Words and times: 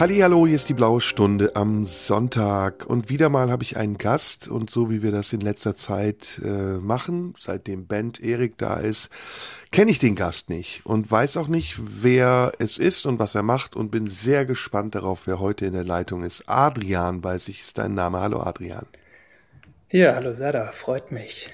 Hallo, 0.00 0.46
hier 0.46 0.54
ist 0.54 0.68
die 0.68 0.74
blaue 0.74 1.00
Stunde 1.00 1.56
am 1.56 1.84
Sonntag 1.84 2.86
und 2.86 3.08
wieder 3.08 3.30
mal 3.30 3.50
habe 3.50 3.64
ich 3.64 3.76
einen 3.76 3.98
Gast 3.98 4.46
und 4.46 4.70
so 4.70 4.90
wie 4.90 5.02
wir 5.02 5.10
das 5.10 5.32
in 5.32 5.40
letzter 5.40 5.74
Zeit 5.74 6.40
äh, 6.44 6.78
machen, 6.78 7.34
seitdem 7.36 7.88
Band 7.88 8.20
Erik 8.20 8.56
da 8.58 8.76
ist, 8.76 9.10
kenne 9.72 9.90
ich 9.90 9.98
den 9.98 10.14
Gast 10.14 10.50
nicht 10.50 10.86
und 10.86 11.10
weiß 11.10 11.36
auch 11.36 11.48
nicht, 11.48 11.80
wer 11.82 12.52
es 12.60 12.78
ist 12.78 13.06
und 13.06 13.18
was 13.18 13.34
er 13.34 13.42
macht 13.42 13.74
und 13.74 13.90
bin 13.90 14.06
sehr 14.06 14.44
gespannt 14.44 14.94
darauf, 14.94 15.26
wer 15.26 15.40
heute 15.40 15.66
in 15.66 15.72
der 15.72 15.82
Leitung 15.82 16.22
ist. 16.22 16.44
Adrian, 16.46 17.24
weiß 17.24 17.48
ich, 17.48 17.62
ist 17.62 17.76
dein 17.76 17.94
Name. 17.94 18.20
Hallo 18.20 18.40
Adrian. 18.40 18.86
Ja, 19.90 20.14
hallo 20.14 20.32
Sada, 20.32 20.70
freut 20.70 21.10
mich. 21.10 21.50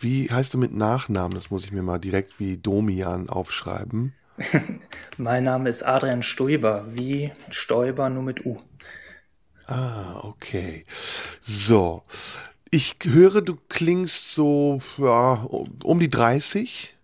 Wie 0.00 0.28
heißt 0.28 0.52
du 0.52 0.58
mit 0.58 0.74
Nachnamen? 0.74 1.36
Das 1.36 1.52
muss 1.52 1.64
ich 1.64 1.70
mir 1.70 1.82
mal 1.82 2.00
direkt 2.00 2.40
wie 2.40 2.56
Domian 2.56 3.28
aufschreiben. 3.28 4.14
mein 5.18 5.44
Name 5.44 5.68
ist 5.68 5.82
Adrian 5.82 6.22
Stoiber, 6.22 6.84
wie 6.88 7.32
Stoiber 7.50 8.08
nur 8.10 8.22
mit 8.22 8.44
U. 8.44 8.58
Ah, 9.66 10.20
okay. 10.22 10.84
So. 11.40 12.02
Ich 12.70 12.96
höre, 13.04 13.42
du 13.42 13.56
klingst 13.68 14.34
so 14.34 14.80
ja, 14.98 15.46
um 15.84 16.00
die 16.00 16.08
30. 16.08 16.94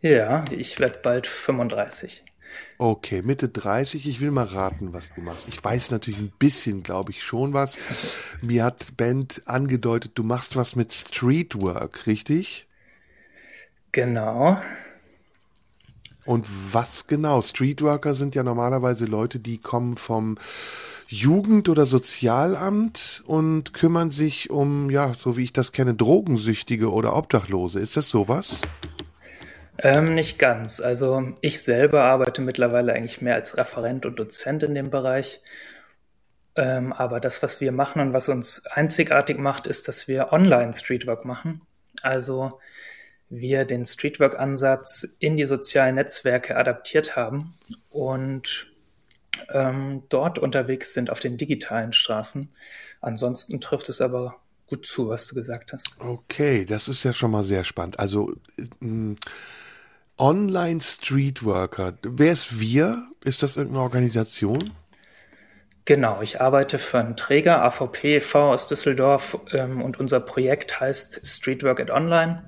Ja, 0.00 0.44
ich 0.50 0.80
werde 0.80 0.98
bald 1.02 1.26
35. 1.26 2.24
Okay, 2.78 3.22
Mitte 3.22 3.48
30. 3.48 4.06
Ich 4.08 4.20
will 4.20 4.32
mal 4.32 4.46
raten, 4.46 4.92
was 4.92 5.14
du 5.14 5.20
machst. 5.20 5.48
Ich 5.48 5.62
weiß 5.62 5.92
natürlich 5.92 6.18
ein 6.18 6.32
bisschen, 6.38 6.82
glaube 6.82 7.12
ich, 7.12 7.22
schon 7.22 7.52
was. 7.54 7.78
Mir 8.42 8.64
hat 8.64 8.96
Band 8.96 9.42
angedeutet, 9.46 10.12
du 10.16 10.24
machst 10.24 10.56
was 10.56 10.74
mit 10.74 10.92
Streetwork, 10.92 12.06
richtig? 12.06 12.66
Genau. 13.92 14.60
Und 16.24 16.46
was 16.72 17.06
genau? 17.06 17.42
Streetworker 17.42 18.14
sind 18.14 18.34
ja 18.34 18.42
normalerweise 18.42 19.06
Leute, 19.06 19.38
die 19.38 19.58
kommen 19.58 19.96
vom 19.96 20.38
Jugend- 21.08 21.68
oder 21.68 21.84
Sozialamt 21.84 23.22
und 23.26 23.74
kümmern 23.74 24.10
sich 24.10 24.50
um, 24.50 24.88
ja, 24.88 25.12
so 25.14 25.36
wie 25.36 25.44
ich 25.44 25.52
das 25.52 25.72
kenne, 25.72 25.94
Drogensüchtige 25.94 26.90
oder 26.90 27.14
Obdachlose. 27.14 27.80
Ist 27.80 27.96
das 27.96 28.08
sowas? 28.08 28.62
Ähm, 29.78 30.14
nicht 30.14 30.38
ganz. 30.38 30.80
Also 30.80 31.32
ich 31.40 31.62
selber 31.62 32.04
arbeite 32.04 32.40
mittlerweile 32.40 32.92
eigentlich 32.92 33.20
mehr 33.20 33.34
als 33.34 33.56
Referent 33.56 34.06
und 34.06 34.18
Dozent 34.18 34.62
in 34.62 34.74
dem 34.74 34.90
Bereich. 34.90 35.40
Ähm, 36.54 36.92
aber 36.92 37.20
das, 37.20 37.42
was 37.42 37.60
wir 37.60 37.72
machen 37.72 38.00
und 38.00 38.12
was 38.12 38.28
uns 38.28 38.66
einzigartig 38.66 39.38
macht, 39.38 39.66
ist, 39.66 39.88
dass 39.88 40.06
wir 40.08 40.32
online 40.32 40.72
Streetwork 40.72 41.24
machen. 41.24 41.62
Also 42.02 42.60
wir 43.32 43.64
den 43.64 43.86
Streetwork-Ansatz 43.86 45.16
in 45.18 45.36
die 45.36 45.46
sozialen 45.46 45.94
Netzwerke 45.94 46.56
adaptiert 46.56 47.16
haben 47.16 47.54
und 47.88 48.72
ähm, 49.50 50.02
dort 50.10 50.38
unterwegs 50.38 50.92
sind 50.92 51.08
auf 51.08 51.18
den 51.18 51.38
digitalen 51.38 51.94
Straßen. 51.94 52.50
Ansonsten 53.00 53.60
trifft 53.60 53.88
es 53.88 54.02
aber 54.02 54.36
gut 54.66 54.84
zu, 54.84 55.08
was 55.08 55.26
du 55.26 55.34
gesagt 55.34 55.72
hast. 55.72 55.96
Okay, 55.98 56.66
das 56.66 56.88
ist 56.88 57.04
ja 57.04 57.14
schon 57.14 57.30
mal 57.30 57.42
sehr 57.42 57.64
spannend. 57.64 57.98
Also 57.98 58.34
äh, 58.58 59.14
Online 60.18 60.80
Streetworker, 60.82 61.94
wer 62.02 62.32
ist 62.32 62.60
wir? 62.60 63.08
Ist 63.24 63.42
das 63.42 63.56
irgendeine 63.56 63.84
Organisation? 63.84 64.72
Genau, 65.86 66.20
ich 66.20 66.40
arbeite 66.40 66.78
für 66.78 66.98
einen 66.98 67.16
Träger, 67.16 67.64
AVP 67.64 68.16
e.V. 68.16 68.52
aus 68.52 68.66
Düsseldorf 68.66 69.38
ähm, 69.52 69.80
und 69.80 69.98
unser 69.98 70.20
Projekt 70.20 70.80
heißt 70.80 71.26
Streetwork 71.26 71.80
at 71.80 71.90
Online 71.90 72.44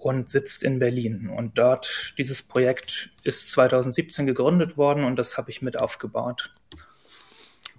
und 0.00 0.30
sitzt 0.30 0.62
in 0.62 0.78
Berlin. 0.78 1.28
Und 1.28 1.58
dort, 1.58 2.14
dieses 2.18 2.42
Projekt 2.42 3.10
ist 3.22 3.50
2017 3.52 4.26
gegründet 4.26 4.76
worden 4.76 5.04
und 5.04 5.16
das 5.16 5.36
habe 5.36 5.50
ich 5.50 5.62
mit 5.62 5.78
aufgebaut. 5.78 6.50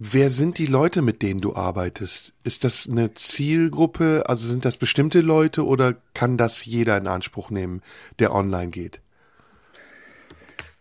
Wer 0.03 0.31
sind 0.31 0.57
die 0.57 0.65
Leute, 0.65 1.03
mit 1.03 1.21
denen 1.21 1.41
du 1.41 1.55
arbeitest? 1.55 2.33
Ist 2.43 2.63
das 2.63 2.89
eine 2.89 3.13
Zielgruppe? 3.13 4.23
Also 4.25 4.47
sind 4.47 4.65
das 4.65 4.77
bestimmte 4.77 5.21
Leute 5.21 5.63
oder 5.63 5.95
kann 6.15 6.37
das 6.37 6.65
jeder 6.65 6.97
in 6.97 7.05
Anspruch 7.05 7.51
nehmen, 7.51 7.83
der 8.17 8.33
online 8.33 8.71
geht? 8.71 8.99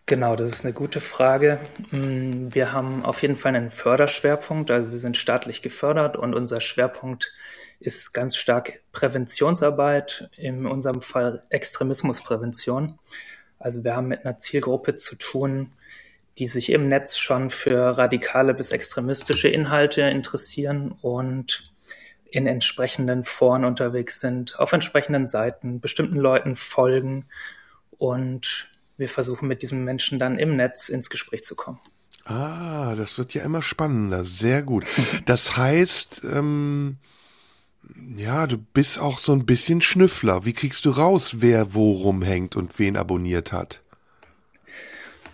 Genau, 0.07 0.35
das 0.35 0.51
ist 0.51 0.65
eine 0.65 0.73
gute 0.73 0.99
Frage. 0.99 1.59
Mm, 1.91 2.47
wir 2.51 2.73
haben 2.73 3.05
auf 3.05 3.21
jeden 3.21 3.37
Fall 3.37 3.55
einen 3.55 3.71
Förderschwerpunkt, 3.71 4.71
also 4.71 4.91
wir 4.91 4.97
sind 4.97 5.15
staatlich 5.15 5.61
gefördert 5.61 6.17
und 6.17 6.33
unser 6.33 6.59
Schwerpunkt 6.59 7.25
ist 7.25 7.31
ganz 8.13 8.35
stark 8.35 8.81
Präventionsarbeit, 8.91 10.29
in 10.37 10.65
unserem 10.65 11.01
Fall 11.01 11.43
Extremismusprävention. 11.49 12.99
Also 13.59 13.83
wir 13.83 13.95
haben 13.95 14.07
mit 14.07 14.25
einer 14.25 14.39
Zielgruppe 14.39 14.95
zu 14.95 15.15
tun, 15.15 15.73
die 16.37 16.47
sich 16.47 16.71
im 16.71 16.87
Netz 16.87 17.17
schon 17.17 17.49
für 17.49 17.97
radikale 17.97 18.53
bis 18.53 18.71
extremistische 18.71 19.49
Inhalte 19.49 20.01
interessieren 20.03 20.91
und 21.01 21.71
in 22.31 22.47
entsprechenden 22.47 23.23
Foren 23.23 23.65
unterwegs 23.65 24.21
sind, 24.21 24.57
auf 24.57 24.71
entsprechenden 24.71 25.27
Seiten, 25.27 25.81
bestimmten 25.81 26.17
Leuten 26.17 26.55
folgen 26.55 27.25
und 27.97 28.71
wir 28.97 29.09
versuchen 29.09 29.47
mit 29.47 29.61
diesen 29.61 29.83
Menschen 29.83 30.19
dann 30.19 30.39
im 30.39 30.55
Netz 30.55 30.87
ins 30.87 31.09
Gespräch 31.09 31.43
zu 31.43 31.55
kommen. 31.55 31.79
Ah, 32.25 32.95
das 32.95 33.17
wird 33.17 33.33
ja 33.33 33.43
immer 33.43 33.61
spannender. 33.61 34.23
Sehr 34.23 34.61
gut. 34.61 34.85
Das 35.25 35.57
heißt, 35.57 36.21
ähm, 36.31 36.97
ja, 38.15 38.47
du 38.47 38.57
bist 38.57 38.99
auch 38.99 39.17
so 39.17 39.33
ein 39.33 39.45
bisschen 39.45 39.81
Schnüffler. 39.81 40.45
Wie 40.45 40.53
kriegst 40.53 40.85
du 40.85 40.91
raus, 40.91 41.37
wer 41.39 41.73
wo 41.73 41.93
rumhängt 41.93 42.55
und 42.55 42.79
wen 42.79 42.97
abonniert 42.97 43.51
hat? 43.51 43.81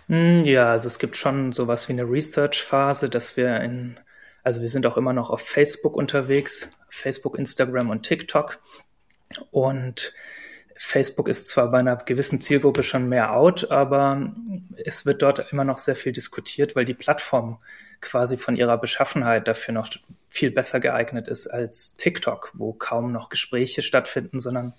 Hm, 0.08 0.42
ja, 0.42 0.70
also 0.70 0.86
es 0.86 0.98
gibt 0.98 1.16
schon 1.16 1.52
sowas 1.52 1.88
wie 1.88 1.92
eine 1.92 2.04
Research-Phase, 2.04 3.08
dass 3.08 3.36
wir 3.36 3.60
in, 3.60 3.98
also 4.42 4.60
wir 4.60 4.68
sind 4.68 4.86
auch 4.86 4.96
immer 4.96 5.12
noch 5.12 5.30
auf 5.30 5.40
Facebook 5.40 5.96
unterwegs, 5.96 6.72
Facebook, 6.88 7.38
Instagram 7.38 7.90
und 7.90 8.02
TikTok. 8.02 8.58
Und 9.50 10.14
Facebook 10.76 11.28
ist 11.28 11.48
zwar 11.48 11.70
bei 11.70 11.78
einer 11.80 11.96
gewissen 11.96 12.40
Zielgruppe 12.40 12.82
schon 12.82 13.08
mehr 13.08 13.34
out, 13.34 13.70
aber 13.70 14.32
es 14.84 15.04
wird 15.04 15.22
dort 15.22 15.52
immer 15.52 15.64
noch 15.64 15.78
sehr 15.78 15.96
viel 15.96 16.12
diskutiert, 16.12 16.76
weil 16.76 16.84
die 16.84 16.94
Plattform 16.94 17.58
quasi 18.00 18.36
von 18.36 18.56
ihrer 18.56 18.78
Beschaffenheit 18.78 19.48
dafür 19.48 19.74
noch 19.74 19.90
viel 20.28 20.50
besser 20.50 20.80
geeignet 20.80 21.28
ist 21.28 21.46
als 21.46 21.96
TikTok, 21.96 22.52
wo 22.54 22.72
kaum 22.72 23.12
noch 23.12 23.28
Gespräche 23.28 23.82
stattfinden, 23.82 24.40
sondern 24.40 24.74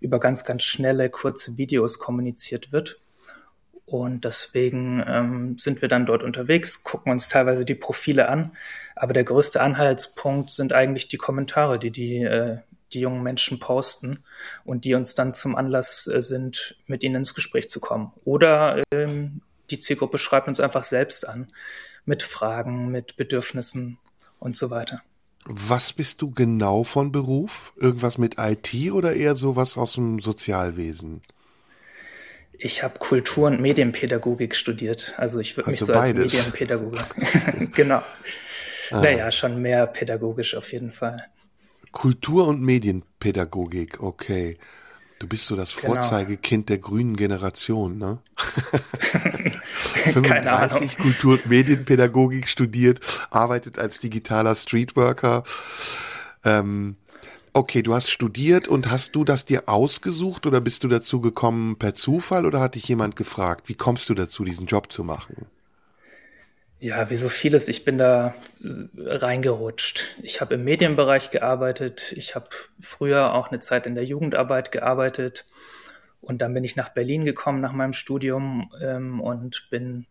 über 0.00 0.18
ganz, 0.18 0.44
ganz 0.44 0.62
schnelle, 0.62 1.10
kurze 1.10 1.56
Videos 1.58 1.98
kommuniziert 1.98 2.72
wird. 2.72 2.96
Und 3.86 4.24
deswegen 4.24 5.04
ähm, 5.06 5.58
sind 5.58 5.82
wir 5.82 5.88
dann 5.88 6.06
dort 6.06 6.22
unterwegs, 6.22 6.84
gucken 6.84 7.12
uns 7.12 7.28
teilweise 7.28 7.64
die 7.66 7.74
Profile 7.74 8.28
an. 8.28 8.52
Aber 8.96 9.12
der 9.12 9.24
größte 9.24 9.60
Anhaltspunkt 9.60 10.50
sind 10.50 10.72
eigentlich 10.72 11.08
die 11.08 11.18
Kommentare, 11.18 11.78
die 11.78 11.90
die 11.90 12.22
äh, 12.22 12.58
die 12.94 13.00
jungen 13.00 13.22
Menschen 13.22 13.58
posten 13.58 14.24
und 14.64 14.84
die 14.84 14.94
uns 14.94 15.14
dann 15.14 15.34
zum 15.34 15.56
Anlass 15.56 16.06
äh, 16.06 16.22
sind, 16.22 16.78
mit 16.86 17.02
ihnen 17.02 17.16
ins 17.16 17.34
Gespräch 17.34 17.68
zu 17.68 17.80
kommen. 17.80 18.12
Oder 18.24 18.82
ähm, 18.92 19.42
die 19.70 19.78
Zielgruppe 19.78 20.18
schreibt 20.18 20.48
uns 20.48 20.60
einfach 20.60 20.84
selbst 20.84 21.26
an 21.26 21.52
mit 22.04 22.22
Fragen, 22.22 22.88
mit 22.88 23.16
Bedürfnissen 23.16 23.98
und 24.44 24.56
so 24.56 24.70
weiter. 24.70 25.02
Was 25.46 25.92
bist 25.92 26.22
du 26.22 26.30
genau 26.30 26.84
von 26.84 27.12
Beruf? 27.12 27.72
Irgendwas 27.76 28.18
mit 28.18 28.36
IT 28.38 28.92
oder 28.92 29.14
eher 29.14 29.34
sowas 29.34 29.76
aus 29.76 29.94
dem 29.94 30.20
Sozialwesen? 30.20 31.20
Ich 32.52 32.82
habe 32.82 32.98
Kultur- 32.98 33.48
und 33.48 33.60
Medienpädagogik 33.60 34.54
studiert. 34.54 35.14
Also 35.16 35.40
ich 35.40 35.56
würde 35.56 35.70
mich 35.70 35.80
so 35.80 35.92
beides. 35.92 36.22
als 36.24 36.32
Medienpädagoge. 36.34 36.98
genau. 37.74 38.02
Ah. 38.90 39.00
Naja, 39.00 39.30
schon 39.32 39.60
mehr 39.60 39.86
pädagogisch 39.86 40.54
auf 40.54 40.72
jeden 40.72 40.92
Fall. 40.92 41.24
Kultur- 41.90 42.46
und 42.46 42.62
Medienpädagogik, 42.62 44.02
okay. 44.02 44.58
Du 45.18 45.28
bist 45.28 45.46
so 45.46 45.56
das 45.56 45.76
genau. 45.76 45.94
Vorzeigekind 45.94 46.68
der 46.68 46.78
grünen 46.78 47.16
Generation, 47.16 47.98
ne? 47.98 48.18
35 50.12 50.98
Kultur- 50.98 51.34
und 51.34 51.46
Medienpädagogik 51.46 52.48
studiert, 52.48 53.00
arbeitet 53.30 53.78
als 53.78 54.00
digitaler 54.00 54.54
Streetworker. 54.54 55.44
Ähm, 56.44 56.96
okay, 57.52 57.82
du 57.82 57.94
hast 57.94 58.10
studiert 58.10 58.68
und 58.68 58.90
hast 58.90 59.14
du 59.14 59.24
das 59.24 59.44
dir 59.44 59.68
ausgesucht 59.68 60.46
oder 60.46 60.60
bist 60.60 60.84
du 60.84 60.88
dazu 60.88 61.20
gekommen 61.20 61.76
per 61.76 61.94
Zufall 61.94 62.44
oder 62.44 62.60
hat 62.60 62.74
dich 62.74 62.88
jemand 62.88 63.16
gefragt? 63.16 63.68
Wie 63.68 63.74
kommst 63.74 64.08
du 64.08 64.14
dazu, 64.14 64.44
diesen 64.44 64.66
Job 64.66 64.92
zu 64.92 65.04
machen? 65.04 65.46
Ja, 66.84 67.08
wie 67.08 67.16
so 67.16 67.30
vieles, 67.30 67.68
ich 67.68 67.86
bin 67.86 67.96
da 67.96 68.34
reingerutscht. 68.94 70.18
Ich 70.22 70.42
habe 70.42 70.56
im 70.56 70.64
Medienbereich 70.64 71.30
gearbeitet. 71.30 72.12
Ich 72.12 72.34
habe 72.34 72.48
früher 72.78 73.32
auch 73.32 73.48
eine 73.48 73.60
Zeit 73.60 73.86
in 73.86 73.94
der 73.94 74.04
Jugendarbeit 74.04 74.70
gearbeitet. 74.70 75.46
Und 76.20 76.42
dann 76.42 76.52
bin 76.52 76.62
ich 76.62 76.76
nach 76.76 76.90
Berlin 76.90 77.24
gekommen 77.24 77.62
nach 77.62 77.72
meinem 77.72 77.94
Studium 77.94 78.70
ähm, 78.82 79.22
und 79.22 79.68
bin 79.70 80.04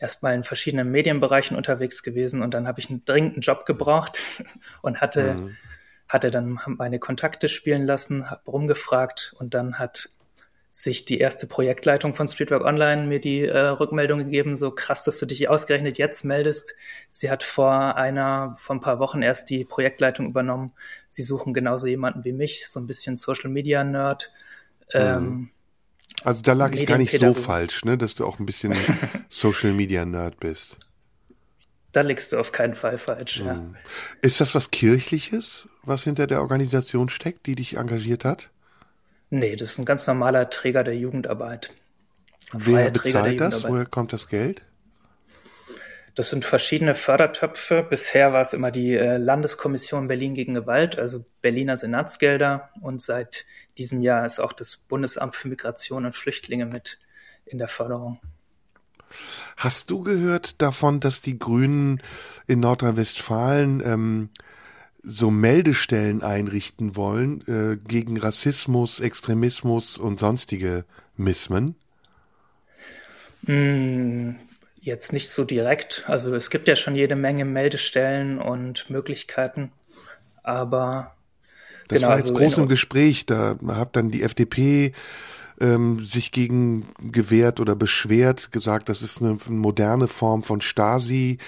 erstmal 0.00 0.34
in 0.34 0.42
verschiedenen 0.42 0.90
Medienbereichen 0.90 1.56
unterwegs 1.56 2.02
gewesen. 2.02 2.42
Und 2.42 2.54
dann 2.54 2.66
habe 2.66 2.80
ich 2.80 2.90
einen 2.90 3.04
dringenden 3.04 3.42
Job 3.42 3.64
gebraucht 3.64 4.18
und 4.82 5.00
hatte, 5.00 5.34
mhm. 5.34 5.56
hatte 6.08 6.32
dann 6.32 6.58
meine 6.66 6.98
Kontakte 6.98 7.48
spielen 7.48 7.86
lassen, 7.86 8.28
habe 8.28 8.50
rumgefragt 8.50 9.32
und 9.38 9.54
dann 9.54 9.78
hat 9.78 10.08
sich 10.70 11.04
die 11.04 11.18
erste 11.18 11.48
Projektleitung 11.48 12.14
von 12.14 12.28
Streetwork 12.28 12.64
Online 12.64 13.06
mir 13.06 13.20
die 13.20 13.40
äh, 13.40 13.58
Rückmeldung 13.58 14.20
gegeben, 14.20 14.56
so 14.56 14.70
krass, 14.70 15.02
dass 15.02 15.18
du 15.18 15.26
dich 15.26 15.48
ausgerechnet 15.48 15.98
jetzt 15.98 16.24
meldest. 16.24 16.74
Sie 17.08 17.28
hat 17.28 17.42
vor 17.42 17.96
einer, 17.96 18.54
vor 18.56 18.76
ein 18.76 18.80
paar 18.80 19.00
Wochen 19.00 19.20
erst 19.20 19.50
die 19.50 19.64
Projektleitung 19.64 20.30
übernommen. 20.30 20.72
Sie 21.10 21.24
suchen 21.24 21.54
genauso 21.54 21.88
jemanden 21.88 22.24
wie 22.24 22.32
mich, 22.32 22.68
so 22.68 22.78
ein 22.78 22.86
bisschen 22.86 23.16
Social 23.16 23.50
Media 23.50 23.82
Nerd. 23.82 24.32
Ähm, 24.92 25.24
mhm. 25.24 25.50
also 26.22 26.42
da 26.42 26.52
lag 26.52 26.72
ich 26.72 26.86
gar 26.86 26.98
nicht 26.98 27.18
so 27.18 27.34
falsch, 27.34 27.84
ne, 27.84 27.98
dass 27.98 28.14
du 28.14 28.24
auch 28.24 28.38
ein 28.38 28.46
bisschen 28.46 28.76
Social 29.28 29.72
Media 29.72 30.04
Nerd 30.04 30.38
bist. 30.38 30.76
Da 31.90 32.02
liegst 32.02 32.32
du 32.32 32.38
auf 32.38 32.52
keinen 32.52 32.76
Fall 32.76 32.98
falsch, 32.98 33.40
ja. 33.44 33.54
Mhm. 33.54 33.74
Ist 34.22 34.40
das 34.40 34.54
was 34.54 34.70
Kirchliches, 34.70 35.68
was 35.82 36.04
hinter 36.04 36.28
der 36.28 36.40
Organisation 36.40 37.08
steckt, 37.08 37.46
die 37.46 37.56
dich 37.56 37.76
engagiert 37.76 38.24
hat? 38.24 38.50
Nee, 39.30 39.56
das 39.56 39.72
ist 39.72 39.78
ein 39.78 39.84
ganz 39.84 40.06
normaler 40.06 40.50
Träger 40.50 40.82
der 40.84 40.96
Jugendarbeit. 40.96 41.72
Wer 42.52 42.90
bezahlt 42.90 43.40
das? 43.40 43.64
Woher 43.64 43.86
kommt 43.86 44.12
das 44.12 44.28
Geld? 44.28 44.62
Das 46.16 46.30
sind 46.30 46.44
verschiedene 46.44 46.96
Fördertöpfe. 46.96 47.86
Bisher 47.88 48.32
war 48.32 48.42
es 48.42 48.52
immer 48.52 48.72
die 48.72 48.94
äh, 48.94 49.16
Landeskommission 49.16 50.08
Berlin 50.08 50.34
gegen 50.34 50.54
Gewalt, 50.54 50.98
also 50.98 51.24
Berliner 51.40 51.76
Senatsgelder. 51.76 52.70
Und 52.80 53.00
seit 53.00 53.46
diesem 53.78 54.02
Jahr 54.02 54.26
ist 54.26 54.40
auch 54.40 54.52
das 54.52 54.76
Bundesamt 54.76 55.36
für 55.36 55.48
Migration 55.48 56.04
und 56.04 56.16
Flüchtlinge 56.16 56.66
mit 56.66 56.98
in 57.46 57.58
der 57.58 57.68
Förderung. 57.68 58.18
Hast 59.56 59.90
du 59.90 60.02
gehört 60.02 60.60
davon, 60.60 61.00
dass 61.00 61.20
die 61.20 61.38
Grünen 61.38 62.02
in 62.46 62.60
Nordrhein-Westfalen 62.60 63.82
ähm, 63.84 64.30
so 65.02 65.30
Meldestellen 65.30 66.22
einrichten 66.22 66.96
wollen 66.96 67.42
äh, 67.46 67.76
gegen 67.76 68.18
Rassismus, 68.18 69.00
Extremismus 69.00 69.98
und 69.98 70.20
sonstige 70.20 70.84
Mismen? 71.16 71.74
Mm, 73.42 74.32
jetzt 74.80 75.12
nicht 75.12 75.30
so 75.30 75.44
direkt. 75.44 76.04
Also 76.06 76.34
es 76.34 76.50
gibt 76.50 76.68
ja 76.68 76.76
schon 76.76 76.96
jede 76.96 77.16
Menge 77.16 77.44
Meldestellen 77.44 78.38
und 78.38 78.90
Möglichkeiten, 78.90 79.72
aber 80.42 81.14
das 81.88 81.98
genau, 81.98 82.10
war 82.10 82.18
jetzt 82.18 82.30
also 82.30 82.40
groß 82.40 82.58
im 82.58 82.68
Gespräch. 82.68 83.26
Da 83.26 83.58
hat 83.68 83.96
dann 83.96 84.10
die 84.10 84.22
FDP 84.22 84.92
ähm, 85.60 86.04
sich 86.04 86.30
gegen 86.30 86.86
gewehrt 87.00 87.60
oder 87.60 87.74
beschwert, 87.74 88.52
gesagt, 88.52 88.88
das 88.88 89.02
ist 89.02 89.20
eine 89.20 89.38
moderne 89.48 90.08
Form 90.08 90.42
von 90.42 90.60
Stasi, 90.60 91.38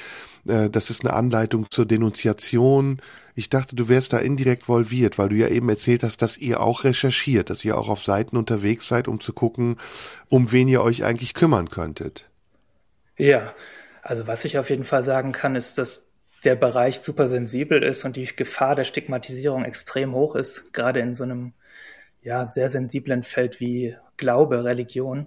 äh, 0.46 0.68
das 0.68 0.90
ist 0.90 1.04
eine 1.04 1.14
Anleitung 1.14 1.66
zur 1.70 1.86
Denunziation. 1.86 3.00
Ich 3.34 3.48
dachte, 3.48 3.76
du 3.76 3.88
wärst 3.88 4.12
da 4.12 4.18
indirekt 4.18 4.62
involviert, 4.62 5.18
weil 5.18 5.30
du 5.30 5.36
ja 5.36 5.48
eben 5.48 5.68
erzählt 5.68 6.02
hast, 6.02 6.20
dass 6.20 6.36
ihr 6.36 6.60
auch 6.60 6.84
recherchiert, 6.84 7.48
dass 7.48 7.64
ihr 7.64 7.78
auch 7.78 7.88
auf 7.88 8.04
Seiten 8.04 8.36
unterwegs 8.36 8.88
seid, 8.88 9.08
um 9.08 9.20
zu 9.20 9.32
gucken, 9.32 9.76
um 10.28 10.52
wen 10.52 10.68
ihr 10.68 10.82
euch 10.82 11.04
eigentlich 11.04 11.34
kümmern 11.34 11.70
könntet. 11.70 12.28
Ja, 13.16 13.54
also 14.02 14.26
was 14.26 14.44
ich 14.44 14.58
auf 14.58 14.68
jeden 14.68 14.84
Fall 14.84 15.02
sagen 15.02 15.32
kann, 15.32 15.56
ist, 15.56 15.78
dass 15.78 16.08
der 16.44 16.56
Bereich 16.56 17.00
super 17.00 17.28
sensibel 17.28 17.82
ist 17.82 18.04
und 18.04 18.16
die 18.16 18.24
Gefahr 18.24 18.74
der 18.74 18.84
Stigmatisierung 18.84 19.64
extrem 19.64 20.12
hoch 20.12 20.34
ist, 20.34 20.72
gerade 20.72 21.00
in 21.00 21.14
so 21.14 21.22
einem 21.22 21.52
ja, 22.22 22.46
sehr 22.46 22.68
sensiblen 22.68 23.22
Feld 23.22 23.60
wie 23.60 23.96
Glaube, 24.16 24.64
Religion. 24.64 25.26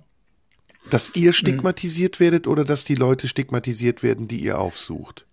Dass 0.89 1.15
ihr 1.15 1.33
stigmatisiert 1.33 2.17
hm. 2.17 2.19
werdet 2.19 2.47
oder 2.47 2.63
dass 2.63 2.83
die 2.83 2.95
Leute 2.95 3.27
stigmatisiert 3.27 4.03
werden, 4.03 4.27
die 4.27 4.39
ihr 4.39 4.59
aufsucht? 4.59 5.25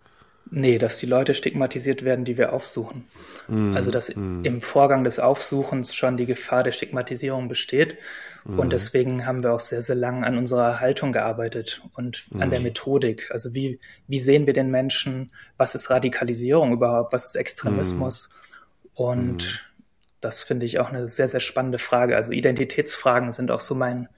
Nee, 0.50 0.79
dass 0.79 0.99
die 0.99 1.06
Leute 1.06 1.35
stigmatisiert 1.35 2.05
werden, 2.05 2.25
die 2.25 2.37
wir 2.37 2.53
aufsuchen. 2.53 3.06
Mm, 3.49 3.75
also 3.75 3.91
dass 3.91 4.15
mm. 4.15 4.44
im 4.44 4.61
Vorgang 4.61 5.05
des 5.05 5.19
Aufsuchens 5.19 5.94
schon 5.94 6.17
die 6.17 6.27
Gefahr 6.27 6.62
der 6.62 6.73
Stigmatisierung 6.73 7.49
besteht. 7.49 7.97
Mm. 8.44 8.59
Und 8.59 8.73
deswegen 8.73 9.27
haben 9.27 9.43
wir 9.43 9.53
auch 9.53 9.61
sehr, 9.61 9.83
sehr 9.83 9.97
lange 9.97 10.27
an 10.27 10.37
unserer 10.37 10.81
Haltung 10.81 11.12
gearbeitet 11.12 11.83
und 11.94 12.27
an 12.39 12.50
der 12.50 12.61
mm. 12.61 12.65
Methodik. 12.65 13.31
Also 13.31 13.55
wie, 13.55 13.81
wie 14.09 14.21
sehen 14.21 14.47
wir 14.47 14.53
den 14.53 14.71
Menschen? 14.71 15.33
Was 15.56 15.75
ist 15.75 15.89
Radikalisierung 15.91 16.73
überhaupt? 16.73 17.12
Was 17.12 17.25
ist 17.25 17.37
Extremismus? 17.37 18.29
Mm. 18.29 18.89
Und 18.94 19.73
das 20.21 20.43
finde 20.43 20.67
ich 20.67 20.79
auch 20.79 20.91
eine 20.91 21.09
sehr, 21.09 21.29
sehr 21.29 21.41
spannende 21.41 21.79
Frage. 21.79 22.17
Also 22.17 22.33
Identitätsfragen 22.33 23.33
sind 23.33 23.50
auch 23.50 23.61
so 23.61 23.75
mein, 23.75 24.09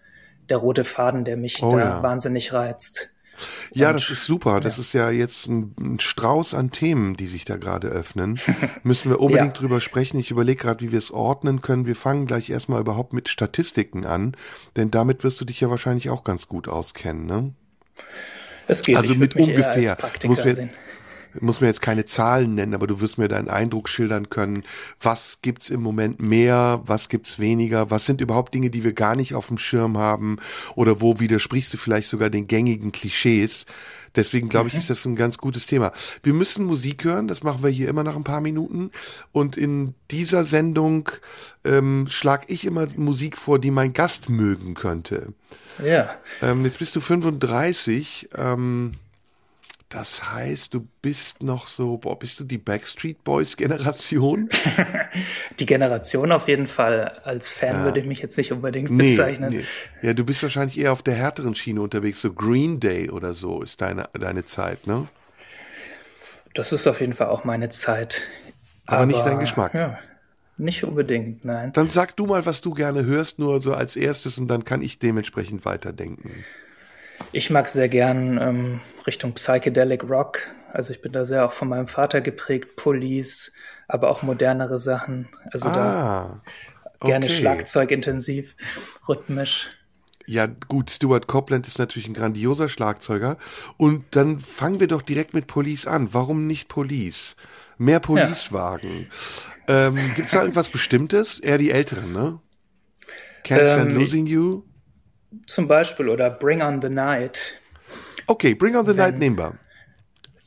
der 0.49 0.59
rote 0.59 0.85
Faden, 0.85 1.25
der 1.25 1.37
mich 1.37 1.63
oh, 1.63 1.71
da 1.71 1.79
ja. 1.79 2.03
wahnsinnig 2.03 2.53
reizt. 2.53 3.14
Ja, 3.73 3.93
das 3.93 4.11
ist 4.11 4.25
super. 4.25 4.61
Das 4.61 4.77
ja. 4.77 4.81
ist 4.81 4.93
ja 4.93 5.11
jetzt 5.11 5.47
ein, 5.49 5.75
ein, 5.79 6.01
Strauß 6.01 6.55
an 6.55 6.71
Themen, 6.71 7.17
die 7.17 7.27
sich 7.27 7.45
da 7.45 7.57
gerade 7.57 7.89
öffnen. 7.89 8.41
Müssen 8.83 9.11
wir 9.11 9.21
unbedingt 9.21 9.57
ja. 9.57 9.61
drüber 9.61 9.81
sprechen. 9.81 10.19
Ich 10.19 10.31
überlege 10.31 10.63
gerade, 10.63 10.85
wie 10.85 10.93
wir 10.93 10.99
es 10.99 11.11
ordnen 11.11 11.61
können. 11.61 11.87
Wir 11.87 11.97
fangen 11.97 12.27
gleich 12.27 12.51
erstmal 12.51 12.81
überhaupt 12.81 13.13
mit 13.13 13.29
Statistiken 13.29 14.07
an, 14.07 14.37
denn 14.77 14.91
damit 14.91 15.25
wirst 15.25 15.41
du 15.41 15.45
dich 15.45 15.61
ja 15.61 15.71
wahrscheinlich 15.71 16.11
auch 16.11 16.25
ganz 16.25 16.49
gut 16.49 16.69
auskennen, 16.69 17.27
ne? 17.27 17.53
Es 18.67 18.83
geht. 18.83 18.97
Also 18.97 19.15
mit 19.15 19.37
ungefähr. 19.37 19.97
Muss 20.25 20.45
wir, 20.45 20.69
muss 21.41 21.61
mir 21.61 21.67
jetzt 21.67 21.83
keine 21.83 22.05
Zahlen 22.05 22.55
nennen, 22.55 22.75
aber 22.75 22.87
du 22.87 23.01
wirst 23.01 23.19
mir 23.19 23.29
deinen 23.29 23.49
Eindruck 23.49 23.89
schildern 23.89 24.31
können. 24.31 24.65
Was 25.01 25.41
gibt's 25.43 25.71
im 25.71 25.83
Moment 25.83 26.21
mehr? 26.21 26.83
Was 26.87 27.09
gibt's 27.09 27.39
weniger? 27.39 27.91
Was 27.91 28.07
sind 28.07 28.21
überhaupt 28.21 28.55
Dinge, 28.55 28.71
die 28.71 28.85
wir 28.85 28.93
gar 28.93 29.17
nicht 29.17 29.35
auf 29.35 29.49
dem 29.49 29.59
Schirm 29.59 29.99
haben? 29.99 30.39
Oder 30.75 31.01
wo 31.01 31.21
widersprichst 31.21 31.73
du 31.75 31.79
vielleicht 31.79 32.09
sogar 32.09 32.31
den 32.31 32.47
gängigen 32.47 32.93
Klischees? 32.93 33.67
Deswegen 34.17 34.49
glaube 34.49 34.69
ich, 34.69 34.75
mhm. 34.75 34.81
ist 34.81 34.91
das 34.91 35.05
ein 35.05 35.17
ganz 35.17 35.39
gutes 35.39 35.67
Thema. 35.67 35.93
Wir 36.23 36.35
müssen 36.35 36.65
Musik 36.65 37.05
hören, 37.05 37.27
das 37.27 37.43
machen 37.43 37.63
wir 37.63 37.71
hier 37.71 37.89
immer 37.89 38.05
nach 38.05 38.17
ein 38.17 38.25
paar 38.25 38.41
Minuten. 38.41 38.91
Und 39.33 39.57
in 39.57 39.95
dieser 40.11 40.45
Sendung 40.45 41.09
ähm, 41.65 42.07
schlage 42.09 42.47
ich 42.49 42.65
immer 42.65 42.87
Musik 42.97 43.37
vor, 43.37 43.59
die 43.59 43.71
mein 43.73 43.93
Gast 43.93 44.29
mögen 44.29 44.75
könnte. 44.75 45.33
Ja. 45.85 46.15
Ähm, 46.43 46.63
jetzt 46.63 46.79
bist 46.79 46.95
du 46.95 47.01
35. 47.01 48.29
Ähm, 48.37 48.95
das 49.89 50.33
heißt, 50.33 50.75
du 50.75 50.89
bist 51.03 51.43
noch 51.43 51.69
so, 51.69 51.99
boah, 51.99 52.19
bist 52.19 52.41
du 52.41 52.45
die 52.45 52.59
Backstreet 52.59 53.23
Boys 53.23 53.57
Generation? 53.57 54.49
die 55.61 55.67
Generation 55.67 56.33
auf 56.33 56.49
jeden 56.49 56.67
Fall. 56.67 57.21
Als 57.25 57.53
Fan 57.53 57.77
ja. 57.77 57.85
würde 57.85 58.01
ich 58.01 58.07
mich 58.07 58.21
jetzt 58.21 58.37
nicht 58.37 58.51
unbedingt 58.51 58.91
nee, 58.91 59.11
bezeichnen. 59.11 59.51
Nee. 59.51 59.65
Ja, 60.03 60.15
du 60.15 60.25
bist 60.25 60.43
wahrscheinlich 60.43 60.79
eher 60.79 60.93
auf 60.93 61.03
der 61.03 61.15
härteren 61.15 61.55
Schiene 61.55 61.81
unterwegs. 61.81 62.21
So 62.21 62.33
Green 62.33 62.81
Day 62.81 63.11
oder 63.11 63.35
so 63.35 63.63
ist 63.63 63.81
deine, 63.81 64.09
deine 64.15 64.45
Zeit, 64.45 64.87
ne? 64.87 65.07
Das 66.55 66.73
ist 66.73 66.87
auf 66.87 67.01
jeden 67.01 67.15
Fall 67.15 67.29
auch 67.29 67.45
meine 67.45 67.69
Zeit. 67.71 68.23
Aber, 68.87 68.99
Aber 68.99 69.07
nicht 69.07 69.25
dein 69.25 69.39
Geschmack. 69.39 69.75
Ja, 69.75 69.99
nicht 70.57 70.85
unbedingt, 70.85 71.45
nein. 71.45 71.73
Dann 71.73 71.91
sag 71.91 72.17
du 72.17 72.27
mal, 72.27 72.47
was 72.47 72.61
du 72.61 72.73
gerne 72.73 73.05
hörst, 73.05 73.39
nur 73.39 73.61
so 73.61 73.75
als 73.75 73.97
erstes 73.97 74.39
und 74.39 74.49
dann 74.49 74.65
kann 74.65 74.83
ich 74.83 74.99
dementsprechend 74.99 75.65
weiterdenken. 75.65 76.45
Ich 77.33 77.51
mag 77.51 77.69
sehr 77.69 77.89
gern 77.89 78.39
ähm, 78.41 78.81
Richtung 79.07 79.33
Psychedelic 79.35 80.05
Rock. 80.05 80.41
Also 80.73 80.93
ich 80.93 81.03
bin 81.03 81.13
da 81.13 81.25
sehr 81.25 81.45
auch 81.47 81.53
von 81.53 81.69
meinem 81.69 81.87
Vater 81.87 82.21
geprägt, 82.21 82.77
Police, 82.77 83.53
aber 83.87 84.11
auch 84.11 84.23
modernere 84.23 84.79
Sachen. 84.79 85.29
Also 85.53 85.69
ah, 85.69 85.73
da 85.73 86.43
okay. 86.99 87.09
gerne 87.13 87.29
Schlagzeugintensiv, 87.29 88.57
rhythmisch. 89.09 89.69
Ja, 90.27 90.47
gut, 90.47 90.91
Stuart 90.91 91.27
Copeland 91.27 91.67
ist 91.67 91.79
natürlich 91.79 92.09
ein 92.09 92.15
grandioser 92.15 92.69
Schlagzeuger. 92.69 93.37
Und 93.77 94.05
dann 94.13 94.41
fangen 94.41 94.81
wir 94.81 94.89
doch 94.89 95.03
direkt 95.03 95.35
mit 95.35 95.47
Police 95.47 95.87
an. 95.87 96.09
Warum 96.13 96.47
nicht 96.47 96.69
Police? 96.69 97.37
Mehr 97.77 98.01
Policewagen. 98.01 99.09
Ja. 99.69 99.89
Ähm, 99.89 100.13
Gibt 100.15 100.27
es 100.27 100.33
da 100.33 100.41
irgendwas 100.41 100.71
Bestimmtes? 100.71 101.41
Eher 101.41 101.59
die 101.59 101.71
Älteren, 101.71 102.13
ne? 102.13 102.41
Can't 103.45 103.67
Stand 103.67 103.93
ähm, 103.93 103.99
Losing 103.99 104.27
You? 104.27 104.63
Zum 105.47 105.69
Beispiel 105.69 106.09
oder 106.09 106.31
Bring 106.31 106.63
on 106.63 106.81
the 106.83 106.89
Night. 106.89 107.55
Okay, 108.27 108.55
Bring 108.55 108.77
on 108.77 108.85
the 108.85 108.91
Wenn, 108.91 108.97
Night 108.97 109.19
nehmen 109.19 109.39
wir. 109.39 109.59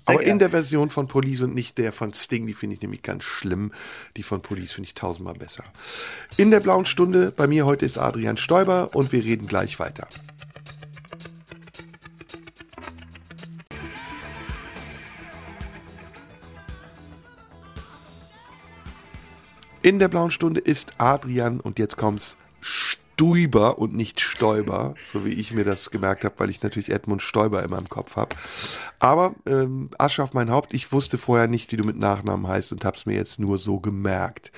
Aber 0.06 0.20
gern. 0.20 0.32
in 0.32 0.40
der 0.40 0.50
Version 0.50 0.90
von 0.90 1.08
Police 1.08 1.42
und 1.42 1.54
nicht 1.54 1.78
der 1.78 1.92
von 1.92 2.14
Sting, 2.14 2.46
die 2.46 2.54
finde 2.54 2.76
ich 2.76 2.82
nämlich 2.82 3.04
ganz 3.04 3.26
schlimm. 3.26 3.74
Die 4.16 4.24
von 4.24 4.42
Police 4.42 4.72
finde 4.72 4.88
ich 4.88 4.94
tausendmal 4.94 5.34
besser. 5.34 5.66
In 6.38 6.50
der 6.50 6.62
blauen 6.62 6.86
Stunde, 6.86 7.32
bei 7.36 7.48
mir 7.48 7.66
heute 7.66 7.86
ist 7.86 7.98
Adrian 7.98 8.38
Stoiber 8.38 8.90
und 8.94 9.12
wir 9.12 9.24
reden 9.24 9.48
gleich 9.48 9.80
weiter. 9.80 10.08
In 19.82 20.00
der 20.00 20.08
blauen 20.08 20.32
Stunde 20.32 20.60
ist 20.60 20.94
Adrian 20.98 21.60
und 21.60 21.80
jetzt 21.80 21.98
kommt's 21.98 22.36
Stuiber 23.18 23.80
und 23.80 23.96
nicht 23.96 24.20
Stoiber, 24.20 24.94
so 25.12 25.26
wie 25.26 25.34
ich 25.34 25.52
mir 25.52 25.64
das 25.64 25.90
gemerkt 25.90 26.24
habe, 26.24 26.36
weil 26.38 26.52
ich 26.52 26.62
natürlich 26.62 26.92
Edmund 26.92 27.24
Stoiber 27.24 27.64
in 27.64 27.72
meinem 27.72 27.90
Kopf 27.90 28.16
habe. 28.16 28.36
Aber 29.00 29.34
ähm, 29.48 29.90
Asche 29.98 30.22
auf 30.22 30.36
mein 30.36 30.52
Haupt, 30.52 30.72
ich 30.76 30.92
wusste 30.92 31.18
vorher 31.18 31.48
nicht, 31.48 31.72
wie 31.72 31.78
du 31.78 31.84
mit 31.84 31.98
Nachnamen 31.98 32.48
heißt 32.48 32.72
und 32.72 32.86
hab's 32.86 33.08
mir 33.08 33.16
jetzt 33.16 33.40
nur 33.40 33.58
so 33.58 33.80
gemerkt. 33.80 34.52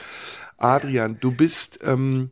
Adrian, 0.58 1.18
du 1.22 1.32
bist 1.32 1.80
ähm, 1.84 2.32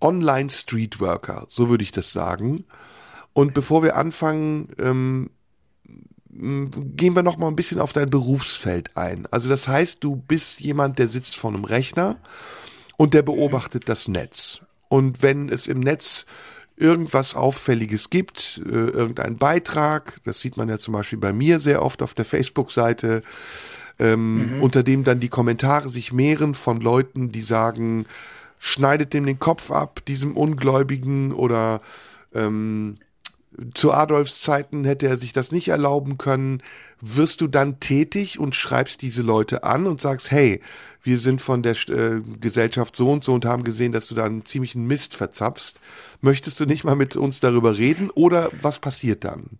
Online-Streetworker, 0.00 1.46
so 1.48 1.70
würde 1.70 1.84
ich 1.84 1.92
das 1.92 2.10
sagen. 2.10 2.64
Und 3.32 3.54
bevor 3.54 3.84
wir 3.84 3.94
anfangen, 3.94 4.70
ähm, 4.80 5.30
gehen 6.28 7.14
wir 7.14 7.22
noch 7.22 7.36
mal 7.36 7.46
ein 7.46 7.56
bisschen 7.56 7.80
auf 7.80 7.92
dein 7.92 8.10
Berufsfeld 8.10 8.96
ein. 8.96 9.28
Also 9.30 9.48
das 9.48 9.68
heißt, 9.68 10.02
du 10.02 10.16
bist 10.16 10.60
jemand, 10.60 10.98
der 10.98 11.06
sitzt 11.06 11.36
vor 11.36 11.52
einem 11.52 11.64
Rechner 11.64 12.16
und 12.96 13.14
der 13.14 13.22
beobachtet 13.22 13.88
das 13.88 14.08
Netz. 14.08 14.60
Und 14.92 15.22
wenn 15.22 15.48
es 15.48 15.68
im 15.68 15.80
Netz 15.80 16.26
irgendwas 16.76 17.34
Auffälliges 17.34 18.10
gibt, 18.10 18.60
äh, 18.66 18.68
irgendein 18.68 19.38
Beitrag, 19.38 20.20
das 20.24 20.42
sieht 20.42 20.58
man 20.58 20.68
ja 20.68 20.78
zum 20.78 20.92
Beispiel 20.92 21.18
bei 21.18 21.32
mir 21.32 21.60
sehr 21.60 21.82
oft 21.82 22.02
auf 22.02 22.12
der 22.12 22.26
Facebook-Seite, 22.26 23.22
ähm, 23.98 24.56
mhm. 24.56 24.62
unter 24.62 24.82
dem 24.82 25.02
dann 25.02 25.18
die 25.18 25.30
Kommentare 25.30 25.88
sich 25.88 26.12
mehren 26.12 26.54
von 26.54 26.82
Leuten, 26.82 27.32
die 27.32 27.42
sagen, 27.42 28.04
schneidet 28.58 29.14
dem 29.14 29.24
den 29.24 29.38
Kopf 29.38 29.70
ab, 29.70 30.04
diesem 30.04 30.36
Ungläubigen 30.36 31.32
oder 31.32 31.80
ähm, 32.34 32.96
zu 33.74 33.92
Adolfs 33.92 34.40
Zeiten 34.40 34.84
hätte 34.84 35.06
er 35.06 35.16
sich 35.16 35.32
das 35.32 35.52
nicht 35.52 35.68
erlauben 35.68 36.18
können. 36.18 36.62
Wirst 37.00 37.40
du 37.40 37.48
dann 37.48 37.80
tätig 37.80 38.38
und 38.38 38.54
schreibst 38.54 39.02
diese 39.02 39.22
Leute 39.22 39.64
an 39.64 39.86
und 39.86 40.00
sagst, 40.00 40.30
hey, 40.30 40.60
wir 41.02 41.18
sind 41.18 41.42
von 41.42 41.62
der 41.62 41.72
äh, 41.88 42.20
Gesellschaft 42.40 42.94
so 42.94 43.10
und 43.10 43.24
so 43.24 43.34
und 43.34 43.44
haben 43.44 43.64
gesehen, 43.64 43.92
dass 43.92 44.06
du 44.06 44.14
da 44.14 44.24
einen 44.24 44.44
ziemlichen 44.44 44.86
Mist 44.86 45.16
verzapfst. 45.16 45.80
Möchtest 46.20 46.60
du 46.60 46.66
nicht 46.66 46.84
mal 46.84 46.94
mit 46.94 47.16
uns 47.16 47.40
darüber 47.40 47.76
reden 47.76 48.10
oder 48.10 48.50
was 48.60 48.78
passiert 48.78 49.24
dann? 49.24 49.58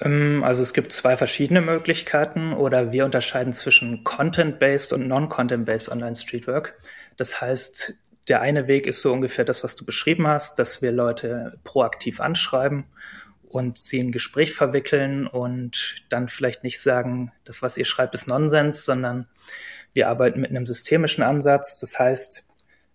Ähm, 0.00 0.42
also 0.44 0.62
es 0.62 0.72
gibt 0.72 0.92
zwei 0.92 1.16
verschiedene 1.16 1.60
Möglichkeiten 1.60 2.52
oder 2.52 2.92
wir 2.92 3.04
unterscheiden 3.04 3.52
zwischen 3.52 4.04
Content-Based 4.04 4.92
und 4.92 5.06
Non-Content-Based 5.06 5.90
Online-Streetwork. 5.90 6.74
Das 7.16 7.40
heißt, 7.40 7.94
der 8.28 8.40
eine 8.40 8.66
Weg 8.66 8.86
ist 8.86 9.02
so 9.02 9.12
ungefähr 9.12 9.44
das, 9.44 9.62
was 9.62 9.76
du 9.76 9.84
beschrieben 9.84 10.26
hast, 10.26 10.58
dass 10.58 10.82
wir 10.82 10.92
Leute 10.92 11.58
proaktiv 11.64 12.20
anschreiben 12.20 12.84
und 13.48 13.78
sie 13.78 13.98
in 13.98 14.08
ein 14.08 14.12
Gespräch 14.12 14.52
verwickeln 14.52 15.26
und 15.26 16.04
dann 16.08 16.28
vielleicht 16.28 16.64
nicht 16.64 16.80
sagen, 16.80 17.32
das, 17.44 17.62
was 17.62 17.76
ihr 17.76 17.84
schreibt, 17.84 18.14
ist 18.14 18.26
Nonsens, 18.26 18.84
sondern 18.84 19.26
wir 19.94 20.08
arbeiten 20.08 20.40
mit 20.40 20.50
einem 20.50 20.66
systemischen 20.66 21.22
Ansatz. 21.22 21.78
Das 21.78 21.98
heißt, 21.98 22.46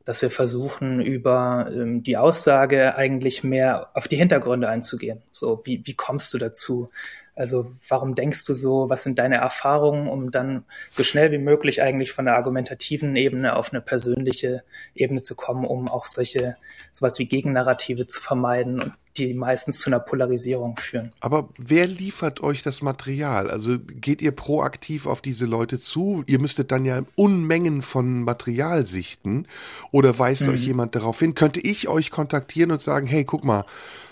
dass 0.05 0.21
wir 0.21 0.31
versuchen, 0.31 1.01
über 1.01 1.69
ähm, 1.71 2.03
die 2.03 2.17
Aussage 2.17 2.95
eigentlich 2.95 3.43
mehr 3.43 3.89
auf 3.95 4.07
die 4.07 4.17
Hintergründe 4.17 4.67
einzugehen. 4.67 5.21
So, 5.31 5.61
wie, 5.63 5.81
wie 5.85 5.95
kommst 5.95 6.33
du 6.33 6.37
dazu? 6.37 6.89
Also 7.35 7.71
warum 7.87 8.15
denkst 8.15 8.45
du 8.45 8.53
so? 8.53 8.89
Was 8.89 9.03
sind 9.03 9.17
deine 9.17 9.37
Erfahrungen, 9.37 10.07
um 10.07 10.31
dann 10.31 10.65
so 10.89 11.03
schnell 11.03 11.31
wie 11.31 11.37
möglich 11.37 11.81
eigentlich 11.81 12.11
von 12.11 12.25
der 12.25 12.35
argumentativen 12.35 13.15
Ebene 13.15 13.55
auf 13.55 13.71
eine 13.71 13.81
persönliche 13.81 14.63
Ebene 14.95 15.21
zu 15.21 15.35
kommen, 15.35 15.65
um 15.65 15.87
auch 15.87 16.05
solche 16.05 16.55
sowas 16.91 17.17
wie 17.19 17.25
Gegennarrative 17.25 18.07
zu 18.07 18.19
vermeiden 18.21 18.81
und 18.81 18.93
die 19.17 19.33
meistens 19.33 19.79
zu 19.79 19.89
einer 19.89 19.99
Polarisierung 19.99 20.77
führen. 20.77 21.11
Aber 21.19 21.49
wer 21.57 21.85
liefert 21.85 22.41
euch 22.41 22.63
das 22.63 22.81
Material? 22.81 23.49
Also 23.49 23.77
geht 23.79 24.21
ihr 24.21 24.31
proaktiv 24.31 25.05
auf 25.05 25.21
diese 25.21 25.45
Leute 25.45 25.79
zu? 25.79 26.23
Ihr 26.27 26.39
müsstet 26.39 26.71
dann 26.71 26.85
ja 26.85 27.01
Unmengen 27.15 27.81
von 27.81 28.23
Material 28.23 28.85
sichten 28.85 29.47
oder 29.91 30.17
weist 30.17 30.43
mhm. 30.43 30.53
euch 30.53 30.61
jemand 30.61 30.95
darauf 30.95 31.19
hin? 31.19 31.35
Könnte 31.35 31.59
ich 31.59 31.87
euch 31.89 32.09
kontaktieren 32.09 32.71
und 32.71 32.81
sagen, 32.81 33.05
hey, 33.07 33.25
guck 33.25 33.43
mal, 33.43 33.65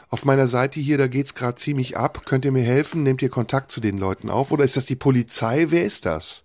auf 0.09 0.25
meiner 0.25 0.47
Seite 0.47 0.79
hier, 0.79 0.97
da 0.97 1.07
geht's 1.07 1.35
gerade 1.35 1.55
ziemlich 1.55 1.95
ab. 1.95 2.25
Könnt 2.25 2.43
ihr 2.43 2.51
mir 2.51 2.63
helfen? 2.63 3.03
Nehmt 3.03 3.21
ihr 3.21 3.29
Kontakt 3.29 3.71
zu 3.71 3.79
den 3.79 3.97
Leuten 3.97 4.29
auf? 4.29 4.51
Oder 4.51 4.63
ist 4.63 4.75
das 4.75 4.85
die 4.85 4.95
Polizei? 4.95 5.67
Wer 5.69 5.83
ist 5.83 6.05
das? 6.05 6.43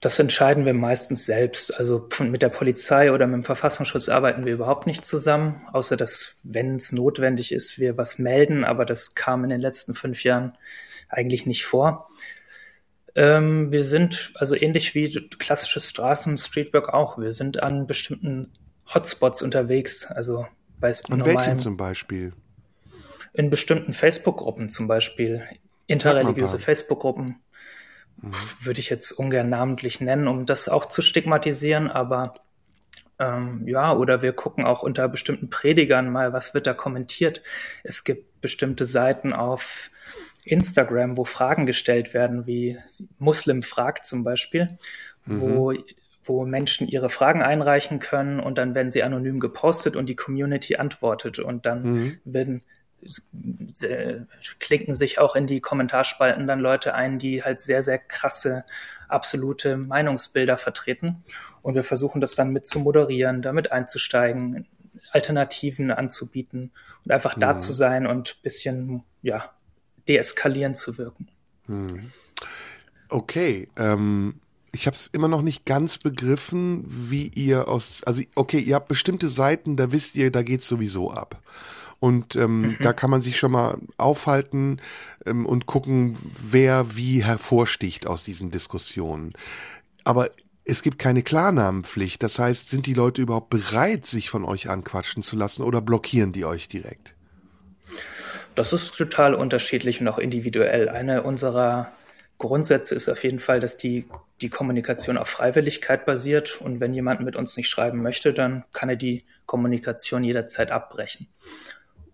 Das 0.00 0.18
entscheiden 0.18 0.66
wir 0.66 0.74
meistens 0.74 1.24
selbst. 1.24 1.74
Also 1.74 2.06
mit 2.20 2.42
der 2.42 2.50
Polizei 2.50 3.10
oder 3.12 3.26
mit 3.26 3.34
dem 3.36 3.44
Verfassungsschutz 3.44 4.10
arbeiten 4.10 4.44
wir 4.44 4.52
überhaupt 4.52 4.86
nicht 4.86 5.06
zusammen, 5.06 5.62
außer 5.72 5.96
dass, 5.96 6.36
wenn 6.42 6.76
es 6.76 6.92
notwendig 6.92 7.50
ist, 7.50 7.78
wir 7.78 7.96
was 7.96 8.18
melden. 8.18 8.62
Aber 8.62 8.84
das 8.84 9.14
kam 9.14 9.42
in 9.42 9.50
den 9.50 9.60
letzten 9.60 9.94
fünf 9.94 10.22
Jahren 10.22 10.56
eigentlich 11.08 11.46
nicht 11.46 11.64
vor. 11.64 12.10
Ähm, 13.14 13.72
wir 13.72 13.84
sind 13.84 14.34
also 14.34 14.54
ähnlich 14.54 14.94
wie 14.94 15.10
klassisches 15.38 15.88
Straßen-Streetwork 15.88 16.90
auch. 16.90 17.16
Wir 17.16 17.32
sind 17.32 17.62
an 17.62 17.86
bestimmten 17.86 18.52
Hotspots 18.94 19.40
unterwegs. 19.40 20.04
Also 20.04 20.46
bei 20.80 20.92
An 21.10 21.24
welchen 21.24 21.58
zum 21.58 21.76
Beispiel? 21.76 22.32
In 23.32 23.50
bestimmten 23.50 23.92
Facebook-Gruppen 23.92 24.68
zum 24.68 24.88
Beispiel. 24.88 25.42
Interreligiöse 25.86 26.58
Facebook-Gruppen. 26.58 27.36
Mhm. 28.20 28.32
Würde 28.62 28.80
ich 28.80 28.90
jetzt 28.90 29.12
ungern 29.12 29.48
namentlich 29.48 30.00
nennen, 30.00 30.26
um 30.26 30.46
das 30.46 30.68
auch 30.68 30.86
zu 30.86 31.02
stigmatisieren, 31.02 31.90
aber 31.90 32.34
ähm, 33.18 33.66
ja, 33.66 33.94
oder 33.94 34.22
wir 34.22 34.32
gucken 34.32 34.64
auch 34.64 34.82
unter 34.82 35.08
bestimmten 35.08 35.48
Predigern 35.48 36.10
mal, 36.10 36.32
was 36.32 36.54
wird 36.54 36.66
da 36.66 36.74
kommentiert. 36.74 37.42
Es 37.82 38.04
gibt 38.04 38.40
bestimmte 38.40 38.84
Seiten 38.84 39.32
auf 39.32 39.90
Instagram, 40.44 41.16
wo 41.16 41.24
Fragen 41.24 41.66
gestellt 41.66 42.14
werden, 42.14 42.46
wie 42.46 42.78
Muslim 43.18 43.62
fragt 43.62 44.06
zum 44.06 44.22
Beispiel, 44.22 44.78
mhm. 45.24 45.40
wo 45.40 45.74
wo 46.28 46.44
Menschen 46.44 46.88
ihre 46.88 47.10
Fragen 47.10 47.42
einreichen 47.42 47.98
können 47.98 48.40
und 48.40 48.58
dann 48.58 48.74
werden 48.74 48.90
sie 48.90 49.02
anonym 49.02 49.40
gepostet 49.40 49.96
und 49.96 50.08
die 50.08 50.16
Community 50.16 50.76
antwortet 50.76 51.38
und 51.38 51.66
dann 51.66 51.82
mhm. 51.82 52.18
werden 52.24 52.62
äh, 53.82 54.20
klinken 54.58 54.94
sich 54.94 55.18
auch 55.18 55.36
in 55.36 55.46
die 55.46 55.60
Kommentarspalten 55.60 56.46
dann 56.46 56.60
Leute 56.60 56.94
ein, 56.94 57.18
die 57.18 57.44
halt 57.44 57.60
sehr, 57.60 57.82
sehr 57.82 57.98
krasse, 57.98 58.64
absolute 59.08 59.76
Meinungsbilder 59.76 60.56
vertreten. 60.56 61.22
Und 61.62 61.74
wir 61.74 61.84
versuchen 61.84 62.20
das 62.20 62.34
dann 62.34 62.50
mit 62.50 62.66
zu 62.66 62.80
moderieren, 62.80 63.42
damit 63.42 63.70
einzusteigen, 63.70 64.66
Alternativen 65.12 65.90
anzubieten 65.90 66.72
und 67.04 67.12
einfach 67.12 67.36
mhm. 67.36 67.40
da 67.40 67.58
zu 67.58 67.72
sein 67.72 68.06
und 68.06 68.42
bisschen, 68.42 69.04
ja, 69.22 69.52
deeskalierend 70.08 70.76
zu 70.76 70.98
wirken. 70.98 71.28
Mhm. 71.66 72.12
Okay, 73.08 73.68
ähm, 73.76 74.40
ich 74.76 74.86
habe 74.86 74.94
es 74.94 75.06
immer 75.06 75.26
noch 75.26 75.40
nicht 75.40 75.64
ganz 75.64 75.96
begriffen, 75.96 76.84
wie 76.86 77.28
ihr 77.28 77.66
aus, 77.66 78.02
also 78.04 78.20
okay, 78.34 78.58
ihr 78.58 78.74
habt 78.74 78.88
bestimmte 78.88 79.30
Seiten, 79.30 79.76
da 79.76 79.90
wisst 79.90 80.16
ihr, 80.16 80.30
da 80.30 80.42
geht's 80.42 80.68
sowieso 80.68 81.10
ab. 81.10 81.40
Und 81.98 82.36
ähm, 82.36 82.60
mhm. 82.60 82.76
da 82.82 82.92
kann 82.92 83.08
man 83.08 83.22
sich 83.22 83.38
schon 83.38 83.52
mal 83.52 83.78
aufhalten 83.96 84.82
ähm, 85.24 85.46
und 85.46 85.64
gucken, 85.64 86.18
wer 86.46 86.94
wie 86.94 87.24
hervorsticht 87.24 88.06
aus 88.06 88.22
diesen 88.22 88.50
Diskussionen. 88.50 89.32
Aber 90.04 90.28
es 90.66 90.82
gibt 90.82 90.98
keine 90.98 91.22
Klarnamenpflicht. 91.22 92.22
Das 92.22 92.38
heißt, 92.38 92.68
sind 92.68 92.84
die 92.84 92.92
Leute 92.92 93.22
überhaupt 93.22 93.48
bereit, 93.48 94.04
sich 94.04 94.28
von 94.28 94.44
euch 94.44 94.68
anquatschen 94.68 95.22
zu 95.22 95.36
lassen 95.36 95.62
oder 95.62 95.80
blockieren 95.80 96.32
die 96.32 96.44
euch 96.44 96.68
direkt? 96.68 97.14
Das 98.54 98.74
ist 98.74 98.94
total 98.94 99.34
unterschiedlich 99.34 100.02
und 100.02 100.08
auch 100.08 100.18
individuell. 100.18 100.90
Eine 100.90 101.22
unserer 101.22 101.92
Grundsätze 102.36 102.94
ist 102.94 103.08
auf 103.08 103.24
jeden 103.24 103.40
Fall, 103.40 103.60
dass 103.60 103.78
die, 103.78 104.04
die 104.42 104.50
Kommunikation 104.50 105.16
auf 105.16 105.28
Freiwilligkeit 105.28 106.04
basiert 106.04 106.60
und 106.60 106.80
wenn 106.80 106.92
jemand 106.92 107.20
mit 107.22 107.36
uns 107.36 107.56
nicht 107.56 107.68
schreiben 107.68 108.02
möchte, 108.02 108.34
dann 108.34 108.64
kann 108.72 108.88
er 108.88 108.96
die 108.96 109.24
Kommunikation 109.46 110.24
jederzeit 110.24 110.70
abbrechen. 110.70 111.28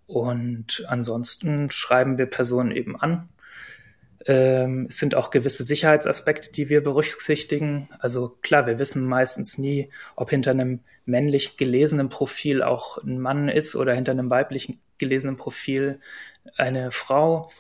Und 0.07 0.85
ansonsten 0.89 1.71
schreiben 1.71 2.19
wir 2.19 2.27
Personen 2.27 2.71
eben 2.71 3.01
an. 3.01 3.29
Ähm, 4.27 4.87
es 4.89 4.99
sind 4.99 5.15
auch 5.15 5.31
gewisse 5.31 5.65
Sicherheitsaspekte, 5.65 6.53
die 6.53 6.69
wir 6.69 6.83
berücksichtigen. 6.83 7.89
Also 7.99 8.37
klar, 8.43 8.67
wir 8.67 8.79
wissen 8.79 9.05
meistens 9.05 9.59
nie, 9.59 9.91
ob 10.15 10.31
hinter 10.31 10.53
einem 10.53 10.81
männlich 11.05 11.57
gelesenen 11.57 12.09
Profil 12.09 12.63
auch 12.63 12.99
ein 12.99 13.19
Mann 13.21 13.49
ist 13.49 13.75
oder 13.75 13.95
hinter 13.95 14.13
einem 14.13 14.31
weiblich 14.31 14.79
gelesenen 14.99 15.37
Profil 15.37 15.99
eine 16.57 16.93
Frau 16.93 17.51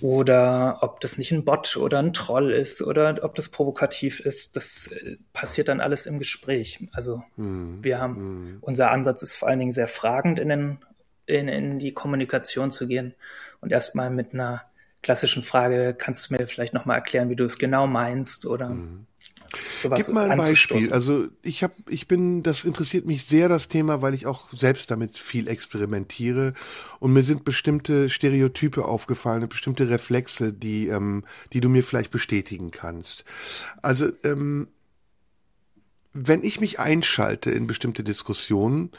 oder 0.00 0.78
ob 0.80 1.00
das 1.00 1.18
nicht 1.18 1.32
ein 1.32 1.44
Bot 1.44 1.76
oder 1.76 1.98
ein 2.00 2.12
Troll 2.12 2.52
ist 2.52 2.82
oder 2.82 3.18
ob 3.22 3.34
das 3.34 3.48
provokativ 3.48 4.20
ist, 4.20 4.56
das 4.56 4.88
äh, 4.88 5.16
passiert 5.32 5.68
dann 5.68 5.80
alles 5.80 6.06
im 6.06 6.18
Gespräch. 6.18 6.86
Also 6.92 7.22
hm. 7.36 7.82
wir 7.82 8.00
haben, 8.00 8.16
hm. 8.16 8.58
unser 8.60 8.90
Ansatz 8.90 9.22
ist 9.22 9.34
vor 9.34 9.48
allen 9.48 9.60
Dingen 9.60 9.72
sehr 9.72 9.88
fragend 9.88 10.38
in, 10.38 10.48
den, 10.48 10.78
in, 11.26 11.48
in 11.48 11.78
die 11.78 11.92
Kommunikation 11.92 12.70
zu 12.70 12.86
gehen 12.86 13.14
und 13.60 13.72
erstmal 13.72 14.10
mit 14.10 14.34
einer 14.34 14.62
klassischen 15.02 15.42
Frage, 15.42 15.94
kannst 15.96 16.30
du 16.30 16.34
mir 16.34 16.46
vielleicht 16.46 16.72
nochmal 16.72 16.96
erklären, 16.96 17.28
wie 17.28 17.36
du 17.36 17.44
es 17.44 17.58
genau 17.58 17.86
meinst 17.86 18.46
oder 18.46 18.70
hm 18.70 19.06
sowas 19.76 20.06
Gib 20.06 20.14
mal 20.14 20.30
ein 20.30 20.38
Beispiel. 20.38 20.92
Also 20.92 21.28
ich 21.42 21.62
habe, 21.62 21.74
ich 21.88 22.08
bin, 22.08 22.42
das 22.42 22.64
interessiert 22.64 23.06
mich 23.06 23.24
sehr 23.24 23.48
das 23.48 23.68
Thema, 23.68 24.02
weil 24.02 24.14
ich 24.14 24.26
auch 24.26 24.52
selbst 24.52 24.90
damit 24.90 25.16
viel 25.16 25.48
experimentiere 25.48 26.54
und 27.00 27.12
mir 27.12 27.22
sind 27.22 27.44
bestimmte 27.44 28.10
Stereotype 28.10 28.84
aufgefallen, 28.84 29.48
bestimmte 29.48 29.88
Reflexe, 29.88 30.52
die, 30.52 30.88
ähm, 30.88 31.24
die 31.52 31.60
du 31.60 31.68
mir 31.68 31.82
vielleicht 31.82 32.10
bestätigen 32.10 32.70
kannst. 32.70 33.24
Also 33.82 34.10
ähm, 34.22 34.68
wenn 36.12 36.44
ich 36.44 36.60
mich 36.60 36.78
einschalte 36.78 37.50
in 37.50 37.66
bestimmte 37.66 38.04
Diskussionen, 38.04 38.90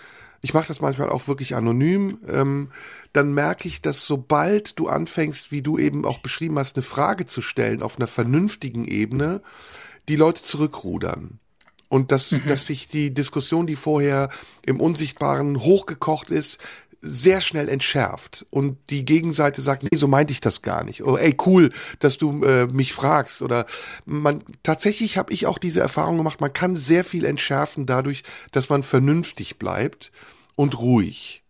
ich 0.41 0.53
mache 0.53 0.67
das 0.67 0.81
manchmal 0.81 1.09
auch 1.09 1.27
wirklich 1.27 1.55
anonym, 1.55 2.19
ähm, 2.27 2.69
dann 3.13 3.33
merke 3.33 3.67
ich, 3.67 3.81
dass 3.81 4.05
sobald 4.05 4.77
du 4.77 4.88
anfängst, 4.88 5.51
wie 5.51 5.62
du 5.62 5.79
eben 5.79 6.05
auch 6.05 6.19
beschrieben 6.19 6.59
hast, 6.59 6.75
eine 6.75 6.83
Frage 6.83 7.25
zu 7.25 7.41
stellen 7.41 7.81
auf 7.81 7.97
einer 7.97 8.07
vernünftigen 8.07 8.85
Ebene, 8.85 9.41
die 10.09 10.15
Leute 10.15 10.43
zurückrudern. 10.43 11.39
Und 11.88 12.12
dass, 12.12 12.31
mhm. 12.31 12.47
dass 12.47 12.65
sich 12.65 12.88
die 12.88 13.13
Diskussion, 13.13 13.67
die 13.67 13.75
vorher 13.75 14.29
im 14.65 14.79
Unsichtbaren 14.79 15.62
hochgekocht 15.62 16.29
ist, 16.29 16.59
sehr 17.07 17.39
schnell 17.39 17.69
entschärft 17.69 18.47
und 18.50 18.77
die 18.89 19.05
Gegenseite 19.05 19.62
sagt, 19.62 19.83
nee, 19.83 19.95
so 19.95 20.07
meinte 20.07 20.33
ich 20.33 20.41
das 20.41 20.63
gar 20.63 20.83
nicht. 20.83 21.03
Oder 21.03 21.21
ey, 21.21 21.38
cool, 21.45 21.71
dass 22.00 22.17
du 22.17 22.43
äh, 22.43 22.65
mich 22.65 22.93
fragst. 22.93 23.43
Oder 23.43 23.67
man 24.05 24.43
tatsächlich 24.63 25.17
habe 25.17 25.31
ich 25.31 25.45
auch 25.45 25.59
diese 25.59 25.81
Erfahrung 25.81 26.17
gemacht, 26.17 26.41
man 26.41 26.51
kann 26.51 26.77
sehr 26.77 27.03
viel 27.03 27.25
entschärfen 27.25 27.85
dadurch, 27.85 28.24
dass 28.51 28.69
man 28.69 28.81
vernünftig 28.81 29.59
bleibt 29.59 30.12
und 30.55 30.79
ruhig. 30.79 31.43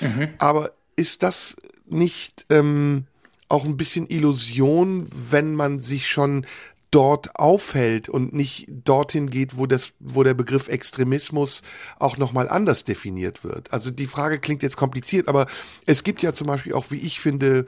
Mhm. 0.00 0.28
Aber 0.38 0.70
ist 0.94 1.24
das 1.24 1.56
nicht 1.86 2.46
ähm, 2.50 3.06
auch 3.48 3.64
ein 3.64 3.76
bisschen 3.76 4.08
Illusion, 4.08 5.08
wenn 5.12 5.54
man 5.54 5.80
sich 5.80 6.08
schon 6.08 6.46
dort 6.94 7.34
aufhält 7.40 8.08
und 8.08 8.32
nicht 8.32 8.66
dorthin 8.68 9.28
geht, 9.28 9.56
wo 9.56 9.66
das, 9.66 9.94
wo 9.98 10.22
der 10.22 10.34
Begriff 10.34 10.68
Extremismus 10.68 11.62
auch 11.98 12.18
nochmal 12.18 12.48
anders 12.48 12.84
definiert 12.84 13.42
wird. 13.42 13.72
Also 13.72 13.90
die 13.90 14.06
Frage 14.06 14.38
klingt 14.38 14.62
jetzt 14.62 14.76
kompliziert, 14.76 15.26
aber 15.26 15.46
es 15.86 16.04
gibt 16.04 16.22
ja 16.22 16.32
zum 16.32 16.46
Beispiel 16.46 16.74
auch, 16.74 16.90
wie 16.90 16.98
ich 16.98 17.18
finde, 17.18 17.66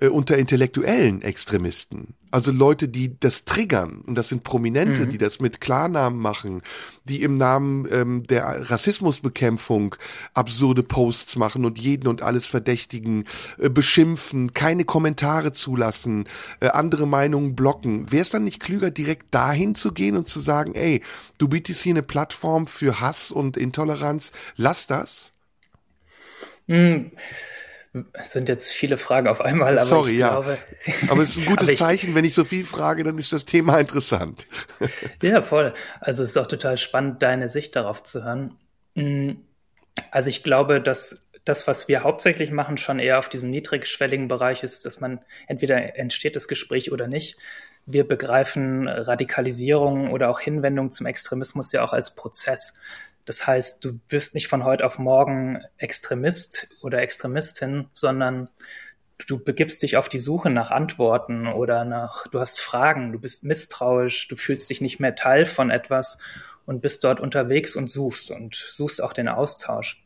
äh, 0.00 0.08
unter 0.08 0.38
intellektuellen 0.38 1.22
Extremisten. 1.22 2.14
Also 2.32 2.52
Leute, 2.52 2.88
die 2.88 3.18
das 3.18 3.44
triggern. 3.44 4.02
Und 4.06 4.14
das 4.14 4.28
sind 4.28 4.44
Prominente, 4.44 5.02
mhm. 5.02 5.10
die 5.10 5.18
das 5.18 5.40
mit 5.40 5.60
Klarnamen 5.60 6.20
machen, 6.20 6.62
die 7.04 7.22
im 7.22 7.36
Namen 7.36 7.88
ähm, 7.90 8.26
der 8.26 8.70
Rassismusbekämpfung 8.70 9.96
absurde 10.32 10.82
Posts 10.82 11.36
machen 11.36 11.64
und 11.64 11.78
jeden 11.78 12.06
und 12.06 12.22
alles 12.22 12.46
verdächtigen, 12.46 13.24
äh, 13.58 13.68
beschimpfen, 13.68 14.54
keine 14.54 14.84
Kommentare 14.84 15.52
zulassen, 15.52 16.28
äh, 16.60 16.68
andere 16.68 17.06
Meinungen 17.06 17.56
blocken. 17.56 18.12
Wäre 18.12 18.22
es 18.22 18.30
dann 18.30 18.44
nicht 18.44 18.60
klüger, 18.60 18.90
direkt 18.90 19.34
dahin 19.34 19.74
zu 19.74 19.92
gehen 19.92 20.16
und 20.16 20.28
zu 20.28 20.38
sagen, 20.38 20.74
ey, 20.74 21.02
du 21.38 21.48
bietest 21.48 21.82
hier 21.82 21.94
eine 21.94 22.02
Plattform 22.02 22.68
für 22.68 23.00
Hass 23.00 23.32
und 23.32 23.56
Intoleranz, 23.56 24.32
lass 24.56 24.86
das? 24.86 25.32
Mhm. 26.68 27.10
Es 28.12 28.32
sind 28.32 28.48
jetzt 28.48 28.72
viele 28.72 28.96
Fragen 28.96 29.26
auf 29.26 29.40
einmal, 29.40 29.76
aber 29.76 29.86
Sorry, 29.86 30.12
ich 30.12 30.18
ja. 30.18 30.30
glaube. 30.30 30.58
Aber 31.08 31.22
es 31.22 31.30
ist 31.30 31.38
ein 31.38 31.44
gutes 31.46 31.70
ich, 31.70 31.78
Zeichen, 31.78 32.14
wenn 32.14 32.24
ich 32.24 32.34
so 32.34 32.44
viel 32.44 32.64
frage, 32.64 33.02
dann 33.02 33.18
ist 33.18 33.32
das 33.32 33.44
Thema 33.44 33.78
interessant. 33.78 34.46
Ja, 35.22 35.42
voll. 35.42 35.74
Also 36.00 36.22
es 36.22 36.30
ist 36.30 36.36
auch 36.36 36.46
total 36.46 36.78
spannend, 36.78 37.22
deine 37.22 37.48
Sicht 37.48 37.76
darauf 37.76 38.02
zu 38.02 38.24
hören. 38.24 38.56
Mm, 38.94 39.32
also 40.10 40.28
ich 40.28 40.42
glaube, 40.42 40.80
dass 40.80 41.26
das, 41.44 41.66
was 41.66 41.88
wir 41.88 42.04
hauptsächlich 42.04 42.50
machen, 42.50 42.76
schon 42.76 42.98
eher 42.98 43.18
auf 43.18 43.28
diesem 43.28 43.50
niedrigschwelligen 43.50 44.28
Bereich 44.28 44.62
ist, 44.62 44.84
dass 44.86 45.00
man 45.00 45.20
entweder 45.46 45.96
entsteht 45.96 46.36
das 46.36 46.48
Gespräch 46.48 46.92
oder 46.92 47.08
nicht. 47.08 47.36
Wir 47.86 48.06
begreifen 48.06 48.86
Radikalisierung 48.88 50.10
oder 50.10 50.30
auch 50.30 50.40
Hinwendung 50.40 50.90
zum 50.90 51.06
Extremismus 51.06 51.72
ja 51.72 51.82
auch 51.82 51.92
als 51.92 52.14
Prozess. 52.14 52.78
Das 53.30 53.46
heißt, 53.46 53.84
du 53.84 54.00
wirst 54.08 54.34
nicht 54.34 54.48
von 54.48 54.64
heute 54.64 54.84
auf 54.84 54.98
morgen 54.98 55.62
Extremist 55.76 56.66
oder 56.82 57.00
Extremistin, 57.00 57.86
sondern 57.92 58.50
du 59.24 59.38
begibst 59.38 59.84
dich 59.84 59.96
auf 59.96 60.08
die 60.08 60.18
Suche 60.18 60.50
nach 60.50 60.72
Antworten 60.72 61.46
oder 61.46 61.84
nach, 61.84 62.26
du 62.26 62.40
hast 62.40 62.60
Fragen, 62.60 63.12
du 63.12 63.20
bist 63.20 63.44
misstrauisch, 63.44 64.26
du 64.26 64.34
fühlst 64.34 64.68
dich 64.68 64.80
nicht 64.80 64.98
mehr 64.98 65.14
Teil 65.14 65.46
von 65.46 65.70
etwas 65.70 66.18
und 66.66 66.82
bist 66.82 67.04
dort 67.04 67.20
unterwegs 67.20 67.76
und 67.76 67.88
suchst 67.88 68.32
und 68.32 68.56
suchst 68.56 69.00
auch 69.00 69.12
den 69.12 69.28
Austausch. 69.28 70.04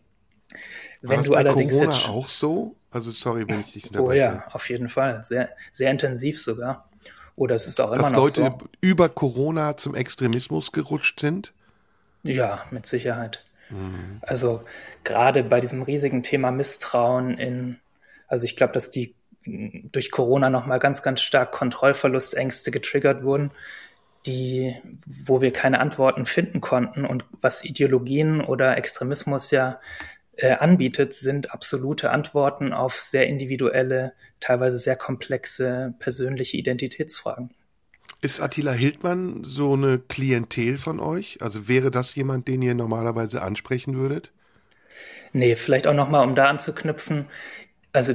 War 1.01 1.17
wenn 1.17 1.23
du 1.23 1.31
bei 1.31 1.39
allerdings 1.39 1.73
Corona 1.73 1.93
jetzt, 1.93 2.09
auch 2.11 2.29
so? 2.29 2.77
Also 2.91 3.11
sorry, 3.11 3.49
wenn 3.49 3.61
ich 3.61 3.73
dich 3.73 3.87
unterbreche. 3.87 4.11
Oh 4.11 4.13
ja, 4.13 4.49
auf 4.53 4.69
jeden 4.69 4.91
Fall, 4.91 5.25
sehr 5.25 5.49
sehr 5.71 5.91
intensiv 5.91 6.39
sogar. 6.43 6.91
Oder 7.37 7.55
es 7.55 7.67
ist 7.67 7.81
auch 7.81 7.91
immer 7.91 8.03
Dass 8.03 8.13
noch 8.13 8.25
Leute 8.25 8.55
so. 8.61 8.69
über 8.83 9.09
Corona 9.09 9.79
zum 9.79 9.95
Extremismus 9.95 10.73
gerutscht 10.73 11.21
sind? 11.21 11.54
Ja, 12.25 12.65
mit 12.71 12.87
Sicherheit. 12.87 13.45
Mhm. 13.71 14.19
Also 14.23 14.65
gerade 15.05 15.43
bei 15.45 15.61
diesem 15.61 15.83
riesigen 15.83 16.23
Thema 16.23 16.51
Misstrauen 16.51 17.39
in, 17.39 17.79
also 18.27 18.45
ich 18.45 18.57
glaube, 18.57 18.73
dass 18.73 18.91
die 18.91 19.15
durch 19.47 20.11
Corona 20.11 20.49
nochmal 20.49 20.79
ganz, 20.79 21.03
ganz 21.03 21.21
stark 21.21 21.53
Kontrollverlustängste 21.53 22.71
getriggert 22.71 23.23
wurden, 23.23 23.51
die, 24.27 24.75
wo 25.27 25.43
wir 25.43 25.53
keine 25.53 25.81
Antworten 25.81 26.25
finden 26.25 26.63
konnten 26.63 27.05
und 27.05 27.27
was 27.43 27.63
Ideologien 27.63 28.41
oder 28.41 28.77
Extremismus 28.79 29.51
ja 29.51 29.81
äh, 30.37 30.53
anbietet, 30.53 31.13
sind 31.13 31.53
absolute 31.53 32.11
Antworten 32.11 32.73
auf 32.73 32.95
sehr 32.95 33.27
individuelle, 33.27 34.15
teilweise 34.41 34.79
sehr 34.79 34.97
komplexe 34.97 35.95
persönliche 35.99 36.57
Identitätsfragen. 36.57 37.51
Ist 38.21 38.41
Attila 38.41 38.73
Hildmann 38.73 39.45
so 39.45 39.75
eine 39.75 39.99
Klientel 39.99 40.79
von 40.79 40.99
euch? 41.01 41.39
Also 41.43 41.69
wäre 41.69 41.91
das 41.91 42.15
jemand, 42.15 42.49
den 42.49 42.63
ihr 42.63 42.75
normalerweise 42.75 43.43
ansprechen 43.43 43.97
würdet? 43.97 44.33
Nee, 45.33 45.57
vielleicht 45.57 45.87
auch 45.87 45.95
nochmal, 45.95 46.27
um 46.27 46.35
da 46.35 46.45
anzuknüpfen. 46.45 47.29
Also 47.93 48.15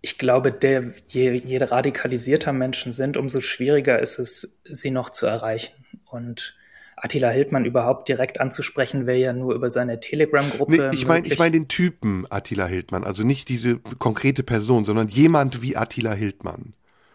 ich 0.00 0.18
glaube, 0.18 0.52
der, 0.52 0.92
je, 1.08 1.32
je 1.32 1.58
radikalisierter 1.58 2.52
Menschen 2.52 2.92
sind, 2.92 3.16
umso 3.16 3.40
schwieriger 3.40 3.98
ist 4.00 4.18
es, 4.18 4.60
sie 4.64 4.90
noch 4.90 5.10
zu 5.10 5.26
erreichen. 5.26 5.74
Und 6.10 6.56
Attila 6.96 7.30
Hildmann 7.30 7.64
überhaupt 7.64 8.08
direkt 8.08 8.40
anzusprechen, 8.40 9.06
wäre 9.06 9.18
ja 9.18 9.32
nur 9.32 9.54
über 9.54 9.70
seine 9.70 10.00
Telegram-Gruppe. 10.00 10.72
Nee, 10.72 10.90
ich 10.92 11.06
meine 11.06 11.26
ich 11.26 11.38
mein 11.38 11.52
den 11.52 11.68
Typen 11.68 12.26
Attila 12.30 12.66
Hildmann, 12.66 13.04
also 13.04 13.22
nicht 13.22 13.48
diese 13.48 13.78
konkrete 13.98 14.42
Person, 14.42 14.84
sondern 14.84 15.08
jemand 15.08 15.62
wie 15.62 15.76
Attila 15.76 16.12
Hildmann. 16.12 16.74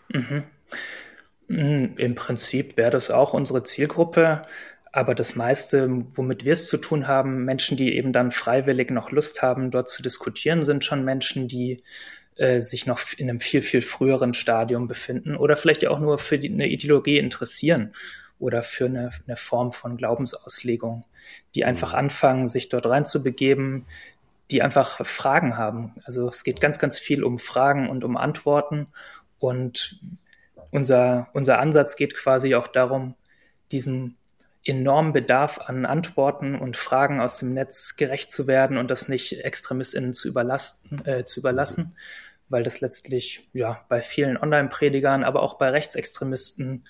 Mhm. 0.10 0.44
Hm, 1.58 1.98
Im 1.98 2.16
Prinzip 2.16 2.78
wäre 2.78 2.92
das 2.92 3.12
auch 3.12 3.34
unsere 3.34 3.64
Zielgruppe. 3.64 4.44
Aber 4.92 5.16
das 5.16 5.36
meiste, 5.36 5.90
womit 6.16 6.46
wir 6.46 6.54
es 6.54 6.68
zu 6.68 6.78
tun 6.78 7.08
haben, 7.08 7.46
Menschen, 7.46 7.78
die 7.78 7.96
eben 7.96 8.14
dann 8.14 8.32
freiwillig 8.32 8.92
noch 8.92 9.10
Lust 9.12 9.42
haben, 9.42 9.72
dort 9.72 9.90
zu 9.90 10.04
diskutieren, 10.04 10.62
sind 10.64 10.86
schon 10.86 11.04
Menschen, 11.04 11.48
die 11.48 11.82
äh, 12.36 12.60
sich 12.60 12.86
noch 12.86 13.00
in 13.18 13.30
einem 13.30 13.40
viel, 13.40 13.64
viel 13.64 13.82
früheren 13.82 14.36
Stadium 14.36 14.88
befinden 14.88 15.36
oder 15.36 15.56
vielleicht 15.56 15.82
ja 15.82 15.90
auch 15.90 16.00
nur 16.00 16.20
für 16.20 16.38
die, 16.38 16.50
eine 16.50 16.68
Ideologie 16.68 17.18
interessieren 17.18 17.94
oder 18.38 18.62
für 18.62 18.86
eine, 18.86 19.10
eine 19.26 19.36
Form 19.36 19.72
von 19.72 19.98
Glaubensauslegung, 19.98 21.06
die 21.56 21.66
einfach 21.66 21.94
mhm. 21.94 22.00
anfangen, 22.00 22.48
sich 22.48 22.70
dort 22.70 22.86
reinzubegeben, 22.86 23.86
die 24.52 24.62
einfach 24.62 25.04
Fragen 25.06 25.58
haben. 25.58 25.96
Also 26.06 26.28
es 26.28 26.44
geht 26.44 26.62
ganz, 26.62 26.78
ganz 26.78 27.00
viel 27.00 27.24
um 27.24 27.40
Fragen 27.40 27.90
und 27.90 28.04
um 28.04 28.16
Antworten. 28.16 28.88
Und 29.40 30.00
unser, 30.74 31.30
unser 31.34 31.60
Ansatz 31.60 31.96
geht 31.96 32.16
quasi 32.16 32.56
auch 32.56 32.68
darum, 32.68 33.16
diesem 33.72 34.16
enormen 34.66 35.14
Bedarf 35.14 35.60
an 35.60 35.86
Antworten 35.86 36.56
und 36.56 36.78
Fragen 36.78 37.20
aus 37.20 37.38
dem 37.38 37.54
Netz 37.54 37.96
gerecht 37.96 38.32
zu 38.32 38.48
werden 38.48 38.78
und 38.78 38.90
das 38.90 39.08
nicht 39.08 39.44
ExtremistInnen 39.44 40.14
zu, 40.14 40.28
überlasten, 40.28 41.06
äh, 41.06 41.26
zu 41.26 41.42
überlassen, 41.42 41.96
weil 42.50 42.64
das 42.64 42.82
letztlich 42.82 43.48
ja 43.54 43.86
bei 43.90 44.02
vielen 44.02 44.38
Online-Predigern, 44.38 45.24
aber 45.24 45.44
auch 45.44 45.56
bei 45.56 45.70
Rechtsextremisten 45.70 46.86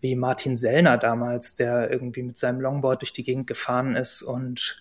wie 0.00 0.16
Martin 0.16 0.56
Sellner 0.56 0.98
damals, 0.98 1.54
der 1.54 1.90
irgendwie 1.90 2.22
mit 2.22 2.36
seinem 2.36 2.60
Longboard 2.60 3.02
durch 3.02 3.12
die 3.12 3.22
Gegend 3.22 3.46
gefahren 3.46 3.94
ist 3.94 4.22
und 4.22 4.80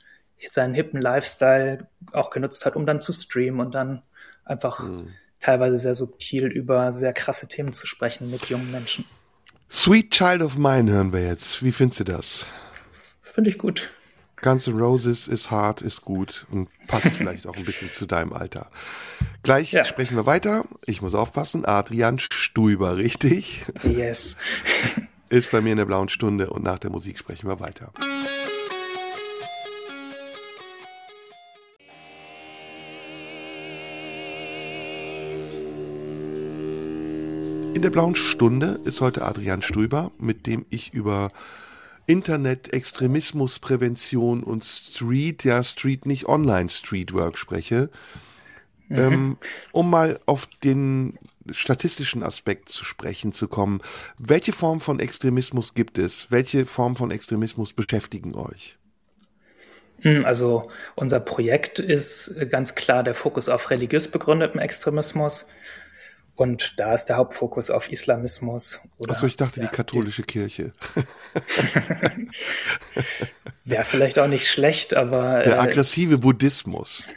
seinen 0.50 0.74
hippen 0.74 1.00
Lifestyle 1.00 1.88
auch 2.12 2.32
genutzt 2.32 2.66
hat, 2.66 2.76
um 2.76 2.88
dann 2.88 3.02
zu 3.02 3.14
streamen 3.14 3.60
und 3.60 3.76
dann 3.76 4.02
einfach 4.46 4.80
mhm 4.80 5.14
teilweise 5.42 5.78
sehr 5.78 5.96
subtil 5.96 6.46
über 6.46 6.94
sehr 6.94 7.12
krasse 7.12 7.48
Themen 7.48 7.74
zu 7.74 7.88
sprechen 7.88 8.32
mit 8.32 8.46
jungen 8.46 8.72
Menschen. 8.72 9.04
Sweet 9.70 10.12
Child 10.12 10.42
of 10.42 10.58
Mine 10.58 10.92
hören 10.92 11.12
wir 11.12 11.26
jetzt. 11.26 11.64
Wie 11.64 11.72
findest 11.72 12.02
du 12.02 12.04
das? 12.06 12.46
Finde 13.22 13.50
ich 13.50 13.58
gut. 13.58 13.90
Guns 14.42 14.68
N' 14.68 14.78
Roses 14.78 15.28
ist 15.28 15.52
hart, 15.52 15.82
ist 15.82 16.02
gut 16.02 16.48
und 16.52 16.68
passt 16.88 17.08
vielleicht 17.10 17.46
auch 17.46 17.56
ein 17.56 17.64
bisschen 17.64 17.92
zu 17.92 18.06
deinem 18.06 18.34
Alter. 18.34 18.70
Gleich 19.44 19.72
ja. 19.72 19.86
sprechen 19.86 20.16
wir 20.16 20.26
weiter. 20.26 20.66
Ich 20.86 21.02
muss 21.02 21.14
aufpassen. 21.14 21.66
Adrian 21.66 22.20
Stuber, 22.20 22.98
richtig? 22.98 23.66
Yes. 23.84 24.38
ist 25.30 25.52
bei 25.52 25.62
mir 25.62 25.72
in 25.72 25.78
der 25.78 25.86
blauen 25.86 26.10
Stunde 26.10 26.50
und 26.50 26.64
nach 26.64 26.80
der 26.80 26.90
Musik 26.90 27.18
sprechen 27.18 27.48
wir 27.48 27.60
weiter. 27.60 27.94
In 37.74 37.82
der 37.82 37.90
blauen 37.90 38.16
Stunde 38.16 38.80
ist 38.84 39.02
heute 39.02 39.24
Adrian 39.24 39.62
Strüber, 39.62 40.12
mit 40.20 40.46
dem 40.46 40.66
ich 40.70 40.94
über 40.94 41.32
Internet, 42.06 42.74
Extremismusprävention 42.74 44.44
und 44.44 44.66
Street, 44.66 45.44
ja 45.44 45.64
Street 45.64 46.06
nicht 46.06 46.28
Online 46.28 46.70
Streetwork 46.70 47.38
spreche. 47.38 47.90
Mhm. 48.90 48.98
Ähm, 48.98 49.38
um 49.72 49.90
mal 49.90 50.20
auf 50.26 50.48
den 50.64 51.18
statistischen 51.50 52.24
Aspekt 52.24 52.70
zu 52.70 52.84
sprechen 52.84 53.32
zu 53.32 53.48
kommen. 53.48 53.82
Welche 54.18 54.52
Form 54.52 54.82
von 54.82 55.00
Extremismus 55.00 55.74
gibt 55.74 55.98
es? 55.98 56.30
Welche 56.30 56.66
Form 56.66 56.98
von 56.98 57.10
Extremismus 57.10 57.74
beschäftigen 57.74 58.36
euch? 58.36 58.78
Hm, 60.02 60.26
also 60.26 60.70
unser 60.96 61.20
Projekt 61.20 61.80
ist 61.80 62.36
ganz 62.50 62.76
klar 62.76 63.04
der 63.04 63.14
Fokus 63.14 63.50
auf 63.50 63.70
religiös 63.70 64.08
begründetem 64.08 64.60
Extremismus. 64.60 65.48
Und 66.36 66.80
da 66.80 66.94
ist 66.94 67.06
der 67.06 67.18
Hauptfokus 67.18 67.70
auf 67.70 67.92
Islamismus. 67.92 68.80
Achso, 69.08 69.28
ich 69.28 69.36
dachte 69.36 69.60
ja, 69.60 69.68
die 69.68 69.76
katholische 69.76 70.24
die, 70.24 70.28
Kirche. 70.28 70.74
Wäre 73.64 73.84
vielleicht 73.84 74.18
auch 74.18 74.28
nicht 74.28 74.48
schlecht, 74.48 74.96
aber. 74.96 75.44
Der 75.44 75.58
äh, 75.58 75.60
aggressive 75.60 76.16
äh, 76.16 76.18
Buddhismus. 76.18 77.10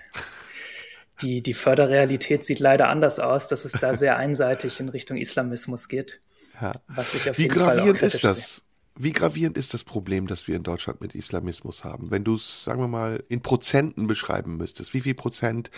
Die, 1.23 1.43
die 1.43 1.55
Förderrealität 1.55 2.45
sieht 2.45 2.59
leider 2.59 2.89
anders 2.89 3.21
aus, 3.21 3.49
dass 3.49 3.65
es 3.65 3.73
da 3.73 3.95
sehr 3.97 4.17
einseitig 4.17 4.81
in 4.81 4.89
Richtung 4.89 5.17
Islamismus 5.17 5.89
geht. 5.89 6.21
Ja. 6.61 6.73
Was 6.89 7.15
ich 7.15 7.31
auf 7.31 7.39
Wie 7.39 7.43
jeden 7.43 7.55
gravierend 7.55 8.01
Fall 8.01 8.09
ist 8.09 8.25
das? 8.25 8.57
Sehe. 8.57 8.65
Wie 8.97 9.13
gravierend 9.13 9.59
ist 9.59 9.75
das 9.75 9.83
Problem, 9.83 10.29
das 10.29 10.47
wir 10.47 10.55
in 10.55 10.63
Deutschland 10.63 11.01
mit 11.01 11.17
Islamismus 11.17 11.83
haben? 11.83 12.13
Wenn 12.13 12.23
du 12.23 12.37
es, 12.37 12.63
sagen 12.63 12.81
wir 12.81 12.87
mal, 12.87 13.25
in 13.29 13.43
Prozenten 13.43 14.07
beschreiben 14.07 14.57
müsstest, 14.57 14.95
wie 14.95 15.01
viel 15.01 15.15
Prozent 15.15 15.71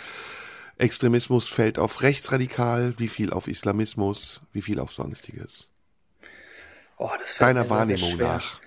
Extremismus 0.77 1.49
fällt 1.49 1.79
auf 1.79 2.01
rechtsradikal, 2.01 2.93
wie 2.97 3.07
viel 3.07 3.31
auf 3.31 3.47
Islamismus, 3.47 4.41
wie 4.53 4.61
viel 4.61 4.79
auf 4.79 4.93
sonstiges? 4.93 5.67
Oh, 6.97 7.09
das 7.17 7.37
Deiner 7.37 7.69
Wahrnehmung 7.69 8.17
nach. 8.17 8.59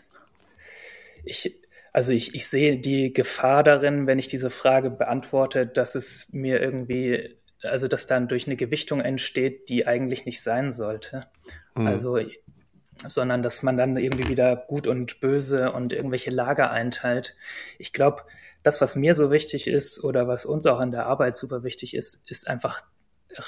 Ich, 1.24 1.60
also 1.92 2.12
ich, 2.12 2.34
ich 2.34 2.48
sehe 2.48 2.78
die 2.78 3.12
Gefahr 3.12 3.62
darin, 3.62 4.06
wenn 4.06 4.18
ich 4.18 4.28
diese 4.28 4.50
Frage 4.50 4.90
beantworte, 4.90 5.66
dass 5.66 5.94
es 5.94 6.32
mir 6.32 6.60
irgendwie, 6.60 7.36
also 7.62 7.86
dass 7.86 8.06
dann 8.06 8.28
durch 8.28 8.46
eine 8.46 8.56
Gewichtung 8.56 9.00
entsteht, 9.00 9.68
die 9.68 9.86
eigentlich 9.86 10.24
nicht 10.24 10.40
sein 10.42 10.72
sollte. 10.72 11.26
Mhm. 11.74 11.86
Also 11.86 12.18
sondern 13.06 13.42
dass 13.42 13.62
man 13.62 13.76
dann 13.76 13.96
irgendwie 13.96 14.28
wieder 14.28 14.56
gut 14.56 14.86
und 14.86 15.20
böse 15.20 15.72
und 15.72 15.92
irgendwelche 15.92 16.30
Lager 16.30 16.70
einteilt. 16.70 17.36
Ich 17.78 17.92
glaube, 17.92 18.22
das, 18.62 18.80
was 18.80 18.96
mir 18.96 19.14
so 19.14 19.30
wichtig 19.30 19.66
ist 19.66 20.02
oder 20.04 20.28
was 20.28 20.44
uns 20.44 20.66
auch 20.66 20.80
in 20.80 20.90
der 20.90 21.06
Arbeit 21.06 21.36
super 21.36 21.62
wichtig 21.62 21.94
ist, 21.94 22.28
ist 22.30 22.48
einfach 22.48 22.82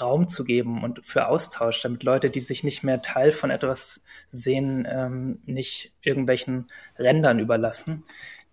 Raum 0.01 0.29
zu 0.29 0.45
geben 0.45 0.85
und 0.85 1.05
für 1.05 1.27
Austausch, 1.27 1.81
damit 1.83 2.05
Leute, 2.05 2.31
die 2.31 2.41
sich 2.41 2.63
nicht 2.63 2.85
mehr 2.85 3.03
Teil 3.03 3.33
von 3.33 3.51
etwas 3.51 4.05
sehen, 4.29 4.87
ähm, 4.89 5.43
nicht 5.45 5.93
irgendwelchen 6.03 6.69
Rändern 6.99 7.41
überlassen, 7.41 8.05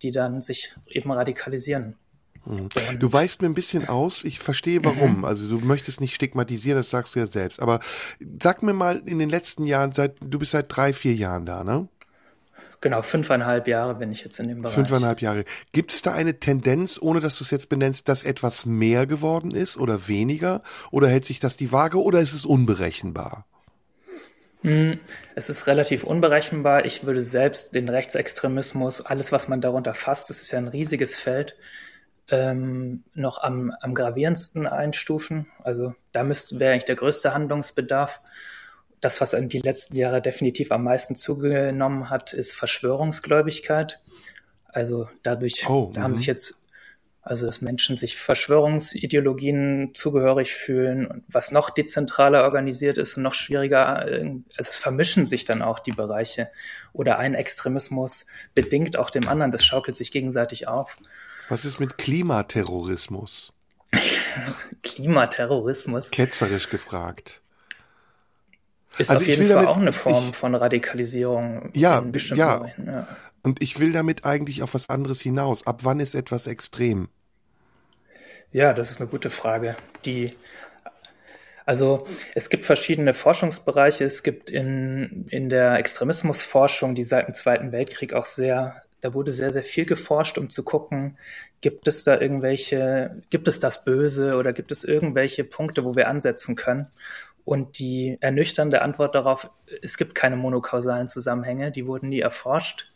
die 0.01 0.11
dann 0.11 0.41
sich 0.41 0.73
eben 0.87 1.11
radikalisieren. 1.11 1.98
Mhm. 2.45 2.69
Du 2.99 3.11
weißt 3.11 3.41
mir 3.41 3.49
ein 3.49 3.53
bisschen 3.53 3.87
aus, 3.87 4.23
ich 4.23 4.39
verstehe 4.39 4.83
warum. 4.83 5.19
Mhm. 5.19 5.25
Also 5.25 5.47
du 5.47 5.65
möchtest 5.65 6.01
nicht 6.01 6.15
stigmatisieren, 6.15 6.77
das 6.77 6.89
sagst 6.89 7.15
du 7.15 7.19
ja 7.19 7.27
selbst. 7.27 7.61
Aber 7.61 7.79
sag 8.41 8.63
mir 8.63 8.73
mal 8.73 9.01
in 9.05 9.19
den 9.19 9.29
letzten 9.29 9.63
Jahren, 9.63 9.91
seit 9.91 10.15
du 10.21 10.39
bist 10.39 10.51
seit 10.51 10.65
drei, 10.69 10.93
vier 10.93 11.13
Jahren 11.13 11.45
da, 11.45 11.63
ne? 11.63 11.87
Genau, 12.81 13.01
fünfeinhalb 13.01 13.67
Jahre 13.67 13.95
bin 13.95 14.11
ich 14.11 14.23
jetzt 14.23 14.39
in 14.39 14.47
dem 14.47 14.61
Bereich. 14.61 14.73
Fünfeinhalb 14.73 15.21
Jahre. 15.21 15.43
Gibt 15.73 15.91
es 15.91 16.01
da 16.01 16.13
eine 16.13 16.39
Tendenz, 16.39 16.97
ohne 17.01 17.19
dass 17.19 17.37
du 17.37 17.43
es 17.43 17.51
jetzt 17.51 17.67
benennst, 17.67 18.07
dass 18.07 18.23
etwas 18.23 18.65
mehr 18.65 19.05
geworden 19.05 19.51
ist 19.51 19.77
oder 19.77 20.07
weniger? 20.07 20.61
Oder 20.89 21.09
hält 21.09 21.25
sich 21.25 21.41
das 21.41 21.57
die 21.57 21.73
Waage 21.73 22.01
oder 22.01 22.21
ist 22.21 22.33
es 22.33 22.45
unberechenbar? 22.45 23.45
Hm, 24.61 24.99
es 25.35 25.49
ist 25.49 25.67
relativ 25.67 26.05
unberechenbar. 26.05 26.85
Ich 26.85 27.03
würde 27.03 27.21
selbst 27.21 27.75
den 27.75 27.89
Rechtsextremismus, 27.89 29.01
alles, 29.01 29.31
was 29.31 29.49
man 29.49 29.59
darunter 29.59 29.93
fasst, 29.93 30.29
das 30.29 30.41
ist 30.41 30.51
ja 30.51 30.57
ein 30.57 30.67
riesiges 30.67 31.19
Feld, 31.19 31.55
ähm, 32.31 33.03
noch 33.13 33.41
am, 33.41 33.71
am 33.81 33.93
gravierendsten 33.93 34.67
einstufen. 34.67 35.47
Also 35.63 35.93
da 36.11 36.23
müsste 36.23 36.59
wäre 36.59 36.71
eigentlich 36.71 36.85
der 36.85 36.95
größte 36.95 37.33
Handlungsbedarf 37.33 38.21
das, 39.01 39.21
was 39.21 39.33
in 39.33 39.49
die 39.49 39.59
letzten 39.59 39.95
Jahre 39.95 40.21
definitiv 40.21 40.71
am 40.71 40.83
meisten 40.83 41.15
zugenommen 41.15 42.09
hat, 42.09 42.33
ist 42.33 42.53
Verschwörungsgläubigkeit. 42.53 44.01
Also 44.67 45.09
dadurch, 45.23 45.67
oh, 45.69 45.91
da 45.93 46.01
haben 46.01 46.15
sich 46.15 46.27
mhm. 46.27 46.33
jetzt, 46.33 46.61
also 47.21 47.45
dass 47.45 47.61
Menschen 47.61 47.97
sich 47.97 48.17
Verschwörungsideologien 48.17 49.91
zugehörig 49.93 50.53
fühlen 50.53 51.07
und 51.07 51.23
was 51.27 51.51
noch 51.51 51.69
dezentraler 51.69 52.43
organisiert 52.43 52.97
ist 52.97 53.17
und 53.17 53.23
noch 53.23 53.33
schwieriger, 53.33 54.07
äh, 54.07 54.21
also 54.21 54.69
es 54.69 54.77
vermischen 54.77 55.25
sich 55.25 55.45
dann 55.45 55.61
auch 55.61 55.79
die 55.79 55.91
Bereiche 55.91 56.49
oder 56.93 57.19
ein 57.19 57.33
Extremismus 57.33 58.27
bedingt 58.53 58.97
auch 58.97 59.09
dem 59.09 59.27
anderen, 59.27 59.51
das 59.51 59.65
schaukelt 59.65 59.95
sich 59.95 60.11
gegenseitig 60.11 60.67
auf. 60.67 60.97
Was 61.49 61.65
ist 61.65 61.79
mit 61.79 61.97
Klimaterrorismus? 61.97 63.51
Klimaterrorismus? 64.83 66.11
Ketzerisch 66.11 66.69
gefragt. 66.69 67.41
Ist 68.97 69.09
also 69.09 69.23
auf 69.23 69.27
jeden 69.27 69.45
Fall 69.47 69.55
damit, 69.55 69.69
auch 69.69 69.77
eine 69.77 69.93
Form 69.93 70.29
ich, 70.29 70.35
von 70.35 70.55
Radikalisierung. 70.55 71.71
Ja, 71.73 72.03
ja. 72.35 72.65
ja. 72.85 73.07
Und 73.43 73.61
ich 73.61 73.79
will 73.79 73.93
damit 73.93 74.25
eigentlich 74.25 74.61
auf 74.61 74.73
was 74.73 74.89
anderes 74.89 75.21
hinaus. 75.21 75.65
Ab 75.65 75.81
wann 75.83 75.99
ist 75.99 76.15
etwas 76.15 76.47
extrem? 76.47 77.09
Ja, 78.51 78.73
das 78.73 78.91
ist 78.91 78.99
eine 78.99 79.09
gute 79.09 79.29
Frage. 79.29 79.75
Die, 80.05 80.31
also 81.65 82.07
es 82.35 82.49
gibt 82.49 82.65
verschiedene 82.65 83.13
Forschungsbereiche. 83.13 84.03
Es 84.03 84.23
gibt 84.23 84.49
in, 84.49 85.25
in 85.29 85.49
der 85.49 85.75
Extremismusforschung, 85.75 86.95
die 86.95 87.03
seit 87.03 87.27
dem 87.27 87.35
Zweiten 87.35 87.71
Weltkrieg 87.71 88.13
auch 88.13 88.25
sehr, 88.25 88.83
da 89.01 89.13
wurde 89.13 89.31
sehr, 89.31 89.51
sehr 89.51 89.63
viel 89.63 89.85
geforscht, 89.85 90.37
um 90.37 90.49
zu 90.49 90.63
gucken, 90.63 91.17
gibt 91.61 91.87
es 91.87 92.03
da 92.03 92.19
irgendwelche, 92.19 93.21
gibt 93.29 93.47
es 93.47 93.59
das 93.59 93.83
Böse 93.83 94.37
oder 94.37 94.53
gibt 94.53 94.71
es 94.71 94.83
irgendwelche 94.83 95.43
Punkte, 95.43 95.85
wo 95.85 95.95
wir 95.95 96.07
ansetzen 96.07 96.55
können? 96.55 96.87
Und 97.45 97.79
die 97.79 98.17
ernüchternde 98.19 98.81
Antwort 98.81 99.15
darauf, 99.15 99.49
es 99.81 99.97
gibt 99.97 100.15
keine 100.15 100.35
monokausalen 100.35 101.07
Zusammenhänge, 101.07 101.71
die 101.71 101.87
wurden 101.87 102.09
nie 102.09 102.19
erforscht. 102.19 102.91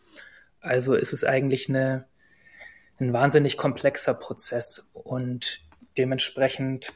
Also 0.60 0.96
ist 0.96 1.14
es 1.14 1.24
eigentlich 1.24 1.70
eine, 1.70 2.06
ein 3.00 3.14
wahnsinnig 3.14 3.58
komplexer 3.58 4.14
Prozess 4.14 4.92
und 4.94 5.62
dementsprechend 5.98 6.94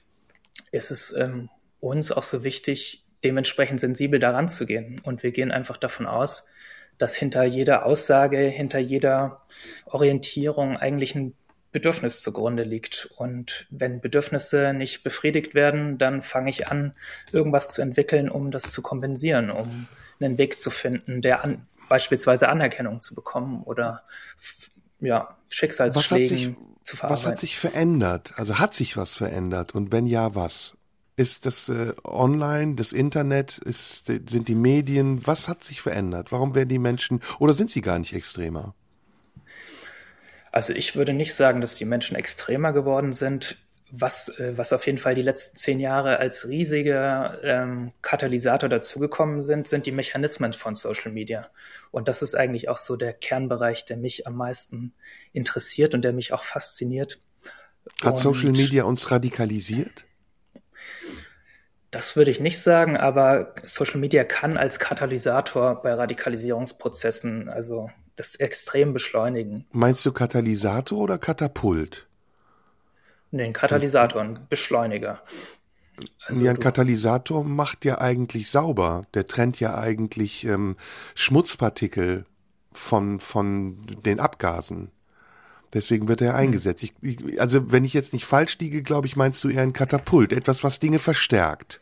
ist 0.71 0.91
es 0.91 1.13
ähm, 1.13 1.49
uns 1.79 2.11
auch 2.11 2.23
so 2.23 2.43
wichtig, 2.43 3.05
dementsprechend 3.23 3.79
sensibel 3.79 4.19
daran 4.19 4.49
zu 4.49 4.65
gehen. 4.65 5.01
Und 5.03 5.23
wir 5.23 5.31
gehen 5.31 5.51
einfach 5.51 5.77
davon 5.77 6.05
aus, 6.05 6.49
dass 6.97 7.15
hinter 7.15 7.43
jeder 7.43 7.85
Aussage, 7.85 8.39
hinter 8.39 8.79
jeder 8.79 9.41
Orientierung 9.85 10.77
eigentlich 10.77 11.15
ein 11.15 11.33
Bedürfnis 11.71 12.21
zugrunde 12.21 12.63
liegt. 12.63 13.09
Und 13.17 13.67
wenn 13.69 14.01
Bedürfnisse 14.01 14.73
nicht 14.73 15.03
befriedigt 15.03 15.53
werden, 15.53 15.97
dann 15.97 16.21
fange 16.21 16.49
ich 16.49 16.67
an, 16.67 16.93
irgendwas 17.31 17.69
zu 17.69 17.81
entwickeln, 17.81 18.29
um 18.29 18.51
das 18.51 18.71
zu 18.71 18.81
kompensieren, 18.81 19.51
um 19.51 19.87
einen 20.19 20.37
Weg 20.37 20.59
zu 20.59 20.71
finden, 20.71 21.21
der 21.21 21.43
an, 21.43 21.65
beispielsweise 21.89 22.49
Anerkennung 22.49 23.01
zu 23.01 23.13
bekommen 23.13 23.61
oder 23.63 24.01
ja, 24.99 25.37
Schicksalsschlägen 25.49 26.57
zu 26.81 26.97
verarbeiten. 26.97 27.23
Was 27.23 27.29
hat 27.29 27.39
sich 27.39 27.59
verändert? 27.59 28.33
Also 28.37 28.57
hat 28.57 28.73
sich 28.73 28.97
was 28.97 29.13
verändert? 29.13 29.75
Und 29.75 29.91
wenn 29.91 30.07
ja, 30.07 30.33
was? 30.33 30.76
Ist 31.17 31.47
das 31.47 31.67
äh, 31.67 31.93
online, 32.03 32.75
das 32.75 32.93
Internet, 32.93 33.57
ist, 33.57 34.05
sind 34.05 34.47
die 34.47 34.55
Medien? 34.55 35.25
Was 35.25 35.47
hat 35.47 35.63
sich 35.63 35.81
verändert? 35.81 36.31
Warum 36.31 36.53
werden 36.53 36.69
die 36.69 36.77
Menschen 36.77 37.23
oder 37.39 37.55
sind 37.55 37.71
sie 37.71 37.81
gar 37.81 37.97
nicht 37.97 38.13
extremer? 38.13 38.75
Also 40.51 40.73
ich 40.73 40.95
würde 40.95 41.13
nicht 41.13 41.33
sagen, 41.33 41.59
dass 41.59 41.73
die 41.73 41.85
Menschen 41.85 42.15
extremer 42.15 42.71
geworden 42.71 43.13
sind. 43.13 43.57
Was, 43.89 44.29
äh, 44.37 44.57
was 44.57 44.73
auf 44.73 44.85
jeden 44.85 44.99
Fall 44.99 45.15
die 45.15 45.23
letzten 45.23 45.57
zehn 45.57 45.79
Jahre 45.79 46.19
als 46.19 46.49
riesiger 46.49 47.39
ähm, 47.43 47.93
Katalysator 48.03 48.69
dazugekommen 48.69 49.41
sind, 49.41 49.67
sind 49.67 49.87
die 49.87 49.91
Mechanismen 49.91 50.53
von 50.53 50.75
Social 50.75 51.11
Media. 51.11 51.49
Und 51.89 52.07
das 52.07 52.21
ist 52.21 52.35
eigentlich 52.35 52.69
auch 52.69 52.77
so 52.77 52.95
der 52.95 53.13
Kernbereich, 53.13 53.85
der 53.85 53.97
mich 53.97 54.27
am 54.27 54.35
meisten 54.35 54.93
interessiert 55.33 55.95
und 55.95 56.03
der 56.03 56.13
mich 56.13 56.31
auch 56.31 56.43
fasziniert. 56.43 57.17
Hat 58.03 58.13
und 58.13 58.17
Social 58.19 58.51
Media 58.51 58.83
uns 58.83 59.09
radikalisiert? 59.09 60.06
Das 61.91 62.15
würde 62.15 62.31
ich 62.31 62.39
nicht 62.39 62.59
sagen, 62.59 62.97
aber 62.97 63.53
Social 63.63 63.99
Media 63.99 64.23
kann 64.23 64.57
als 64.57 64.79
Katalysator 64.79 65.81
bei 65.81 65.93
Radikalisierungsprozessen, 65.93 67.47
also 67.47 67.89
das 68.17 68.35
extrem 68.35 68.93
beschleunigen. 68.93 69.65
Meinst 69.71 70.05
du 70.05 70.11
Katalysator 70.11 70.97
oder 70.99 71.17
Katapult? 71.17 72.07
Nee, 73.31 73.43
ein 73.43 73.53
Katalysator, 73.53 74.21
ein 74.21 74.39
Beschleuniger. 74.49 75.21
Also 76.25 76.43
ja, 76.43 76.51
ein 76.51 76.59
Katalysator 76.59 77.43
macht 77.43 77.85
ja 77.85 77.99
eigentlich 77.99 78.51
sauber. 78.51 79.05
Der 79.13 79.25
trennt 79.25 79.59
ja 79.59 79.77
eigentlich 79.77 80.45
ähm, 80.45 80.75
Schmutzpartikel 81.15 82.25
von, 82.73 83.19
von 83.19 83.85
den 84.05 84.19
Abgasen. 84.19 84.91
Deswegen 85.77 86.07
wird 86.07 86.21
er 86.21 86.31
hm. 86.31 86.37
eingesetzt. 86.37 86.81
Ich, 86.81 86.93
ich, 87.01 87.39
also 87.39 87.71
wenn 87.71 87.85
ich 87.85 87.93
jetzt 87.93 88.13
nicht 88.13 88.25
falsch 88.25 88.57
liege, 88.59 88.81
glaube 88.81 89.05
ich, 89.05 89.15
meinst 89.15 89.43
du 89.43 89.49
eher 89.49 89.61
ein 89.61 89.73
Katapult, 89.73 90.33
etwas, 90.33 90.63
was 90.63 90.79
Dinge 90.79 90.97
verstärkt. 90.97 91.79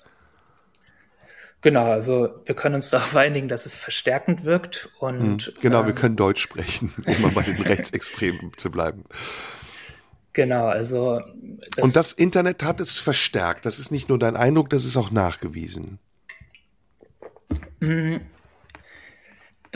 Genau, 1.62 1.90
also 1.90 2.30
wir 2.46 2.56
können 2.56 2.76
uns 2.76 2.90
darauf 2.92 3.16
einigen, 3.16 3.48
dass 3.48 3.66
es 3.66 3.76
verstärkend 3.76 4.44
wirkt 4.44 4.90
und 5.00 5.44
hm, 5.44 5.54
genau, 5.62 5.80
ähm, 5.80 5.88
wir 5.88 5.96
können 5.96 6.18
Deutsch 6.18 6.42
sprechen, 6.42 6.94
um 7.06 7.22
mal 7.22 7.32
bei 7.32 7.44
den 7.44 7.62
Rechtsextremen 7.62 8.52
zu 8.58 8.70
bleiben. 8.70 9.06
Genau, 10.34 10.66
also. 10.66 11.22
Das 11.78 11.84
Und 11.86 11.96
das 11.96 12.12
Internet 12.12 12.62
hat 12.64 12.82
es 12.82 13.00
verstärkt. 13.00 13.66
Das 13.66 13.80
ist 13.80 13.90
nicht 13.90 14.10
nur 14.10 14.20
dein 14.20 14.36
Eindruck, 14.36 14.70
das 14.70 14.84
ist 14.84 14.98
auch 14.98 15.10
nachgewiesen. 15.10 15.98
Mm, 17.80 18.18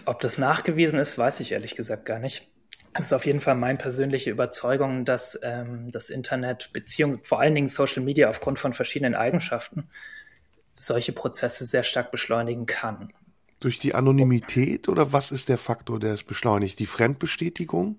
ob 0.06 0.20
das 0.20 0.38
nachgewiesen 0.38 1.00
ist, 1.00 1.18
weiß 1.18 1.40
ich 1.40 1.54
ehrlich 1.54 1.76
gesagt 1.78 2.06
gar 2.06 2.20
nicht. 2.20 2.50
Es 2.94 3.06
ist 3.06 3.14
auf 3.14 3.26
jeden 3.26 3.40
Fall 3.40 3.56
meine 3.56 3.78
persönliche 3.78 4.32
Überzeugung, 4.32 5.06
dass 5.06 5.40
ähm, 5.44 5.92
das 5.92 6.10
Internet, 6.10 6.72
Beziehung, 6.74 7.24
vor 7.24 7.40
allen 7.40 7.56
Dingen 7.56 7.68
Social 7.68 8.04
Media 8.04 8.30
aufgrund 8.30 8.60
von 8.60 8.74
verschiedenen 8.74 9.16
Eigenschaften, 9.16 9.88
solche 10.78 11.12
Prozesse 11.12 11.66
sehr 11.66 11.84
stark 11.84 12.12
beschleunigen 12.12 12.66
kann. 12.66 13.14
Durch 13.60 13.78
die 13.78 13.94
Anonymität 13.94 14.88
oder 14.88 15.12
was 15.12 15.32
ist 15.32 15.50
der 15.50 15.58
Faktor, 15.58 16.00
der 16.00 16.14
es 16.14 16.24
beschleunigt? 16.24 16.80
Die 16.80 16.86
Fremdbestätigung? 16.86 17.98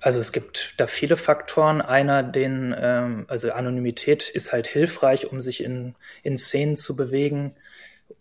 Also 0.00 0.20
es 0.20 0.32
gibt 0.32 0.74
da 0.78 0.86
viele 0.86 1.16
Faktoren. 1.16 1.80
Einer, 1.82 2.22
den, 2.22 2.74
ähm, 2.76 3.26
also 3.28 3.50
Anonymität 3.52 4.28
ist 4.28 4.52
halt 4.52 4.66
hilfreich, 4.68 5.30
um 5.30 5.40
sich 5.40 5.62
in, 5.62 5.94
in 6.22 6.38
Szenen 6.38 6.76
zu 6.76 6.96
bewegen, 6.96 7.54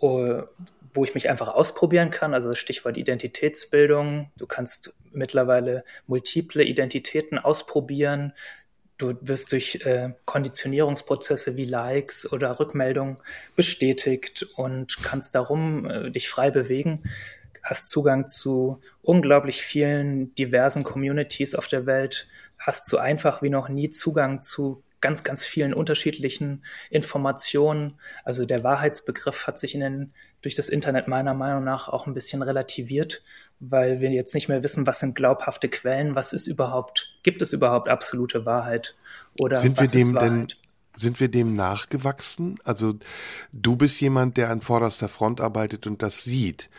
uh, 0.01 0.41
wo 0.97 1.03
ich 1.05 1.13
mich 1.13 1.29
einfach 1.29 1.47
ausprobieren 1.47 2.09
kann. 2.09 2.33
Also 2.33 2.53
Stichwort 2.53 2.97
Identitätsbildung. 2.97 4.31
Du 4.37 4.47
kannst 4.47 4.97
mittlerweile 5.11 5.83
multiple 6.07 6.63
Identitäten 6.63 7.37
ausprobieren. 7.37 8.33
Du 8.97 9.13
wirst 9.21 9.51
durch 9.51 9.85
äh, 9.85 10.13
Konditionierungsprozesse 10.25 11.55
wie 11.55 11.65
Likes 11.65 12.29
oder 12.31 12.59
Rückmeldungen 12.59 13.17
bestätigt 13.55 14.47
und 14.55 14.97
kannst 15.03 15.35
darum 15.35 15.85
äh, 15.85 16.09
dich 16.09 16.29
frei 16.29 16.49
bewegen. 16.49 17.01
Hast 17.61 17.89
Zugang 17.89 18.27
zu 18.27 18.81
unglaublich 19.03 19.61
vielen 19.61 20.33
diversen 20.33 20.83
Communities 20.83 21.53
auf 21.53 21.67
der 21.67 21.85
Welt, 21.85 22.27
hast 22.57 22.87
so 22.87 22.97
einfach 22.97 23.43
wie 23.43 23.49
noch 23.49 23.69
nie 23.69 23.91
Zugang 23.91 24.41
zu 24.41 24.83
ganz, 25.01 25.23
ganz 25.23 25.45
vielen 25.45 25.73
unterschiedlichen 25.73 26.63
Informationen. 26.89 27.97
Also 28.23 28.45
der 28.45 28.63
Wahrheitsbegriff 28.63 29.47
hat 29.47 29.59
sich 29.59 29.75
in 29.75 29.81
den, 29.81 30.13
durch 30.41 30.55
das 30.55 30.69
Internet 30.69 31.07
meiner 31.07 31.33
Meinung 31.33 31.63
nach 31.63 31.87
auch 31.87 32.07
ein 32.07 32.13
bisschen 32.13 32.41
relativiert, 32.41 33.23
weil 33.59 34.01
wir 34.01 34.11
jetzt 34.11 34.33
nicht 34.33 34.49
mehr 34.49 34.63
wissen, 34.63 34.87
was 34.87 34.99
sind 34.99 35.15
glaubhafte 35.15 35.69
Quellen, 35.69 36.15
was 36.15 36.33
ist 36.33 36.47
überhaupt, 36.47 37.17
gibt 37.23 37.41
es 37.41 37.53
überhaupt 37.53 37.89
absolute 37.89 38.45
Wahrheit 38.45 38.95
oder 39.39 39.57
sind 39.57 39.77
was 39.77 39.93
wir 39.93 39.99
dem 39.99 40.07
ist 40.09 40.15
Wahrheit? 40.15 40.31
Denn 40.31 40.47
sind 40.95 41.19
wir 41.19 41.29
dem 41.29 41.55
nachgewachsen? 41.55 42.59
Also 42.63 42.95
du 43.53 43.75
bist 43.75 44.01
jemand, 44.01 44.35
der 44.37 44.49
an 44.49 44.61
vorderster 44.61 45.07
Front 45.07 45.41
arbeitet 45.41 45.85
und 45.85 46.01
das 46.01 46.23
sieht. 46.23 46.69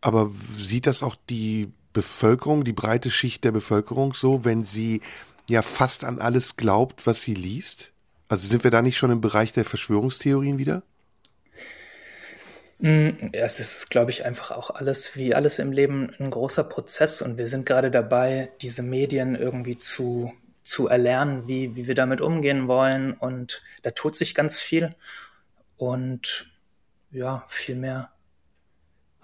Aber 0.00 0.30
sieht 0.58 0.86
das 0.86 1.02
auch 1.02 1.16
die 1.30 1.72
Bevölkerung, 1.92 2.64
die 2.64 2.72
breite 2.72 3.10
Schicht 3.10 3.44
der 3.44 3.52
Bevölkerung 3.52 4.14
so, 4.14 4.44
wenn 4.44 4.64
sie 4.64 5.00
ja 5.48 5.62
fast 5.62 6.04
an 6.04 6.18
alles 6.18 6.56
glaubt, 6.56 7.06
was 7.06 7.22
sie 7.22 7.34
liest? 7.34 7.92
Also 8.28 8.46
sind 8.46 8.64
wir 8.64 8.70
da 8.70 8.82
nicht 8.82 8.98
schon 8.98 9.10
im 9.10 9.20
Bereich 9.20 9.52
der 9.52 9.64
Verschwörungstheorien 9.64 10.58
wieder? 10.58 10.82
Mm, 12.78 13.08
es 13.32 13.58
ist, 13.58 13.90
glaube 13.90 14.10
ich, 14.10 14.24
einfach 14.24 14.50
auch 14.50 14.70
alles, 14.70 15.16
wie 15.16 15.34
alles 15.34 15.58
im 15.58 15.72
Leben, 15.72 16.14
ein 16.20 16.30
großer 16.30 16.64
Prozess 16.64 17.22
und 17.22 17.38
wir 17.38 17.48
sind 17.48 17.66
gerade 17.66 17.90
dabei, 17.90 18.50
diese 18.60 18.82
Medien 18.82 19.34
irgendwie 19.34 19.78
zu, 19.78 20.32
zu 20.62 20.86
erlernen, 20.86 21.48
wie, 21.48 21.74
wie 21.74 21.88
wir 21.88 21.94
damit 21.94 22.20
umgehen 22.20 22.68
wollen 22.68 23.14
und 23.14 23.62
da 23.82 23.90
tut 23.90 24.14
sich 24.14 24.34
ganz 24.34 24.60
viel 24.60 24.94
und 25.76 26.52
ja, 27.10 27.44
viel 27.48 27.74
mehr 27.74 28.12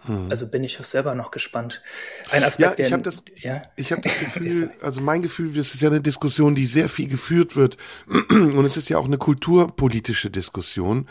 hm. 0.07 0.31
Also 0.31 0.49
bin 0.49 0.65
ich 0.65 0.79
auch 0.81 0.85
selber 0.85 1.15
noch 1.15 1.31
gespannt. 1.31 1.83
Ein 2.31 2.45
Aspekt, 2.45 2.79
ja, 2.79 2.87
ich 2.87 2.93
habe 2.93 3.03
das, 3.03 3.25
ja? 3.37 3.63
ich 3.77 3.93
habe 3.93 4.03
das 4.03 4.19
Gefühl, 4.21 4.71
also 4.81 5.01
mein 5.01 5.23
Gefühl, 5.23 5.53
das 5.55 5.75
ist 5.75 5.81
ja 5.81 5.89
eine 5.89 6.01
Diskussion, 6.01 6.55
die 6.55 6.67
sehr 6.67 6.89
viel 6.89 7.09
geführt 7.09 7.57
wird, 7.57 7.77
und 8.31 8.65
es 8.65 8.77
ist 8.77 8.89
ja 8.89 8.99
auch 8.99 9.07
eine 9.07 9.19
kulturpolitische 9.19 10.31
Diskussion, 10.31 11.09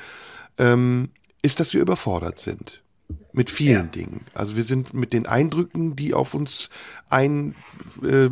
ähm, 0.57 1.09
ist, 1.41 1.59
dass 1.59 1.73
wir 1.73 1.81
überfordert 1.81 2.39
sind 2.39 2.83
mit 3.33 3.49
vielen 3.49 3.85
ja. 3.85 3.91
Dingen. 3.91 4.21
Also 4.33 4.55
wir 4.55 4.63
sind 4.63 4.93
mit 4.93 5.11
den 5.11 5.25
Eindrücken, 5.25 5.95
die 5.95 6.13
auf 6.13 6.35
uns 6.35 6.69
ein, 7.09 7.55
äh, 8.03 8.29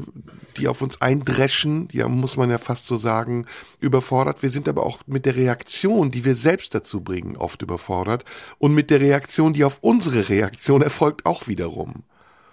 die 0.58 0.68
auf 0.68 0.82
uns 0.82 1.02
eindreschen, 1.02 1.90
ja, 1.92 2.08
muss 2.08 2.38
man 2.38 2.52
ja 2.52 2.60
fast 2.60 2.86
so 2.86 2.98
sagen, 2.98 3.48
überfordert. 3.80 4.44
Wir 4.44 4.50
sind 4.50 4.70
aber 4.70 4.86
auch 4.86 5.00
mit 5.08 5.26
der 5.26 5.36
Reaktion, 5.36 6.12
die 6.12 6.24
wir 6.24 6.36
selbst 6.36 6.76
dazu 6.76 7.02
bringen, 7.02 7.36
oft 7.36 7.64
überfordert. 7.64 8.26
Und 8.60 8.76
mit 8.76 8.92
der 8.92 9.02
Reaktion, 9.02 9.54
die 9.54 9.64
auf 9.64 9.80
unsere 9.82 10.30
Reaktion 10.30 10.84
erfolgt, 10.84 11.26
auch 11.26 11.48
wiederum. 11.48 12.04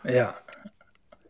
Ja, 0.04 0.34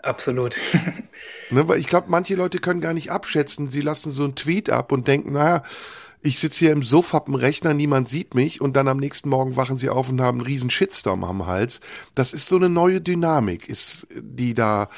absolut. 0.02 0.56
ne, 1.50 1.66
weil 1.66 1.80
ich 1.80 1.88
glaube, 1.88 2.06
manche 2.10 2.36
Leute 2.36 2.60
können 2.60 2.80
gar 2.80 2.94
nicht 2.94 3.10
abschätzen. 3.10 3.70
Sie 3.70 3.80
lassen 3.80 4.12
so 4.12 4.22
einen 4.22 4.36
Tweet 4.36 4.70
ab 4.70 4.92
und 4.92 5.08
denken, 5.08 5.32
naja, 5.32 5.64
ich 6.22 6.38
sitze 6.38 6.60
hier 6.60 6.72
im 6.72 6.82
Sofa 6.82 7.22
am 7.26 7.34
Rechner, 7.34 7.74
niemand 7.74 8.08
sieht 8.08 8.34
mich 8.34 8.60
und 8.60 8.76
dann 8.76 8.88
am 8.88 8.98
nächsten 8.98 9.28
Morgen 9.28 9.56
wachen 9.56 9.78
sie 9.78 9.88
auf 9.88 10.08
und 10.08 10.20
haben 10.20 10.38
einen 10.38 10.46
riesen 10.46 10.70
Shitstorm 10.70 11.24
am 11.24 11.46
Hals. 11.46 11.80
Das 12.14 12.32
ist 12.32 12.48
so 12.48 12.56
eine 12.56 12.68
neue 12.68 13.00
Dynamik, 13.00 13.68
ist, 13.68 14.06
die 14.14 14.54
da 14.54 14.88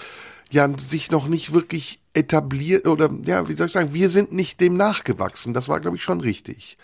ja 0.51 0.69
sich 0.79 1.11
noch 1.11 1.29
nicht 1.29 1.53
wirklich 1.53 2.01
etabliert 2.15 2.87
oder 2.87 3.11
ja, 3.25 3.49
wie 3.49 3.55
soll 3.55 3.67
ich 3.67 3.73
sagen, 3.73 3.95
wir 3.95 4.09
sind 4.09 4.33
nicht 4.33 4.61
dem 4.61 4.77
nachgewachsen. 4.77 5.55
Das 5.55 5.69
war, 5.69 5.81
glaube 5.81 5.97
ich, 5.97 6.03
schon 6.03 6.21
richtig. 6.21 6.77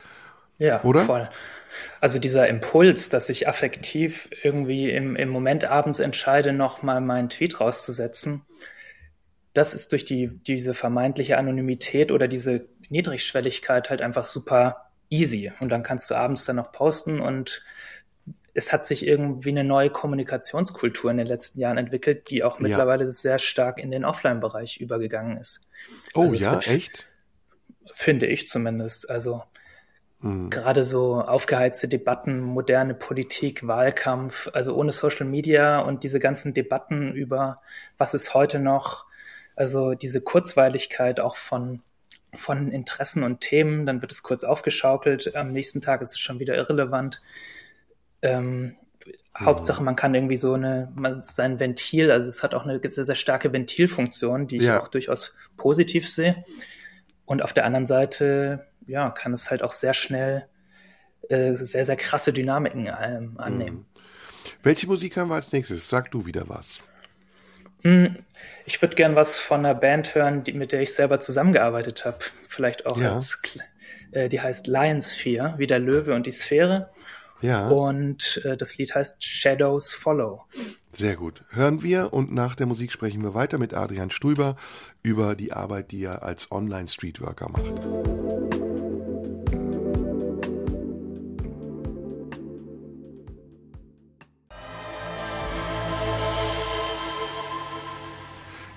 Ja, 0.59 0.83
oder? 0.85 1.01
voll. 1.01 1.29
Also 2.01 2.19
dieser 2.19 2.49
Impuls, 2.49 3.09
dass 3.11 3.29
ich 3.29 3.49
affektiv 3.49 4.31
irgendwie 4.43 4.91
im, 4.91 5.17
im 5.17 5.29
Moment 5.29 5.65
abends 5.65 5.99
entscheide, 5.99 6.53
nochmal 6.53 7.01
meinen 7.01 7.29
Tweet 7.29 7.61
rauszusetzen, 7.61 8.43
das 9.57 9.75
ist 9.75 9.93
durch 9.93 10.05
die, 10.05 10.29
diese 10.29 10.75
vermeintliche 10.75 11.39
Anonymität 11.39 12.13
oder 12.13 12.29
diese 12.29 12.69
Niedrigschwelligkeit 12.91 13.91
halt 13.91 14.03
einfach 14.03 14.25
super 14.25 14.91
easy. 15.11 15.53
Und 15.61 15.71
dann 15.71 15.83
kannst 15.83 16.11
du 16.11 16.15
abends 16.15 16.45
dann 16.45 16.57
noch 16.57 16.73
posten 16.73 17.21
und 17.21 17.63
es 18.55 18.73
hat 18.73 18.87
sich 18.87 19.07
irgendwie 19.07 19.51
eine 19.51 19.65
neue 19.65 19.91
Kommunikationskultur 19.91 21.11
in 21.11 21.19
den 21.19 21.27
letzten 21.27 21.61
Jahren 21.61 21.77
entwickelt, 21.77 22.31
die 22.31 22.43
auch 22.43 22.59
mittlerweile 22.59 23.05
ja. 23.05 23.11
sehr 23.11 23.39
stark 23.39 23.79
in 23.79 23.91
den 23.91 24.05
Offline-Bereich 24.05 24.81
übergegangen 24.81 25.37
ist. 25.37 25.69
Oh 26.15 26.23
also 26.23 26.37
ja, 26.37 26.59
echt? 26.61 27.07
Finde 27.93 28.27
ich 28.27 28.49
zumindest. 28.49 29.11
Also 29.11 29.43
hm. 30.21 30.49
gerade 30.49 30.85
so 30.85 31.21
aufgeheizte 31.21 31.87
Debatten, 31.87 32.41
moderne 32.41 32.95
Politik, 32.95 33.67
Wahlkampf, 33.67 34.49
also 34.55 34.75
ohne 34.75 34.91
Social 34.91 35.27
Media 35.27 35.81
und 35.81 36.03
diese 36.03 36.19
ganzen 36.19 36.55
Debatten 36.55 37.13
über 37.13 37.61
was 37.99 38.15
ist 38.15 38.33
heute 38.33 38.59
noch, 38.59 39.05
also 39.55 39.93
diese 39.93 40.23
Kurzweiligkeit 40.23 41.21
auch 41.21 41.37
von 41.37 41.83
von 42.35 42.71
Interessen 42.71 43.23
und 43.23 43.41
Themen, 43.41 43.87
dann 43.87 44.03
wird 44.03 44.13
es 44.13 44.23
kurz 44.23 44.45
aufgeschaukelt, 44.45 45.35
am 45.35 45.53
nächsten 45.53 45.81
Tag 45.81 46.03
ist 46.03 46.13
es 46.13 46.19
schon 46.19 46.39
wieder 46.39 46.55
irrelevant. 46.55 47.23
Ähm, 48.23 48.63
mhm. 48.63 48.77
Hauptsache, 49.39 49.83
man 49.83 49.97
kann 49.97 50.15
irgendwie 50.15 50.37
so 50.37 50.55
eine, 50.55 50.93
man, 50.95 51.21
sein 51.21 51.61
Ventil, 51.61 52.11
also 52.11 52.29
es 52.29 52.43
hat 52.43 52.55
auch 52.55 52.65
eine 52.65 52.81
sehr, 52.89 53.05
sehr 53.05 53.15
starke 53.15 53.53
Ventilfunktion, 53.53 54.47
die 54.47 54.57
ich 54.57 54.65
ja. 54.65 54.81
auch 54.81 54.89
durchaus 54.89 55.35
positiv 55.57 56.09
sehe. 56.09 56.45
Und 57.25 57.43
auf 57.43 57.53
der 57.53 57.65
anderen 57.65 57.87
Seite, 57.87 58.67
ja, 58.87 59.11
kann 59.11 59.33
es 59.33 59.51
halt 59.51 59.63
auch 59.63 59.73
sehr 59.73 59.95
schnell 59.95 60.47
äh, 61.29 61.57
sehr, 61.57 61.85
sehr 61.85 61.97
krasse 61.97 62.33
Dynamiken 62.33 62.87
ähm, 62.87 63.35
annehmen. 63.39 63.77
Mhm. 63.79 63.87
Welche 64.63 64.87
Musik 64.87 65.17
haben 65.17 65.29
wir 65.29 65.35
als 65.35 65.53
nächstes? 65.53 65.89
Sag 65.89 66.11
du 66.13 66.25
wieder 66.25 66.49
was. 66.49 66.83
Hm, 67.83 68.17
ich 68.65 68.81
würde 68.83 68.97
gern 68.97 69.15
was 69.15 69.39
von 69.39 69.61
einer 69.61 69.75
Band 69.75 70.15
hören, 70.15 70.45
die, 70.45 70.53
mit 70.53 70.73
der 70.73 70.83
ich 70.83 70.93
selber 70.93 71.21
zusammengearbeitet 71.21 72.05
habe. 72.05 72.19
Vielleicht 72.49 72.87
auch 72.87 72.99
ja. 72.99 73.15
als, 73.15 73.41
äh, 74.13 74.29
die 74.29 74.41
heißt 74.41 74.67
Lionsphere, 74.67 75.55
wie 75.59 75.67
der 75.67 75.79
Löwe 75.79 76.15
und 76.15 76.27
die 76.27 76.33
Sphäre. 76.33 76.91
Ja. 77.43 77.69
Und 77.69 78.43
äh, 78.45 78.57
das 78.57 78.79
Lied 78.79 78.95
heißt 78.95 79.23
Shadows 79.23 79.93
Follow. 79.93 80.45
Sehr 80.93 81.17
gut. 81.17 81.45
Hören 81.51 81.83
wir 81.83 82.13
und 82.13 82.33
nach 82.33 82.55
der 82.55 82.67
Musik 82.67 82.93
sprechen 82.93 83.23
wir 83.23 83.35
weiter 83.35 83.59
mit 83.59 83.75
Adrian 83.75 84.11
Stuber 84.11 84.57
über 85.03 85.35
die 85.35 85.53
Arbeit, 85.53 85.91
die 85.91 86.05
er 86.05 86.23
als 86.23 86.51
Online-Streetworker 86.51 87.51
macht. 87.51 88.56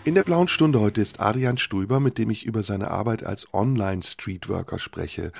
In 0.09 0.15
der 0.15 0.23
blauen 0.23 0.47
Stunde 0.47 0.79
heute 0.79 1.01
ist 1.01 1.19
Adrian 1.19 1.59
Stuber, 1.59 1.99
mit 1.99 2.17
dem 2.17 2.31
ich 2.31 2.43
über 2.43 2.63
seine 2.63 2.89
Arbeit 2.89 3.23
als 3.23 3.53
Online-Streetworker 3.53 4.79
spreche. 4.79 5.31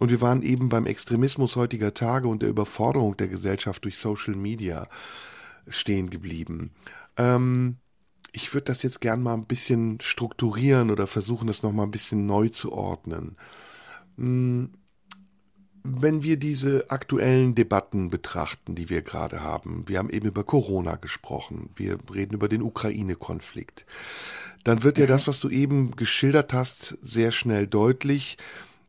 Und 0.00 0.10
wir 0.10 0.20
waren 0.20 0.42
eben 0.42 0.68
beim 0.68 0.84
Extremismus 0.84 1.54
heutiger 1.54 1.94
Tage 1.94 2.26
und 2.26 2.42
der 2.42 2.48
Überforderung 2.48 3.16
der 3.16 3.28
Gesellschaft 3.28 3.84
durch 3.84 3.98
Social 3.98 4.34
Media 4.34 4.88
stehen 5.68 6.10
geblieben. 6.10 6.72
Ähm, 7.16 7.76
ich 8.32 8.52
würde 8.52 8.64
das 8.64 8.82
jetzt 8.82 9.00
gern 9.00 9.22
mal 9.22 9.34
ein 9.34 9.46
bisschen 9.46 10.00
strukturieren 10.00 10.90
oder 10.90 11.06
versuchen, 11.06 11.46
das 11.46 11.62
nochmal 11.62 11.86
ein 11.86 11.92
bisschen 11.92 12.26
neu 12.26 12.48
zu 12.48 12.72
ordnen. 12.72 13.36
Hm, 14.16 14.72
Wenn 15.88 16.22
wir 16.22 16.36
diese 16.36 16.90
aktuellen 16.90 17.54
Debatten 17.54 18.10
betrachten, 18.10 18.74
die 18.74 18.90
wir 18.90 19.02
gerade 19.02 19.40
haben, 19.40 19.84
wir 19.86 19.98
haben 19.98 20.10
eben 20.10 20.26
über 20.26 20.44
Corona 20.44 20.96
gesprochen, 20.96 21.70
wir 21.76 21.98
reden 22.12 22.34
über 22.34 22.48
den 22.48 22.62
Ukraine-Konflikt, 22.62 23.86
dann 24.64 24.82
wird 24.82 24.98
ja 24.98 25.04
mhm. 25.04 25.10
das, 25.10 25.28
was 25.28 25.40
du 25.40 25.48
eben 25.48 25.92
geschildert 25.96 26.52
hast, 26.52 26.98
sehr 27.02 27.30
schnell 27.30 27.66
deutlich 27.66 28.36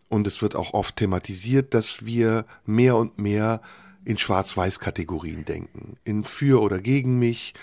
und 0.09 0.25
es 0.25 0.41
wird 0.41 0.55
auch 0.55 0.73
oft 0.73 0.95
thematisiert, 0.95 1.73
dass 1.73 2.05
wir 2.05 2.45
mehr 2.65 2.95
und 2.95 3.19
mehr 3.19 3.61
in 4.07 4.17
Schwarz-Weiß-Kategorien 4.17 5.43
denken, 5.43 5.97
in 6.05 6.23
für 6.23 6.61
oder 6.61 6.79
gegen 6.79 7.19
mich 7.19 7.53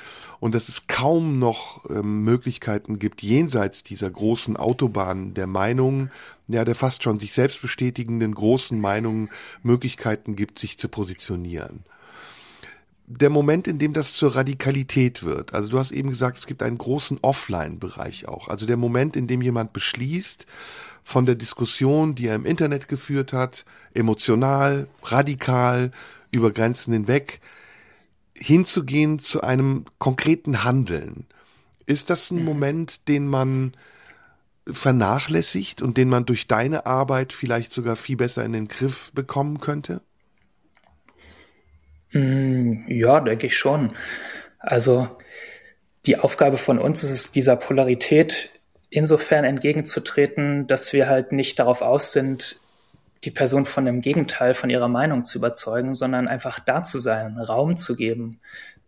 und 0.40 0.54
dass 0.54 0.68
es 0.68 0.86
kaum 0.86 1.38
noch 1.38 1.88
ähm, 1.88 2.22
Möglichkeiten 2.22 2.98
gibt, 2.98 3.22
jenseits 3.22 3.82
dieser 3.82 4.10
großen 4.10 4.58
Autobahn 4.58 5.32
der 5.32 5.46
Meinungen, 5.46 6.10
ja, 6.48 6.64
der 6.64 6.74
fast 6.74 7.02
schon 7.02 7.18
sich 7.18 7.32
selbst 7.32 7.62
bestätigenden 7.62 8.34
großen 8.34 8.78
Meinungen 8.78 9.30
Möglichkeiten 9.62 10.36
gibt, 10.36 10.58
sich 10.58 10.78
zu 10.78 10.88
positionieren. 10.88 11.84
Der 13.06 13.30
Moment, 13.30 13.68
in 13.68 13.78
dem 13.78 13.92
das 13.92 14.14
zur 14.14 14.34
Radikalität 14.34 15.22
wird, 15.24 15.52
also 15.52 15.68
du 15.68 15.78
hast 15.78 15.90
eben 15.90 16.08
gesagt, 16.08 16.38
es 16.38 16.46
gibt 16.46 16.62
einen 16.62 16.78
großen 16.78 17.18
Offline-Bereich 17.20 18.28
auch, 18.28 18.48
also 18.48 18.64
der 18.66 18.78
Moment, 18.78 19.14
in 19.16 19.26
dem 19.26 19.42
jemand 19.42 19.72
beschließt, 19.72 20.46
von 21.02 21.26
der 21.26 21.34
Diskussion, 21.34 22.14
die 22.14 22.28
er 22.28 22.34
im 22.34 22.46
Internet 22.46 22.88
geführt 22.88 23.34
hat, 23.34 23.66
emotional, 23.92 24.88
radikal, 25.02 25.90
über 26.34 26.50
Grenzen 26.50 26.94
hinweg 26.94 27.40
hinzugehen 28.36 29.18
zu 29.18 29.42
einem 29.42 29.84
konkreten 29.98 30.64
Handeln. 30.64 31.26
Ist 31.86 32.10
das 32.10 32.30
ein 32.30 32.40
mhm. 32.40 32.44
Moment, 32.44 33.08
den 33.08 33.28
man 33.28 33.74
vernachlässigt 34.66 35.82
und 35.82 35.96
den 35.96 36.08
man 36.08 36.26
durch 36.26 36.46
deine 36.46 36.86
Arbeit 36.86 37.32
vielleicht 37.32 37.72
sogar 37.72 37.96
viel 37.96 38.16
besser 38.16 38.44
in 38.44 38.52
den 38.52 38.68
Griff 38.68 39.12
bekommen 39.12 39.60
könnte? 39.60 40.00
Mm, 42.12 42.88
ja, 42.88 43.20
denke 43.20 43.46
ich 43.46 43.56
schon. 43.56 43.92
Also 44.58 45.08
die 46.06 46.18
Aufgabe 46.18 46.56
von 46.56 46.78
uns 46.78 47.04
ist 47.04 47.10
es, 47.10 47.32
dieser 47.32 47.56
Polarität 47.56 48.50
insofern 48.90 49.44
entgegenzutreten, 49.44 50.66
dass 50.66 50.92
wir 50.92 51.08
halt 51.08 51.32
nicht 51.32 51.58
darauf 51.58 51.82
aus 51.82 52.12
sind, 52.12 52.60
die 53.24 53.30
Person 53.30 53.64
von 53.64 53.84
dem 53.84 54.00
Gegenteil 54.00 54.54
von 54.54 54.70
ihrer 54.70 54.88
Meinung 54.88 55.24
zu 55.24 55.38
überzeugen, 55.38 55.94
sondern 55.94 56.28
einfach 56.28 56.60
da 56.60 56.82
zu 56.82 56.98
sein, 56.98 57.38
Raum 57.38 57.76
zu 57.76 57.96
geben, 57.96 58.38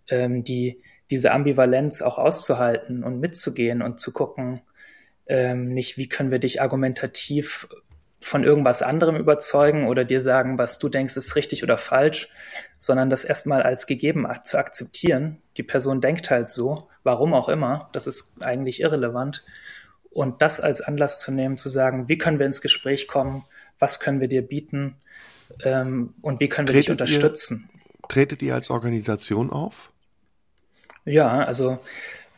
ähm, 0.09 0.45
die, 0.45 0.81
diese 1.11 1.33
Ambivalenz 1.33 2.03
auch 2.03 2.19
auszuhalten 2.19 3.03
und 3.03 3.21
mitzugehen 3.21 3.83
und 3.83 3.99
zu 3.99 4.13
gucken, 4.13 4.61
ähm, 5.27 5.73
nicht 5.73 5.97
wie 5.97 6.09
können 6.09 6.31
wir 6.31 6.39
dich 6.39 6.61
argumentativ 6.61 7.69
von 8.21 8.43
irgendwas 8.45 8.83
anderem 8.83 9.17
überzeugen 9.17 9.87
oder 9.87 10.05
dir 10.05 10.21
sagen, 10.21 10.59
was 10.59 10.79
du 10.79 10.89
denkst, 10.89 11.17
ist 11.17 11.37
richtig 11.37 11.63
oder 11.63 11.79
falsch, 11.79 12.29
sondern 12.79 13.11
das 13.11 13.25
erstmal 13.25 13.63
als 13.63 13.87
gegeben 13.87 14.27
zu 14.43 14.59
akzeptieren. 14.59 15.41
Die 15.57 15.63
Person 15.63 16.01
denkt 16.01 16.31
halt 16.31 16.49
so, 16.49 16.89
warum 17.05 17.35
auch 17.35 17.49
immer, 17.49 17.89
das 17.93 18.07
ist 18.07 18.33
eigentlich 18.41 18.81
irrelevant. 18.81 19.45
Und 20.11 20.41
das 20.43 20.61
als 20.61 20.81
Anlass 20.81 21.21
zu 21.21 21.31
nehmen, 21.31 21.59
zu 21.59 21.69
sagen, 21.69 22.09
wie 22.09 22.19
können 22.19 22.39
wir 22.39 22.47
ins 22.47 22.63
Gespräch 22.63 23.07
kommen, 23.07 23.45
was 23.79 24.01
können 24.01 24.21
wir 24.21 24.29
dir 24.29 24.43
bieten 24.43 24.97
ähm, 25.63 26.15
und 26.23 26.41
wie 26.41 26.49
können 26.49 26.67
wir 26.69 26.73
tretet 26.73 26.85
dich 26.85 26.91
unterstützen. 26.91 27.69
Ihr, 27.73 28.09
tretet 28.09 28.43
ihr 28.43 28.55
als 28.55 28.71
Organisation 28.71 29.51
auf? 29.51 29.93
Ja, 31.05 31.45
also 31.45 31.79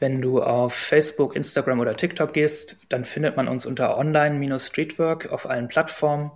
wenn 0.01 0.21
du 0.21 0.43
auf 0.43 0.75
Facebook, 0.75 1.35
Instagram 1.35 1.81
oder 1.81 1.97
TikTok 1.97 2.33
gehst, 2.33 2.77
dann 2.89 3.05
findet 3.05 3.37
man 3.37 3.49
uns 3.49 3.67
unter 3.67 3.97
Online-Streetwork 3.97 5.31
auf 5.31 5.49
allen 5.49 5.69
Plattformen. 5.69 6.31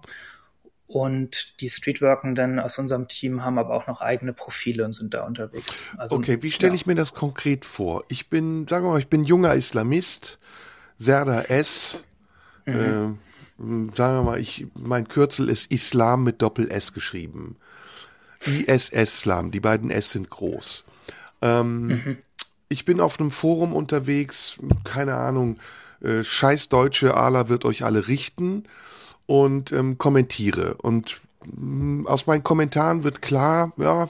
Und 0.86 1.60
die 1.60 1.70
Streetworkenden 1.70 2.58
aus 2.60 2.78
unserem 2.78 3.08
Team 3.08 3.44
haben 3.44 3.58
aber 3.58 3.74
auch 3.74 3.86
noch 3.86 4.02
eigene 4.02 4.34
Profile 4.34 4.84
und 4.84 4.92
sind 4.92 5.14
da 5.14 5.24
unterwegs. 5.24 5.82
Also, 5.96 6.16
okay, 6.16 6.42
wie 6.42 6.50
stelle 6.50 6.72
ja. 6.72 6.76
ich 6.76 6.86
mir 6.86 6.94
das 6.94 7.14
konkret 7.14 7.64
vor? 7.64 8.04
Ich 8.08 8.28
bin, 8.28 8.68
sagen 8.68 8.84
wir 8.84 8.90
mal, 8.90 9.00
ich 9.00 9.08
bin 9.08 9.24
junger 9.24 9.54
Islamist, 9.54 10.38
Serda 10.98 11.42
S. 11.42 12.04
Mhm. 12.66 12.74
Äh, 12.74 13.96
sagen 13.96 14.16
wir 14.18 14.22
mal, 14.22 14.38
ich, 14.38 14.66
mein 14.74 15.08
Kürzel 15.08 15.48
ist 15.48 15.72
Islam 15.72 16.24
mit 16.24 16.42
Doppel-S 16.42 16.92
geschrieben. 16.92 17.56
ISS-Slam, 18.44 19.50
die 19.50 19.60
beiden 19.60 19.90
S 19.90 20.12
sind 20.12 20.28
groß. 20.28 20.84
Ähm, 21.42 21.86
mhm. 21.86 22.18
Ich 22.72 22.86
bin 22.86 23.00
auf 23.00 23.20
einem 23.20 23.30
Forum 23.30 23.74
unterwegs, 23.74 24.56
keine 24.82 25.14
Ahnung, 25.14 25.58
äh, 26.02 26.24
scheiß 26.24 26.70
Deutsche, 26.70 27.14
Allah 27.14 27.50
wird 27.50 27.66
euch 27.66 27.84
alle 27.84 28.08
richten 28.08 28.64
und 29.26 29.72
ähm, 29.72 29.98
kommentiere. 29.98 30.76
Und 30.76 31.20
mh, 31.44 32.02
mm, 32.02 32.06
aus 32.06 32.26
meinen 32.26 32.42
Kommentaren 32.42 33.04
wird 33.04 33.20
klar, 33.20 33.72
ja, 33.76 34.08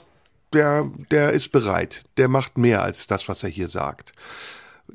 der, 0.53 0.89
der 1.11 1.33
ist 1.33 1.51
bereit, 1.51 2.05
der 2.19 2.29
macht 2.29 2.57
mehr 2.57 2.83
als 2.83 3.09
das, 3.09 3.29
was 3.29 3.43
er 3.43 3.49
hier 3.49 3.69
sagt. 3.69 4.13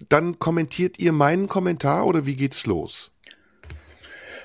Dann 0.07 0.39
kommentiert 0.39 0.97
ihr 0.97 1.11
meinen 1.11 1.49
Kommentar 1.49 2.05
oder 2.05 2.25
wie 2.25 2.37
geht's 2.37 2.65
los? 2.67 3.11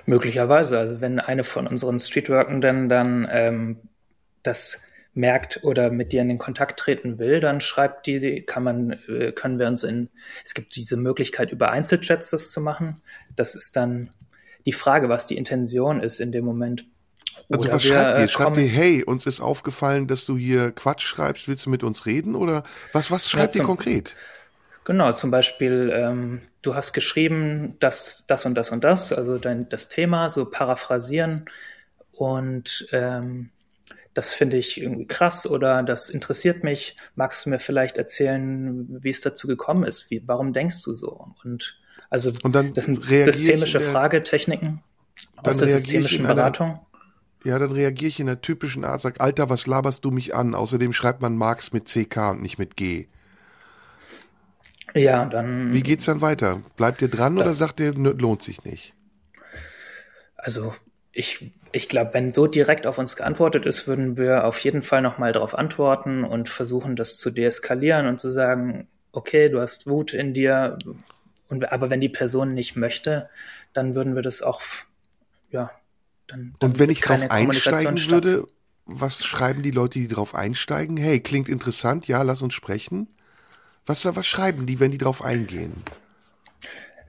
Möglicherweise. 0.05 0.81
Also 0.81 1.01
wenn 1.01 1.21
eine 1.21 1.45
von 1.45 1.69
unseren 1.69 2.01
Streetworkenden 2.01 2.89
dann 2.89 3.29
ähm, 3.31 3.77
das 4.43 4.83
merkt 5.15 5.61
oder 5.63 5.91
mit 5.91 6.13
dir 6.13 6.23
in 6.23 6.29
den 6.29 6.39
Kontakt 6.39 6.81
treten 6.81 7.19
will, 7.19 7.41
dann 7.41 7.61
schreibt 7.61 8.07
die, 8.07 8.43
kann 8.43 8.63
man, 8.63 8.99
äh, 9.09 9.33
können 9.33 9.59
wir 9.59 9.67
uns 9.67 9.85
in, 9.85 10.09
es 10.45 10.55
gibt 10.55 10.75
diese 10.75 10.97
Möglichkeit 10.97 11.53
über 11.53 11.71
Einzelchats 11.71 12.31
das 12.31 12.51
zu 12.51 12.61
machen. 12.61 13.01
Das 13.37 13.55
ist 13.55 13.77
dann 13.77 14.11
die 14.65 14.73
Frage, 14.73 15.09
was 15.09 15.27
die 15.27 15.37
Intention 15.37 16.01
ist 16.01 16.21
in 16.21 16.33
dem 16.33 16.45
Moment. 16.45 16.87
Also 17.51 17.65
oder 17.65 17.75
was 17.75 17.85
wir, 17.85 17.95
schreibt 17.95 18.19
ihr? 18.19 18.25
Äh, 18.25 18.29
schreibt 18.29 18.57
ihr, 18.57 18.69
hey, 18.69 19.05
uns 19.05 19.27
ist 19.27 19.41
aufgefallen, 19.41 20.07
dass 20.07 20.25
du 20.25 20.39
hier 20.39 20.71
Quatsch 20.73 21.03
schreibst, 21.03 21.47
willst 21.47 21.67
du 21.67 21.71
mit 21.71 21.83
uns 21.83 22.07
reden? 22.07 22.35
Oder 22.35 22.65
was, 22.93 23.11
was 23.11 23.29
schreibt 23.29 23.55
ja, 23.55 23.63
ihr 23.63 23.67
konkret? 23.67 24.17
Genau, 24.85 25.13
zum 25.13 25.31
Beispiel, 25.31 25.93
ähm, 25.95 26.43
du 26.63 26.75
hast 26.75 26.93
geschrieben, 26.93 27.77
dass 27.81 28.25
das 28.27 28.47
und 28.47 28.55
das 28.55 28.71
und 28.71 28.83
das, 28.83 29.13
also 29.13 29.39
dein, 29.39 29.69
das 29.69 29.89
Thema, 29.89 30.31
so 30.31 30.47
paraphrasieren 30.47 31.45
und 32.13 32.89
ähm, 32.93 33.51
das 34.15 34.35
finde 34.35 34.57
ich 34.57 34.81
irgendwie 34.81 35.07
krass 35.07 35.47
oder 35.47 35.83
das 35.83 36.11
interessiert 36.11 36.65
mich. 36.65 36.97
Magst 37.15 37.47
du 37.47 37.51
mir 37.51 37.59
vielleicht 37.59 37.99
erzählen, 37.99 38.87
wie 39.03 39.11
es 39.11 39.21
dazu 39.21 39.47
gekommen 39.47 39.85
ist? 39.85 40.11
Wie, 40.11 40.23
warum 40.27 40.53
denkst 40.53 40.83
du 40.83 40.93
so? 40.93 41.29
Und 41.45 41.79
also 42.11 42.31
und 42.43 42.55
dann 42.55 42.75
das 42.75 42.85
sind 42.85 43.03
systemische 43.03 43.79
der, 43.79 43.89
Fragetechniken 43.89 44.83
aus 45.37 45.59
der 45.59 45.69
systemischen 45.69 46.27
Beratung. 46.27 46.81
Ja, 47.45 47.59
dann 47.59 47.73
reagiere 47.73 48.09
ich 48.09 48.21
in 48.21 48.27
der 48.27 48.41
typischen 48.41 48.85
Art, 48.85 49.01
sag, 49.01 49.21
Alter, 49.21 49.51
was 49.51 49.67
laberst 49.67 50.05
du 50.05 50.11
mich 50.11 50.35
an? 50.35 50.55
Außerdem 50.55 50.93
schreibt 50.93 51.23
man 51.23 51.37
Marx 51.37 51.73
mit 51.73 51.87
CK 51.87 52.31
und 52.31 52.43
nicht 52.43 52.59
mit 52.59 52.77
G. 52.77 53.09
Ja, 54.95 55.25
dann. 55.25 55.73
Wie 55.73 55.83
geht's 55.83 56.05
dann 56.05 56.21
weiter? 56.21 56.63
Bleibt 56.77 57.03
ihr 57.03 57.09
dran 57.09 57.37
da, 57.37 57.43
oder 57.43 57.55
sagt 57.55 57.81
ihr, 57.81 57.95
lohnt 57.95 58.43
sich 58.43 58.65
nicht? 58.65 58.95
Also, 60.37 60.75
ich, 61.13 61.53
ich 61.73 61.89
glaube, 61.89 62.15
wenn 62.15 62.33
so 62.33 62.47
direkt 62.47 62.87
auf 62.87 62.99
uns 62.99 63.17
geantwortet 63.17 63.67
ist, 63.67 63.87
würden 63.87 64.17
wir 64.17 64.45
auf 64.45 64.59
jeden 64.61 64.83
Fall 64.83 65.03
nochmal 65.03 65.33
darauf 65.33 65.55
antworten 65.55 66.25
und 66.25 66.49
versuchen, 66.49 66.97
das 66.97 67.17
zu 67.19 67.31
deeskalieren 67.31 68.07
und 68.07 68.19
zu 68.19 68.31
sagen, 68.31 68.89
okay, 69.13 69.49
du 69.49 69.61
hast 69.61 69.87
Wut 69.87 70.15
in 70.15 70.33
dir, 70.35 70.79
und, 71.49 71.71
aber 71.71 71.91
wenn 71.91 72.01
die 72.01 72.09
Person 72.09 72.55
nicht 72.55 72.77
möchte, 72.77 73.29
dann 73.73 73.95
würden 73.95 74.15
wir 74.15 74.23
das 74.23 74.43
auch, 74.43 74.63
ja, 75.51 75.71
dann. 76.27 76.55
dann 76.59 76.71
und 76.71 76.79
wenn 76.79 76.91
ich 76.91 77.03
darauf 77.03 77.31
einsteigen 77.31 77.99
würde, 78.09 78.47
was 78.87 79.25
schreiben 79.25 79.63
die 79.63 79.71
Leute, 79.71 79.99
die 79.99 80.09
darauf 80.09 80.35
einsteigen? 80.35 80.97
Hey, 80.97 81.21
klingt 81.21 81.49
interessant, 81.49 82.09
ja, 82.09 82.23
lass 82.23 82.43
uns 82.43 82.55
sprechen. 82.55 83.09
Was, 83.87 84.05
was 84.05 84.27
schreiben 84.27 84.67
die, 84.67 84.81
wenn 84.81 84.91
die 84.91 84.99
drauf 84.99 85.23
eingehen? 85.23 85.83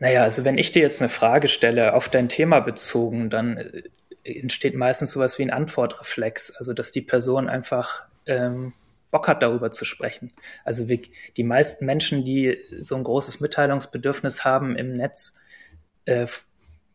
Naja, 0.03 0.23
also 0.23 0.43
wenn 0.43 0.57
ich 0.57 0.73
dir 0.73 0.81
jetzt 0.81 1.01
eine 1.01 1.07
Frage 1.07 1.47
stelle, 1.47 1.93
auf 1.93 2.09
dein 2.09 2.27
Thema 2.27 2.59
bezogen, 2.59 3.29
dann 3.29 3.55
äh, 3.55 3.83
entsteht 4.25 4.75
meistens 4.75 5.13
sowas 5.13 5.39
wie 5.39 5.43
ein 5.43 5.49
Antwortreflex. 5.49 6.57
Also 6.57 6.73
dass 6.73 6.91
die 6.91 7.01
Person 7.01 7.47
einfach 7.47 8.05
ähm, 8.25 8.73
Bock 9.11 9.29
hat, 9.29 9.41
darüber 9.41 9.71
zu 9.71 9.85
sprechen. 9.85 10.33
Also 10.65 10.89
wie, 10.89 11.03
die 11.37 11.45
meisten 11.45 11.85
Menschen, 11.85 12.25
die 12.25 12.57
so 12.81 12.97
ein 12.97 13.05
großes 13.05 13.39
Mitteilungsbedürfnis 13.39 14.43
haben 14.43 14.75
im 14.75 14.97
Netz, 14.97 15.39
äh, 16.03 16.27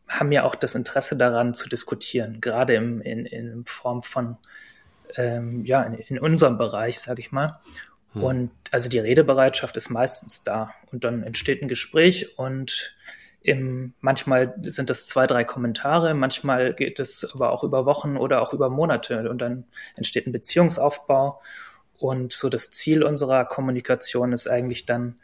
haben 0.07 0.31
ja 0.31 0.43
auch 0.43 0.53
das 0.53 0.75
Interesse 0.75 1.17
daran 1.17 1.55
zu 1.55 1.67
diskutieren, 1.67 2.41
gerade 2.41 2.75
im, 2.75 3.01
in, 3.01 3.25
in 3.25 3.65
Form 3.65 4.03
von, 4.03 4.37
ähm, 5.15 5.65
ja, 5.65 5.81
in, 5.81 5.95
in 5.95 6.19
unserem 6.19 6.59
Bereich, 6.59 6.99
sage 6.99 7.21
ich 7.21 7.31
mal. 7.31 7.59
Hm. 8.13 8.23
Und 8.23 8.51
also 8.71 8.89
die 8.89 8.99
Redebereitschaft 8.99 9.77
ist 9.77 9.89
meistens 9.89 10.43
da. 10.43 10.73
Und 10.91 11.03
dann 11.03 11.23
entsteht 11.23 11.61
ein 11.61 11.67
Gespräch 11.67 12.37
und 12.37 12.95
im, 13.41 13.93
manchmal 14.01 14.53
sind 14.63 14.89
das 14.89 15.07
zwei, 15.07 15.25
drei 15.25 15.43
Kommentare, 15.43 16.13
manchmal 16.13 16.73
geht 16.73 16.99
es 16.99 17.29
aber 17.33 17.51
auch 17.51 17.63
über 17.63 17.85
Wochen 17.85 18.17
oder 18.17 18.41
auch 18.41 18.53
über 18.53 18.69
Monate 18.69 19.29
und 19.29 19.39
dann 19.39 19.65
entsteht 19.95 20.27
ein 20.27 20.33
Beziehungsaufbau. 20.33 21.41
Und 21.97 22.33
so 22.33 22.49
das 22.49 22.71
Ziel 22.71 23.03
unserer 23.03 23.45
Kommunikation 23.45 24.33
ist 24.33 24.47
eigentlich 24.49 24.85
dann 24.85 25.15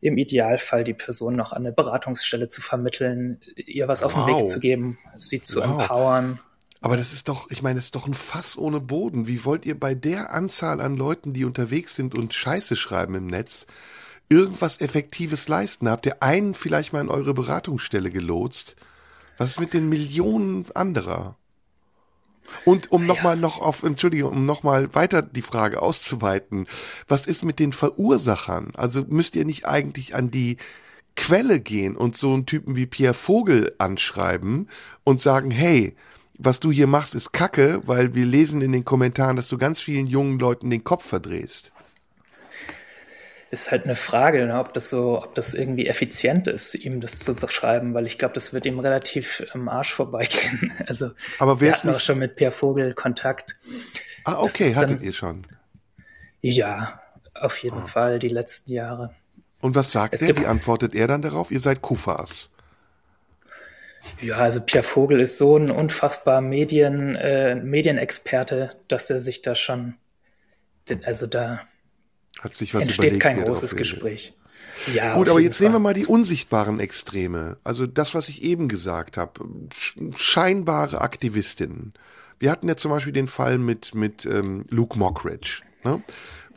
im 0.00 0.16
Idealfall 0.16 0.84
die 0.84 0.94
Person 0.94 1.36
noch 1.36 1.52
an 1.52 1.66
eine 1.66 1.72
Beratungsstelle 1.72 2.48
zu 2.48 2.60
vermitteln, 2.60 3.40
ihr 3.56 3.88
was 3.88 4.02
auf 4.02 4.14
wow. 4.14 4.26
den 4.26 4.36
Weg 4.36 4.46
zu 4.48 4.60
geben, 4.60 4.98
sie 5.16 5.40
zu 5.40 5.60
wow. 5.60 5.80
empowern. 5.80 6.40
Aber 6.80 6.96
das 6.96 7.12
ist 7.12 7.28
doch, 7.28 7.50
ich 7.50 7.62
meine, 7.62 7.76
das 7.76 7.86
ist 7.86 7.96
doch 7.96 8.06
ein 8.06 8.14
Fass 8.14 8.56
ohne 8.56 8.80
Boden. 8.80 9.26
Wie 9.26 9.44
wollt 9.44 9.66
ihr 9.66 9.78
bei 9.78 9.94
der 9.94 10.32
Anzahl 10.32 10.80
an 10.80 10.96
Leuten, 10.96 11.32
die 11.32 11.44
unterwegs 11.44 11.94
sind 11.96 12.16
und 12.16 12.34
Scheiße 12.34 12.76
schreiben 12.76 13.14
im 13.14 13.26
Netz, 13.26 13.66
irgendwas 14.28 14.80
Effektives 14.80 15.48
leisten? 15.48 15.88
Habt 15.88 16.06
ihr 16.06 16.22
einen 16.22 16.54
vielleicht 16.54 16.92
mal 16.92 17.00
in 17.00 17.08
eure 17.08 17.34
Beratungsstelle 17.34 18.10
gelotst? 18.10 18.76
Was 19.38 19.52
ist 19.52 19.60
mit 19.60 19.74
den 19.74 19.88
Millionen 19.88 20.66
anderer? 20.74 21.36
Und 22.64 22.92
um 22.92 23.06
nochmal 23.06 23.36
noch 23.36 23.60
auf, 23.60 23.82
Entschuldigung, 23.82 24.32
um 24.32 24.46
nochmal 24.46 24.94
weiter 24.94 25.22
die 25.22 25.42
Frage 25.42 25.82
auszuweiten, 25.82 26.66
was 27.06 27.26
ist 27.26 27.44
mit 27.44 27.58
den 27.58 27.72
Verursachern? 27.72 28.72
Also 28.74 29.04
müsst 29.08 29.36
ihr 29.36 29.44
nicht 29.44 29.66
eigentlich 29.66 30.14
an 30.14 30.30
die 30.30 30.56
Quelle 31.14 31.60
gehen 31.60 31.96
und 31.96 32.16
so 32.16 32.32
einen 32.32 32.46
Typen 32.46 32.76
wie 32.76 32.86
Pierre 32.86 33.14
Vogel 33.14 33.74
anschreiben 33.78 34.68
und 35.04 35.20
sagen, 35.20 35.50
hey, 35.50 35.94
was 36.38 36.60
du 36.60 36.70
hier 36.72 36.86
machst, 36.86 37.14
ist 37.14 37.32
Kacke, 37.32 37.82
weil 37.86 38.14
wir 38.14 38.24
lesen 38.24 38.62
in 38.62 38.72
den 38.72 38.84
Kommentaren, 38.84 39.36
dass 39.36 39.48
du 39.48 39.58
ganz 39.58 39.80
vielen 39.80 40.06
jungen 40.06 40.38
Leuten 40.38 40.70
den 40.70 40.84
Kopf 40.84 41.04
verdrehst 41.04 41.72
ist 43.50 43.70
halt 43.70 43.84
eine 43.84 43.94
Frage, 43.94 44.46
ne, 44.46 44.58
ob 44.58 44.74
das 44.74 44.90
so, 44.90 45.22
ob 45.22 45.34
das 45.34 45.54
irgendwie 45.54 45.86
effizient 45.86 46.48
ist, 46.48 46.74
ihm 46.74 47.00
das 47.00 47.20
zu 47.20 47.34
schreiben, 47.48 47.94
weil 47.94 48.06
ich 48.06 48.18
glaube, 48.18 48.34
das 48.34 48.52
wird 48.52 48.66
ihm 48.66 48.78
relativ 48.78 49.44
am 49.52 49.68
Arsch 49.68 49.92
vorbeigehen. 49.92 50.72
Also 50.86 51.10
aber 51.38 51.60
wir 51.60 51.72
hatten 51.72 51.90
auch 51.90 52.00
schon 52.00 52.18
mit 52.18 52.36
Pierre 52.36 52.52
Vogel 52.52 52.94
Kontakt. 52.94 53.56
Ah, 54.24 54.38
okay, 54.38 54.74
hattet 54.74 55.00
dann, 55.00 55.02
ihr 55.02 55.12
schon. 55.12 55.46
Ja, 56.40 57.00
auf 57.34 57.58
jeden 57.62 57.82
ah. 57.82 57.86
Fall 57.86 58.18
die 58.18 58.28
letzten 58.28 58.72
Jahre. 58.72 59.14
Und 59.60 59.74
was 59.74 59.90
sagt 59.90 60.14
es 60.14 60.22
er? 60.22 60.36
Wie 60.36 60.46
antwortet 60.46 60.94
er 60.94 61.06
dann 61.06 61.20
darauf? 61.20 61.50
Ihr 61.50 61.60
seid 61.60 61.82
Kufas. 61.82 62.50
Ja, 64.20 64.36
also 64.36 64.60
Pierre 64.60 64.84
Vogel 64.84 65.20
ist 65.20 65.38
so 65.38 65.56
ein 65.56 65.70
unfassbar 65.70 66.40
Medien, 66.40 67.16
äh, 67.16 67.54
Medienexperte, 67.54 68.76
dass 68.88 69.10
er 69.10 69.18
sich 69.18 69.42
da 69.42 69.54
schon, 69.54 69.94
also 71.04 71.26
da 71.26 71.60
hat 72.40 72.54
sich 72.54 72.74
was 72.74 72.84
entsteht 72.84 73.20
kein 73.20 73.42
großes 73.42 73.76
Gespräch. 73.76 74.34
Ja, 74.92 75.14
Gut, 75.14 75.28
aber 75.28 75.40
jetzt 75.40 75.56
Fall. 75.56 75.64
nehmen 75.64 75.76
wir 75.76 75.80
mal 75.80 75.94
die 75.94 76.06
unsichtbaren 76.06 76.78
Extreme. 76.78 77.58
Also 77.64 77.86
das, 77.86 78.14
was 78.14 78.28
ich 78.28 78.42
eben 78.42 78.68
gesagt 78.68 79.16
habe. 79.16 79.40
Scheinbare 80.16 81.00
Aktivistinnen. 81.00 81.94
Wir 82.38 82.50
hatten 82.52 82.68
ja 82.68 82.76
zum 82.76 82.92
Beispiel 82.92 83.12
den 83.12 83.26
Fall 83.26 83.58
mit, 83.58 83.94
mit 83.94 84.24
ähm, 84.24 84.64
Luke 84.68 84.96
Mockridge. 84.96 85.62
Ne? 85.84 86.02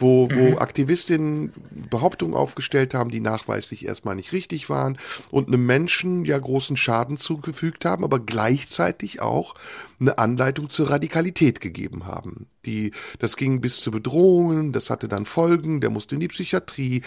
Wo, 0.02 0.30
wo 0.30 0.52
mhm. 0.52 0.58
Aktivistinnen 0.58 1.54
Behauptungen 1.90 2.36
aufgestellt 2.36 2.94
haben, 2.94 3.12
die 3.12 3.20
nachweislich 3.20 3.86
erstmal 3.86 4.16
nicht 4.16 4.34
richtig 4.34 4.70
waren 4.70 4.98
und 5.30 5.48
einem 5.48 5.66
Menschen 5.66 6.26
ja 6.26 6.38
großen 6.38 6.76
Schaden 6.78 7.18
zugefügt 7.18 7.86
haben, 7.86 8.04
aber 8.04 8.20
gleichzeitig 8.20 9.22
auch 9.22 9.56
eine 10.00 10.18
Anleitung 10.18 10.70
zur 10.70 10.90
Radikalität 10.90 11.62
gegeben 11.62 12.08
haben. 12.08 12.48
Die, 12.66 12.92
das 13.20 13.38
ging 13.38 13.62
bis 13.62 13.80
zu 13.80 13.92
Bedrohungen, 13.92 14.74
das 14.74 14.90
hatte 14.90 15.08
dann 15.08 15.26
Folgen, 15.26 15.80
der 15.80 15.92
musste 15.92 16.16
in 16.16 16.22
die 16.22 16.28
Psychiatrie. 16.28 17.04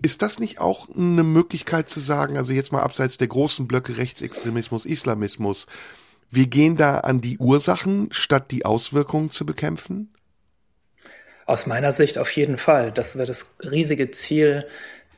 Ist 0.00 0.22
das 0.22 0.38
nicht 0.38 0.58
auch 0.58 0.88
eine 0.88 1.24
Möglichkeit 1.24 1.90
zu 1.90 2.00
sagen, 2.00 2.36
also 2.36 2.52
jetzt 2.52 2.72
mal 2.72 2.82
abseits 2.82 3.18
der 3.18 3.28
großen 3.28 3.68
Blöcke 3.68 3.98
Rechtsextremismus, 3.98 4.86
Islamismus, 4.86 5.66
wir 6.30 6.46
gehen 6.46 6.76
da 6.76 6.98
an 6.98 7.20
die 7.20 7.38
Ursachen, 7.38 8.08
statt 8.10 8.50
die 8.50 8.64
Auswirkungen 8.64 9.30
zu 9.30 9.46
bekämpfen? 9.46 10.10
Aus 11.48 11.64
meiner 11.64 11.92
Sicht 11.92 12.18
auf 12.18 12.30
jeden 12.32 12.58
Fall. 12.58 12.92
Das 12.92 13.16
wäre 13.16 13.26
das 13.26 13.54
riesige 13.62 14.10
Ziel 14.10 14.66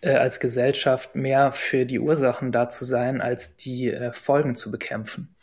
äh, 0.00 0.12
als 0.14 0.38
Gesellschaft, 0.38 1.16
mehr 1.16 1.50
für 1.50 1.86
die 1.86 1.98
Ursachen 1.98 2.52
da 2.52 2.68
zu 2.68 2.84
sein, 2.84 3.20
als 3.20 3.56
die 3.56 3.90
äh, 3.90 4.12
Folgen 4.12 4.54
zu 4.54 4.70
bekämpfen. 4.70 5.34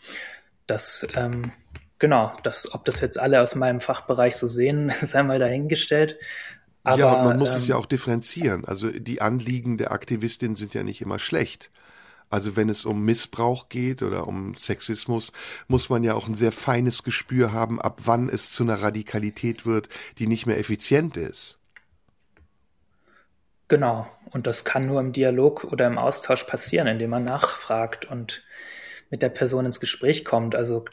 Das, 0.66 1.06
ähm, 1.14 1.52
genau, 2.00 2.32
das, 2.44 2.74
ob 2.74 2.86
das 2.86 3.02
jetzt 3.02 3.20
alle 3.20 3.42
aus 3.42 3.54
meinem 3.56 3.82
Fachbereich 3.82 4.38
so 4.38 4.48
sehen, 4.48 4.94
sei 5.02 5.24
mal 5.24 5.40
dahingestellt. 5.40 6.18
Aber, 6.86 7.00
ja, 7.00 7.12
und 7.12 7.26
man 7.26 7.38
muss 7.38 7.52
ähm, 7.52 7.58
es 7.58 7.68
ja 7.68 7.76
auch 7.76 7.86
differenzieren. 7.86 8.64
Also 8.64 8.90
die 8.90 9.20
Anliegen 9.22 9.78
der 9.78 9.92
Aktivistin 9.92 10.56
sind 10.56 10.74
ja 10.74 10.84
nicht 10.84 11.02
immer 11.02 11.20
schlecht. 11.20 11.70
Also 12.30 12.56
wenn 12.56 12.70
es 12.70 12.86
um 12.86 13.04
Missbrauch 13.06 13.70
geht 13.70 14.04
oder 14.04 14.28
um 14.28 14.56
Sexismus, 14.56 15.32
muss 15.68 15.90
man 15.90 16.04
ja 16.04 16.14
auch 16.14 16.28
ein 16.28 16.36
sehr 16.36 16.52
feines 16.52 17.04
Gespür 17.04 17.54
haben, 17.54 17.82
ab 17.82 18.02
wann 18.04 18.30
es 18.30 18.52
zu 18.52 18.64
einer 18.64 18.82
Radikalität 18.82 19.66
wird, 19.66 19.90
die 20.18 20.28
nicht 20.28 20.46
mehr 20.46 20.60
effizient 20.60 21.16
ist. 21.16 21.60
Genau. 23.70 24.08
Und 24.32 24.48
das 24.48 24.66
kann 24.66 24.86
nur 24.86 25.00
im 25.00 25.14
Dialog 25.14 25.64
oder 25.66 25.88
im 25.88 25.98
Austausch 25.98 26.44
passieren, 26.44 26.88
indem 26.88 27.10
man 27.10 27.24
nachfragt 27.24 28.06
und 28.06 28.44
mit 29.10 29.22
der 29.22 29.30
Person 29.30 29.66
ins 29.66 29.80
Gespräch 29.80 30.26
kommt. 30.26 30.56
Also 30.56 30.86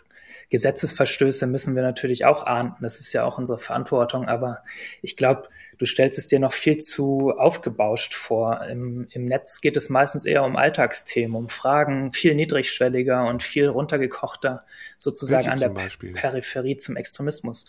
Gesetzesverstöße 0.50 1.46
müssen 1.46 1.74
wir 1.74 1.82
natürlich 1.82 2.24
auch 2.24 2.46
ahnden. 2.46 2.82
Das 2.82 3.00
ist 3.00 3.12
ja 3.12 3.24
auch 3.24 3.38
unsere 3.38 3.58
Verantwortung. 3.58 4.28
Aber 4.28 4.62
ich 5.02 5.16
glaube, 5.16 5.48
du 5.78 5.86
stellst 5.86 6.18
es 6.18 6.26
dir 6.26 6.38
noch 6.38 6.52
viel 6.52 6.78
zu 6.78 7.32
aufgebauscht 7.36 8.14
vor. 8.14 8.64
Im, 8.66 9.06
Im 9.10 9.24
Netz 9.24 9.60
geht 9.60 9.76
es 9.76 9.88
meistens 9.88 10.24
eher 10.24 10.44
um 10.44 10.56
Alltagsthemen, 10.56 11.36
um 11.36 11.48
Fragen 11.48 12.12
viel 12.12 12.34
niedrigschwelliger 12.34 13.26
und 13.26 13.42
viel 13.42 13.68
runtergekochter, 13.68 14.64
sozusagen 14.98 15.48
an 15.48 15.58
der 15.58 15.70
Beispiel? 15.70 16.12
Peripherie 16.12 16.76
zum 16.76 16.96
Extremismus. 16.96 17.64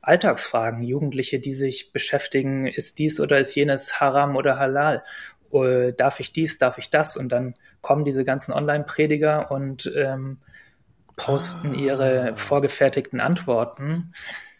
Alltagsfragen, 0.00 0.82
Jugendliche, 0.82 1.40
die 1.40 1.52
sich 1.52 1.92
beschäftigen, 1.92 2.66
ist 2.66 2.98
dies 2.98 3.20
oder 3.20 3.38
ist 3.38 3.54
jenes 3.54 4.00
Haram 4.00 4.36
oder 4.36 4.58
Halal? 4.58 5.04
Uh, 5.52 5.90
darf 5.90 6.20
ich 6.20 6.32
dies, 6.32 6.58
darf 6.58 6.78
ich 6.78 6.90
das? 6.90 7.16
Und 7.16 7.32
dann 7.32 7.54
kommen 7.80 8.04
diese 8.04 8.24
ganzen 8.24 8.52
Online-Prediger 8.52 9.50
und 9.50 9.92
ähm, 9.96 10.38
posten 11.20 11.74
ihre 11.74 12.34
vorgefertigten 12.36 13.20
Antworten. 13.20 14.12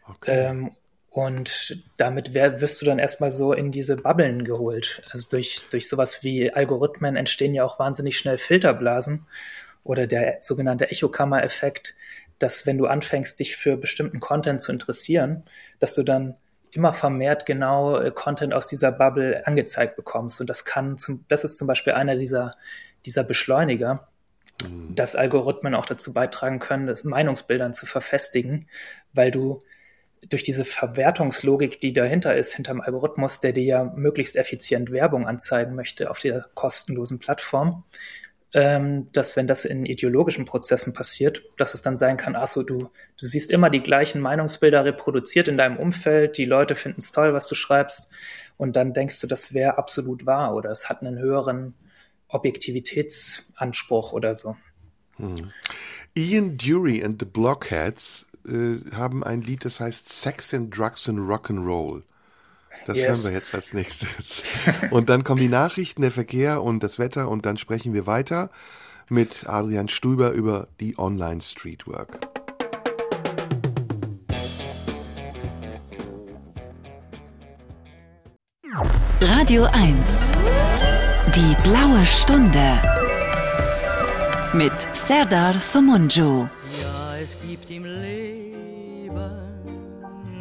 Okay. 0.07 0.49
Ähm, 0.49 0.71
und 1.09 1.83
damit 1.97 2.35
wirst 2.35 2.81
du 2.81 2.87
dann 2.87 2.99
erstmal 3.01 3.31
so 3.31 3.53
in 3.53 3.73
diese 3.73 3.97
Bubbeln 3.97 4.45
geholt. 4.45 5.03
Also 5.11 5.29
durch, 5.29 5.67
durch 5.71 5.89
sowas 5.89 6.23
wie 6.23 6.53
Algorithmen 6.53 7.17
entstehen 7.17 7.55
ja 7.55 7.65
auch 7.65 7.79
wahnsinnig 7.79 8.17
schnell 8.17 8.39
Filterblasen 8.39 9.27
oder 9.83 10.07
der 10.07 10.37
sogenannte 10.41 10.91
Echokammer-Effekt, 10.91 11.97
dass 12.39 12.67
wenn 12.67 12.79
du 12.79 12.87
anfängst, 12.87 13.41
dich 13.41 13.57
für 13.57 13.77
bestimmten 13.77 14.21
Content 14.21 14.61
zu 14.61 14.71
interessieren, 14.71 15.43
dass 15.81 15.95
du 15.95 16.03
dann 16.03 16.37
immer 16.73 16.93
vermehrt 16.93 17.47
genau 17.47 17.97
äh, 17.97 18.13
Content 18.13 18.53
aus 18.53 18.69
dieser 18.69 18.93
Bubble 18.93 19.47
angezeigt 19.47 19.97
bekommst. 19.97 20.41
Und 20.41 20.49
das 20.49 20.65
kann 20.65 20.99
zum, 20.99 21.25
das 21.29 21.43
ist 21.43 21.57
zum 21.57 21.67
Beispiel 21.67 21.95
einer 21.95 22.17
dieser, 22.17 22.55
dieser 23.07 23.25
Beschleuniger, 23.25 24.07
mhm. 24.65 24.95
dass 24.95 25.17
Algorithmen 25.17 25.75
auch 25.75 25.87
dazu 25.87 26.13
beitragen 26.13 26.59
können, 26.59 26.87
das 26.87 27.05
Meinungsbildern 27.05 27.73
zu 27.73 27.87
verfestigen, 27.87 28.69
weil 29.13 29.31
du 29.31 29.61
durch 30.29 30.43
diese 30.43 30.65
Verwertungslogik, 30.65 31.81
die 31.81 31.93
dahinter 31.93 32.37
ist, 32.37 32.55
hinterm 32.55 32.81
Algorithmus, 32.81 33.41
der 33.41 33.53
dir 33.53 33.65
ja 33.65 33.85
möglichst 33.85 34.37
effizient 34.37 34.93
Werbung 34.93 35.27
anzeigen 35.27 35.75
möchte 35.75 36.11
auf 36.11 36.19
der 36.19 36.47
kostenlosen 36.55 37.19
Plattform, 37.19 37.85
ähm, 38.53 39.07
dass 39.13 39.37
wenn 39.37 39.47
das 39.47 39.65
in 39.65 39.87
ideologischen 39.87 40.45
Prozessen 40.45 40.93
passiert, 40.93 41.43
dass 41.57 41.73
es 41.73 41.83
dann 41.83 41.97
sein 41.97 42.17
kann, 42.17 42.37
ach 42.37 42.49
so, 42.49 42.63
du, 42.63 42.91
du 43.19 43.27
siehst 43.27 43.51
immer 43.51 43.71
die 43.71 43.83
gleichen 43.83 44.21
Meinungsbilder 44.21 44.85
reproduziert 44.85 45.49
in 45.49 45.57
deinem 45.57 45.79
Umfeld, 45.79 46.37
die 46.37 46.45
Leute 46.45 46.75
finden 46.75 46.99
es 46.99 47.13
toll, 47.13 47.33
was 47.33 47.47
du 47.47 47.55
schreibst, 47.55 48.11
und 48.57 48.77
dann 48.77 48.93
denkst 48.93 49.21
du, 49.21 49.27
das 49.27 49.55
wäre 49.55 49.79
absolut 49.79 50.27
wahr 50.27 50.55
oder 50.55 50.71
es 50.71 50.91
hat 50.91 51.01
einen 51.01 51.19
höheren 51.19 51.75
Objektivitätsanspruch 52.31 54.13
oder 54.13 54.35
so. 54.35 54.57
Hm. 55.17 55.53
Ian 56.17 56.57
Dury 56.57 57.05
and 57.05 57.21
the 57.21 57.27
Blockheads 57.27 58.27
äh, 58.47 58.79
haben 58.95 59.23
ein 59.23 59.43
Lied, 59.43 59.65
das 59.65 59.81
heißt 59.81 60.09
Sex 60.09 60.55
and 60.55 60.77
Drugs 60.77 61.09
and 61.09 61.21
Rock'n'Roll. 61.21 62.03
Das 62.87 62.97
yes. 62.97 63.07
hören 63.07 63.25
wir 63.25 63.33
jetzt 63.33 63.55
als 63.55 63.75
nächstes. 63.75 64.43
Und 64.91 65.09
dann 65.09 65.25
kommen 65.25 65.41
die 65.41 65.49
Nachrichten, 65.49 66.03
der 66.03 66.11
Verkehr 66.11 66.63
und 66.63 66.83
das 66.83 66.99
Wetter 66.99 67.29
und 67.29 67.47
dann 67.47 67.59
sprechen 67.59 67.93
wir 67.93 68.07
weiter 68.07 68.51
mit 69.09 69.47
Adrian 69.47 69.89
Stuber 69.89 70.31
über 70.33 70.69
die 70.81 70.99
Online 70.99 71.41
Streetwork. 71.41 72.21
Radio 79.21 79.65
1 79.65 80.33
die 81.37 81.57
blaue 81.63 82.05
Stunde 82.05 82.83
mit 84.53 84.73
Serdar 84.95 85.61
Somunju. 85.61 86.49
Ja, 86.83 87.17
es 87.23 87.37
gibt 87.47 87.71
im 87.71 87.85
Leben 87.85 89.31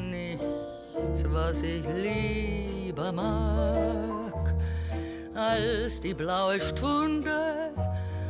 nichts, 0.10 1.24
was 1.28 1.62
ich 1.62 1.84
lieber 1.94 3.12
mag, 3.12 4.56
als 5.36 6.02
die 6.02 6.16
blaue 6.16 6.60
Stunde 6.60 7.72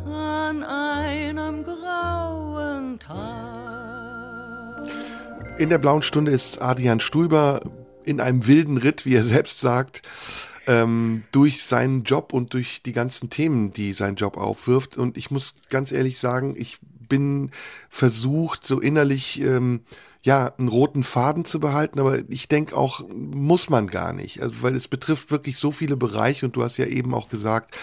an 0.05 0.61
einem 0.63 1.63
grauen 1.63 2.99
Tag. 2.99 3.19
In 5.57 5.69
der 5.69 5.77
blauen 5.77 6.03
Stunde 6.03 6.31
ist 6.31 6.61
Adrian 6.61 6.99
Stuber 6.99 7.61
in 8.03 8.19
einem 8.19 8.47
wilden 8.47 8.77
Ritt, 8.77 9.05
wie 9.05 9.15
er 9.15 9.23
selbst 9.23 9.61
sagt, 9.61 10.01
ähm, 10.69 11.23
durch 11.31 11.63
seinen 11.63 12.03
Job 12.03 12.31
und 12.31 12.53
durch 12.53 12.83
die 12.83 12.93
ganzen 12.93 13.31
Themen, 13.31 13.73
die 13.73 13.93
sein 13.93 14.15
Job 14.15 14.37
aufwirft. 14.37 14.97
Und 14.97 15.17
ich 15.17 15.31
muss 15.31 15.55
ganz 15.69 15.91
ehrlich 15.91 16.19
sagen, 16.19 16.55
ich 16.55 16.77
bin 16.81 17.49
versucht, 17.89 18.67
so 18.67 18.79
innerlich 18.79 19.41
ähm, 19.41 19.81
ja, 20.21 20.53
einen 20.57 20.67
roten 20.67 21.03
Faden 21.03 21.43
zu 21.43 21.59
behalten, 21.59 21.99
aber 21.99 22.19
ich 22.29 22.47
denke 22.49 22.77
auch, 22.77 23.01
muss 23.09 23.69
man 23.69 23.87
gar 23.87 24.13
nicht, 24.13 24.43
also, 24.43 24.61
weil 24.61 24.75
es 24.75 24.89
betrifft 24.89 25.31
wirklich 25.31 25.57
so 25.57 25.71
viele 25.71 25.95
Bereiche 25.95 26.45
und 26.45 26.55
du 26.55 26.61
hast 26.61 26.77
ja 26.77 26.85
eben 26.85 27.13
auch 27.13 27.29
gesagt, 27.29 27.75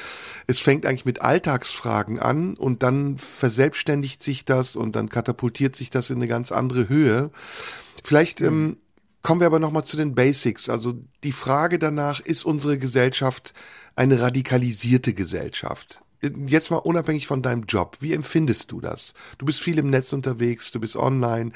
es 0.47 0.61
fängt 0.61 0.85
eigentlich 0.87 1.07
mit 1.07 1.23
Alltagsfragen 1.23 2.21
an 2.21 2.55
und 2.55 2.83
dann 2.83 3.19
verselbstständigt 3.19 4.23
sich 4.23 4.45
das 4.45 4.77
und 4.77 4.95
dann 4.95 5.09
katapultiert 5.09 5.75
sich 5.75 5.91
das 5.91 6.11
in 6.11 6.17
eine 6.17 6.29
ganz 6.29 6.53
andere 6.53 6.91
Höhe. 6.91 7.31
Vielleicht 8.05 8.43
ähm, 8.43 8.77
kommen 9.27 9.41
wir 9.41 9.49
aber 9.49 9.59
nochmal 9.59 9.83
zu 9.83 9.97
den 9.97 10.15
Basics. 10.15 10.69
Also 10.69 10.95
die 11.25 11.33
Frage 11.33 11.81
danach, 11.81 12.21
ist 12.21 12.45
unsere 12.45 12.79
Gesellschaft 12.79 13.55
eine 13.97 14.21
radikalisierte 14.21 15.15
Gesellschaft? 15.15 16.01
jetzt 16.47 16.71
mal 16.71 16.79
unabhängig 16.79 17.27
von 17.27 17.43
deinem 17.43 17.65
Job, 17.65 17.97
wie 18.01 18.13
empfindest 18.13 18.71
du 18.71 18.81
das? 18.81 19.15
Du 19.39 19.47
bist 19.47 19.61
viel 19.61 19.79
im 19.79 19.91
Netz 19.91 20.13
unterwegs, 20.13 20.71
du 20.71 20.79
bist 20.79 20.95
online. 20.95 21.51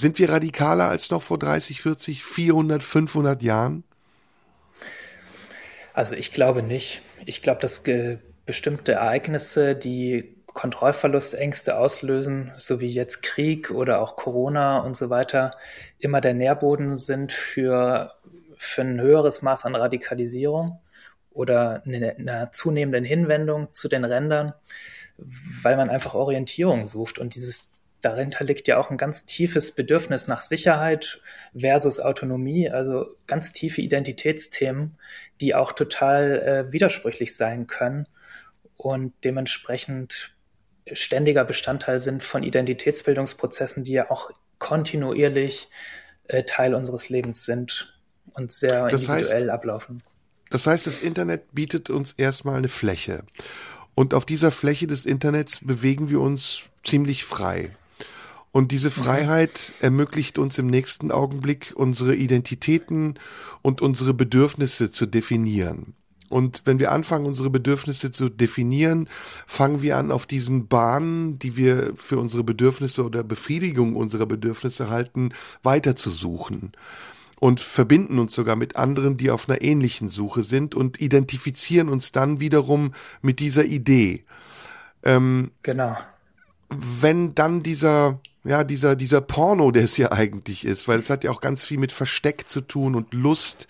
Sind 0.00 0.20
wir 0.20 0.30
radikaler 0.30 0.88
als 0.88 1.10
noch 1.10 1.22
vor 1.22 1.38
30, 1.38 1.82
40, 1.82 2.24
400, 2.24 2.80
500 2.80 3.42
Jahren? 3.42 3.82
Also 5.92 6.14
ich 6.14 6.32
glaube 6.32 6.62
nicht. 6.62 7.02
Ich 7.26 7.42
glaube, 7.42 7.60
dass 7.60 7.82
bestimmte 8.46 8.92
Ereignisse, 8.92 9.74
die 9.74 10.36
Kontrollverlustängste 10.54 11.76
auslösen, 11.76 12.52
so 12.56 12.80
wie 12.80 12.88
jetzt 12.88 13.22
Krieg 13.22 13.70
oder 13.70 14.00
auch 14.00 14.16
Corona 14.16 14.80
und 14.80 14.96
so 14.96 15.10
weiter, 15.10 15.52
immer 15.98 16.20
der 16.20 16.34
Nährboden 16.34 16.98
sind 16.98 17.32
für, 17.32 18.12
für 18.56 18.82
ein 18.82 19.00
höheres 19.00 19.42
Maß 19.42 19.64
an 19.64 19.74
Radikalisierung 19.74 20.80
oder 21.30 21.82
eine, 21.86 22.16
einer 22.16 22.52
zunehmenden 22.52 23.04
Hinwendung 23.04 23.70
zu 23.70 23.88
den 23.88 24.04
Rändern, 24.04 24.52
weil 25.62 25.76
man 25.76 25.90
einfach 25.90 26.14
Orientierung 26.14 26.86
sucht. 26.86 27.18
Und 27.18 27.34
dieses 27.34 27.72
dahinter 28.00 28.44
liegt 28.44 28.68
ja 28.68 28.78
auch 28.78 28.90
ein 28.90 28.96
ganz 28.96 29.26
tiefes 29.26 29.72
Bedürfnis 29.72 30.26
nach 30.26 30.40
Sicherheit 30.40 31.20
versus 31.56 32.00
Autonomie, 32.00 32.70
also 32.70 33.06
ganz 33.26 33.52
tiefe 33.52 33.82
Identitätsthemen, 33.82 34.96
die 35.40 35.54
auch 35.54 35.72
total 35.72 36.66
äh, 36.68 36.72
widersprüchlich 36.72 37.36
sein 37.36 37.66
können. 37.66 38.06
Und 38.76 39.12
dementsprechend 39.24 40.34
ständiger 40.92 41.44
Bestandteil 41.44 41.98
sind 41.98 42.22
von 42.22 42.42
Identitätsbildungsprozessen, 42.42 43.84
die 43.84 43.92
ja 43.92 44.10
auch 44.10 44.30
kontinuierlich 44.58 45.68
äh, 46.28 46.44
Teil 46.44 46.74
unseres 46.74 47.08
Lebens 47.08 47.44
sind 47.44 47.98
und 48.32 48.52
sehr 48.52 48.88
das 48.88 49.08
individuell 49.08 49.42
heißt, 49.42 49.48
ablaufen. 49.48 50.02
Das 50.50 50.66
heißt, 50.66 50.86
das 50.86 50.98
Internet 50.98 51.52
bietet 51.52 51.90
uns 51.90 52.12
erstmal 52.12 52.56
eine 52.56 52.68
Fläche. 52.68 53.24
Und 53.94 54.14
auf 54.14 54.24
dieser 54.24 54.50
Fläche 54.50 54.86
des 54.86 55.06
Internets 55.06 55.60
bewegen 55.62 56.10
wir 56.10 56.20
uns 56.20 56.68
ziemlich 56.84 57.24
frei. 57.24 57.70
Und 58.52 58.72
diese 58.72 58.88
mhm. 58.88 58.92
Freiheit 58.92 59.72
ermöglicht 59.80 60.38
uns 60.38 60.58
im 60.58 60.66
nächsten 60.66 61.12
Augenblick, 61.12 61.72
unsere 61.76 62.14
Identitäten 62.14 63.18
und 63.62 63.80
unsere 63.80 64.14
Bedürfnisse 64.14 64.90
zu 64.90 65.06
definieren. 65.06 65.94
Und 66.30 66.62
wenn 66.64 66.78
wir 66.78 66.92
anfangen, 66.92 67.26
unsere 67.26 67.50
Bedürfnisse 67.50 68.12
zu 68.12 68.28
definieren, 68.28 69.08
fangen 69.46 69.82
wir 69.82 69.98
an, 69.98 70.12
auf 70.12 70.26
diesen 70.26 70.68
Bahnen, 70.68 71.38
die 71.40 71.56
wir 71.56 71.92
für 71.96 72.18
unsere 72.18 72.44
Bedürfnisse 72.44 73.04
oder 73.04 73.24
Befriedigung 73.24 73.96
unserer 73.96 74.26
Bedürfnisse 74.26 74.88
halten, 74.88 75.34
weiterzusuchen 75.64 76.72
und 77.40 77.58
verbinden 77.58 78.18
uns 78.20 78.34
sogar 78.34 78.54
mit 78.54 78.76
anderen, 78.76 79.16
die 79.16 79.30
auf 79.30 79.48
einer 79.48 79.60
ähnlichen 79.60 80.08
Suche 80.08 80.44
sind 80.44 80.76
und 80.76 81.00
identifizieren 81.00 81.88
uns 81.88 82.12
dann 82.12 82.38
wiederum 82.38 82.94
mit 83.22 83.40
dieser 83.40 83.64
Idee. 83.64 84.24
Ähm, 85.02 85.50
genau. 85.64 85.96
Wenn 86.68 87.34
dann 87.34 87.64
dieser, 87.64 88.20
ja, 88.44 88.62
dieser, 88.62 88.94
dieser 88.94 89.20
Porno, 89.20 89.72
der 89.72 89.84
es 89.84 89.96
ja 89.96 90.12
eigentlich 90.12 90.64
ist, 90.64 90.86
weil 90.86 91.00
es 91.00 91.10
hat 91.10 91.24
ja 91.24 91.32
auch 91.32 91.40
ganz 91.40 91.64
viel 91.64 91.78
mit 91.78 91.90
Versteck 91.90 92.48
zu 92.48 92.60
tun 92.60 92.94
und 92.94 93.14
Lust 93.14 93.66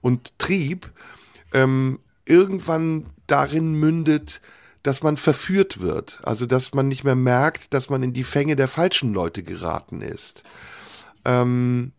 und 0.00 0.36
Trieb, 0.38 0.90
ähm, 1.52 2.00
irgendwann 2.24 3.06
darin 3.26 3.74
mündet, 3.74 4.40
dass 4.82 5.02
man 5.02 5.16
verführt 5.16 5.80
wird. 5.80 6.20
Also, 6.22 6.46
dass 6.46 6.74
man 6.74 6.88
nicht 6.88 7.04
mehr 7.04 7.16
merkt, 7.16 7.74
dass 7.74 7.90
man 7.90 8.02
in 8.02 8.12
die 8.12 8.24
Fänge 8.24 8.56
der 8.56 8.68
falschen 8.68 9.12
Leute 9.12 9.42
geraten 9.42 10.00
ist. 10.00 10.42
Ähm, 11.24 11.92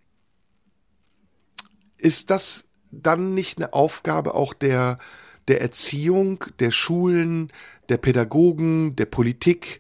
ist 1.97 2.30
das 2.32 2.68
dann 2.91 3.34
nicht 3.34 3.58
eine 3.58 3.74
Aufgabe 3.74 4.34
auch 4.34 4.54
der, 4.54 4.97
der 5.47 5.62
Erziehung, 5.62 6.43
der 6.60 6.72
Schulen, 6.72 7.52
der 7.89 7.97
Pädagogen, 7.97 8.95
der 8.95 9.06
Politik 9.06 9.80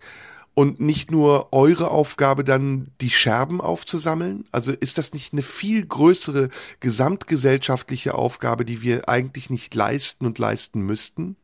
und 0.53 0.79
nicht 0.79 1.11
nur 1.11 1.53
eure 1.53 1.89
Aufgabe 1.91 2.43
dann 2.43 2.91
die 2.99 3.09
Scherben 3.09 3.61
aufzusammeln? 3.61 4.45
Also 4.51 4.71
ist 4.71 4.97
das 4.97 5.13
nicht 5.13 5.33
eine 5.33 5.43
viel 5.43 5.85
größere 5.85 6.49
gesamtgesellschaftliche 6.79 8.15
Aufgabe, 8.15 8.65
die 8.65 8.81
wir 8.81 9.07
eigentlich 9.07 9.49
nicht 9.49 9.73
leisten 9.75 10.25
und 10.25 10.39
leisten 10.39 10.81
müssten? 10.81 11.35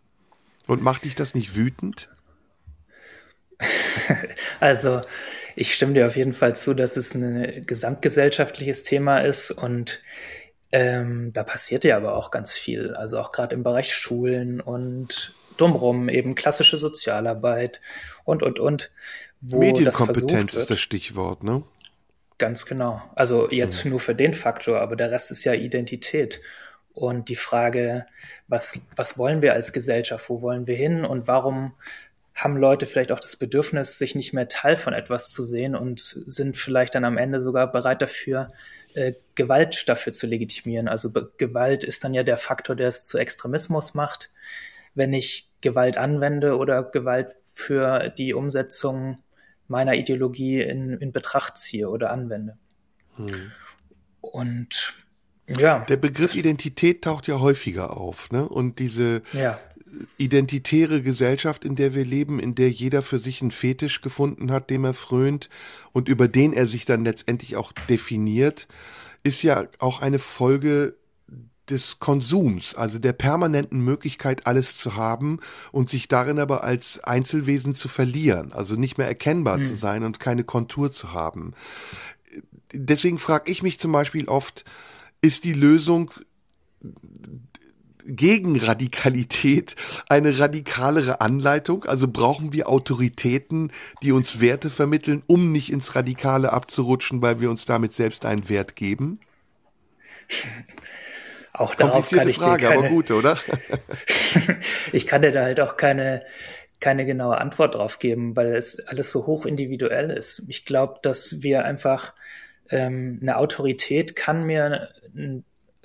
Und 0.67 0.83
macht 0.83 1.05
dich 1.05 1.15
das 1.15 1.35
nicht 1.35 1.55
wütend? 1.55 2.09
Also 4.59 5.01
ich 5.55 5.73
stimme 5.73 5.93
dir 5.93 6.07
auf 6.07 6.15
jeden 6.15 6.33
Fall 6.33 6.55
zu, 6.55 6.73
dass 6.73 6.97
es 6.97 7.15
ein 7.15 7.65
gesamtgesellschaftliches 7.65 8.83
Thema 8.83 9.19
ist 9.19 9.51
und 9.51 10.01
ähm, 10.71 11.31
da 11.33 11.43
passiert 11.43 11.83
ja 11.83 11.97
aber 11.97 12.15
auch 12.15 12.31
ganz 12.31 12.55
viel. 12.55 12.93
Also 12.95 13.19
auch 13.19 13.31
gerade 13.31 13.55
im 13.55 13.63
Bereich 13.63 13.93
Schulen 13.93 14.61
und 14.61 15.33
drumherum 15.57 16.09
eben 16.09 16.35
klassische 16.35 16.77
Sozialarbeit 16.77 17.81
und, 18.23 18.43
und, 18.43 18.59
und. 18.59 18.91
Wo 19.41 19.59
Medienkompetenz 19.59 20.53
ist 20.53 20.69
das 20.69 20.79
Stichwort, 20.79 21.43
ne? 21.43 21.63
Ganz 22.37 22.65
genau. 22.65 23.01
Also 23.15 23.49
jetzt 23.49 23.83
mhm. 23.85 23.91
nur 23.91 23.99
für 23.99 24.15
den 24.15 24.33
Faktor, 24.33 24.79
aber 24.79 24.95
der 24.95 25.11
Rest 25.11 25.31
ist 25.31 25.43
ja 25.43 25.53
Identität. 25.53 26.41
Und 26.93 27.29
die 27.29 27.35
Frage, 27.35 28.05
was, 28.47 28.81
was 28.95 29.19
wollen 29.19 29.43
wir 29.43 29.53
als 29.53 29.71
Gesellschaft, 29.71 30.29
wo 30.29 30.41
wollen 30.41 30.65
wir 30.65 30.75
hin 30.75 31.05
und 31.05 31.27
warum 31.27 31.73
haben 32.37 32.55
Leute 32.55 32.85
vielleicht 32.85 33.11
auch 33.11 33.19
das 33.19 33.35
Bedürfnis, 33.35 33.97
sich 33.97 34.13
nicht 34.13 34.31
mehr 34.31 34.47
Teil 34.47 34.75
von 34.75 34.93
etwas 34.93 35.31
zu 35.31 35.43
sehen 35.43 35.75
und 35.75 35.99
sind 35.99 36.55
vielleicht 36.55 36.93
dann 36.93 37.03
am 37.03 37.17
Ende 37.17 37.41
sogar 37.41 37.71
bereit 37.71 38.01
dafür, 38.01 38.49
äh, 38.93 39.13
Gewalt 39.33 39.89
dafür 39.89 40.13
zu 40.13 40.27
legitimieren. 40.27 40.87
Also 40.87 41.11
Gewalt 41.37 41.83
ist 41.83 42.03
dann 42.03 42.13
ja 42.13 42.21
der 42.21 42.37
Faktor, 42.37 42.75
der 42.75 42.89
es 42.89 43.05
zu 43.05 43.17
Extremismus 43.17 43.95
macht. 43.95 44.29
Wenn 44.97 45.13
ich 45.13 45.49
Gewalt 45.61 45.97
anwende 45.97 46.57
oder 46.57 46.83
Gewalt 46.83 47.35
für 47.45 48.09
die 48.09 48.33
Umsetzung 48.33 49.19
meiner 49.67 49.95
Ideologie 49.95 50.61
in, 50.61 50.97
in 50.97 51.11
Betracht 51.11 51.57
ziehe 51.57 51.89
oder 51.89 52.11
anwende. 52.11 52.57
Hm. 53.15 53.51
Und 54.21 54.95
ja. 55.47 55.79
Der 55.79 55.97
Begriff 55.97 56.35
Identität 56.35 57.03
taucht 57.03 57.27
ja 57.27 57.39
häufiger 57.39 57.95
auf, 57.95 58.29
ne? 58.31 58.47
Und 58.47 58.79
diese 58.79 59.21
ja. 59.31 59.59
identitäre 60.17 61.01
Gesellschaft, 61.01 61.63
in 61.63 61.75
der 61.75 61.93
wir 61.93 62.03
leben, 62.03 62.39
in 62.39 62.53
der 62.53 62.69
jeder 62.69 63.01
für 63.01 63.17
sich 63.17 63.41
einen 63.41 63.51
Fetisch 63.51 64.01
gefunden 64.01 64.51
hat, 64.51 64.69
dem 64.69 64.83
er 64.83 64.93
frönt 64.93 65.49
und 65.93 66.09
über 66.09 66.27
den 66.27 66.51
er 66.51 66.67
sich 66.67 66.85
dann 66.85 67.05
letztendlich 67.05 67.55
auch 67.55 67.71
definiert, 67.71 68.67
ist 69.23 69.41
ja 69.41 69.67
auch 69.79 70.01
eine 70.01 70.19
Folge 70.19 70.95
des 71.69 71.99
Konsums, 71.99 72.75
also 72.75 72.99
der 72.99 73.13
permanenten 73.13 73.83
Möglichkeit, 73.83 74.47
alles 74.47 74.75
zu 74.75 74.95
haben 74.95 75.39
und 75.71 75.89
sich 75.89 76.07
darin 76.07 76.39
aber 76.39 76.63
als 76.63 77.03
Einzelwesen 77.03 77.75
zu 77.75 77.87
verlieren, 77.87 78.53
also 78.53 78.75
nicht 78.75 78.97
mehr 78.97 79.07
erkennbar 79.07 79.57
mhm. 79.57 79.63
zu 79.63 79.75
sein 79.75 80.03
und 80.03 80.19
keine 80.19 80.43
Kontur 80.43 80.91
zu 80.91 81.13
haben. 81.13 81.53
Deswegen 82.73 83.19
frage 83.19 83.51
ich 83.51 83.63
mich 83.63 83.79
zum 83.79 83.91
Beispiel 83.91 84.27
oft, 84.27 84.65
ist 85.21 85.43
die 85.43 85.53
Lösung 85.53 86.11
gegen 88.07 88.59
Radikalität 88.59 89.75
eine 90.07 90.39
radikalere 90.39 91.21
Anleitung? 91.21 91.85
Also 91.85 92.07
brauchen 92.07 92.53
wir 92.53 92.69
Autoritäten, 92.69 93.71
die 94.01 94.11
uns 94.11 94.39
Werte 94.39 94.69
vermitteln, 94.69 95.23
um 95.27 95.51
nicht 95.51 95.71
ins 95.71 95.95
Radikale 95.95 96.53
abzurutschen, 96.53 97.21
weil 97.21 97.41
wir 97.41 97.49
uns 97.49 97.65
damit 97.65 97.93
selbst 97.93 98.25
einen 98.25 98.47
Wert 98.49 98.75
geben? 98.75 99.19
Auch 101.57 101.75
darauf 101.75 102.09
kann 102.09 102.27
ich 102.29 102.37
Frage, 102.37 102.67
keine, 102.67 102.79
aber 102.79 102.89
gute, 102.89 103.15
oder? 103.15 103.37
ich 104.91 105.07
kann 105.07 105.21
dir 105.21 105.31
da 105.31 105.43
halt 105.43 105.59
auch 105.59 105.75
keine, 105.77 106.23
keine 106.79 107.05
genaue 107.05 107.39
Antwort 107.39 107.75
drauf 107.75 107.99
geben, 107.99 108.35
weil 108.35 108.55
es 108.55 108.79
alles 108.87 109.11
so 109.11 109.25
hoch 109.25 109.45
individuell 109.45 110.11
ist. 110.11 110.43
Ich 110.47 110.65
glaube, 110.65 110.99
dass 111.01 111.41
wir 111.41 111.65
einfach 111.65 112.13
ähm, 112.69 113.19
eine 113.21 113.37
Autorität 113.37 114.15
kann 114.15 114.43
mir 114.43 114.89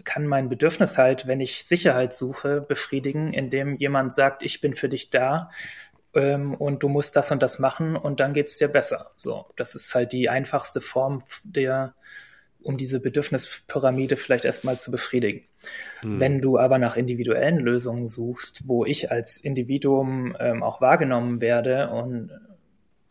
kann 0.05 0.27
mein 0.27 0.49
Bedürfnis 0.49 0.99
halt, 0.99 1.27
wenn 1.27 1.41
ich 1.41 1.65
Sicherheit 1.65 2.13
suche, 2.13 2.61
befriedigen, 2.61 3.33
indem 3.33 3.77
jemand 3.77 4.13
sagt, 4.13 4.43
ich 4.43 4.61
bin 4.61 4.75
für 4.75 4.89
dich 4.89 5.11
da 5.11 5.51
ähm, 6.15 6.55
und 6.55 6.83
du 6.83 6.89
musst 6.89 7.17
das 7.17 7.31
und 7.31 7.43
das 7.43 7.59
machen 7.59 7.97
und 7.97 8.21
dann 8.21 8.33
geht's 8.33 8.57
dir 8.57 8.69
besser. 8.69 9.13
So, 9.17 9.47
das 9.57 9.75
ist 9.75 9.95
halt 9.95 10.13
die 10.13 10.29
einfachste 10.29 10.81
Form 10.81 11.23
der 11.45 11.95
um 12.63 12.77
diese 12.77 13.01
Bedürfnispyramide 13.01 14.17
vielleicht 14.17 14.45
erstmal 14.45 14.79
zu 14.79 14.91
befriedigen. 14.91 15.45
Hm. 16.01 16.21
Wenn 16.21 16.41
du 16.41 16.59
aber 16.59 16.79
nach 16.79 16.97
individuellen 16.97 17.59
Lösungen 17.59 18.07
suchst, 18.07 18.69
wo 18.69 18.85
ich 18.85 19.11
als 19.11 19.37
Individuum 19.37 20.37
ähm, 20.39 20.63
auch 20.63 20.81
wahrgenommen 20.81 21.41
werde 21.41 21.91
und 21.91 22.31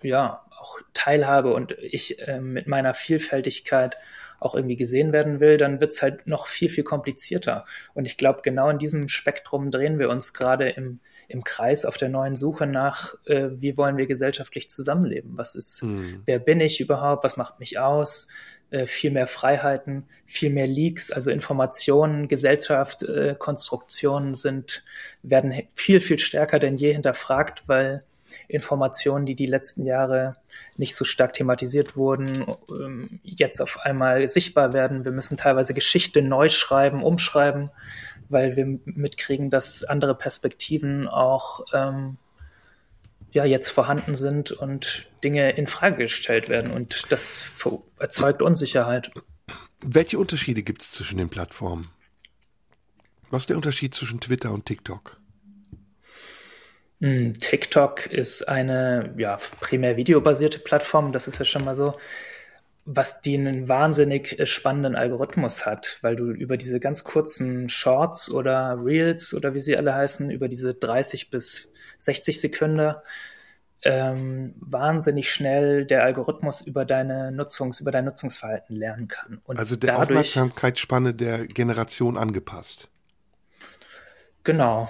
ja, 0.02 0.46
auch 0.60 0.80
teilhabe 0.94 1.54
und 1.54 1.72
ich 1.80 2.20
äh, 2.28 2.40
mit 2.40 2.68
meiner 2.68 2.94
Vielfältigkeit 2.94 3.98
auch 4.40 4.56
irgendwie 4.56 4.76
gesehen 4.76 5.14
werden 5.14 5.40
will, 5.40 5.58
dann 5.58 5.80
wird 5.80 5.92
es 5.92 6.02
halt 6.02 6.26
noch 6.26 6.48
viel, 6.48 6.68
viel 6.68 6.84
komplizierter. 6.84 7.64
Und 7.94 8.06
ich 8.06 8.18
glaube, 8.18 8.42
genau 8.42 8.70
in 8.70 8.80
diesem 8.80 9.08
Spektrum 9.08 9.70
drehen 9.70 10.00
wir 10.00 10.10
uns 10.10 10.34
gerade 10.34 10.70
im, 10.70 11.00
im 11.28 11.44
Kreis 11.44 11.86
auf 11.86 11.98
der 11.98 12.10
neuen 12.10 12.36
Suche 12.36 12.66
nach, 12.66 13.14
äh, 13.26 13.50
wie 13.52 13.78
wollen 13.78 13.98
wir 13.98 14.08
gesellschaftlich 14.08 14.68
zusammenleben? 14.68 15.38
Was 15.38 15.54
ist, 15.54 15.84
mhm. 15.84 16.24
wer 16.26 16.40
bin 16.40 16.60
ich 16.60 16.82
überhaupt? 16.82 17.24
Was 17.24 17.38
macht 17.38 17.60
mich 17.60 17.78
aus? 17.78 18.30
Äh, 18.72 18.88
viel 18.88 19.12
mehr 19.12 19.28
Freiheiten, 19.28 20.06
viel 20.26 20.50
mehr 20.50 20.66
Leaks, 20.66 21.12
also 21.12 21.30
Informationen, 21.30 22.30
Gesellschaft, 22.30 23.04
äh, 23.04 23.36
Konstruktionen 23.38 24.34
sind, 24.34 24.86
werden 25.24 25.54
viel, 25.74 26.00
viel 26.00 26.20
stärker 26.20 26.58
denn 26.58 26.78
je 26.78 26.94
hinterfragt, 26.94 27.64
weil 27.68 28.06
Informationen, 28.48 29.26
die 29.26 29.36
die 29.36 29.46
letzten 29.46 29.86
Jahre 29.86 30.38
nicht 30.78 30.96
so 30.96 31.04
stark 31.04 31.34
thematisiert 31.34 31.98
wurden, 31.98 32.46
ähm, 32.70 33.20
jetzt 33.24 33.62
auf 33.62 33.78
einmal 33.82 34.30
sichtbar 34.30 34.72
werden. 34.72 35.04
Wir 35.04 35.12
müssen 35.12 35.36
teilweise 35.36 35.74
Geschichte 35.74 36.22
neu 36.22 36.48
schreiben, 36.48 37.04
umschreiben, 37.04 37.72
weil 38.30 38.56
wir 38.56 38.80
mitkriegen, 38.86 39.50
dass 39.50 39.84
andere 39.84 40.16
Perspektiven 40.16 41.10
auch 41.10 41.66
ähm, 41.74 42.16
ja 43.32 43.46
jetzt 43.46 43.70
vorhanden 43.70 44.16
sind 44.16 44.52
und 44.52 45.10
Dinge 45.24 45.52
in 45.52 45.68
Frage 45.68 45.98
gestellt 45.98 46.50
werden 46.50 46.72
und 46.72 47.12
das 47.12 47.66
erzeugt 48.00 48.42
Unsicherheit. 48.42 49.12
Welche 49.82 50.20
Unterschiede 50.20 50.64
gibt 50.64 50.82
es 50.82 50.92
zwischen 50.92 51.18
den 51.18 51.30
Plattformen? 51.30 51.88
Was 53.30 53.44
ist 53.44 53.50
der 53.50 53.58
Unterschied 53.58 53.96
zwischen 53.96 54.20
Twitter 54.20 54.52
und 54.52 54.66
TikTok? 54.66 55.18
Hm, 57.00 57.34
TikTok 57.40 58.06
ist 58.06 58.48
eine 58.48 59.14
ja, 59.18 59.38
primär 59.60 59.98
videobasierte 59.98 60.60
Plattform, 60.60 61.12
das 61.14 61.28
ist 61.28 61.40
ja 61.40 61.46
schon 61.46 61.66
mal 61.66 61.76
so, 61.76 61.98
was 62.86 63.22
die 63.22 63.36
einen 63.38 63.68
wahnsinnig 63.68 64.40
äh, 64.40 64.46
spannenden 64.46 64.96
Algorithmus 64.96 65.66
hat, 65.66 66.00
weil 66.02 66.16
du 66.16 66.32
über 66.32 66.58
diese 66.58 66.80
ganz 66.80 67.04
kurzen 67.04 67.70
Shorts 67.70 68.32
oder 68.32 68.78
Reels 68.84 69.34
oder 69.34 69.54
wie 69.54 69.60
sie 69.60 69.78
alle 69.78 69.94
heißen, 69.94 70.30
über 70.32 70.48
diese 70.48 70.74
30 70.74 71.30
bis 71.30 71.72
60 72.00 72.42
Sekunden 72.42 72.96
ähm, 73.84 74.54
wahnsinnig 74.60 75.32
schnell 75.32 75.86
der 75.86 76.04
Algorithmus 76.04 76.62
über 76.62 76.86
deine 76.86 77.32
Nutzungs, 77.32 77.80
über 77.80 77.92
dein 77.92 78.06
Nutzungsverhalten 78.06 78.76
lernen 78.76 79.08
kann. 79.08 79.42
Und 79.44 79.58
also 79.58 79.76
der 79.76 79.94
dadurch, 79.94 80.10
Aufmerksamkeitsspanne 80.10 81.14
der 81.14 81.48
Generation 81.48 82.18
angepasst. 82.18 82.90
Genau. 84.44 84.90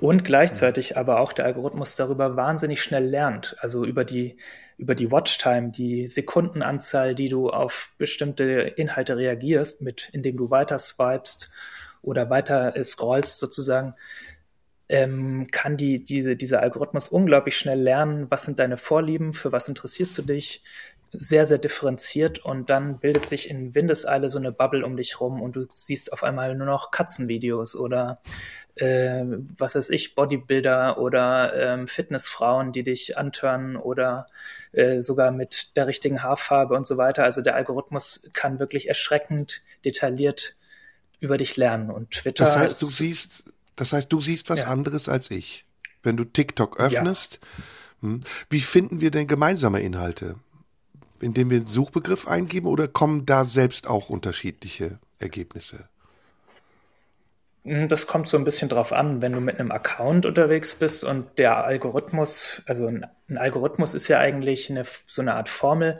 Und 0.00 0.24
gleichzeitig 0.24 0.96
aber 0.96 1.20
auch 1.20 1.32
der 1.32 1.44
Algorithmus 1.44 1.94
darüber 1.94 2.36
wahnsinnig 2.36 2.82
schnell 2.82 3.04
lernt. 3.04 3.56
Also 3.60 3.84
über 3.84 4.04
die, 4.04 4.36
über 4.82 4.96
die 4.96 5.12
Watchtime, 5.12 5.70
die 5.70 6.08
Sekundenanzahl, 6.08 7.14
die 7.14 7.28
du 7.28 7.50
auf 7.50 7.92
bestimmte 7.98 8.44
Inhalte 8.44 9.16
reagierst, 9.16 9.80
mit, 9.80 10.10
indem 10.12 10.36
du 10.36 10.50
weiter 10.50 10.76
swipest 10.76 11.52
oder 12.02 12.30
weiter 12.30 12.74
scrollst 12.82 13.38
sozusagen, 13.38 13.94
ähm, 14.88 15.46
kann 15.52 15.76
die, 15.76 16.02
diese, 16.02 16.34
dieser 16.34 16.60
Algorithmus 16.60 17.06
unglaublich 17.06 17.56
schnell 17.56 17.80
lernen, 17.80 18.26
was 18.28 18.42
sind 18.42 18.58
deine 18.58 18.76
Vorlieben, 18.76 19.34
für 19.34 19.52
was 19.52 19.68
interessierst 19.68 20.18
du 20.18 20.22
dich, 20.22 20.64
sehr, 21.12 21.46
sehr 21.46 21.58
differenziert 21.58 22.40
und 22.40 22.68
dann 22.68 22.98
bildet 22.98 23.26
sich 23.26 23.48
in 23.48 23.76
Windeseile 23.76 24.30
so 24.30 24.38
eine 24.38 24.50
Bubble 24.50 24.84
um 24.84 24.96
dich 24.96 25.20
rum 25.20 25.40
und 25.42 25.54
du 25.54 25.64
siehst 25.70 26.12
auf 26.12 26.24
einmal 26.24 26.56
nur 26.56 26.66
noch 26.66 26.90
Katzenvideos 26.90 27.76
oder 27.76 28.18
äh, 28.76 29.24
was 29.58 29.74
weiß 29.74 29.90
ich, 29.90 30.14
Bodybuilder 30.14 30.98
oder 30.98 31.54
ähm, 31.54 31.86
Fitnessfrauen, 31.86 32.72
die 32.72 32.82
dich 32.82 33.18
antören 33.18 33.76
oder 33.76 34.26
äh, 34.72 35.00
sogar 35.00 35.30
mit 35.30 35.76
der 35.76 35.86
richtigen 35.86 36.22
Haarfarbe 36.22 36.74
und 36.74 36.86
so 36.86 36.96
weiter. 36.96 37.24
Also 37.24 37.42
der 37.42 37.54
Algorithmus 37.54 38.28
kann 38.32 38.58
wirklich 38.58 38.88
erschreckend 38.88 39.62
detailliert 39.84 40.56
über 41.20 41.36
dich 41.36 41.56
lernen. 41.56 41.90
Und 41.90 42.10
Twitter. 42.10 42.44
Das 42.44 42.56
heißt, 42.56 42.82
du 42.82 42.86
siehst, 42.86 43.44
das 43.76 43.92
heißt, 43.92 44.12
du 44.12 44.20
siehst 44.20 44.50
was 44.50 44.62
ja. 44.62 44.68
anderes 44.68 45.08
als 45.08 45.30
ich. 45.30 45.64
Wenn 46.02 46.16
du 46.16 46.24
TikTok 46.24 46.80
öffnest, 46.80 47.38
ja. 47.42 47.64
Hm, 48.02 48.20
wie 48.50 48.60
finden 48.60 49.00
wir 49.00 49.10
denn 49.10 49.26
gemeinsame 49.28 49.80
Inhalte? 49.80 50.34
Indem 51.20 51.50
wir 51.50 51.58
einen 51.58 51.68
Suchbegriff 51.68 52.26
eingeben 52.26 52.66
oder 52.66 52.88
kommen 52.88 53.26
da 53.26 53.44
selbst 53.44 53.86
auch 53.86 54.08
unterschiedliche 54.08 54.98
Ergebnisse? 55.20 55.88
Hm, 57.64 57.88
das 57.88 58.06
kommt 58.06 58.28
so 58.28 58.36
ein 58.36 58.44
bisschen 58.44 58.68
drauf 58.68 58.92
an, 58.92 59.22
wenn 59.22 59.32
du 59.32 59.40
mit 59.40 59.58
einem 59.58 59.70
Account 59.70 60.26
unterwegs 60.26 60.74
bist 60.74 61.04
und 61.04 61.38
der 61.38 61.64
Algorithmus, 61.64 62.62
also 62.66 62.86
ein, 62.86 63.06
ein 63.28 63.38
Algorithmus 63.38 63.94
ist 63.94 64.08
ja 64.08 64.18
eigentlich 64.18 64.70
eine, 64.70 64.84
so 65.06 65.22
eine 65.22 65.34
Art 65.34 65.48
Formel, 65.48 65.98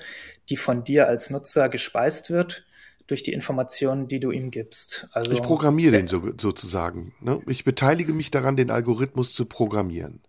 die 0.49 0.57
von 0.57 0.85
dir 0.85 1.07
als 1.07 1.31
Nutzer 1.31 1.69
gespeist 1.69 2.31
wird 2.31 2.65
durch 3.07 3.23
die 3.23 3.33
Informationen, 3.33 4.09
die 4.09 4.21
du 4.21 4.31
ihm 4.31 4.51
gibst. 4.51 5.09
Also, 5.13 5.33
ich 5.33 5.43
programmiere 5.43 5.93
den 5.93 6.09
so, 6.09 6.23
sozusagen. 6.41 7.15
Ne? 7.21 7.41
Ich 7.47 7.65
beteilige 7.65 8.13
mich 8.13 8.31
daran, 8.31 8.57
den 8.57 8.71
Algorithmus 8.71 9.35
zu 9.35 9.47
programmieren. 9.47 10.21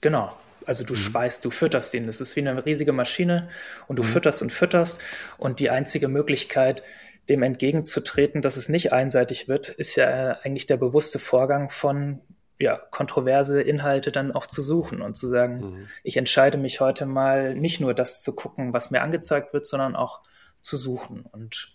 Genau. 0.00 0.36
Also 0.64 0.84
du 0.84 0.94
mhm. 0.94 0.98
speist, 0.98 1.44
du 1.44 1.50
fütterst 1.50 1.92
ihn. 1.94 2.06
Das 2.06 2.20
ist 2.20 2.36
wie 2.36 2.40
eine 2.40 2.64
riesige 2.64 2.92
Maschine 2.92 3.48
und 3.88 3.98
du 3.98 4.02
mhm. 4.02 4.06
fütterst 4.06 4.42
und 4.42 4.52
fütterst. 4.52 5.00
Und 5.38 5.58
die 5.60 5.70
einzige 5.70 6.08
Möglichkeit, 6.08 6.82
dem 7.28 7.42
entgegenzutreten, 7.42 8.42
dass 8.42 8.56
es 8.56 8.68
nicht 8.68 8.92
einseitig 8.92 9.48
wird, 9.48 9.68
ist 9.68 9.96
ja 9.96 10.38
eigentlich 10.42 10.66
der 10.66 10.76
bewusste 10.76 11.18
Vorgang 11.18 11.70
von 11.70 12.20
ja, 12.58 12.76
kontroverse 12.76 13.60
Inhalte 13.60 14.12
dann 14.12 14.32
auch 14.32 14.46
zu 14.46 14.62
suchen 14.62 15.02
und 15.02 15.16
zu 15.16 15.28
sagen, 15.28 15.60
mhm. 15.60 15.88
ich 16.04 16.16
entscheide 16.16 16.58
mich 16.58 16.80
heute 16.80 17.06
mal 17.06 17.54
nicht 17.54 17.80
nur 17.80 17.94
das 17.94 18.22
zu 18.22 18.34
gucken, 18.34 18.72
was 18.72 18.90
mir 18.90 19.02
angezeigt 19.02 19.52
wird, 19.52 19.66
sondern 19.66 19.96
auch 19.96 20.20
zu 20.60 20.76
suchen. 20.76 21.22
Und 21.32 21.72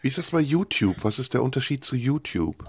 wie 0.00 0.08
ist 0.08 0.18
das 0.18 0.30
bei 0.30 0.40
YouTube? 0.40 0.96
Was 1.02 1.18
ist 1.18 1.34
der 1.34 1.42
Unterschied 1.42 1.84
zu 1.84 1.96
YouTube? 1.96 2.64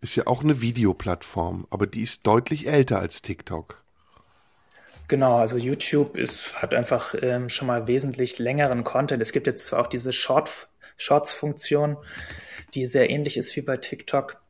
Ist 0.00 0.14
ja 0.14 0.26
auch 0.28 0.42
eine 0.42 0.60
Videoplattform, 0.60 1.66
aber 1.70 1.86
die 1.86 2.02
ist 2.02 2.26
deutlich 2.26 2.68
älter 2.68 3.00
als 3.00 3.20
TikTok. 3.20 3.82
Genau, 5.08 5.38
also 5.38 5.56
YouTube 5.56 6.16
ist, 6.16 6.60
hat 6.60 6.74
einfach 6.74 7.14
ähm, 7.20 7.48
schon 7.48 7.66
mal 7.66 7.88
wesentlich 7.88 8.38
längeren 8.38 8.84
Content. 8.84 9.22
Es 9.22 9.32
gibt 9.32 9.46
jetzt 9.46 9.66
zwar 9.66 9.80
auch 9.80 9.86
diese 9.86 10.12
Short, 10.12 10.68
Shorts-Funktion, 10.98 11.96
die 12.74 12.84
sehr 12.84 13.08
ähnlich 13.08 13.38
ist 13.38 13.56
wie 13.56 13.62
bei 13.62 13.78
TikTok, 13.78 14.42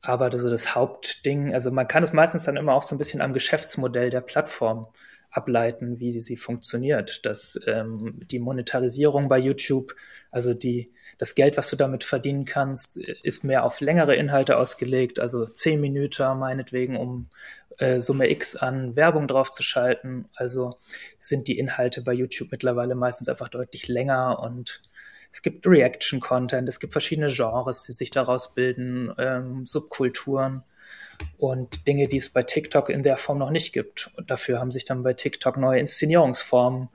aber 0.00 0.30
das, 0.30 0.44
das 0.44 0.74
Hauptding, 0.74 1.52
also 1.52 1.72
man 1.72 1.88
kann 1.88 2.04
es 2.04 2.12
meistens 2.12 2.44
dann 2.44 2.56
immer 2.56 2.74
auch 2.74 2.82
so 2.82 2.94
ein 2.94 2.98
bisschen 2.98 3.20
am 3.20 3.32
Geschäftsmodell 3.32 4.10
der 4.10 4.20
Plattform 4.20 4.86
ableiten, 5.30 6.00
wie 6.00 6.18
sie 6.20 6.36
funktioniert. 6.36 7.26
Dass 7.26 7.60
ähm, 7.66 8.20
die 8.30 8.38
Monetarisierung 8.38 9.28
bei 9.28 9.38
YouTube, 9.38 9.94
also 10.30 10.54
die, 10.54 10.92
das 11.18 11.34
Geld, 11.34 11.56
was 11.56 11.68
du 11.68 11.76
damit 11.76 12.04
verdienen 12.04 12.44
kannst, 12.44 12.96
ist 12.96 13.44
mehr 13.44 13.64
auf 13.64 13.80
längere 13.80 14.16
Inhalte 14.16 14.56
ausgelegt, 14.56 15.18
also 15.18 15.44
zehn 15.44 15.80
Minuten 15.80 16.38
meinetwegen, 16.38 16.96
um 16.96 17.28
äh, 17.78 18.00
Summe 18.00 18.30
X 18.30 18.56
an 18.56 18.96
Werbung 18.96 19.28
draufzuschalten. 19.28 20.28
Also 20.34 20.78
sind 21.18 21.48
die 21.48 21.58
Inhalte 21.58 22.02
bei 22.02 22.12
YouTube 22.12 22.50
mittlerweile 22.50 22.94
meistens 22.94 23.28
einfach 23.28 23.48
deutlich 23.48 23.88
länger 23.88 24.38
und 24.40 24.82
es 25.32 25.42
gibt 25.42 25.66
Reaction-Content, 25.66 26.68
es 26.68 26.80
gibt 26.80 26.92
verschiedene 26.92 27.28
Genres, 27.28 27.84
die 27.84 27.92
sich 27.92 28.10
daraus 28.10 28.54
bilden, 28.54 29.12
ähm, 29.18 29.66
Subkulturen 29.66 30.62
und 31.36 31.86
Dinge, 31.86 32.08
die 32.08 32.16
es 32.16 32.30
bei 32.30 32.42
TikTok 32.42 32.90
in 32.90 33.02
der 33.02 33.16
Form 33.16 33.38
noch 33.38 33.50
nicht 33.50 33.72
gibt. 33.72 34.10
Und 34.16 34.30
dafür 34.30 34.60
haben 34.60 34.70
sich 34.70 34.84
dann 34.84 35.02
bei 35.02 35.12
TikTok 35.12 35.56
neue 35.56 35.80
Inszenierungsformen 35.80 36.88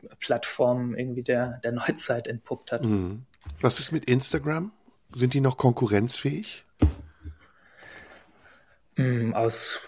äh, 0.03 1.01
irgendwie 1.01 1.22
der, 1.22 1.61
der 1.64 1.72
Neuzeit 1.72 2.26
entpuppt 2.26 2.72
hat. 2.72 2.84
Mhm. 2.84 3.24
Was 3.61 3.80
ist 3.80 3.92
mit 3.92 4.05
Instagram? 4.05 4.72
Sind 5.14 5.34
die 5.34 5.40
noch 5.40 5.57
konkurrenzfähig? 5.57 6.64
Mm, 8.96 9.32
aus 9.34 9.80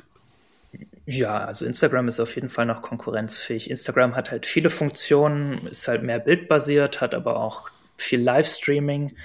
ja, 1.05 1.45
also 1.45 1.67
Instagram 1.67 2.09
ist 2.09 2.21
auf 2.21 2.35
jeden 2.35 2.49
Fall 2.49 2.67
noch 2.67 2.81
konkurrenzfähig. 2.81 3.71
Instagram 3.71 4.15
hat 4.15 4.31
halt 4.31 4.47
viele 4.47 4.71
Funktionen, 4.71 5.67
ist 5.67 5.89
halt 5.89 6.03
mehr 6.03 6.21
bildbasiert, 6.21 7.01
hat 7.01 7.15
aber 7.15 7.41
auch 7.41 7.71
viel 7.97 8.21
Livestreaming. 8.21 9.17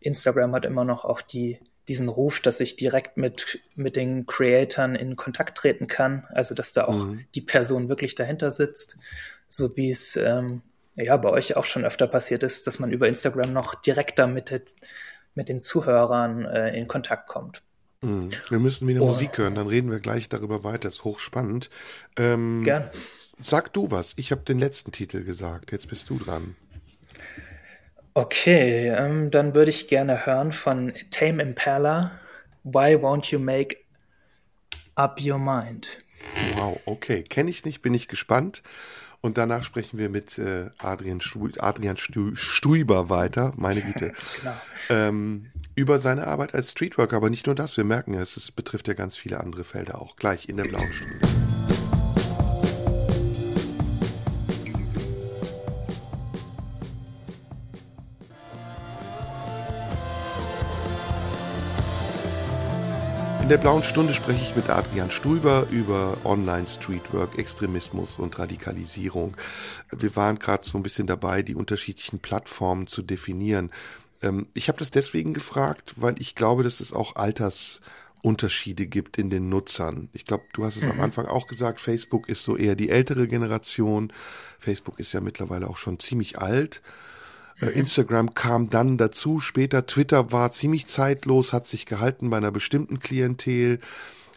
Instagram 0.00 0.54
hat 0.54 0.64
immer 0.64 0.84
noch 0.84 1.04
auch 1.04 1.20
die, 1.20 1.58
diesen 1.88 2.08
Ruf, 2.08 2.40
dass 2.40 2.60
ich 2.60 2.76
direkt 2.76 3.16
mit, 3.16 3.60
mit 3.74 3.96
den 3.96 4.26
Creatoren 4.26 4.94
in 4.94 5.16
Kontakt 5.16 5.58
treten 5.58 5.88
kann. 5.88 6.26
Also, 6.30 6.54
dass 6.54 6.72
da 6.72 6.84
auch 6.84 6.94
mhm. 6.94 7.24
die 7.34 7.40
Person 7.40 7.88
wirklich 7.88 8.14
dahinter 8.14 8.52
sitzt. 8.52 8.96
So 9.48 9.76
wie 9.76 9.90
es 9.90 10.16
ähm, 10.16 10.62
ja 10.94 11.16
bei 11.16 11.30
euch 11.30 11.56
auch 11.56 11.64
schon 11.64 11.84
öfter 11.84 12.06
passiert 12.06 12.42
ist, 12.42 12.66
dass 12.66 12.78
man 12.78 12.90
über 12.90 13.08
Instagram 13.08 13.52
noch 13.52 13.74
direkter 13.74 14.26
mit, 14.26 14.52
mit 15.34 15.48
den 15.48 15.60
Zuhörern 15.60 16.44
äh, 16.44 16.76
in 16.76 16.88
Kontakt 16.88 17.28
kommt. 17.28 17.62
Mhm. 18.02 18.30
Wir 18.48 18.58
müssen 18.58 18.88
wieder 18.88 19.02
oh. 19.02 19.06
Musik 19.06 19.38
hören, 19.38 19.54
dann 19.54 19.66
reden 19.66 19.90
wir 19.90 20.00
gleich 20.00 20.28
darüber 20.28 20.64
weiter. 20.64 20.88
Das 20.88 20.94
ist 20.94 21.04
hochspannend. 21.04 21.70
Ähm, 22.16 22.62
Gern. 22.64 22.90
sag 23.38 23.72
du 23.72 23.90
was. 23.90 24.14
Ich 24.16 24.32
habe 24.32 24.42
den 24.42 24.58
letzten 24.58 24.92
Titel 24.92 25.24
gesagt. 25.24 25.72
Jetzt 25.72 25.88
bist 25.88 26.10
du 26.10 26.18
dran. 26.18 26.56
Okay, 28.14 28.88
ähm, 28.88 29.30
dann 29.30 29.54
würde 29.54 29.70
ich 29.70 29.88
gerne 29.88 30.24
hören 30.24 30.52
von 30.52 30.94
Tame 31.10 31.42
Impala. 31.42 32.18
Why 32.64 32.96
won't 32.96 33.30
you 33.30 33.38
make 33.38 33.76
up 34.94 35.20
your 35.20 35.38
mind? 35.38 35.86
Wow, 36.56 36.80
okay. 36.86 37.22
Kenne 37.22 37.50
ich 37.50 37.64
nicht, 37.66 37.82
bin 37.82 37.92
ich 37.92 38.08
gespannt. 38.08 38.62
Und 39.20 39.38
danach 39.38 39.64
sprechen 39.64 39.98
wir 39.98 40.08
mit 40.08 40.38
äh, 40.38 40.70
Adrian, 40.78 41.20
Stu 41.20 41.48
Adrian 41.58 41.96
Stu 41.96 42.34
Stuiber 42.34 43.08
weiter, 43.08 43.52
meine 43.56 43.82
Güte, 43.82 44.12
ähm, 44.88 45.46
über 45.74 45.98
seine 45.98 46.26
Arbeit 46.26 46.54
als 46.54 46.70
Streetworker. 46.70 47.16
Aber 47.16 47.30
nicht 47.30 47.46
nur 47.46 47.54
das, 47.54 47.76
wir 47.76 47.84
merken 47.84 48.14
ja, 48.14 48.20
es 48.20 48.50
betrifft 48.50 48.88
ja 48.88 48.94
ganz 48.94 49.16
viele 49.16 49.40
andere 49.40 49.64
Felder 49.64 50.00
auch. 50.00 50.16
Gleich 50.16 50.48
in 50.48 50.56
der 50.56 50.64
blauen 50.64 50.92
Stunde. 50.92 51.45
In 63.46 63.50
der 63.50 63.58
blauen 63.58 63.84
Stunde 63.84 64.12
spreche 64.12 64.42
ich 64.42 64.56
mit 64.56 64.68
Adrian 64.70 65.12
Stuber 65.12 65.68
über 65.70 66.16
Online-Streetwork, 66.24 67.38
Extremismus 67.38 68.18
und 68.18 68.36
Radikalisierung. 68.40 69.36
Wir 69.96 70.16
waren 70.16 70.40
gerade 70.40 70.66
so 70.66 70.76
ein 70.76 70.82
bisschen 70.82 71.06
dabei, 71.06 71.42
die 71.42 71.54
unterschiedlichen 71.54 72.18
Plattformen 72.18 72.88
zu 72.88 73.02
definieren. 73.02 73.70
Ähm, 74.20 74.48
ich 74.52 74.66
habe 74.66 74.78
das 74.78 74.90
deswegen 74.90 75.32
gefragt, 75.32 75.94
weil 75.96 76.20
ich 76.20 76.34
glaube, 76.34 76.64
dass 76.64 76.80
es 76.80 76.92
auch 76.92 77.14
Altersunterschiede 77.14 78.88
gibt 78.88 79.16
in 79.16 79.30
den 79.30 79.48
Nutzern. 79.48 80.08
Ich 80.12 80.24
glaube, 80.24 80.42
du 80.52 80.64
hast 80.64 80.76
es 80.76 80.82
mhm. 80.82 80.90
am 80.90 81.00
Anfang 81.02 81.26
auch 81.26 81.46
gesagt, 81.46 81.80
Facebook 81.80 82.28
ist 82.28 82.42
so 82.42 82.56
eher 82.56 82.74
die 82.74 82.90
ältere 82.90 83.28
Generation. 83.28 84.12
Facebook 84.58 84.98
ist 84.98 85.12
ja 85.12 85.20
mittlerweile 85.20 85.70
auch 85.70 85.76
schon 85.76 86.00
ziemlich 86.00 86.40
alt. 86.40 86.82
Äh, 87.60 87.66
Instagram 87.66 88.34
kam 88.34 88.68
dann 88.70 88.98
dazu, 88.98 89.40
später 89.40 89.86
Twitter 89.86 90.32
war 90.32 90.52
ziemlich 90.52 90.86
zeitlos, 90.86 91.52
hat 91.52 91.66
sich 91.66 91.86
gehalten 91.86 92.30
bei 92.30 92.36
einer 92.36 92.50
bestimmten 92.50 93.00
Klientel. 93.00 93.80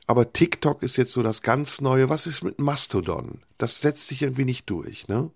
Aber 0.08 0.34
TikTok 0.34 0.82
ist 0.82 0.98
jetzt 0.98 1.12
so 1.12 1.22
das 1.22 1.42
ganz 1.42 1.82
Neue. 1.82 2.10
Was 2.10 2.26
ist 2.26 2.44
mit 2.44 2.60
Mastodon? 2.60 3.42
Das 3.58 3.82
setzt 3.82 4.08
sich 4.08 4.24
irgendwie 4.24 4.46
nicht 4.46 4.70
durch, 4.70 5.08
ne? 5.08 5.30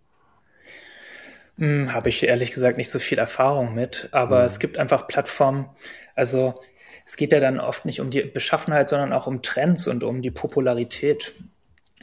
Hm, 1.57 1.93
Habe 1.93 2.09
ich 2.09 2.23
ehrlich 2.23 2.51
gesagt 2.51 2.77
nicht 2.77 2.89
so 2.89 2.97
viel 2.97 3.19
Erfahrung 3.19 3.75
mit, 3.75 4.09
aber 4.11 4.39
hm. 4.39 4.45
es 4.45 4.59
gibt 4.59 4.77
einfach 4.79 5.07
Plattformen, 5.07 5.69
also 6.15 6.59
es 7.05 7.17
geht 7.17 7.33
ja 7.33 7.39
dann 7.39 7.59
oft 7.59 7.85
nicht 7.85 7.99
um 8.01 8.09
die 8.09 8.21
Beschaffenheit, 8.21 8.89
sondern 8.89 9.13
auch 9.13 9.27
um 9.27 9.41
Trends 9.41 9.87
und 9.87 10.03
um 10.03 10.21
die 10.21 10.31
Popularität. 10.31 11.35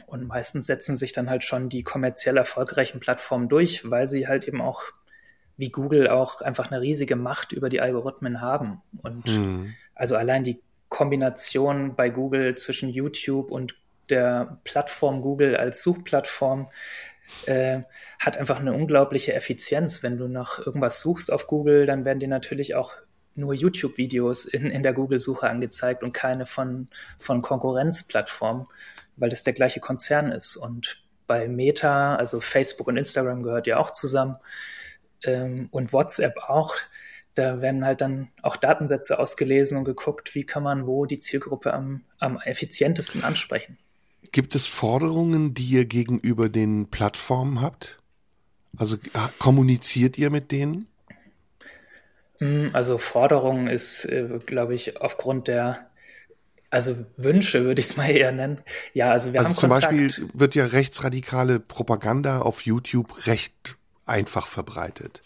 Und 0.05 0.27
meistens 0.27 0.67
setzen 0.67 0.95
sich 0.95 1.11
dann 1.11 1.29
halt 1.29 1.43
schon 1.43 1.69
die 1.69 1.83
kommerziell 1.83 2.37
erfolgreichen 2.37 2.99
Plattformen 2.99 3.49
durch, 3.49 3.89
weil 3.89 4.07
sie 4.07 4.27
halt 4.27 4.43
eben 4.43 4.61
auch 4.61 4.83
wie 5.61 5.69
Google 5.69 6.09
auch 6.09 6.41
einfach 6.41 6.71
eine 6.71 6.81
riesige 6.81 7.15
Macht 7.15 7.51
über 7.51 7.69
die 7.69 7.81
Algorithmen 7.81 8.41
haben. 8.41 8.81
Und 9.03 9.27
mhm. 9.27 9.75
also 9.93 10.15
allein 10.15 10.43
die 10.43 10.59
Kombination 10.89 11.95
bei 11.95 12.09
Google 12.09 12.55
zwischen 12.55 12.89
YouTube 12.89 13.51
und 13.51 13.75
der 14.09 14.57
Plattform 14.63 15.21
Google 15.21 15.55
als 15.55 15.83
Suchplattform 15.83 16.67
äh, 17.45 17.81
hat 18.19 18.37
einfach 18.37 18.59
eine 18.59 18.73
unglaubliche 18.73 19.33
Effizienz. 19.35 20.01
Wenn 20.01 20.17
du 20.17 20.27
nach 20.27 20.57
irgendwas 20.65 20.99
suchst 20.99 21.31
auf 21.31 21.45
Google, 21.45 21.85
dann 21.85 22.05
werden 22.05 22.19
dir 22.19 22.27
natürlich 22.27 22.73
auch 22.73 22.95
nur 23.35 23.53
YouTube-Videos 23.53 24.45
in, 24.45 24.65
in 24.65 24.81
der 24.81 24.93
Google-Suche 24.93 25.47
angezeigt 25.47 26.01
und 26.01 26.11
keine 26.11 26.47
von, 26.47 26.87
von 27.19 27.43
Konkurrenzplattformen, 27.43 28.65
weil 29.15 29.29
das 29.29 29.43
der 29.43 29.53
gleiche 29.53 29.79
Konzern 29.79 30.31
ist. 30.31 30.57
Und 30.57 31.03
bei 31.27 31.47
Meta, 31.47 32.15
also 32.15 32.41
Facebook 32.41 32.87
und 32.87 32.97
Instagram 32.97 33.43
gehört 33.43 33.67
ja 33.67 33.77
auch 33.77 33.91
zusammen, 33.91 34.37
ähm, 35.23 35.67
und 35.71 35.93
WhatsApp 35.93 36.37
auch. 36.47 36.75
Da 37.35 37.61
werden 37.61 37.85
halt 37.85 38.01
dann 38.01 38.29
auch 38.41 38.57
Datensätze 38.57 39.17
ausgelesen 39.17 39.77
und 39.77 39.85
geguckt, 39.85 40.35
wie 40.35 40.45
kann 40.45 40.63
man 40.63 40.85
wo 40.85 41.05
die 41.05 41.19
Zielgruppe 41.19 41.73
am, 41.73 42.01
am 42.19 42.39
effizientesten 42.43 43.23
ansprechen. 43.23 43.77
Gibt 44.31 44.55
es 44.55 44.67
Forderungen, 44.67 45.53
die 45.53 45.65
ihr 45.65 45.85
gegenüber 45.85 46.49
den 46.49 46.89
Plattformen 46.89 47.61
habt? 47.61 47.99
Also 48.77 48.97
kommuniziert 49.39 50.17
ihr 50.17 50.29
mit 50.29 50.51
denen? 50.51 50.87
Hm, 52.37 52.71
also 52.73 52.97
Forderungen 52.97 53.67
ist, 53.67 54.05
äh, 54.05 54.39
glaube 54.45 54.73
ich, 54.73 54.99
aufgrund 54.99 55.47
der 55.47 55.87
also 56.71 56.95
Wünsche 57.17 57.65
würde 57.65 57.81
ich 57.81 57.89
es 57.89 57.97
mal 57.97 58.09
eher 58.09 58.31
nennen. 58.31 58.59
Ja, 58.93 59.11
also 59.11 59.33
wir 59.33 59.39
also 59.41 59.49
haben 59.49 59.57
zum 59.57 59.69
Kontakt. 59.69 59.97
Beispiel 59.97 60.29
wird 60.33 60.55
ja 60.55 60.65
rechtsradikale 60.65 61.59
Propaganda 61.59 62.39
auf 62.39 62.61
YouTube 62.61 63.27
recht 63.27 63.77
einfach 64.11 64.45
verbreitet. 64.45 65.23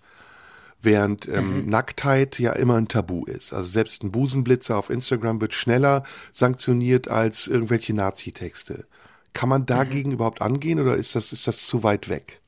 Während 0.82 1.28
ähm, 1.28 1.64
mhm. 1.64 1.70
Nacktheit 1.70 2.40
ja 2.40 2.54
immer 2.54 2.76
ein 2.76 2.88
Tabu 2.88 3.26
ist. 3.26 3.54
Also 3.54 3.66
selbst 3.66 4.04
ein 4.04 4.12
Busenblitzer 4.12 4.78
auf 4.78 4.90
Instagram 4.90 5.42
wird 5.42 5.54
schneller 5.54 6.04
sanktioniert 6.32 7.08
als 7.08 7.48
irgendwelche 7.48 7.94
Nazi-Texte. 7.94 8.86
Kann 9.34 9.50
man 9.50 9.66
dagegen 9.66 10.10
mhm. 10.10 10.16
überhaupt 10.16 10.42
angehen 10.42 10.80
oder 10.80 10.96
ist 10.96 11.16
das, 11.16 11.34
ist 11.34 11.48
das 11.48 11.66
zu 11.66 11.84
weit 11.84 12.08
weg? 12.08 12.40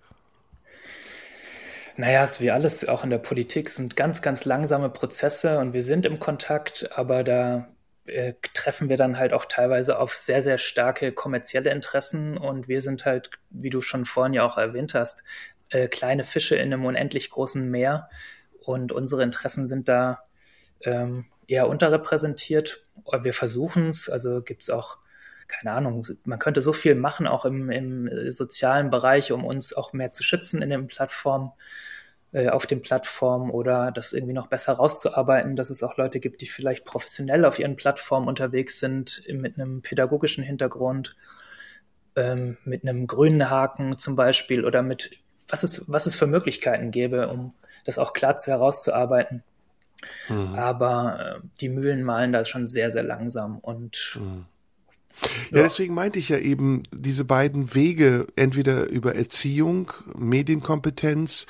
Naja, 1.97 2.23
es 2.23 2.39
wie 2.39 2.51
alles 2.51 2.87
auch 2.87 3.03
in 3.03 3.09
der 3.09 3.17
Politik 3.17 3.69
sind 3.69 3.95
ganz, 3.95 4.21
ganz 4.21 4.45
langsame 4.45 4.89
Prozesse 4.89 5.57
und 5.57 5.73
wir 5.73 5.81
sind 5.81 6.05
im 6.05 6.19
Kontakt, 6.19 6.91
aber 6.95 7.23
da 7.23 7.69
äh, 8.05 8.33
treffen 8.53 8.87
wir 8.87 8.97
dann 8.97 9.17
halt 9.17 9.33
auch 9.33 9.45
teilweise 9.45 9.97
auf 9.97 10.13
sehr, 10.13 10.43
sehr 10.43 10.59
starke 10.59 11.11
kommerzielle 11.11 11.71
Interessen 11.71 12.37
und 12.37 12.67
wir 12.67 12.81
sind 12.81 13.05
halt, 13.05 13.31
wie 13.49 13.71
du 13.71 13.81
schon 13.81 14.05
vorhin 14.05 14.33
ja 14.33 14.45
auch 14.45 14.57
erwähnt 14.57 14.93
hast, 14.93 15.23
äh, 15.69 15.87
kleine 15.87 16.23
Fische 16.23 16.55
in 16.55 16.73
einem 16.73 16.85
unendlich 16.85 17.29
großen 17.29 17.69
Meer 17.69 18.09
und 18.59 18.91
unsere 18.91 19.23
Interessen 19.23 19.65
sind 19.65 19.87
da 19.89 20.23
ähm, 20.81 21.25
eher 21.47 21.69
unterrepräsentiert. 21.69 22.83
Wir 23.21 23.33
versuchen 23.33 23.87
es, 23.87 24.09
also 24.09 24.41
gibt 24.41 24.63
es 24.63 24.69
auch, 24.69 24.97
keine 25.47 25.73
Ahnung, 25.73 26.05
man 26.25 26.39
könnte 26.39 26.61
so 26.61 26.73
viel 26.73 26.95
machen, 26.95 27.25
auch 27.25 27.45
im, 27.45 27.71
im 27.71 28.31
sozialen 28.31 28.89
Bereich, 28.89 29.31
um 29.31 29.45
uns 29.45 29.73
auch 29.73 29.93
mehr 29.93 30.11
zu 30.11 30.23
schützen 30.23 30.61
in 30.61 30.69
den 30.69 30.87
Plattformen 30.87 31.51
äh, 32.33 32.49
auf 32.49 32.65
den 32.65 32.81
Plattformen 32.81 33.49
oder 33.49 33.91
das 33.91 34.11
irgendwie 34.11 34.33
noch 34.33 34.47
besser 34.47 34.73
rauszuarbeiten, 34.73 35.55
dass 35.55 35.69
es 35.69 35.81
auch 35.81 35.95
Leute 35.97 36.19
gibt, 36.19 36.41
die 36.41 36.47
vielleicht 36.47 36.83
professionell 36.83 37.45
auf 37.45 37.57
ihren 37.57 37.77
Plattformen 37.77 38.27
unterwegs 38.27 38.79
sind, 38.79 39.23
mit 39.31 39.57
einem 39.57 39.81
pädagogischen 39.81 40.43
Hintergrund, 40.43 41.15
ähm, 42.15 42.57
mit 42.65 42.83
einem 42.83 43.07
grünen 43.07 43.49
Haken 43.49 43.97
zum 43.97 44.17
Beispiel 44.17 44.65
oder 44.65 44.81
mit 44.81 45.21
was 45.47 45.63
es, 45.63 45.83
was 45.87 46.05
es 46.05 46.15
für 46.15 46.27
Möglichkeiten 46.27 46.91
gäbe, 46.91 47.29
um 47.29 47.53
das 47.85 47.97
auch 47.97 48.13
klar 48.13 48.37
herauszuarbeiten. 48.43 49.43
Mhm. 50.29 50.55
Aber 50.55 51.39
äh, 51.43 51.47
die 51.61 51.69
Mühlen 51.69 52.03
malen 52.03 52.31
da 52.31 52.45
schon 52.45 52.65
sehr, 52.65 52.91
sehr 52.91 53.03
langsam 53.03 53.59
und 53.59 54.19
mhm. 54.19 54.45
Ja, 55.51 55.63
deswegen 55.63 55.95
meinte 55.95 56.19
ich 56.19 56.29
ja 56.29 56.37
eben 56.37 56.83
diese 56.91 57.25
beiden 57.25 57.73
Wege, 57.73 58.27
entweder 58.35 58.87
über 58.87 59.15
Erziehung, 59.15 59.91
Medienkompetenz 60.15 61.47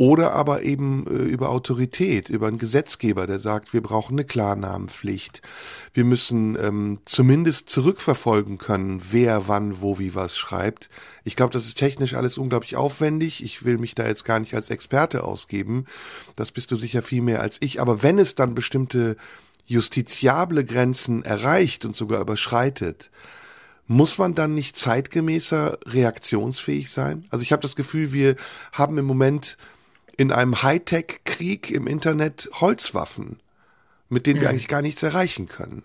oder 0.00 0.32
aber 0.32 0.62
eben 0.62 1.06
äh, 1.06 1.10
über 1.10 1.50
Autorität, 1.50 2.30
über 2.30 2.46
einen 2.46 2.56
Gesetzgeber, 2.56 3.26
der 3.26 3.38
sagt, 3.38 3.74
wir 3.74 3.82
brauchen 3.82 4.14
eine 4.14 4.24
Klarnamenpflicht. 4.24 5.42
Wir 5.92 6.06
müssen 6.06 6.56
ähm, 6.58 7.00
zumindest 7.04 7.68
zurückverfolgen 7.68 8.56
können, 8.56 9.02
wer 9.10 9.46
wann, 9.46 9.82
wo, 9.82 9.98
wie 9.98 10.14
was 10.14 10.38
schreibt. 10.38 10.88
Ich 11.22 11.36
glaube, 11.36 11.52
das 11.52 11.66
ist 11.66 11.76
technisch 11.76 12.14
alles 12.14 12.38
unglaublich 12.38 12.76
aufwendig. 12.76 13.44
Ich 13.44 13.62
will 13.66 13.76
mich 13.76 13.94
da 13.94 14.06
jetzt 14.06 14.24
gar 14.24 14.40
nicht 14.40 14.54
als 14.54 14.70
Experte 14.70 15.22
ausgeben. 15.22 15.84
Das 16.34 16.50
bist 16.50 16.70
du 16.70 16.76
sicher 16.76 17.02
viel 17.02 17.20
mehr 17.20 17.42
als 17.42 17.58
ich. 17.60 17.78
Aber 17.78 18.02
wenn 18.02 18.18
es 18.18 18.34
dann 18.34 18.54
bestimmte 18.54 19.18
justiziable 19.66 20.64
Grenzen 20.64 21.26
erreicht 21.26 21.84
und 21.84 21.94
sogar 21.94 22.22
überschreitet, 22.22 23.10
muss 23.86 24.16
man 24.16 24.34
dann 24.34 24.54
nicht 24.54 24.78
zeitgemäßer 24.78 25.78
reaktionsfähig 25.84 26.90
sein? 26.90 27.26
Also 27.28 27.42
ich 27.42 27.52
habe 27.52 27.60
das 27.60 27.76
Gefühl, 27.76 28.14
wir 28.14 28.36
haben 28.72 28.96
im 28.96 29.04
Moment 29.04 29.58
in 30.20 30.32
einem 30.32 30.62
Hightech-Krieg 30.62 31.70
im 31.70 31.86
Internet 31.86 32.50
Holzwaffen, 32.60 33.40
mit 34.10 34.26
denen 34.26 34.38
wir 34.38 34.48
mhm. 34.48 34.50
eigentlich 34.50 34.68
gar 34.68 34.82
nichts 34.82 35.02
erreichen 35.02 35.48
können. 35.48 35.82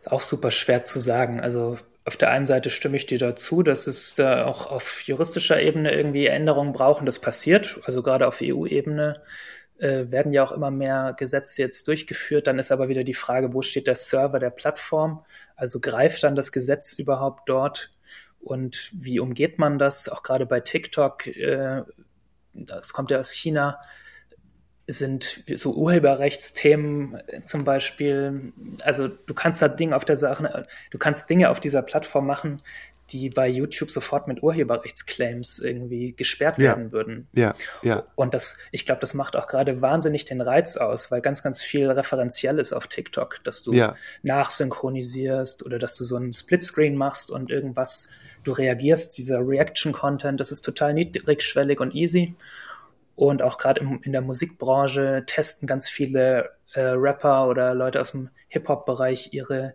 Ist 0.00 0.12
auch 0.12 0.20
super 0.20 0.52
schwer 0.52 0.84
zu 0.84 1.00
sagen. 1.00 1.40
Also 1.40 1.78
auf 2.04 2.16
der 2.16 2.30
einen 2.30 2.46
Seite 2.46 2.70
stimme 2.70 2.96
ich 2.96 3.06
dir 3.06 3.18
dazu, 3.18 3.64
dass 3.64 3.88
es 3.88 4.14
da 4.14 4.46
auch 4.46 4.66
auf 4.66 5.02
juristischer 5.02 5.60
Ebene 5.60 5.92
irgendwie 5.92 6.26
Änderungen 6.26 6.72
brauchen. 6.72 7.06
Das 7.06 7.18
passiert. 7.18 7.80
Also 7.86 8.04
gerade 8.04 8.28
auf 8.28 8.38
EU-Ebene 8.40 9.20
äh, 9.78 10.04
werden 10.12 10.32
ja 10.32 10.44
auch 10.44 10.52
immer 10.52 10.70
mehr 10.70 11.16
Gesetze 11.18 11.62
jetzt 11.62 11.88
durchgeführt. 11.88 12.46
Dann 12.46 12.60
ist 12.60 12.70
aber 12.70 12.88
wieder 12.88 13.02
die 13.02 13.14
Frage, 13.14 13.52
wo 13.52 13.62
steht 13.62 13.88
der 13.88 13.96
Server 13.96 14.38
der 14.38 14.50
Plattform? 14.50 15.24
Also 15.56 15.80
greift 15.80 16.22
dann 16.22 16.36
das 16.36 16.52
Gesetz 16.52 16.92
überhaupt 16.92 17.48
dort? 17.48 17.90
Und 18.38 18.92
wie 18.94 19.18
umgeht 19.18 19.58
man 19.58 19.80
das? 19.80 20.08
Auch 20.08 20.22
gerade 20.22 20.46
bei 20.46 20.60
TikTok 20.60 21.26
äh, 21.26 21.82
das 22.54 22.92
kommt 22.92 23.10
ja 23.10 23.18
aus 23.18 23.30
China, 23.30 23.78
sind 24.86 25.44
so 25.54 25.72
Urheberrechtsthemen 25.74 27.22
zum 27.44 27.64
Beispiel, 27.64 28.52
also 28.82 29.06
du 29.08 29.34
kannst 29.34 29.62
da 29.62 29.68
Dinge 29.68 29.94
auf 29.94 30.04
der 30.04 30.16
Sache, 30.16 30.66
du 30.90 30.98
kannst 30.98 31.30
Dinge 31.30 31.50
auf 31.50 31.60
dieser 31.60 31.82
Plattform 31.82 32.26
machen, 32.26 32.60
die 33.10 33.28
bei 33.30 33.48
YouTube 33.48 33.90
sofort 33.90 34.28
mit 34.28 34.42
Urheberrechtsclaims 34.42 35.58
irgendwie 35.60 36.12
gesperrt 36.14 36.58
Ja. 36.58 36.70
werden 36.70 36.92
würden. 36.92 37.28
Ja, 37.32 37.54
ja. 37.82 38.04
Und 38.14 38.34
das, 38.34 38.58
ich 38.70 38.86
glaube, 38.86 39.00
das 39.00 39.14
macht 39.14 39.34
auch 39.36 39.46
gerade 39.48 39.80
wahnsinnig 39.80 40.24
den 40.24 40.40
Reiz 40.40 40.76
aus, 40.76 41.10
weil 41.10 41.20
ganz, 41.20 41.42
ganz 41.42 41.62
viel 41.62 41.90
referenziell 41.90 42.58
ist 42.58 42.72
auf 42.72 42.86
TikTok, 42.86 43.42
dass 43.44 43.62
du 43.62 43.72
Ja. 43.72 43.96
nachsynchronisierst 44.22 45.64
oder 45.64 45.78
dass 45.78 45.96
du 45.96 46.04
so 46.04 46.16
einen 46.16 46.32
Splitscreen 46.32 46.96
machst 46.96 47.30
und 47.30 47.50
irgendwas, 47.50 48.12
du 48.44 48.52
reagierst, 48.52 49.16
dieser 49.18 49.46
Reaction-Content, 49.46 50.40
das 50.40 50.52
ist 50.52 50.62
total 50.62 50.94
niedrigschwellig 50.94 51.80
und 51.80 51.94
easy. 51.94 52.34
Und 53.16 53.42
auch 53.42 53.58
gerade 53.58 53.80
in 54.02 54.12
der 54.12 54.22
Musikbranche 54.22 55.24
testen 55.26 55.66
ganz 55.66 55.90
viele 55.90 56.50
äh, 56.72 56.80
Rapper 56.80 57.48
oder 57.48 57.74
Leute 57.74 58.00
aus 58.00 58.12
dem 58.12 58.30
Hip-Hop-Bereich 58.48 59.34
ihre 59.34 59.74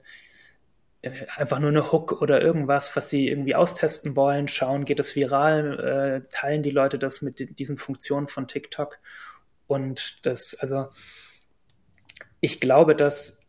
äh, 1.04 1.12
einfach 1.36 1.60
nur 1.60 1.70
eine 1.70 1.92
Hook 1.92 2.22
oder 2.22 2.42
irgendwas, 2.42 2.96
was 2.96 3.10
sie 3.12 3.28
irgendwie 3.28 3.54
austesten 3.54 4.16
wollen, 4.16 4.48
schauen, 4.48 4.86
geht 4.86 5.00
es 5.00 5.16
viral, 5.16 6.24
äh, 6.26 6.30
teilen 6.32 6.64
die 6.64 6.72
Leute 6.72 6.98
das 6.98 7.22
mit 7.22 7.38
di- 7.38 7.54
diesen 7.54 7.78
Funktionen 7.78 8.28
von 8.28 8.48
TikTok. 8.48 8.98
Und 9.68 10.26
das, 10.26 10.56
also 10.56 10.88
ich 12.40 12.60
glaube, 12.60 12.96
dass, 12.96 13.40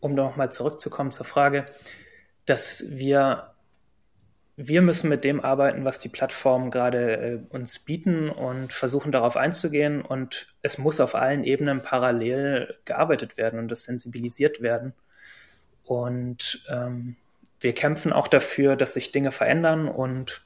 um 0.00 0.14
nochmal 0.14 0.52
zurückzukommen 0.52 1.10
zur 1.10 1.26
Frage, 1.26 1.66
dass 2.46 2.84
wir 2.88 3.51
wir 4.56 4.82
müssen 4.82 5.08
mit 5.08 5.24
dem 5.24 5.40
arbeiten, 5.40 5.84
was 5.84 5.98
die 5.98 6.10
Plattformen 6.10 6.70
gerade 6.70 7.16
äh, 7.16 7.38
uns 7.48 7.78
bieten 7.78 8.28
und 8.28 8.72
versuchen 8.72 9.10
darauf 9.10 9.36
einzugehen. 9.36 10.02
Und 10.02 10.54
es 10.60 10.78
muss 10.78 11.00
auf 11.00 11.14
allen 11.14 11.44
Ebenen 11.44 11.82
parallel 11.82 12.74
gearbeitet 12.84 13.36
werden 13.36 13.58
und 13.58 13.68
das 13.68 13.84
sensibilisiert 13.84 14.60
werden. 14.60 14.92
Und 15.84 16.64
ähm, 16.68 17.16
wir 17.60 17.74
kämpfen 17.74 18.12
auch 18.12 18.28
dafür, 18.28 18.76
dass 18.76 18.94
sich 18.94 19.10
Dinge 19.10 19.32
verändern. 19.32 19.88
Und 19.88 20.42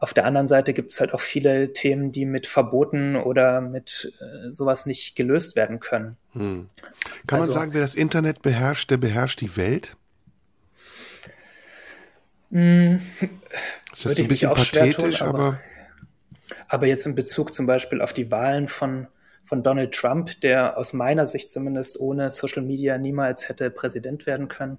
auf 0.00 0.12
der 0.12 0.26
anderen 0.26 0.48
Seite 0.48 0.74
gibt 0.74 0.90
es 0.90 1.00
halt 1.00 1.14
auch 1.14 1.20
viele 1.20 1.72
Themen, 1.72 2.10
die 2.10 2.26
mit 2.26 2.46
Verboten 2.46 3.16
oder 3.16 3.60
mit 3.60 4.12
äh, 4.20 4.50
sowas 4.50 4.86
nicht 4.86 5.14
gelöst 5.16 5.54
werden 5.54 5.78
können. 5.78 6.16
Hm. 6.32 6.66
Kann 7.26 7.38
man 7.38 7.48
Also- 7.48 7.52
sagen, 7.52 7.74
wer 7.74 7.80
das 7.80 7.94
Internet 7.94 8.42
beherrscht, 8.42 8.90
der 8.90 8.96
beherrscht 8.96 9.40
die 9.40 9.56
Welt? 9.56 9.96
Mm, 12.54 12.96
Das 13.90 13.98
ist 14.00 14.04
Würde 14.06 14.10
ein 14.10 14.10
ich 14.12 14.18
mich 14.18 14.28
bisschen 14.28 14.48
auch 14.50 14.58
schwer 14.58 14.82
tun, 14.90 14.92
pathetisch, 15.04 15.22
aber- 15.22 15.38
aber 15.38 15.60
Aber 16.68 16.86
jetzt 16.86 17.04
in 17.06 17.14
Bezug 17.14 17.52
zum 17.54 17.66
Beispiel 17.66 18.00
auf 18.00 18.12
die 18.12 18.30
Wahlen 18.30 18.68
von, 18.68 19.06
von 19.46 19.62
Donald 19.62 19.92
Trump, 19.94 20.40
der 20.40 20.76
aus 20.78 20.92
meiner 20.92 21.26
Sicht 21.26 21.48
zumindest 21.50 21.98
ohne 22.00 22.30
Social 22.30 22.62
Media 22.62 22.96
niemals 22.98 23.48
hätte 23.48 23.70
Präsident 23.70 24.26
werden 24.26 24.48
können, 24.48 24.78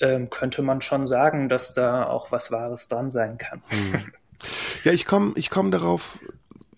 ähm, 0.00 0.30
könnte 0.30 0.62
man 0.62 0.80
schon 0.80 1.06
sagen, 1.06 1.48
dass 1.48 1.72
da 1.72 2.04
auch 2.06 2.32
was 2.32 2.50
Wahres 2.52 2.88
dran 2.88 3.10
sein 3.10 3.38
kann. 3.38 3.62
Ja, 4.84 4.92
ich 4.92 5.04
komme 5.06 5.32
ich 5.36 5.50
komm 5.50 5.70
darauf, 5.70 6.18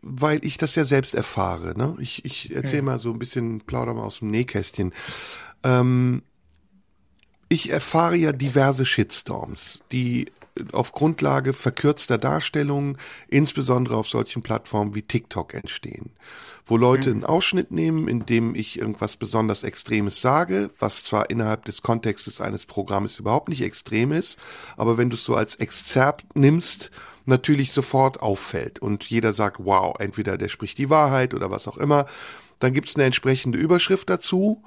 weil 0.03 0.45
ich 0.45 0.57
das 0.59 0.75
ja 0.77 0.85
selbst 0.85 1.15
erfahre. 1.15 1.77
Ne? 1.77 1.97
Ich, 1.99 2.25
ich 2.25 2.55
erzähle 2.55 2.83
mal 2.83 2.99
so 2.99 3.11
ein 3.13 3.19
bisschen, 3.19 3.61
plauder 3.63 3.93
mal 3.95 4.03
aus 4.05 4.19
dem 4.21 4.31
Nähkästchen. 4.31 4.93
Ähm, 5.65 6.23
ich 7.49 7.71
erfahre 7.71 8.17
ja 8.17 8.33
diverse 8.33 8.87
Shitstorms, 8.87 9.83
die 9.93 10.27
auf 10.73 10.93
Grundlage 10.93 11.53
verkürzter 11.53 12.19
Darstellungen, 12.19 12.99
insbesondere 13.29 13.97
auf 13.97 14.09
solchen 14.09 14.43
Plattformen 14.43 14.95
wie 14.95 15.03
TikTok 15.03 15.55
entstehen. 15.55 16.11
Wo 16.65 16.77
Leute 16.77 17.11
einen 17.11 17.25
Ausschnitt 17.25 17.71
nehmen, 17.71 18.09
in 18.09 18.27
dem 18.27 18.55
ich 18.55 18.79
irgendwas 18.79 19.17
besonders 19.17 19.63
Extremes 19.63 20.21
sage, 20.21 20.71
was 20.81 21.05
zwar 21.05 21.31
innerhalb 21.31 21.65
des 21.65 21.83
Kontextes 21.83 22.41
eines 22.41 22.67
Programmes 22.67 23.19
überhaupt 23.19 23.49
nicht 23.49 23.63
extrem 23.63 24.11
ist, 24.11 24.39
aber 24.77 24.99
wenn 24.99 25.11
du 25.11 25.15
es 25.15 25.25
so 25.25 25.37
als 25.37 25.55
Exzerpt 25.57 26.25
nimmst, 26.35 26.91
natürlich 27.25 27.73
sofort 27.73 28.21
auffällt 28.21 28.79
und 28.81 29.05
jeder 29.05 29.33
sagt, 29.33 29.59
wow, 29.65 29.95
entweder 29.99 30.39
der 30.39 30.49
spricht 30.49 30.79
die 30.79 30.91
Wahrheit 30.91 31.35
oder 31.35 31.51
was 31.51 31.69
auch 31.69 31.77
immer. 31.77 32.07
Dann 32.59 32.73
gibt 32.73 32.89
es 32.89 32.97
eine 32.97 33.05
entsprechende 33.05 33.59
Überschrift 33.59 34.09
dazu. 34.09 34.63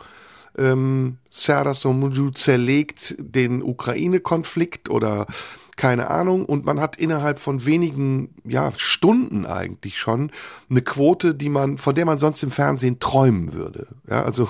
Ähm, 0.60 1.18
Serdar 1.30 1.74
Somunju 1.74 2.32
zerlegt 2.32 3.16
den 3.18 3.64
Ukraine-Konflikt 3.64 4.89
oder 4.89 5.26
keine 5.80 6.10
Ahnung 6.10 6.43
und 6.43 6.66
man 6.66 6.82
hat 6.82 6.97
innerhalb 6.97 7.39
von 7.39 7.66
wenigen 7.66 8.36
ja, 8.43 8.74
Stunden 8.76 9.45
eigentlich 9.45 9.97
schon 9.97 10.30
eine 10.70 10.82
Quote, 10.82 11.34
die 11.34 11.47
man, 11.47 11.78
von 11.78 11.95
der 11.95 12.03
man 12.03 12.20
sonst 12.20 12.43
im 12.43 12.51
Fernsehen 12.51 12.99
träumen 12.99 13.53
würde. 13.53 13.88
Ja, 14.10 14.24
also 14.24 14.49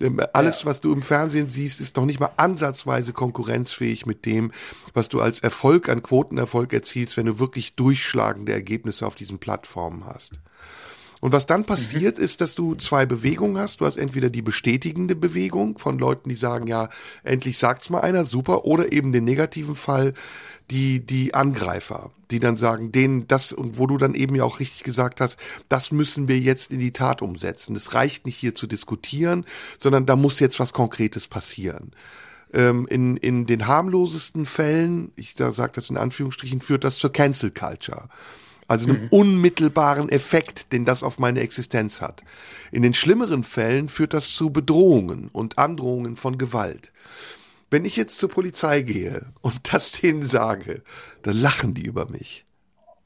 ähm, 0.00 0.20
alles, 0.32 0.64
was 0.66 0.80
du 0.80 0.92
im 0.92 1.02
Fernsehen 1.02 1.48
siehst, 1.48 1.80
ist 1.80 1.96
doch 1.96 2.04
nicht 2.04 2.20
mal 2.20 2.30
ansatzweise 2.36 3.12
konkurrenzfähig 3.12 4.06
mit 4.06 4.24
dem, 4.24 4.52
was 4.94 5.08
du 5.08 5.20
als 5.20 5.40
Erfolg 5.40 5.88
an 5.88 6.00
Quotenerfolg 6.00 6.72
erzielst, 6.72 7.16
wenn 7.16 7.26
du 7.26 7.40
wirklich 7.40 7.74
durchschlagende 7.74 8.52
Ergebnisse 8.52 9.04
auf 9.04 9.16
diesen 9.16 9.40
Plattformen 9.40 10.06
hast. 10.06 10.38
Und 11.20 11.32
was 11.32 11.46
dann 11.46 11.64
passiert, 11.64 12.18
ist, 12.18 12.40
dass 12.40 12.54
du 12.54 12.74
zwei 12.76 13.04
Bewegungen 13.04 13.58
hast. 13.58 13.80
Du 13.80 13.86
hast 13.86 13.96
entweder 13.96 14.30
die 14.30 14.42
bestätigende 14.42 15.16
Bewegung 15.16 15.78
von 15.78 15.98
Leuten, 15.98 16.28
die 16.28 16.36
sagen, 16.36 16.66
ja, 16.66 16.88
endlich 17.24 17.58
sagt's 17.58 17.90
mal 17.90 18.00
einer, 18.00 18.24
super, 18.24 18.64
oder 18.64 18.92
eben 18.92 19.12
den 19.12 19.24
negativen 19.24 19.74
Fall, 19.74 20.14
die, 20.70 21.00
die 21.00 21.34
Angreifer, 21.34 22.10
die 22.30 22.40
dann 22.40 22.56
sagen, 22.56 22.92
denen 22.92 23.26
das, 23.26 23.52
und 23.52 23.78
wo 23.78 23.86
du 23.86 23.96
dann 23.96 24.14
eben 24.14 24.34
ja 24.36 24.44
auch 24.44 24.60
richtig 24.60 24.84
gesagt 24.84 25.20
hast, 25.20 25.38
das 25.68 25.92
müssen 25.92 26.28
wir 26.28 26.38
jetzt 26.38 26.70
in 26.70 26.78
die 26.78 26.92
Tat 26.92 27.22
umsetzen. 27.22 27.74
Es 27.74 27.94
reicht 27.94 28.26
nicht 28.26 28.36
hier 28.36 28.54
zu 28.54 28.66
diskutieren, 28.66 29.44
sondern 29.78 30.06
da 30.06 30.14
muss 30.14 30.40
jetzt 30.40 30.60
was 30.60 30.72
Konkretes 30.72 31.26
passieren. 31.26 31.92
Ähm, 32.52 32.86
in, 32.88 33.16
in 33.16 33.46
den 33.46 33.66
harmlosesten 33.66 34.46
Fällen, 34.46 35.10
ich 35.16 35.34
da 35.34 35.52
sage 35.52 35.72
das 35.74 35.90
in 35.90 35.96
Anführungsstrichen, 35.96 36.60
führt 36.60 36.84
das 36.84 36.98
zur 36.98 37.12
Cancel 37.12 37.50
Culture. 37.50 38.08
Also 38.68 38.90
einem 38.90 39.08
unmittelbaren 39.08 40.10
Effekt, 40.10 40.72
den 40.72 40.84
das 40.84 41.02
auf 41.02 41.18
meine 41.18 41.40
Existenz 41.40 42.02
hat. 42.02 42.22
In 42.70 42.82
den 42.82 42.92
schlimmeren 42.92 43.42
Fällen 43.42 43.88
führt 43.88 44.12
das 44.12 44.30
zu 44.30 44.50
Bedrohungen 44.50 45.28
und 45.32 45.56
Androhungen 45.56 46.16
von 46.16 46.36
Gewalt. 46.36 46.92
Wenn 47.70 47.86
ich 47.86 47.96
jetzt 47.96 48.18
zur 48.18 48.28
Polizei 48.28 48.82
gehe 48.82 49.26
und 49.40 49.58
das 49.72 49.92
denen 49.92 50.26
sage, 50.26 50.82
dann 51.22 51.36
lachen 51.36 51.72
die 51.72 51.86
über 51.86 52.10
mich. 52.10 52.44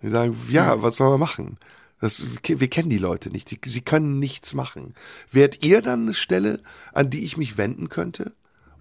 Die 0.02 0.10
sagen, 0.10 0.36
ja, 0.50 0.82
was 0.82 0.96
soll 0.96 1.10
man 1.10 1.20
machen? 1.20 1.58
Das, 2.00 2.26
wir 2.42 2.68
kennen 2.68 2.90
die 2.90 2.98
Leute 2.98 3.30
nicht, 3.30 3.52
die, 3.52 3.60
sie 3.64 3.82
können 3.82 4.18
nichts 4.18 4.54
machen. 4.54 4.94
Wärt 5.30 5.64
ihr 5.64 5.80
dann 5.80 6.02
eine 6.02 6.14
Stelle, 6.14 6.60
an 6.92 7.10
die 7.10 7.24
ich 7.24 7.36
mich 7.36 7.56
wenden 7.56 7.88
könnte, 7.88 8.32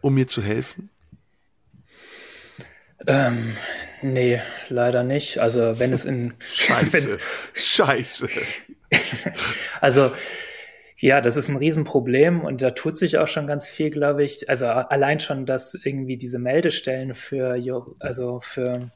um 0.02 0.16
mir 0.16 0.28
zu 0.28 0.42
helfen? 0.42 0.90
Ähm, 3.06 3.56
nee, 4.02 4.42
leider 4.70 5.04
nicht. 5.04 5.40
Also 5.40 5.80
wenn 5.80 5.94
es 5.94 6.06
in 6.06 6.34
Scheiße, 6.40 7.20
scheiße. 7.54 8.30
Also 9.80 10.12
ja, 10.98 11.20
das 11.20 11.36
ist 11.36 11.48
ein 11.48 11.56
Riesenproblem 11.56 12.42
und 12.42 12.62
da 12.62 12.72
tut 12.72 12.96
sich 12.96 13.18
auch 13.18 13.28
schon 13.28 13.48
ganz 13.48 13.68
viel, 13.68 13.90
glaube 13.90 14.24
ich. 14.24 14.50
Also 14.50 14.68
allein 14.68 15.20
schon, 15.20 15.48
dass 15.48 15.74
irgendwie 15.74 16.18
diese 16.18 16.38
Meldestellen 16.38 17.16
für, 17.16 17.58
also 18.00 18.40
für 18.40 18.92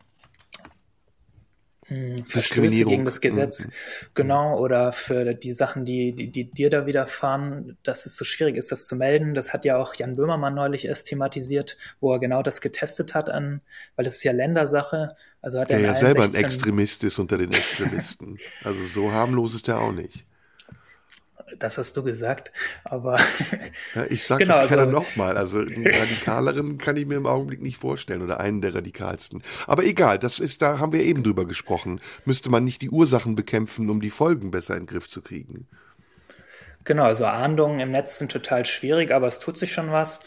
Verstöße 1.88 2.26
Diskriminierung. 2.34 2.92
gegen 2.92 3.06
das 3.06 3.22
Gesetz, 3.22 3.68
genau, 4.16 4.60
oder 4.60 4.92
für 4.92 5.36
die 5.36 5.54
Sachen, 5.54 5.86
die, 5.86 6.14
die, 6.14 6.32
die 6.32 6.46
dir 6.46 6.72
da 6.72 6.88
widerfahren, 6.88 7.78
dass 7.84 8.08
es 8.08 8.18
so 8.18 8.26
schwierig 8.26 8.56
ist, 8.56 8.72
das 8.72 8.86
zu 8.86 8.96
melden. 8.96 9.36
Das 9.36 9.54
hat 9.54 9.66
ja 9.66 9.78
auch 9.78 9.94
Jan 9.94 10.16
Böhmermann 10.16 10.56
neulich 10.56 10.86
erst 10.86 11.08
thematisiert, 11.08 11.78
wo 12.00 12.12
er 12.12 12.20
genau 12.20 12.42
das 12.42 12.60
getestet 12.60 13.14
hat 13.14 13.30
an, 13.30 13.62
weil 13.96 14.06
das 14.06 14.16
ist 14.16 14.24
ja 14.24 14.32
Ländersache. 14.32 15.16
Also 15.42 15.60
hat 15.60 15.70
Der 15.70 15.78
er 15.78 15.86
ja 15.86 15.96
selber 15.96 16.24
ein 16.24 16.32
16 16.32 16.46
Extremist 16.46 17.04
ist 17.04 17.20
unter 17.20 17.38
den 17.38 17.52
Extremisten. 17.52 18.40
Also 18.64 18.84
so 18.86 19.12
harmlos 19.12 19.54
ist 19.54 19.68
er 19.68 19.80
auch 19.80 19.92
nicht. 19.92 20.26
Das 21.60 21.78
hast 21.78 21.96
du 21.96 22.02
gesagt, 22.04 22.52
aber 22.84 23.18
Ja, 23.94 24.06
ich 24.10 24.24
sage 24.26 24.44
Genau, 24.46 24.60
das 24.62 24.68
gerne 24.70 24.84
also- 24.84 24.92
nochmal. 24.94 25.38
Also 25.38 25.60
einen 25.60 25.86
radikaleren 25.88 26.78
kann 26.80 26.98
ich 26.98 27.06
mir 27.06 27.16
im 27.18 27.28
Augenblick 27.28 27.62
nicht 27.62 27.78
vorstellen 27.78 28.22
oder 28.24 28.40
einen 28.40 28.62
der 28.62 28.74
radikalsten. 28.74 29.44
Aber 29.68 29.84
egal, 29.84 30.18
das 30.18 30.40
ist, 30.40 30.62
da 30.64 30.80
haben 30.80 30.92
wir 30.92 31.04
eben 31.04 31.22
drüber 31.24 31.46
gesprochen. 31.46 32.02
Müsste 32.26 32.50
man 32.50 32.64
nicht 32.64 32.82
die 32.82 32.90
Ursachen 32.90 33.36
bekämpfen, 33.36 33.90
um 33.92 34.02
die 34.02 34.10
Folgen 34.10 34.50
besser 34.52 34.74
in 34.76 34.82
den 34.82 34.88
Griff 34.88 35.08
zu 35.08 35.22
kriegen? 35.22 35.68
Genau, 36.84 37.04
also 37.04 37.26
Ahndungen 37.26 37.80
im 37.80 37.92
Netz 37.92 38.18
sind 38.18 38.32
total 38.32 38.66
schwierig, 38.66 39.12
aber 39.12 39.28
es 39.28 39.40
tut 39.40 39.58
sich 39.58 39.72
schon 39.72 39.92
was. 39.92 40.22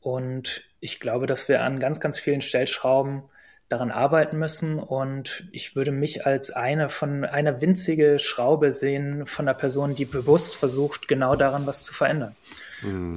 Und 0.00 0.62
ich 0.80 1.00
glaube, 1.00 1.26
dass 1.26 1.48
wir 1.48 1.62
an 1.62 1.80
ganz, 1.80 2.00
ganz 2.00 2.18
vielen 2.18 2.42
Stellschrauben 2.42 3.22
daran 3.74 3.90
arbeiten 3.90 4.38
müssen. 4.38 4.78
Und 4.78 5.48
ich 5.52 5.76
würde 5.76 5.92
mich 5.92 6.26
als 6.26 6.50
eine 6.50 6.88
von 6.88 7.24
einer 7.24 7.60
winzige 7.60 8.18
Schraube 8.18 8.72
sehen 8.72 9.26
von 9.26 9.48
einer 9.48 9.56
Person, 9.56 9.94
die 9.94 10.04
bewusst 10.04 10.56
versucht, 10.56 11.08
genau 11.08 11.36
daran 11.36 11.66
was 11.66 11.82
zu 11.82 11.92
verändern. 11.92 12.36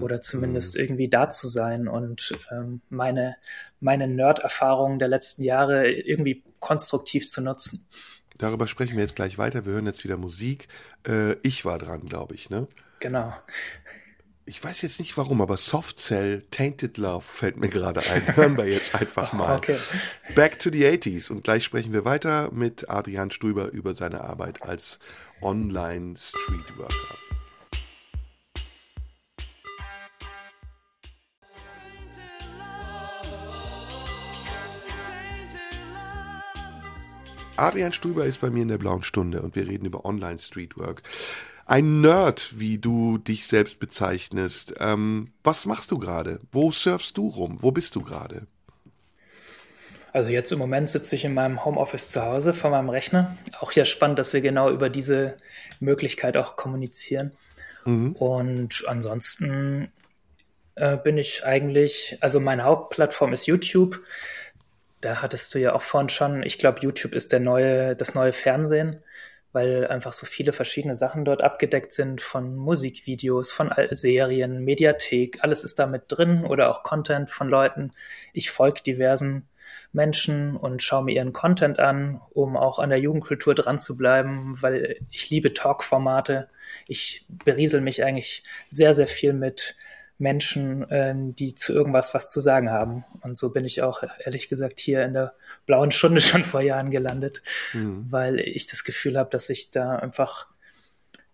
Oder 0.02 0.22
zumindest 0.22 0.76
irgendwie 0.76 1.10
da 1.10 1.30
zu 1.30 1.50
sein 1.50 1.88
und 1.90 2.34
ähm, 2.52 2.82
meine, 2.90 3.36
meine 3.82 4.08
Nerd-Erfahrungen 4.08 4.98
der 4.98 5.10
letzten 5.10 5.44
Jahre 5.44 5.92
irgendwie 5.92 6.44
konstruktiv 6.60 7.28
zu 7.28 7.42
nutzen. 7.42 7.86
Darüber 8.38 8.68
sprechen 8.68 8.96
wir 8.96 9.04
jetzt 9.04 9.16
gleich 9.16 9.38
weiter. 9.38 9.66
Wir 9.66 9.74
hören 9.74 9.86
jetzt 9.86 10.04
wieder 10.04 10.16
Musik. 10.16 10.68
Äh, 11.08 11.34
ich 11.42 11.66
war 11.66 11.80
dran, 11.80 12.06
glaube 12.06 12.36
ich, 12.36 12.50
ne? 12.50 12.66
Genau. 13.00 13.34
Ich 14.50 14.64
weiß 14.64 14.82
jetzt 14.84 15.00
nicht 15.00 15.18
warum, 15.18 15.42
aber 15.42 15.58
Soft 15.58 15.98
Cell 15.98 16.42
Tainted 16.52 16.98
Love 16.98 17.22
fällt 17.22 17.58
mir 17.58 17.68
gerade 17.68 18.00
ein. 18.00 18.34
Hören 18.38 18.58
wir 18.58 18.66
jetzt 18.66 18.96
einfach 18.96 19.34
mal. 19.34 19.58
Okay. 19.58 19.78
Back 20.36 20.58
to 20.60 20.70
the 20.72 20.86
80s. 20.86 21.30
Und 21.30 21.44
gleich 21.44 21.66
sprechen 21.66 21.92
wir 21.92 22.06
weiter 22.06 22.50
mit 22.54 22.90
Adrian 22.90 23.30
Stuber 23.30 23.72
über 23.72 23.94
seine 23.94 24.22
Arbeit 24.22 24.62
als 24.62 25.00
Online-Streetworker. 25.42 27.18
Adrian 37.58 37.92
Stuber 37.92 38.26
ist 38.26 38.40
bei 38.40 38.50
mir 38.50 38.62
in 38.62 38.70
der 38.70 38.78
blauen 38.78 39.04
Stunde 39.04 39.42
und 39.42 39.58
wir 39.58 39.68
reden 39.68 39.86
über 39.86 40.06
Online-Streetwork. 40.06 41.04
Ein 41.70 42.00
Nerd, 42.00 42.58
wie 42.60 42.78
du 42.78 43.18
dich 43.18 43.46
selbst 43.46 43.80
bezeichnest. 43.80 44.76
Ähm, 44.80 45.34
was 45.44 45.66
machst 45.66 45.92
du 45.92 46.00
gerade? 46.00 46.40
Wo 46.50 46.72
surfst 46.72 47.18
du 47.18 47.28
rum? 47.28 47.58
Wo 47.60 47.72
bist 47.72 47.94
du 47.96 48.02
gerade? 48.02 48.48
Also 50.14 50.32
jetzt 50.32 50.54
im 50.54 50.60
Moment 50.60 50.90
sitze 50.90 51.18
ich 51.18 51.26
in 51.26 51.34
meinem 51.34 51.66
Homeoffice 51.66 52.10
zu 52.10 52.24
Hause 52.24 52.54
vor 52.54 52.72
meinem 52.72 52.90
Rechner. 52.90 53.38
Auch 53.60 53.74
ja 53.74 53.84
spannend, 53.84 54.18
dass 54.18 54.32
wir 54.32 54.40
genau 54.40 54.72
über 54.72 54.90
diese 54.90 55.36
Möglichkeit 55.82 56.38
auch 56.38 56.56
kommunizieren. 56.56 57.34
Mhm. 57.84 58.14
Und 58.14 58.86
ansonsten 58.88 59.92
äh, 60.76 60.96
bin 60.96 61.18
ich 61.18 61.46
eigentlich, 61.46 62.18
also 62.22 62.40
meine 62.40 62.64
Hauptplattform 62.64 63.34
ist 63.34 63.46
YouTube 63.46 64.02
da 65.02 65.22
hattest 65.22 65.54
du 65.54 65.60
ja 65.60 65.74
auch 65.74 65.82
vorhin 65.82 66.10
schon, 66.10 66.44
ich 66.44 66.58
glaube, 66.58 66.80
YouTube 66.82 67.14
ist 67.14 67.32
der 67.32 67.40
neue, 67.40 67.96
das 67.96 68.16
neue 68.16 68.34
Fernsehen, 68.34 69.02
weil 69.58 69.88
einfach 69.88 70.14
so 70.14 70.28
viele 70.28 70.54
verschiedene 70.54 70.96
Sachen 70.96 71.26
dort 71.26 71.42
abgedeckt 71.42 71.92
sind, 71.92 72.22
von 72.22 72.56
Musikvideos, 72.56 73.52
von 73.52 73.74
Serien, 73.90 74.64
Mediathek, 74.64 75.40
alles 75.42 75.64
ist 75.64 75.80
da 75.80 75.88
mit 75.88 76.04
drin 76.10 76.46
oder 76.46 76.70
auch 76.70 76.84
Content 76.84 77.32
von 77.32 77.50
Leuten. 77.50 77.90
Ich 78.34 78.52
folge 78.52 78.84
diversen 78.84 79.48
Menschen 79.94 80.56
und 80.56 80.84
schaue 80.84 81.06
mir 81.06 81.14
ihren 81.14 81.34
Content 81.34 81.80
an, 81.80 82.22
um 82.30 82.56
auch 82.56 82.78
an 82.78 82.92
der 82.92 83.00
Jugendkultur 83.00 83.56
dran 83.56 83.80
zu 83.80 83.98
bleiben, 83.98 84.62
weil 84.62 85.00
ich 85.10 85.32
liebe 85.32 85.54
Talk-Formate. 85.54 86.50
Ich 86.88 87.26
beriesel 87.28 87.82
mich 87.82 88.04
eigentlich 88.04 88.44
sehr, 88.68 88.94
sehr 88.94 89.08
viel 89.08 89.34
mit 89.34 89.76
Menschen, 90.20 90.86
ähm, 90.90 91.36
die 91.36 91.54
zu 91.54 91.74
irgendwas 91.74 92.14
was 92.14 92.30
zu 92.30 92.40
sagen 92.40 92.72
haben. 92.72 93.06
Und 93.22 93.38
so 93.38 93.52
bin 93.52 93.66
ich 93.66 93.82
auch, 93.84 94.04
ehrlich 94.26 94.50
gesagt, 94.50 94.80
hier 94.80 95.04
in 95.06 95.14
der 95.14 95.34
blauen 95.66 95.92
Stunde 95.92 96.22
schon 96.22 96.44
vor 96.44 96.62
Jahren 96.62 96.92
gelandet, 96.92 97.44
mhm. 97.74 98.08
weil 98.10 98.40
ich 98.40 98.68
das 98.68 98.84
Gefühl 98.84 99.18
habe, 99.18 99.30
dass 99.30 99.50
ich 99.50 99.72
da 99.72 99.98
einfach 99.98 100.48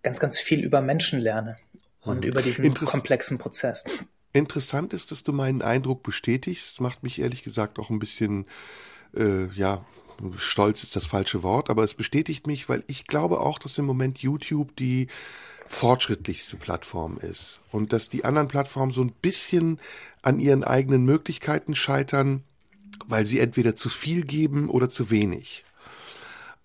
ganz, 0.01 0.19
ganz 0.19 0.39
viel 0.39 0.61
über 0.61 0.81
Menschen 0.81 1.19
lerne 1.19 1.57
und 2.01 2.19
mhm. 2.19 2.23
über 2.23 2.41
diesen 2.41 2.65
Interess 2.65 2.91
komplexen 2.91 3.37
Prozess. 3.37 3.85
Interessant 4.33 4.93
ist, 4.93 5.11
dass 5.11 5.23
du 5.23 5.31
meinen 5.31 5.61
Eindruck 5.61 6.03
bestätigst. 6.03 6.67
Das 6.71 6.79
macht 6.79 7.03
mich 7.03 7.19
ehrlich 7.19 7.43
gesagt 7.43 7.79
auch 7.79 7.89
ein 7.89 7.99
bisschen, 7.99 8.47
äh, 9.15 9.47
ja, 9.53 9.85
stolz 10.37 10.83
ist 10.83 10.95
das 10.95 11.05
falsche 11.05 11.43
Wort, 11.43 11.69
aber 11.69 11.83
es 11.83 11.93
bestätigt 11.93 12.47
mich, 12.47 12.67
weil 12.69 12.83
ich 12.87 13.05
glaube 13.05 13.39
auch, 13.39 13.59
dass 13.59 13.77
im 13.77 13.85
Moment 13.85 14.19
YouTube 14.19 14.75
die 14.75 15.07
fortschrittlichste 15.67 16.57
Plattform 16.57 17.17
ist 17.17 17.59
und 17.71 17.93
dass 17.93 18.09
die 18.09 18.25
anderen 18.25 18.47
Plattformen 18.47 18.91
so 18.91 19.01
ein 19.01 19.11
bisschen 19.21 19.79
an 20.21 20.39
ihren 20.39 20.63
eigenen 20.63 21.05
Möglichkeiten 21.05 21.75
scheitern, 21.75 22.43
weil 23.07 23.25
sie 23.27 23.39
entweder 23.39 23.75
zu 23.75 23.89
viel 23.89 24.23
geben 24.23 24.69
oder 24.69 24.89
zu 24.89 25.09
wenig. 25.09 25.65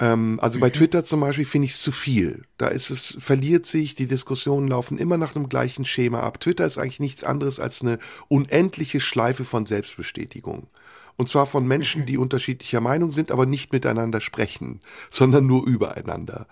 Ähm, 0.00 0.38
also 0.40 0.58
mhm. 0.58 0.60
bei 0.60 0.70
Twitter 0.70 1.04
zum 1.04 1.20
Beispiel 1.20 1.44
finde 1.44 1.66
ich 1.66 1.72
es 1.72 1.80
zu 1.80 1.92
viel. 1.92 2.44
Da 2.56 2.68
ist 2.68 2.90
es, 2.90 3.16
verliert 3.18 3.66
sich, 3.66 3.94
die 3.94 4.06
Diskussionen 4.06 4.68
laufen 4.68 4.98
immer 4.98 5.18
nach 5.18 5.32
dem 5.32 5.48
gleichen 5.48 5.84
Schema 5.84 6.20
ab. 6.20 6.40
Twitter 6.40 6.66
ist 6.66 6.78
eigentlich 6.78 7.00
nichts 7.00 7.24
anderes 7.24 7.58
als 7.58 7.82
eine 7.82 7.98
unendliche 8.28 9.00
Schleife 9.00 9.44
von 9.44 9.66
Selbstbestätigung. 9.66 10.68
Und 11.16 11.28
zwar 11.28 11.46
von 11.46 11.66
Menschen, 11.66 12.02
mhm. 12.02 12.06
die 12.06 12.18
unterschiedlicher 12.18 12.80
Meinung 12.80 13.10
sind, 13.10 13.32
aber 13.32 13.44
nicht 13.44 13.72
miteinander 13.72 14.20
sprechen, 14.20 14.80
sondern 15.10 15.46
nur 15.46 15.66
übereinander. 15.66 16.46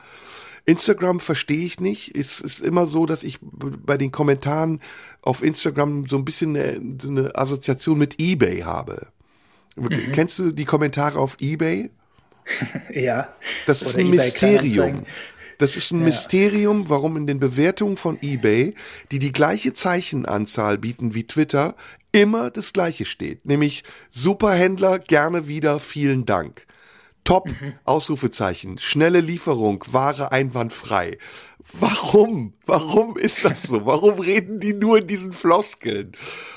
Instagram 0.67 1.21
verstehe 1.21 1.65
ich 1.65 1.81
nicht. 1.81 2.17
Es 2.17 2.41
ist 2.41 2.61
immer 2.61 2.87
so, 2.87 3.07
dass 3.07 3.23
ich 3.23 3.39
bei 3.41 3.97
den 3.97 4.13
Kommentaren 4.13 4.81
auf 5.23 5.43
Instagram 5.43 6.07
so 6.07 6.17
ein 6.17 6.25
bisschen 6.25 6.57
eine, 6.57 6.81
eine 7.05 7.35
Assoziation 7.37 7.97
mit 7.99 8.21
eBay 8.21 8.61
habe. 8.61 9.07
Mhm. 9.77 10.13
Kennst 10.13 10.39
du 10.39 10.51
die 10.51 10.65
Kommentare 10.65 11.19
auf 11.19 11.37
eBay? 11.41 11.91
ja. 12.93 13.29
Das 13.67 13.83
ist 13.83 13.95
Oder 13.95 14.05
ein 14.05 14.11
Mysterium. 14.11 15.07
Das 15.59 15.77
ist 15.77 15.93
ein 15.93 16.01
ja. 16.01 16.07
Mysterium, 16.07 16.89
warum 16.89 17.17
in 17.17 17.27
den 17.27 17.39
Bewertungen 17.39 17.97
von 17.97 18.19
eBay, 18.21 18.75
die 19.11 19.19
die 19.19 19.33
gleiche 19.33 19.73
Zeichenanzahl 19.73 20.79
bieten 20.79 21.15
wie 21.15 21.27
Twitter, 21.27 21.77
immer 22.13 22.51
das 22.51 22.73
gleiche 22.73 23.05
steht. 23.05 23.47
Nämlich 23.47 23.85
Superhändler 24.11 24.99
gerne 24.99 25.47
wieder, 25.47 25.79
vielen 25.79 26.27
Dank. 26.27 26.67
Top, 27.27 27.49
mhm. 27.49 27.75
Ausrufezeichen, 27.85 28.79
schnelle 28.79 29.21
Lieferung, 29.21 29.85
Ware 29.89 30.33
einwandfrei. 30.33 31.19
Warum? 31.73 32.55
Warum 32.65 33.17
ist 33.17 33.45
das 33.45 33.65
so? 33.65 33.85
Warum 33.85 34.21
reden 34.21 34.61
die 34.61 34.73
nur 34.73 34.99
in 34.99 35.07
diesen 35.07 35.33
Floskeln? 35.33 36.13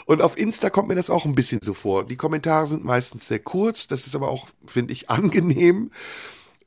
Und 0.06 0.22
auf 0.22 0.38
Insta 0.38 0.70
kommt 0.70 0.88
mir 0.88 0.96
das 0.96 1.10
auch 1.10 1.26
ein 1.26 1.36
bisschen 1.36 1.62
so 1.62 1.74
vor. 1.74 2.06
Die 2.06 2.16
Kommentare 2.16 2.68
sind 2.68 2.86
meistens 2.86 3.28
sehr 3.28 3.40
kurz, 3.40 3.88
das 3.88 4.08
ist 4.08 4.16
aber 4.16 4.30
auch, 4.30 4.48
finde 4.66 4.94
ich, 4.94 5.10
angenehm. 5.10 5.92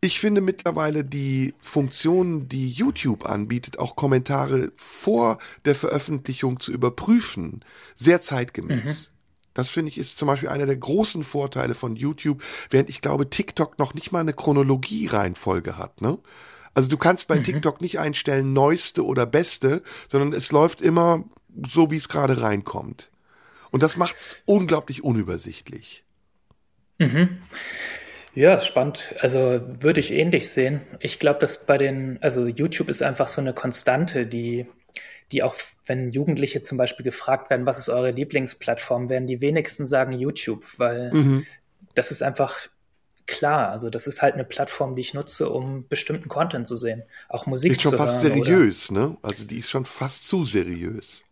Ich 0.00 0.18
finde 0.18 0.40
mittlerweile 0.40 1.04
die 1.04 1.54
Funktion, 1.60 2.48
die 2.48 2.70
YouTube 2.70 3.24
anbietet, 3.24 3.78
auch 3.78 3.94
Kommentare 3.94 4.72
vor 4.74 5.38
der 5.64 5.76
Veröffentlichung 5.76 6.58
zu 6.58 6.72
überprüfen, 6.72 7.64
sehr 7.94 8.20
zeitgemäß. 8.20 9.10
Mhm. 9.10 9.11
Das 9.54 9.68
finde 9.68 9.90
ich 9.90 9.98
ist 9.98 10.18
zum 10.18 10.28
Beispiel 10.28 10.48
einer 10.48 10.66
der 10.66 10.76
großen 10.76 11.24
Vorteile 11.24 11.74
von 11.74 11.96
YouTube, 11.96 12.42
während 12.70 12.88
ich 12.88 13.00
glaube, 13.00 13.28
TikTok 13.28 13.78
noch 13.78 13.94
nicht 13.94 14.12
mal 14.12 14.20
eine 14.20 14.32
Chronologie-Reihenfolge 14.32 15.76
hat, 15.76 16.00
ne? 16.00 16.18
Also 16.74 16.88
du 16.88 16.96
kannst 16.96 17.28
bei 17.28 17.36
mhm. 17.36 17.44
TikTok 17.44 17.80
nicht 17.82 17.98
einstellen 17.98 18.52
neueste 18.54 19.04
oder 19.04 19.26
beste, 19.26 19.82
sondern 20.08 20.32
es 20.32 20.52
läuft 20.52 20.80
immer 20.80 21.24
so, 21.66 21.90
wie 21.90 21.98
es 21.98 22.08
gerade 22.08 22.40
reinkommt. 22.40 23.10
Und 23.70 23.82
das 23.82 23.96
macht's 23.96 24.38
unglaublich 24.46 25.04
unübersichtlich. 25.04 26.04
Mhm. 26.98 27.38
Ja, 28.34 28.54
ist 28.54 28.66
spannend. 28.66 29.14
Also 29.20 29.60
würde 29.80 30.00
ich 30.00 30.12
ähnlich 30.12 30.48
sehen. 30.48 30.80
Ich 31.00 31.18
glaube, 31.18 31.40
dass 31.40 31.66
bei 31.66 31.76
den, 31.76 32.18
also 32.22 32.46
YouTube 32.46 32.88
ist 32.88 33.02
einfach 33.02 33.28
so 33.28 33.42
eine 33.42 33.52
Konstante, 33.52 34.26
die 34.26 34.66
die 35.32 35.42
auch, 35.42 35.54
wenn 35.86 36.10
Jugendliche 36.10 36.62
zum 36.62 36.78
Beispiel 36.78 37.04
gefragt 37.04 37.50
werden, 37.50 37.66
was 37.66 37.78
ist 37.78 37.88
eure 37.88 38.10
Lieblingsplattform, 38.10 39.08
werden 39.08 39.26
die 39.26 39.40
wenigsten 39.40 39.86
sagen 39.86 40.12
YouTube, 40.12 40.64
weil 40.78 41.12
mhm. 41.12 41.46
das 41.94 42.10
ist 42.10 42.22
einfach 42.22 42.68
klar. 43.26 43.70
Also 43.70 43.90
das 43.90 44.06
ist 44.06 44.22
halt 44.22 44.34
eine 44.34 44.44
Plattform, 44.44 44.94
die 44.94 45.00
ich 45.00 45.14
nutze, 45.14 45.48
um 45.48 45.88
bestimmten 45.88 46.28
Content 46.28 46.66
zu 46.68 46.76
sehen, 46.76 47.02
auch 47.28 47.46
Musik 47.46 47.72
ist 47.72 47.82
schon 47.82 47.96
fast 47.96 48.20
seriös, 48.20 48.90
ne? 48.90 49.16
Also 49.22 49.44
die 49.44 49.58
ist 49.58 49.70
schon 49.70 49.84
fast 49.84 50.26
zu 50.26 50.44
seriös. 50.44 51.24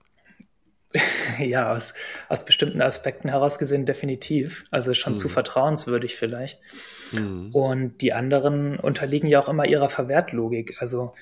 ja, 1.38 1.72
aus, 1.72 1.94
aus 2.28 2.44
bestimmten 2.44 2.82
Aspekten 2.82 3.28
heraus 3.28 3.59
gesehen 3.59 3.86
definitiv. 3.86 4.64
Also 4.70 4.94
schon 4.94 5.14
mhm. 5.14 5.18
zu 5.18 5.28
vertrauenswürdig 5.28 6.16
vielleicht. 6.16 6.61
Mhm. 7.12 7.51
Und 7.53 7.98
die 8.01 8.12
anderen 8.12 8.78
unterliegen 8.78 9.28
ja 9.28 9.38
auch 9.38 9.48
immer 9.48 9.66
ihrer 9.66 9.88
Verwertlogik. 9.88 10.76
Also 10.80 11.14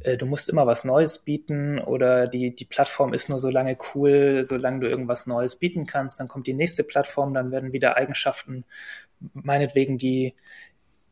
äh, 0.00 0.16
du 0.16 0.26
musst 0.26 0.48
immer 0.48 0.66
was 0.66 0.84
Neues 0.84 1.18
bieten 1.18 1.78
oder 1.78 2.26
die, 2.26 2.54
die 2.54 2.64
Plattform 2.64 3.14
ist 3.14 3.28
nur 3.28 3.38
so 3.38 3.50
lange 3.50 3.76
cool, 3.94 4.42
solange 4.44 4.80
du 4.80 4.88
irgendwas 4.88 5.26
Neues 5.26 5.56
bieten 5.56 5.86
kannst. 5.86 6.20
Dann 6.20 6.28
kommt 6.28 6.46
die 6.46 6.54
nächste 6.54 6.84
Plattform, 6.84 7.34
dann 7.34 7.50
werden 7.50 7.72
wieder 7.72 7.96
Eigenschaften, 7.96 8.64
meinetwegen 9.32 9.98
die, 9.98 10.34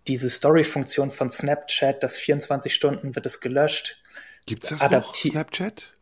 diese 0.07 0.29
Story-Funktion 0.29 1.11
von 1.11 1.31
Snapchat, 1.31 2.03
das 2.03 2.19
24 2.19 2.75
Stunden 2.75 3.15
wird 3.15 3.27
es 3.27 3.41
gelöscht. 3.41 4.03
Gibt 4.47 4.65
es 4.65 4.71
das 4.71 4.81
Adapti 4.83 5.29
noch, 5.29 5.35
Snapchat? 5.35 5.93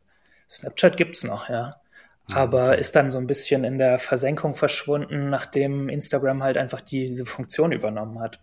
Snapchat 0.49 0.97
gibt 0.97 1.17
es 1.17 1.25
noch, 1.25 1.49
ja. 1.49 1.81
Ah, 2.27 2.35
Aber 2.35 2.69
okay. 2.69 2.81
ist 2.81 2.97
dann 2.97 3.11
so 3.11 3.19
ein 3.19 3.27
bisschen 3.27 3.65
in 3.65 3.79
der 3.79 3.99
Versenkung 3.99 4.55
verschwunden, 4.55 5.31
nachdem 5.31 5.89
Instagram 5.89 6.43
halt 6.43 6.57
einfach 6.57 6.81
diese 6.81 7.27
Funktion 7.27 7.73
übernommen 7.73 8.21
hat. 8.21 8.41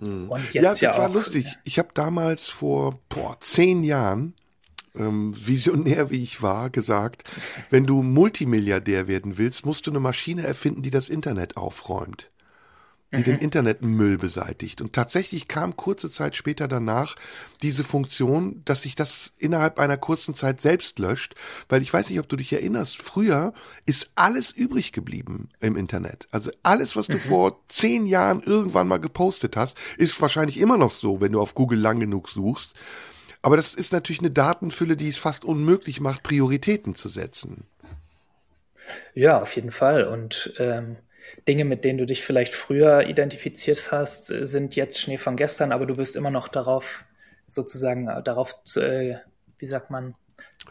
Mhm. 0.00 0.28
Und 0.28 0.44
jetzt 0.44 0.54
ja, 0.54 0.62
das 0.62 0.80
ja 0.80 0.96
war 0.96 1.10
auch, 1.10 1.14
lustig. 1.14 1.58
Ich 1.64 1.78
habe 1.78 1.88
damals 1.94 2.48
vor 2.48 2.98
boah, 3.08 3.36
zehn 3.40 3.82
Jahren, 3.84 4.34
ähm, 4.94 5.34
visionär 5.36 6.10
wie 6.10 6.22
ich 6.22 6.42
war, 6.42 6.70
gesagt, 6.70 7.24
wenn 7.70 7.86
du 7.86 8.02
Multimilliardär 8.02 9.08
werden 9.08 9.38
willst, 9.38 9.66
musst 9.66 9.86
du 9.86 9.90
eine 9.90 10.00
Maschine 10.00 10.46
erfinden, 10.46 10.82
die 10.82 10.90
das 10.90 11.08
Internet 11.08 11.56
aufräumt. 11.56 12.30
Die 13.12 13.18
mhm. 13.18 13.24
den 13.24 13.38
Internetmüll 13.38 14.18
beseitigt. 14.18 14.82
Und 14.82 14.92
tatsächlich 14.92 15.48
kam 15.48 15.76
kurze 15.76 16.10
Zeit 16.10 16.36
später 16.36 16.68
danach 16.68 17.16
diese 17.62 17.82
Funktion, 17.82 18.62
dass 18.64 18.82
sich 18.82 18.96
das 18.96 19.32
innerhalb 19.38 19.78
einer 19.78 19.96
kurzen 19.96 20.34
Zeit 20.34 20.60
selbst 20.60 20.98
löscht, 20.98 21.34
weil 21.68 21.80
ich 21.80 21.92
weiß 21.92 22.10
nicht, 22.10 22.20
ob 22.20 22.28
du 22.28 22.36
dich 22.36 22.52
erinnerst, 22.52 23.00
früher 23.00 23.54
ist 23.86 24.10
alles 24.14 24.50
übrig 24.50 24.92
geblieben 24.92 25.48
im 25.60 25.76
Internet. 25.76 26.28
Also 26.30 26.50
alles, 26.62 26.96
was 26.96 27.06
du 27.06 27.14
mhm. 27.14 27.20
vor 27.20 27.60
zehn 27.68 28.04
Jahren 28.04 28.42
irgendwann 28.42 28.88
mal 28.88 29.00
gepostet 29.00 29.56
hast, 29.56 29.76
ist 29.96 30.20
wahrscheinlich 30.20 30.58
immer 30.58 30.76
noch 30.76 30.90
so, 30.90 31.20
wenn 31.20 31.32
du 31.32 31.40
auf 31.40 31.54
Google 31.54 31.80
lang 31.80 32.00
genug 32.00 32.28
suchst. 32.28 32.74
Aber 33.40 33.56
das 33.56 33.74
ist 33.74 33.92
natürlich 33.92 34.20
eine 34.20 34.30
Datenfülle, 34.30 34.96
die 34.96 35.08
es 35.08 35.16
fast 35.16 35.44
unmöglich 35.44 36.00
macht, 36.00 36.22
Prioritäten 36.22 36.94
zu 36.94 37.08
setzen. 37.08 37.64
Ja, 39.14 39.40
auf 39.40 39.54
jeden 39.54 39.70
Fall. 39.70 40.04
Und 40.04 40.52
ähm, 40.58 40.96
Dinge, 41.46 41.64
mit 41.64 41.84
denen 41.84 41.98
du 41.98 42.06
dich 42.06 42.22
vielleicht 42.22 42.52
früher 42.52 43.06
identifiziert 43.06 43.90
hast, 43.92 44.26
sind 44.26 44.76
jetzt 44.76 45.00
Schnee 45.00 45.18
von 45.18 45.36
gestern, 45.36 45.72
aber 45.72 45.86
du 45.86 45.96
bist 45.96 46.16
immer 46.16 46.30
noch 46.30 46.48
darauf 46.48 47.04
sozusagen 47.46 48.08
äh, 48.08 48.22
darauf, 48.22 48.54
äh, 48.76 49.16
wie 49.58 49.66
sagt 49.66 49.90
man, 49.90 50.14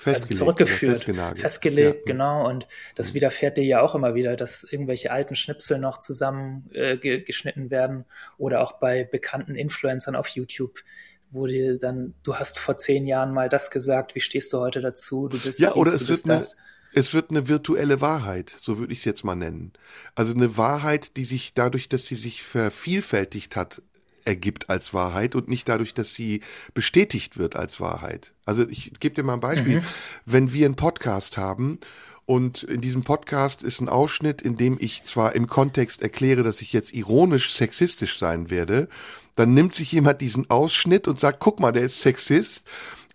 also 0.05 0.28
zurückgeführt, 0.34 1.05
festgelegt, 1.36 2.01
ja. 2.05 2.14
genau. 2.14 2.47
Und 2.47 2.68
das 2.95 3.14
widerfährt 3.14 3.58
dir 3.58 3.66
ja 3.66 3.82
auch 3.82 3.95
immer 3.95 4.16
wieder, 4.16 4.36
dass 4.36 4.64
irgendwelche 4.64 5.12
alten 5.12 5.36
Schnipsel 5.36 5.80
noch 5.80 5.99
zusammen 5.99 6.70
äh, 6.74 6.97
geschnitten 6.97 7.72
werden 7.72 8.05
oder 8.38 8.62
auch 8.62 8.74
bei 8.74 9.03
bekannten 9.03 9.55
Influencern 9.55 10.16
auf 10.16 10.28
YouTube 10.28 10.84
wo 11.30 11.47
dir 11.47 11.78
dann, 11.78 12.14
du 12.24 12.36
hast 12.36 12.60
vor 12.60 12.78
zehn 12.78 13.05
Jahren 13.05 13.34
mal 13.34 13.49
das 13.49 13.72
gesagt, 13.72 14.16
wie 14.16 14.20
stehst 14.20 14.53
du 14.53 14.60
heute 14.60 14.82
dazu? 14.82 15.28
Du 15.28 15.39
bist 15.39 15.60
ja, 15.60 15.70
dies, 15.70 15.78
oder 15.78 15.93
es 15.93 16.08
wird 16.08 16.28
das. 16.30 16.55
Eine, 16.55 16.64
es 16.97 17.13
wird 17.13 17.29
eine 17.29 17.47
virtuelle 17.47 18.01
Wahrheit, 18.01 18.55
so 18.57 18.79
würde 18.79 18.91
ich 18.91 18.99
es 18.99 19.05
jetzt 19.05 19.23
mal 19.23 19.35
nennen. 19.35 19.71
Also 20.15 20.33
eine 20.33 20.57
Wahrheit, 20.57 21.15
die 21.15 21.25
sich 21.25 21.53
dadurch, 21.53 21.89
dass 21.89 22.07
sie 22.07 22.15
sich 22.15 22.41
vervielfältigt 22.41 23.55
hat, 23.55 23.83
ergibt 24.25 24.71
als 24.71 24.95
Wahrheit 24.95 25.35
und 25.35 25.47
nicht 25.47 25.69
dadurch, 25.69 25.93
dass 25.93 26.15
sie 26.15 26.41
bestätigt 26.73 27.37
wird 27.37 27.55
als 27.55 27.79
Wahrheit. 27.79 28.33
Also 28.45 28.67
ich 28.67 28.93
gebe 28.99 29.13
dir 29.13 29.21
mal 29.21 29.35
ein 29.35 29.39
Beispiel. 29.41 29.81
Mhm. 29.81 29.85
Wenn 30.25 30.53
wir 30.53 30.65
einen 30.65 30.75
Podcast 30.75 31.37
haben 31.37 31.79
und 32.25 32.63
in 32.63 32.81
diesem 32.81 33.03
Podcast 33.03 33.61
ist 33.61 33.79
ein 33.79 33.89
Ausschnitt, 33.89 34.41
in 34.41 34.57
dem 34.57 34.77
ich 34.81 35.03
zwar 35.03 35.35
im 35.35 35.45
Kontext 35.45 36.01
erkläre, 36.01 36.41
dass 36.41 36.63
ich 36.63 36.73
jetzt 36.73 36.95
ironisch 36.95 37.53
sexistisch 37.53 38.17
sein 38.17 38.49
werde, 38.49 38.89
dann 39.35 39.53
nimmt 39.53 39.75
sich 39.75 39.91
jemand 39.91 40.19
diesen 40.19 40.49
Ausschnitt 40.49 41.07
und 41.07 41.19
sagt, 41.19 41.39
guck 41.39 41.59
mal, 41.59 41.71
der 41.71 41.83
ist 41.83 42.01
Sexist 42.01 42.63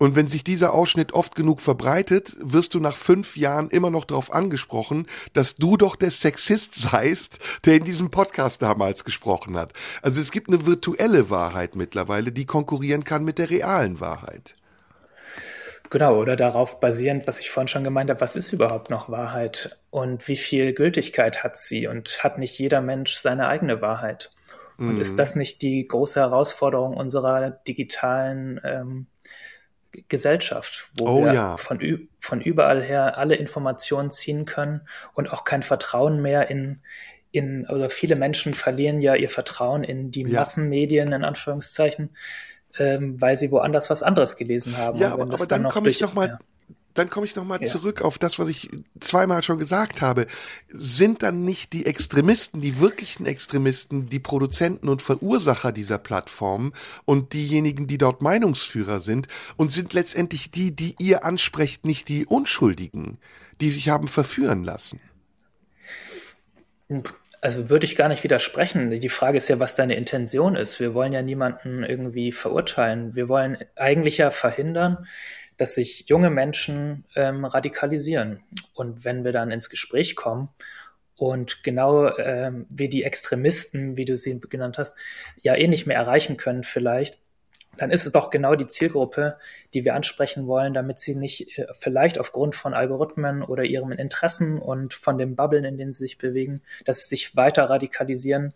und 0.03 0.17
wenn 0.17 0.27
sich 0.27 0.43
dieser 0.43 0.73
Ausschnitt 0.73 1.13
oft 1.13 1.37
genug 1.37 1.61
verbreitet, 1.61 2.35
wirst 2.41 2.75
du 2.75 2.81
nach 2.81 2.97
fünf 2.97 3.37
Jahren 3.37 3.71
immer 3.71 3.89
noch 3.89 4.05
darauf 4.05 4.33
angesprochen, 4.33 5.07
dass 5.33 5.55
du 5.55 5.77
doch 5.77 5.95
der 5.95 6.11
Sexist 6.11 6.75
seist, 6.91 7.39
der 7.65 7.77
in 7.77 7.85
diesem 7.85 8.11
Podcast 8.11 8.63
damals 8.63 9.05
gesprochen 9.05 9.57
hat. 9.57 9.75
Also 10.03 10.21
es 10.21 10.33
gibt 10.33 10.49
eine 10.49 10.67
virtuelle 10.67 11.31
Wahrheit 11.31 11.77
mittlerweile, 11.77 12.33
die 12.33 12.47
konkurrieren 12.47 13.05
kann 13.05 13.25
mit 13.25 13.39
der 13.39 13.49
realen 13.51 14.01
Wahrheit. 14.01 14.57
Genau, 15.89 16.19
oder 16.19 16.35
darauf 16.35 16.81
basierend, 16.81 17.29
was 17.29 17.39
ich 17.39 17.53
vorhin 17.53 17.69
schon 17.69 17.85
gemeint 17.85 18.11
habe, 18.11 18.21
was 18.21 18.35
ist 18.35 18.53
überhaupt 18.53 18.91
noch 18.91 19.09
Wahrheit 19.09 19.79
und 19.91 20.27
wie 20.27 20.35
viel 20.35 20.73
Gültigkeit 20.73 21.45
hat 21.45 21.57
sie 21.57 21.87
und 21.87 22.25
hat 22.25 22.39
nicht 22.39 22.59
jeder 22.59 22.81
Mensch 22.81 23.15
seine 23.15 23.47
eigene 23.47 23.81
Wahrheit? 23.81 24.33
Und 24.79 25.01
ist 25.01 25.21
das 25.21 25.37
nicht 25.37 25.63
die 25.63 25.87
große 25.87 26.19
Herausforderung 26.19 26.97
unserer 26.97 27.51
digitalen 27.51 28.61
ähm, 28.65 29.07
Gesellschaft, 30.09 30.91
wo 30.97 31.07
oh, 31.07 31.25
wir 31.25 31.35
ja. 31.35 31.57
von, 31.57 32.09
von 32.19 32.41
überall 32.41 32.83
her 32.83 33.19
alle 33.19 33.35
Informationen 33.35 34.11
ziehen 34.11 34.45
können 34.45 34.83
und 35.15 35.31
auch 35.31 35.45
kein 35.45 35.63
Vertrauen 35.63 36.23
mehr 36.23 36.51
in, 36.51 36.81
in, 37.31 37.67
oder 37.69 37.91
viele 37.91 38.17
Menschen 38.17 38.55
verlieren 38.55 39.01
ja 39.01 39.15
ihr 39.15 39.29
Vertrauen 39.29 39.85
in 39.85 40.11
die 40.11 40.23
ja. 40.23 40.41
Massenmedien, 40.41 41.13
in 41.13 41.25
Anführungszeichen, 41.25 42.17
ähm, 42.79 43.21
weil 43.21 43.37
sie 43.37 43.51
woanders 43.51 43.91
was 43.91 44.03
anderes 44.03 44.37
gelesen 44.37 44.79
haben. 44.79 44.99
Ja, 44.99 45.13
aber, 45.13 45.25
aber 45.25 45.37
dann, 45.47 45.65
dann 45.65 45.73
komme 45.73 45.91
ich 45.91 46.01
noch 46.01 46.15
mal, 46.15 46.29
ja 46.29 46.39
dann 46.95 47.11
komme 47.11 47.27
ich 47.27 47.37
nochmal 47.37 47.61
ja. 47.63 47.69
zurück 47.69 48.03
auf 48.03 48.19
das, 48.19 48.39
was 48.39 48.49
ich 48.49 48.71
zweimal 49.01 49.43
schon 49.43 49.59
gesagt 49.59 50.03
habe. 50.03 50.27
Sind 50.69 51.23
dann 51.23 51.45
nicht 51.45 51.73
die 51.73 51.87
Extremisten, 51.87 52.61
die 52.61 52.79
wirklichen 52.79 53.27
Extremisten, 53.27 54.09
die 54.09 54.19
Produzenten 54.19 54.89
und 54.89 55.03
Verursacher 55.03 55.73
dieser 55.73 55.99
Plattformen 55.99 56.73
und 57.05 57.33
diejenigen, 57.33 57.87
die 57.87 57.99
dort 57.99 58.23
Meinungsführer 58.23 59.01
sind 59.01 59.29
und 59.57 59.71
sind 59.71 59.93
letztendlich 59.93 60.51
die, 60.51 60.75
die 60.75 60.95
ihr 60.99 61.25
ansprecht, 61.25 61.85
nicht 61.85 62.09
die 62.09 62.27
Unschuldigen, 62.27 63.19
die 63.61 63.71
sich 63.71 63.89
haben 63.89 64.09
verführen 64.09 64.65
lassen? 64.65 65.01
Also 67.41 67.71
würde 67.71 67.87
ich 67.87 67.97
gar 67.97 68.09
nicht 68.09 68.23
widersprechen. 68.23 68.91
Die 68.91 69.09
Frage 69.09 69.37
ist 69.37 69.49
ja, 69.49 69.59
was 69.59 69.75
deine 69.75 69.97
Intention 69.97 70.55
ist. 70.55 70.79
Wir 70.79 70.95
wollen 70.95 71.13
ja 71.13 71.23
niemanden 71.23 71.83
irgendwie 71.83 72.31
verurteilen. 72.31 73.17
Wir 73.17 73.29
wollen 73.29 73.59
eigentlich 73.75 74.19
ja 74.19 74.31
verhindern, 74.31 75.07
dass 75.63 75.77
sich 75.77 76.09
junge 76.09 76.29
Menschen 76.29 77.05
ähm, 77.15 77.45
radikalisieren. 77.45 78.43
Und 78.75 79.05
wenn 79.05 79.25
wir 79.25 79.31
dann 79.31 79.53
ins 79.53 79.71
Gespräch 79.71 80.17
kommen 80.17 80.49
und 81.15 81.63
genau 81.63 82.09
ähm, 82.19 82.67
wie 82.75 82.89
die 82.89 83.05
Extremisten, 83.05 83.97
wie 83.97 84.05
du 84.05 84.17
sie 84.17 84.41
genannt 84.41 84.77
hast, 84.77 84.97
ja 85.41 85.55
eh 85.55 85.69
nicht 85.69 85.87
mehr 85.87 85.97
erreichen 85.97 86.37
können 86.37 86.65
vielleicht, 86.65 87.21
dann 87.77 87.91
ist 87.91 88.05
es 88.05 88.13
doch 88.13 88.31
genau 88.31 88.55
die 88.55 88.67
Zielgruppe, 88.67 89.39
die 89.73 89.85
wir 89.85 89.95
ansprechen 89.95 90.47
wollen, 90.47 90.75
damit 90.75 90.99
sie 90.99 91.15
nicht 91.15 91.59
äh, 91.59 91.67
vielleicht 91.73 92.21
aufgrund 92.21 92.55
von 92.55 92.75
Algorithmen 92.75 93.43
oder 93.43 93.65
ihren 93.65 93.93
Interessen 93.93 94.59
und 94.59 94.93
von 94.93 95.17
den 95.17 95.37
Bubblen, 95.37 95.65
in 95.65 95.79
denen 95.79 95.93
sie 95.93 96.05
sich 96.05 96.19
bewegen, 96.19 96.61
dass 96.85 97.03
sie 97.03 97.17
sich 97.17 97.35
weiter 97.35 97.65
radikalisieren, 97.65 98.53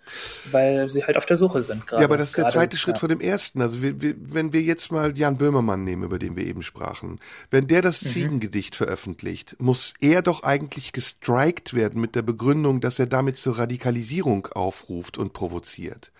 weil 0.51 0.89
sie 0.89 1.05
halt 1.05 1.17
auf 1.17 1.25
der 1.25 1.39
Suche 1.39 1.63
sind. 1.63 1.87
Grade, 1.87 2.03
ja, 2.03 2.07
aber 2.07 2.19
das 2.19 2.31
ist 2.31 2.39
der 2.39 2.49
zweite 2.49 2.77
Schritt 2.77 2.97
ja. 2.97 3.01
vor 3.01 3.09
dem 3.09 3.21
ersten. 3.21 3.63
Also 3.63 3.81
wir, 3.81 4.01
wir, 4.01 4.15
wenn 4.19 4.53
wir 4.53 4.61
jetzt 4.61 4.93
mal 4.93 5.17
Jan 5.17 5.39
Böhmermann 5.39 5.85
nehmen, 5.85 6.03
über 6.03 6.19
den 6.19 6.37
wir 6.37 6.45
eben 6.45 6.63
sprachen, 6.63 7.19
wenn 7.51 7.67
der 7.67 7.81
das 7.81 8.03
mhm. 8.03 8.09
Ziegengedicht 8.09 8.77
veröffentlicht, 8.77 9.57
muss 9.59 9.95
er 10.01 10.21
doch 10.21 10.43
eigentlich 10.43 10.93
gestrikt 10.93 11.73
werden 11.73 12.01
mit 12.01 12.15
der 12.15 12.23
Begründung, 12.23 12.81
dass 12.83 12.99
er 12.99 13.07
damit 13.07 13.39
zur 13.39 13.57
Radikalisierung 13.57 14.47
aufruft 14.49 15.17
und 15.17 15.33
provoziert 15.33 16.13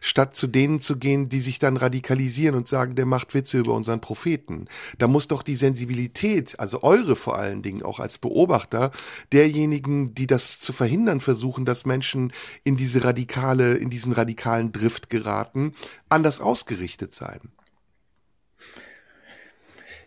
statt 0.00 0.36
zu 0.36 0.46
denen 0.46 0.80
zu 0.80 0.96
gehen, 0.96 1.28
die 1.28 1.40
sich 1.40 1.58
dann 1.58 1.76
radikalisieren 1.76 2.54
und 2.54 2.68
sagen, 2.68 2.94
der 2.94 3.06
macht 3.06 3.34
Witze 3.34 3.58
über 3.58 3.74
unseren 3.74 4.00
Propheten. 4.00 4.66
Da 4.98 5.06
muss 5.06 5.28
doch 5.28 5.42
die 5.42 5.56
Sensibilität, 5.56 6.58
also 6.58 6.82
eure 6.82 7.16
vor 7.16 7.36
allen 7.38 7.62
Dingen 7.62 7.82
auch 7.82 8.00
als 8.00 8.18
Beobachter, 8.18 8.90
derjenigen, 9.32 10.14
die 10.14 10.26
das 10.26 10.60
zu 10.60 10.72
verhindern 10.72 11.20
versuchen, 11.20 11.64
dass 11.64 11.86
Menschen 11.86 12.32
in 12.64 12.76
diese 12.76 13.04
radikale, 13.04 13.74
in 13.74 13.90
diesen 13.90 14.12
radikalen 14.12 14.72
Drift 14.72 15.10
geraten, 15.10 15.74
anders 16.08 16.40
ausgerichtet 16.40 17.14
sein. 17.14 17.40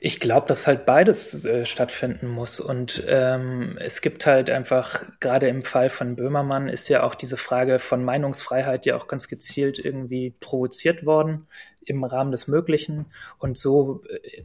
Ich 0.03 0.19
glaube, 0.19 0.47
dass 0.47 0.65
halt 0.65 0.87
beides 0.87 1.45
äh, 1.45 1.63
stattfinden 1.63 2.27
muss. 2.27 2.59
Und 2.59 3.03
ähm, 3.07 3.77
es 3.79 4.01
gibt 4.01 4.25
halt 4.25 4.49
einfach, 4.49 5.03
gerade 5.19 5.47
im 5.47 5.61
Fall 5.61 5.91
von 5.91 6.15
Böhmermann 6.15 6.69
ist 6.69 6.89
ja 6.89 7.03
auch 7.03 7.13
diese 7.13 7.37
Frage 7.37 7.77
von 7.77 8.03
Meinungsfreiheit 8.03 8.87
ja 8.87 8.97
auch 8.97 9.07
ganz 9.07 9.27
gezielt 9.27 9.77
irgendwie 9.77 10.31
provoziert 10.39 11.05
worden 11.05 11.45
im 11.85 12.03
Rahmen 12.03 12.31
des 12.31 12.47
Möglichen. 12.47 13.11
Und 13.37 13.59
so 13.59 14.01
äh, 14.09 14.41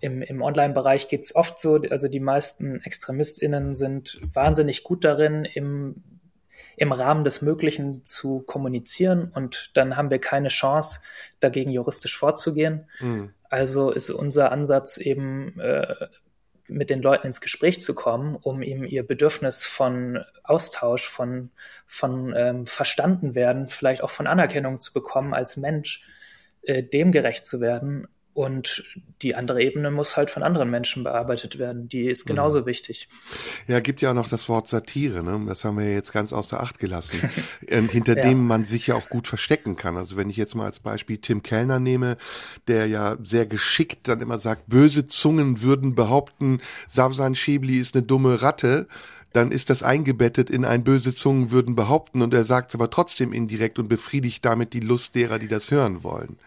im, 0.00 0.20
im 0.20 0.42
Online-Bereich 0.42 1.08
geht's 1.08 1.34
oft 1.34 1.58
so, 1.58 1.80
also 1.88 2.08
die 2.08 2.20
meisten 2.20 2.82
ExtremistInnen 2.82 3.74
sind 3.74 4.20
wahnsinnig 4.34 4.82
gut 4.84 5.04
darin, 5.04 5.46
im 5.46 6.02
im 6.76 6.90
Rahmen 6.90 7.22
des 7.22 7.42
Möglichen 7.42 8.02
zu 8.02 8.40
kommunizieren 8.40 9.30
und 9.34 9.70
dann 9.74 9.96
haben 9.96 10.10
wir 10.10 10.18
keine 10.18 10.48
Chance, 10.48 11.00
dagegen 11.38 11.70
juristisch 11.70 12.16
vorzugehen. 12.16 12.88
Mhm. 12.98 13.34
Also 13.52 13.90
ist 13.90 14.08
unser 14.08 14.50
Ansatz 14.50 14.96
eben, 14.96 15.60
äh, 15.60 16.08
mit 16.68 16.88
den 16.88 17.02
Leuten 17.02 17.26
ins 17.26 17.42
Gespräch 17.42 17.82
zu 17.82 17.94
kommen, 17.94 18.34
um 18.34 18.62
eben 18.62 18.86
ihr 18.86 19.06
Bedürfnis 19.06 19.66
von 19.66 20.24
Austausch, 20.42 21.06
von, 21.06 21.50
von 21.86 22.32
ähm, 22.34 22.64
verstanden 22.64 23.34
werden, 23.34 23.68
vielleicht 23.68 24.02
auch 24.02 24.08
von 24.08 24.26
Anerkennung 24.26 24.80
zu 24.80 24.94
bekommen 24.94 25.34
als 25.34 25.58
Mensch, 25.58 26.08
äh, 26.62 26.82
dem 26.82 27.12
gerecht 27.12 27.44
zu 27.44 27.60
werden 27.60 28.08
und 28.34 28.84
die 29.20 29.34
andere 29.34 29.62
Ebene 29.62 29.90
muss 29.90 30.16
halt 30.16 30.30
von 30.30 30.42
anderen 30.42 30.70
Menschen 30.70 31.04
bearbeitet 31.04 31.58
werden. 31.58 31.88
Die 31.88 32.06
ist 32.06 32.24
genauso 32.24 32.62
mhm. 32.62 32.66
wichtig. 32.66 33.08
Ja, 33.68 33.80
gibt 33.80 34.00
ja 34.00 34.10
auch 34.10 34.14
noch 34.14 34.28
das 34.28 34.48
Wort 34.48 34.68
Satire, 34.68 35.22
ne? 35.22 35.44
Das 35.46 35.64
haben 35.64 35.78
wir 35.78 35.92
jetzt 35.92 36.12
ganz 36.12 36.32
außer 36.32 36.60
Acht 36.60 36.78
gelassen. 36.78 37.30
ähm, 37.68 37.88
hinter 37.88 38.16
ja. 38.16 38.22
dem 38.22 38.46
man 38.46 38.64
sich 38.64 38.86
ja 38.86 38.94
auch 38.94 39.10
gut 39.10 39.28
verstecken 39.28 39.76
kann. 39.76 39.96
Also 39.96 40.16
wenn 40.16 40.30
ich 40.30 40.36
jetzt 40.36 40.54
mal 40.54 40.64
als 40.64 40.80
Beispiel 40.80 41.18
Tim 41.18 41.42
Kellner 41.42 41.78
nehme, 41.78 42.16
der 42.68 42.86
ja 42.86 43.16
sehr 43.22 43.46
geschickt 43.46 44.08
dann 44.08 44.20
immer 44.20 44.38
sagt, 44.38 44.68
böse 44.68 45.06
Zungen 45.06 45.60
würden 45.60 45.94
behaupten, 45.94 46.60
Savsan 46.88 47.34
Schäbli 47.34 47.78
ist 47.78 47.94
eine 47.94 48.04
dumme 48.04 48.40
Ratte 48.40 48.86
dann 49.32 49.50
ist 49.50 49.70
das 49.70 49.82
eingebettet 49.82 50.50
in 50.50 50.64
ein 50.64 50.84
böse 50.84 51.14
Zungen 51.14 51.50
würden 51.50 51.74
behaupten 51.74 52.20
und 52.20 52.34
er 52.34 52.44
sagt 52.44 52.70
es 52.70 52.74
aber 52.74 52.90
trotzdem 52.90 53.32
indirekt 53.32 53.78
und 53.78 53.88
befriedigt 53.88 54.44
damit 54.44 54.74
die 54.74 54.80
Lust 54.80 55.14
derer, 55.14 55.38
die 55.38 55.48
das 55.48 55.70
hören 55.70 56.04
wollen. 56.04 56.38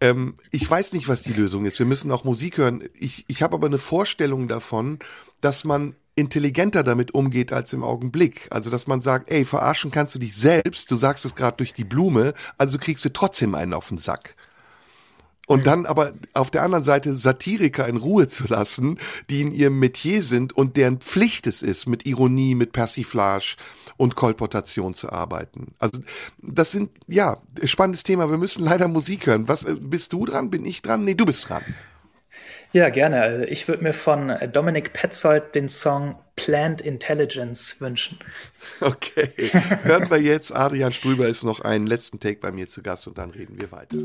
Ähm, 0.00 0.36
ich 0.50 0.68
weiß 0.68 0.92
nicht, 0.92 1.08
was 1.08 1.22
die 1.22 1.32
Lösung 1.32 1.66
ist. 1.66 1.78
Wir 1.78 1.86
müssen 1.86 2.10
auch 2.10 2.24
Musik 2.24 2.58
hören. 2.58 2.88
Ich, 2.94 3.24
ich 3.28 3.42
habe 3.42 3.54
aber 3.54 3.66
eine 3.66 3.78
Vorstellung 3.78 4.48
davon, 4.48 4.98
dass 5.40 5.64
man 5.64 5.94
intelligenter 6.16 6.82
damit 6.82 7.14
umgeht 7.14 7.52
als 7.52 7.72
im 7.72 7.84
Augenblick. 7.84 8.48
Also 8.50 8.70
dass 8.70 8.86
man 8.86 9.00
sagt, 9.00 9.30
ey, 9.30 9.44
verarschen 9.44 9.90
kannst 9.90 10.14
du 10.14 10.18
dich 10.18 10.36
selbst, 10.36 10.90
du 10.90 10.96
sagst 10.96 11.24
es 11.24 11.34
gerade 11.34 11.56
durch 11.58 11.72
die 11.72 11.84
Blume, 11.84 12.34
also 12.58 12.78
kriegst 12.78 13.04
du 13.04 13.12
trotzdem 13.12 13.54
einen 13.54 13.74
auf 13.74 13.88
den 13.88 13.98
Sack. 13.98 14.36
Und 15.50 15.66
dann 15.66 15.84
aber 15.84 16.12
auf 16.32 16.52
der 16.52 16.62
anderen 16.62 16.84
Seite 16.84 17.16
Satiriker 17.16 17.88
in 17.88 17.96
Ruhe 17.96 18.28
zu 18.28 18.46
lassen, 18.46 19.00
die 19.30 19.40
in 19.40 19.52
ihrem 19.52 19.80
Metier 19.80 20.22
sind 20.22 20.52
und 20.52 20.76
deren 20.76 20.98
Pflicht 20.98 21.48
es 21.48 21.62
ist, 21.62 21.88
mit 21.88 22.06
Ironie, 22.06 22.54
mit 22.54 22.70
Persiflage 22.70 23.56
und 23.96 24.14
Kolportation 24.14 24.94
zu 24.94 25.10
arbeiten. 25.10 25.74
Also 25.80 26.02
das 26.40 26.70
sind, 26.70 26.90
ja, 27.08 27.38
spannendes 27.64 28.04
Thema. 28.04 28.30
Wir 28.30 28.38
müssen 28.38 28.62
leider 28.62 28.86
Musik 28.86 29.26
hören. 29.26 29.48
Was, 29.48 29.64
äh, 29.64 29.74
bist 29.74 30.12
du 30.12 30.24
dran? 30.24 30.50
Bin 30.50 30.64
ich 30.64 30.82
dran? 30.82 31.04
Nee, 31.04 31.14
du 31.14 31.26
bist 31.26 31.48
dran. 31.48 31.64
Ja, 32.72 32.88
gerne. 32.88 33.20
Also 33.20 33.44
ich 33.44 33.66
würde 33.66 33.82
mir 33.82 33.92
von 33.92 34.32
Dominic 34.52 34.92
Petzold 34.92 35.54
den 35.56 35.68
Song 35.68 36.16
Plant 36.36 36.80
Intelligence 36.80 37.80
wünschen. 37.80 38.18
Okay. 38.80 39.28
Hören 39.82 40.08
wir 40.08 40.20
jetzt. 40.20 40.54
Adrian 40.54 40.92
Strüber 40.92 41.26
ist 41.26 41.42
noch 41.42 41.60
einen 41.60 41.86
letzten 41.86 42.20
Take 42.20 42.38
bei 42.40 42.52
mir 42.52 42.68
zu 42.68 42.82
Gast 42.82 43.08
und 43.08 43.18
dann 43.18 43.30
reden 43.30 43.60
wir 43.60 43.72
weiter. 43.72 43.98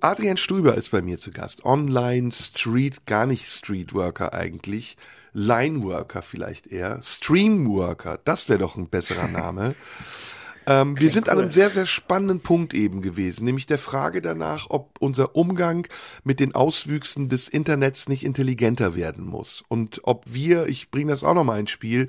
Adrian 0.00 0.36
Strüber 0.36 0.74
ist 0.74 0.90
bei 0.90 1.00
mir 1.00 1.16
zu 1.16 1.30
Gast. 1.30 1.64
Online 1.64 2.30
Street, 2.30 3.06
gar 3.06 3.24
nicht 3.24 3.48
Streetworker 3.48 4.34
eigentlich. 4.34 4.98
Lineworker 5.34 6.22
vielleicht 6.22 6.68
eher. 6.68 7.02
Streamworker, 7.02 8.18
das 8.24 8.48
wäre 8.48 8.60
doch 8.60 8.76
ein 8.76 8.88
besserer 8.88 9.28
Name. 9.28 9.74
Ähm, 10.66 10.98
wir 10.98 11.10
sind 11.10 11.26
cool. 11.26 11.32
an 11.32 11.38
einem 11.40 11.50
sehr, 11.50 11.68
sehr 11.68 11.86
spannenden 11.86 12.40
Punkt 12.40 12.72
eben 12.74 13.02
gewesen, 13.02 13.44
nämlich 13.44 13.66
der 13.66 13.78
Frage 13.78 14.22
danach, 14.22 14.66
ob 14.70 14.96
unser 14.98 15.36
Umgang 15.36 15.86
mit 16.22 16.40
den 16.40 16.54
Auswüchsen 16.54 17.28
des 17.28 17.48
Internets 17.48 18.08
nicht 18.08 18.24
intelligenter 18.24 18.94
werden 18.94 19.26
muss 19.26 19.62
und 19.68 20.00
ob 20.04 20.24
wir, 20.26 20.66
ich 20.66 20.90
bringe 20.90 21.12
das 21.12 21.22
auch 21.22 21.34
nochmal 21.34 21.60
ins 21.60 21.70
Spiel, 21.70 22.06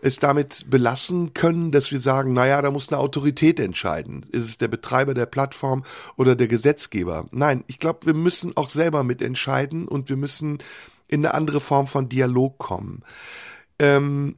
es 0.00 0.18
damit 0.18 0.70
belassen 0.70 1.34
können, 1.34 1.70
dass 1.70 1.90
wir 1.90 2.00
sagen, 2.00 2.32
naja, 2.32 2.62
da 2.62 2.70
muss 2.70 2.88
eine 2.90 2.98
Autorität 2.98 3.60
entscheiden. 3.60 4.24
Ist 4.30 4.48
es 4.48 4.58
der 4.58 4.68
Betreiber 4.68 5.12
der 5.12 5.26
Plattform 5.26 5.84
oder 6.16 6.34
der 6.34 6.48
Gesetzgeber? 6.48 7.26
Nein, 7.30 7.64
ich 7.66 7.78
glaube, 7.78 8.06
wir 8.06 8.14
müssen 8.14 8.56
auch 8.56 8.68
selber 8.68 9.02
mitentscheiden 9.02 9.86
und 9.86 10.08
wir 10.08 10.16
müssen 10.16 10.58
in 11.08 11.24
eine 11.24 11.34
andere 11.34 11.60
Form 11.60 11.86
von 11.86 12.08
Dialog 12.08 12.58
kommen. 12.58 13.02
Ähm, 13.78 14.36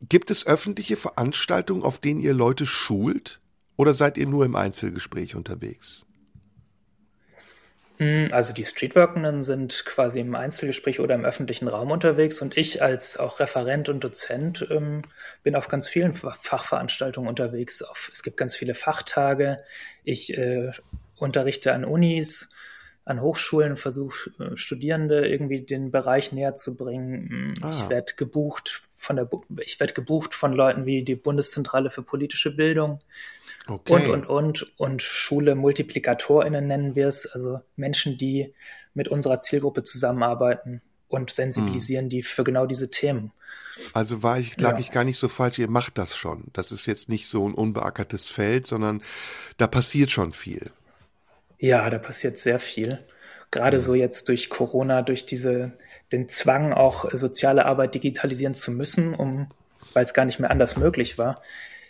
gibt 0.00 0.30
es 0.30 0.46
öffentliche 0.46 0.96
Veranstaltungen, 0.96 1.82
auf 1.82 1.98
denen 1.98 2.20
ihr 2.20 2.34
Leute 2.34 2.66
schult? 2.66 3.40
Oder 3.76 3.94
seid 3.94 4.16
ihr 4.16 4.26
nur 4.26 4.44
im 4.44 4.56
Einzelgespräch 4.56 5.36
unterwegs? 5.36 6.04
Hm, 7.98 8.28
also 8.32 8.52
die 8.52 8.64
Streetworkenden 8.64 9.42
sind 9.42 9.84
quasi 9.84 10.20
im 10.20 10.34
Einzelgespräch 10.34 11.00
oder 11.00 11.16
im 11.16 11.24
öffentlichen 11.24 11.66
Raum 11.66 11.90
unterwegs 11.90 12.40
und 12.40 12.56
ich 12.56 12.80
als 12.80 13.16
auch 13.16 13.40
Referent 13.40 13.88
und 13.88 14.04
Dozent 14.04 14.66
ähm, 14.70 15.02
bin 15.42 15.56
auf 15.56 15.68
ganz 15.68 15.88
vielen 15.88 16.12
Fachveranstaltungen 16.12 17.28
unterwegs. 17.28 17.82
Auf, 17.82 18.10
es 18.12 18.22
gibt 18.22 18.36
ganz 18.36 18.54
viele 18.54 18.74
Fachtage. 18.74 19.56
Ich 20.04 20.36
äh, 20.36 20.70
unterrichte 21.16 21.72
an 21.72 21.84
Unis, 21.84 22.50
an 23.08 23.22
Hochschulen, 23.22 23.76
versuche 23.76 24.30
äh, 24.38 24.56
Studierende 24.56 25.26
irgendwie 25.26 25.62
den 25.62 25.90
Bereich 25.90 26.32
näher 26.32 26.54
zu 26.54 26.76
bringen. 26.76 27.28
Hm, 27.28 27.54
ah. 27.62 27.70
Ich 27.70 27.88
werde 27.88 28.12
gebucht 28.16 28.82
von 28.94 29.16
der, 29.16 29.28
ich 29.64 29.80
werde 29.80 29.94
gebucht 29.94 30.34
von 30.34 30.52
Leuten 30.52 30.84
wie 30.84 31.02
die 31.02 31.16
Bundeszentrale 31.16 31.90
für 31.90 32.02
politische 32.02 32.54
Bildung. 32.54 33.00
Okay. 33.66 33.92
Und, 33.94 34.10
und, 34.10 34.26
und, 34.26 34.78
und 34.78 35.02
Schule 35.02 35.54
MultiplikatorInnen 35.54 36.66
nennen 36.66 36.94
wir 36.94 37.08
es, 37.08 37.26
also 37.26 37.60
Menschen, 37.76 38.18
die 38.18 38.54
mit 38.94 39.08
unserer 39.08 39.40
Zielgruppe 39.40 39.84
zusammenarbeiten 39.84 40.82
und 41.08 41.30
sensibilisieren 41.30 42.04
hm. 42.04 42.10
die 42.10 42.22
für 42.22 42.44
genau 42.44 42.66
diese 42.66 42.90
Themen. 42.90 43.32
Also 43.92 44.22
war 44.22 44.38
ich, 44.38 44.58
lag 44.60 44.72
ja. 44.72 44.80
ich 44.80 44.90
gar 44.90 45.04
nicht 45.04 45.18
so 45.18 45.28
falsch, 45.28 45.58
ihr 45.58 45.70
macht 45.70 45.98
das 45.98 46.16
schon. 46.16 46.44
Das 46.52 46.72
ist 46.72 46.86
jetzt 46.86 47.08
nicht 47.08 47.28
so 47.28 47.48
ein 47.48 47.54
unbeackertes 47.54 48.28
Feld, 48.28 48.66
sondern 48.66 49.02
da 49.56 49.66
passiert 49.66 50.10
schon 50.10 50.32
viel. 50.32 50.70
Ja, 51.58 51.88
da 51.90 51.98
passiert 51.98 52.38
sehr 52.38 52.58
viel. 52.58 52.98
Gerade 53.50 53.78
mhm. 53.78 53.82
so 53.82 53.94
jetzt 53.94 54.28
durch 54.28 54.50
Corona, 54.50 55.02
durch 55.02 55.26
diese, 55.26 55.72
den 56.12 56.28
Zwang, 56.28 56.72
auch 56.72 57.10
soziale 57.12 57.66
Arbeit 57.66 57.94
digitalisieren 57.94 58.54
zu 58.54 58.70
müssen, 58.70 59.14
um, 59.14 59.48
weil 59.94 60.04
es 60.04 60.14
gar 60.14 60.24
nicht 60.24 60.38
mehr 60.38 60.50
anders 60.50 60.76
möglich 60.76 61.18
war, 61.18 61.42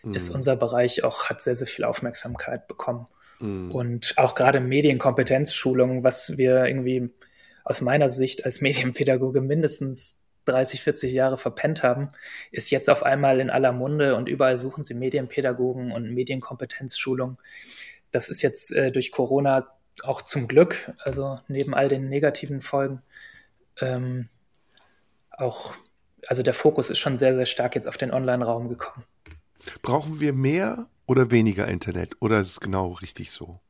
mhm. 0.02 0.14
ist 0.14 0.30
unser 0.30 0.56
Bereich 0.56 1.04
auch, 1.04 1.28
hat 1.28 1.42
sehr, 1.42 1.56
sehr 1.56 1.66
viel 1.66 1.84
Aufmerksamkeit 1.84 2.68
bekommen. 2.68 3.06
Mhm. 3.40 3.72
Und 3.72 4.14
auch 4.16 4.34
gerade 4.34 4.60
Medienkompetenzschulungen, 4.60 6.04
was 6.04 6.38
wir 6.38 6.64
irgendwie 6.66 7.10
aus 7.64 7.80
meiner 7.80 8.08
Sicht 8.08 8.46
als 8.46 8.60
Medienpädagoge 8.60 9.40
mindestens 9.40 10.20
30, 10.46 10.82
40 10.82 11.12
Jahre 11.12 11.36
verpennt 11.36 11.82
haben, 11.82 12.08
ist 12.50 12.70
jetzt 12.70 12.88
auf 12.88 13.02
einmal 13.02 13.40
in 13.40 13.50
aller 13.50 13.72
Munde 13.72 14.14
und 14.14 14.30
überall 14.30 14.56
suchen 14.56 14.82
sie 14.82 14.94
Medienpädagogen 14.94 15.92
und 15.92 16.10
Medienkompetenzschulungen 16.14 17.36
das 18.10 18.30
ist 18.30 18.42
jetzt 18.42 18.72
äh, 18.72 18.90
durch 18.90 19.12
Corona 19.12 19.68
auch 20.02 20.22
zum 20.22 20.48
Glück, 20.48 20.92
also 20.98 21.38
neben 21.48 21.74
all 21.74 21.88
den 21.88 22.08
negativen 22.08 22.60
Folgen, 22.60 23.02
ähm, 23.80 24.28
auch, 25.30 25.74
also 26.26 26.42
der 26.42 26.54
Fokus 26.54 26.90
ist 26.90 26.98
schon 26.98 27.18
sehr, 27.18 27.34
sehr 27.34 27.46
stark 27.46 27.74
jetzt 27.74 27.88
auf 27.88 27.96
den 27.96 28.12
Online-Raum 28.12 28.68
gekommen. 28.68 29.04
Brauchen 29.82 30.20
wir 30.20 30.32
mehr 30.32 30.86
oder 31.06 31.30
weniger 31.30 31.68
Internet 31.68 32.16
oder 32.20 32.40
ist 32.40 32.50
es 32.50 32.60
genau 32.60 32.92
richtig 32.92 33.30
so? 33.30 33.60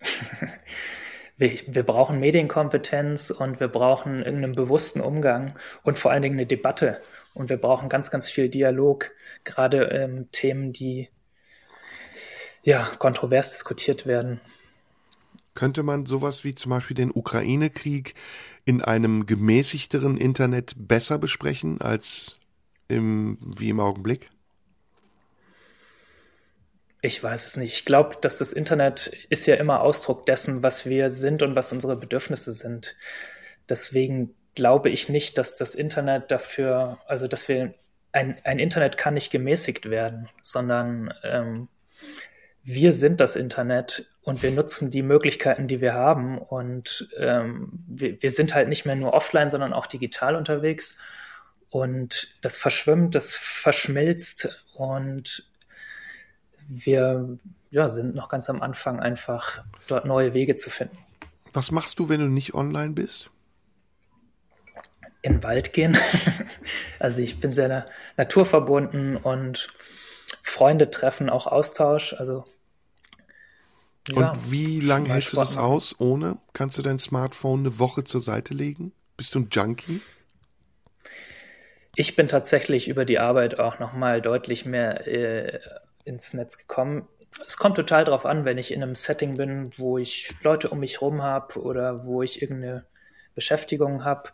wir, 1.36 1.52
wir, 1.66 1.82
brauchen 1.82 2.20
Medienkompetenz 2.20 3.30
und 3.30 3.60
wir 3.60 3.68
brauchen 3.68 4.22
irgendeinen 4.22 4.54
bewussten 4.54 5.00
Umgang 5.00 5.54
und 5.82 5.98
vor 5.98 6.10
allen 6.10 6.22
Dingen 6.22 6.36
eine 6.36 6.46
Debatte. 6.46 7.00
Und 7.34 7.48
wir 7.50 7.58
brauchen 7.58 7.88
ganz, 7.88 8.10
ganz 8.10 8.30
viel 8.30 8.48
Dialog, 8.48 9.10
gerade 9.44 9.84
ähm, 9.84 10.30
Themen, 10.32 10.72
die 10.72 11.08
ja, 12.62 12.90
kontrovers 12.98 13.52
diskutiert 13.52 14.06
werden. 14.06 14.40
Könnte 15.54 15.82
man 15.82 16.06
sowas 16.06 16.44
wie 16.44 16.54
zum 16.54 16.70
Beispiel 16.70 16.96
den 16.96 17.10
Ukraine-Krieg 17.10 18.14
in 18.64 18.82
einem 18.82 19.26
gemäßigteren 19.26 20.16
Internet 20.16 20.74
besser 20.76 21.18
besprechen 21.18 21.80
als 21.80 22.38
im, 22.88 23.38
wie 23.40 23.70
im 23.70 23.80
Augenblick? 23.80 24.30
Ich 27.02 27.22
weiß 27.22 27.46
es 27.46 27.56
nicht. 27.56 27.72
Ich 27.72 27.84
glaube, 27.84 28.16
dass 28.20 28.38
das 28.38 28.52
Internet 28.52 29.10
ist 29.30 29.46
ja 29.46 29.54
immer 29.56 29.80
Ausdruck 29.80 30.26
dessen, 30.26 30.62
was 30.62 30.86
wir 30.86 31.08
sind 31.08 31.42
und 31.42 31.56
was 31.56 31.72
unsere 31.72 31.96
Bedürfnisse 31.96 32.52
sind. 32.52 32.94
Deswegen 33.68 34.34
glaube 34.54 34.90
ich 34.90 35.08
nicht, 35.08 35.38
dass 35.38 35.56
das 35.56 35.74
Internet 35.74 36.30
dafür, 36.30 36.98
also 37.06 37.26
dass 37.26 37.48
wir 37.48 37.74
ein, 38.12 38.38
ein 38.44 38.58
Internet 38.58 38.98
kann 38.98 39.14
nicht 39.14 39.30
gemäßigt 39.30 39.88
werden, 39.88 40.28
sondern 40.42 41.14
ähm, 41.22 41.68
wir 42.62 42.92
sind 42.92 43.20
das 43.20 43.36
Internet 43.36 44.08
und 44.22 44.42
wir 44.42 44.50
nutzen 44.50 44.90
die 44.90 45.02
Möglichkeiten, 45.02 45.66
die 45.66 45.80
wir 45.80 45.94
haben. 45.94 46.38
Und 46.38 47.08
ähm, 47.16 47.70
wir, 47.86 48.22
wir, 48.22 48.30
sind 48.30 48.54
halt 48.54 48.68
nicht 48.68 48.84
mehr 48.86 48.96
nur 48.96 49.14
offline, 49.14 49.48
sondern 49.48 49.72
auch 49.72 49.86
digital 49.86 50.36
unterwegs. 50.36 50.98
Und 51.70 52.34
das 52.40 52.56
verschwimmt, 52.56 53.14
das 53.14 53.34
verschmilzt 53.34 54.64
und 54.74 55.48
wir 56.68 57.38
ja, 57.70 57.90
sind 57.90 58.14
noch 58.14 58.28
ganz 58.28 58.50
am 58.50 58.62
Anfang, 58.62 59.00
einfach 59.00 59.62
dort 59.86 60.04
neue 60.04 60.34
Wege 60.34 60.56
zu 60.56 60.70
finden. 60.70 60.98
Was 61.52 61.70
machst 61.70 61.98
du, 61.98 62.08
wenn 62.08 62.20
du 62.20 62.26
nicht 62.26 62.54
online 62.54 62.92
bist? 62.92 63.30
In 65.22 65.34
den 65.34 65.42
Wald 65.42 65.72
gehen. 65.72 65.96
also 66.98 67.20
ich 67.20 67.40
bin 67.40 67.52
sehr 67.52 67.86
naturverbunden 68.16 69.16
und 69.16 69.72
Freunde 70.60 70.90
treffen, 70.90 71.30
auch 71.30 71.46
Austausch. 71.46 72.12
Also 72.12 72.44
und 74.10 74.20
ja, 74.20 74.36
wie 74.48 74.80
lange 74.80 75.08
hältst 75.08 75.32
du 75.32 75.38
das 75.38 75.56
machen. 75.56 75.64
aus 75.64 75.96
ohne? 75.98 76.36
Kannst 76.52 76.76
du 76.76 76.82
dein 76.82 76.98
Smartphone 76.98 77.60
eine 77.60 77.78
Woche 77.78 78.04
zur 78.04 78.20
Seite 78.20 78.52
legen? 78.52 78.92
Bist 79.16 79.34
du 79.34 79.38
ein 79.38 79.48
Junkie? 79.50 80.02
Ich 81.96 82.14
bin 82.14 82.28
tatsächlich 82.28 82.88
über 82.88 83.06
die 83.06 83.18
Arbeit 83.18 83.58
auch 83.58 83.78
nochmal 83.78 84.20
deutlich 84.20 84.66
mehr 84.66 85.06
äh, 85.06 85.60
ins 86.04 86.34
Netz 86.34 86.58
gekommen. 86.58 87.08
Es 87.46 87.56
kommt 87.56 87.76
total 87.76 88.04
darauf 88.04 88.26
an, 88.26 88.44
wenn 88.44 88.58
ich 88.58 88.70
in 88.70 88.82
einem 88.82 88.94
Setting 88.94 89.38
bin, 89.38 89.72
wo 89.78 89.96
ich 89.96 90.34
Leute 90.42 90.68
um 90.68 90.80
mich 90.80 91.00
rum 91.00 91.22
habe 91.22 91.58
oder 91.58 92.04
wo 92.04 92.22
ich 92.22 92.42
irgendeine 92.42 92.84
Beschäftigung 93.34 94.04
habe, 94.04 94.28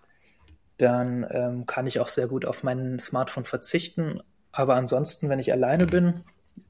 dann 0.77 1.25
ähm, 1.31 1.67
kann 1.67 1.87
ich 1.87 2.01
auch 2.01 2.09
sehr 2.09 2.27
gut 2.27 2.45
auf 2.45 2.65
mein 2.65 2.99
Smartphone 2.99 3.45
verzichten. 3.45 4.21
Aber 4.57 4.75
ansonsten, 4.75 5.29
wenn 5.29 5.39
ich 5.39 5.53
alleine 5.53 5.85
bin, 5.85 6.25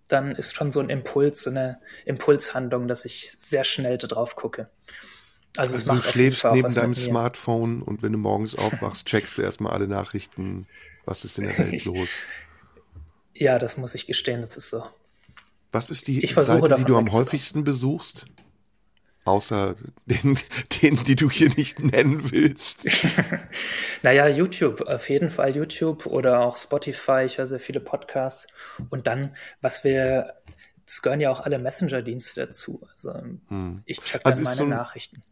dann 0.08 0.32
ist 0.32 0.56
schon 0.56 0.72
so 0.72 0.80
ein 0.80 0.90
Impuls, 0.90 1.44
so 1.44 1.50
eine 1.50 1.78
Impulshandlung, 2.04 2.88
dass 2.88 3.04
ich 3.04 3.30
sehr 3.38 3.62
schnell 3.62 3.96
da 3.96 4.08
drauf 4.08 4.34
gucke. 4.34 4.68
Also, 5.56 5.76
also 5.76 5.94
du 5.94 6.02
schläfst 6.02 6.44
neben 6.52 6.74
deinem 6.74 6.96
Smartphone 6.96 7.82
und 7.82 8.02
wenn 8.02 8.10
du 8.10 8.18
morgens 8.18 8.56
aufwachst, 8.56 9.06
checkst 9.06 9.38
du 9.38 9.42
erstmal 9.42 9.72
alle 9.72 9.86
Nachrichten, 9.86 10.66
was 11.04 11.24
ist 11.24 11.38
in 11.38 11.44
der 11.44 11.56
Welt 11.58 11.84
los. 11.84 12.08
Ja, 13.34 13.60
das 13.60 13.76
muss 13.76 13.94
ich 13.94 14.08
gestehen, 14.08 14.40
das 14.40 14.56
ist 14.56 14.70
so. 14.70 14.84
Was 15.70 15.88
ist 15.88 16.08
die 16.08 16.26
Seite, 16.26 16.74
die 16.78 16.84
du 16.84 16.96
am 16.96 17.12
häufigsten 17.12 17.62
besuchst? 17.62 18.26
Außer 19.26 19.74
den, 20.06 20.38
den, 20.80 21.04
die 21.04 21.16
du 21.16 21.28
hier 21.28 21.50
nicht 21.50 21.78
nennen 21.80 22.30
willst. 22.30 22.86
Naja, 24.02 24.28
YouTube, 24.28 24.82
auf 24.82 25.08
jeden 25.10 25.30
Fall 25.30 25.56
YouTube 25.56 26.06
oder 26.06 26.40
auch 26.40 26.56
Spotify. 26.56 27.22
Ich 27.26 27.38
höre 27.38 27.46
sehr 27.48 27.58
viele 27.60 27.80
Podcasts. 27.80 28.46
Und 28.90 29.06
dann, 29.08 29.34
was 29.60 29.82
wir, 29.82 30.34
das 30.86 31.02
gehören 31.02 31.20
ja 31.20 31.30
auch 31.30 31.40
alle 31.40 31.58
Messenger-Dienste 31.58 32.40
dazu. 32.46 32.86
Also 32.92 33.14
ich 33.84 34.00
check 34.00 34.22
dann 34.22 34.32
Also 34.32 34.44
meine 34.44 34.56
so 34.56 34.62
ein- 34.62 34.68
Nachrichten. 34.68 35.22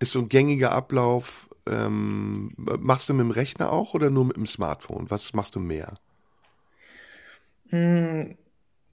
Ist 0.00 0.12
so 0.12 0.18
ein 0.20 0.28
gängiger 0.28 0.72
Ablauf. 0.72 1.48
Ähm, 1.68 2.52
machst 2.56 3.08
du 3.08 3.14
mit 3.14 3.24
dem 3.24 3.30
Rechner 3.30 3.72
auch 3.72 3.94
oder 3.94 4.10
nur 4.10 4.24
mit 4.24 4.36
dem 4.36 4.46
Smartphone? 4.46 5.08
Was 5.10 5.32
machst 5.34 5.54
du 5.54 5.60
mehr? 5.60 5.94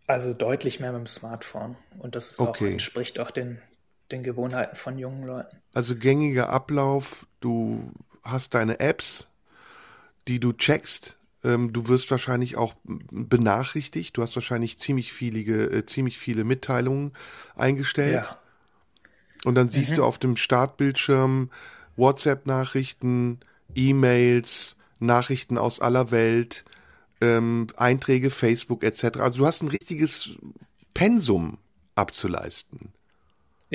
Also 0.07 0.33
deutlich 0.33 0.79
mehr 0.79 0.91
mit 0.91 0.99
dem 1.01 1.07
Smartphone. 1.07 1.75
Und 1.99 2.15
das 2.15 2.31
ist 2.31 2.39
auch, 2.39 2.49
Okay. 2.49 2.71
entspricht 2.71 3.19
auch 3.19 3.31
den, 3.31 3.59
den 4.11 4.23
Gewohnheiten 4.23 4.75
von 4.75 4.97
jungen 4.97 5.25
Leuten. 5.25 5.57
Also 5.73 5.95
gängiger 5.95 6.49
Ablauf, 6.49 7.27
du 7.39 7.91
hast 8.23 8.53
deine 8.53 8.79
Apps, 8.79 9.27
die 10.27 10.39
du 10.39 10.53
checkst. 10.53 11.17
Ähm, 11.43 11.73
du 11.73 11.87
wirst 11.87 12.09
wahrscheinlich 12.11 12.55
auch 12.55 12.75
benachrichtigt. 12.83 14.17
Du 14.17 14.21
hast 14.21 14.35
wahrscheinlich 14.35 14.77
ziemlich 14.79 15.11
viele, 15.13 15.39
äh, 15.39 15.85
ziemlich 15.85 16.17
viele 16.17 16.43
Mitteilungen 16.43 17.13
eingestellt. 17.55 18.25
Ja. 18.25 18.39
Und 19.45 19.55
dann 19.55 19.67
siehst 19.67 19.97
du 19.97 20.05
auf 20.05 20.19
dem 20.19 20.37
Startbildschirm 20.37 21.49
WhatsApp-Nachrichten, 21.97 23.39
E-Mails, 23.75 24.77
Nachrichten 24.99 25.57
aus 25.57 25.81
aller 25.81 26.11
Welt, 26.11 26.63
ähm, 27.19 27.67
Einträge, 27.75 28.29
Facebook 28.29 28.83
etc. 28.83 29.19
Also 29.19 29.39
du 29.39 29.45
hast 29.45 29.61
ein 29.61 29.67
richtiges 29.67 30.31
Pensum 30.93 31.57
abzuleisten. 31.95 32.93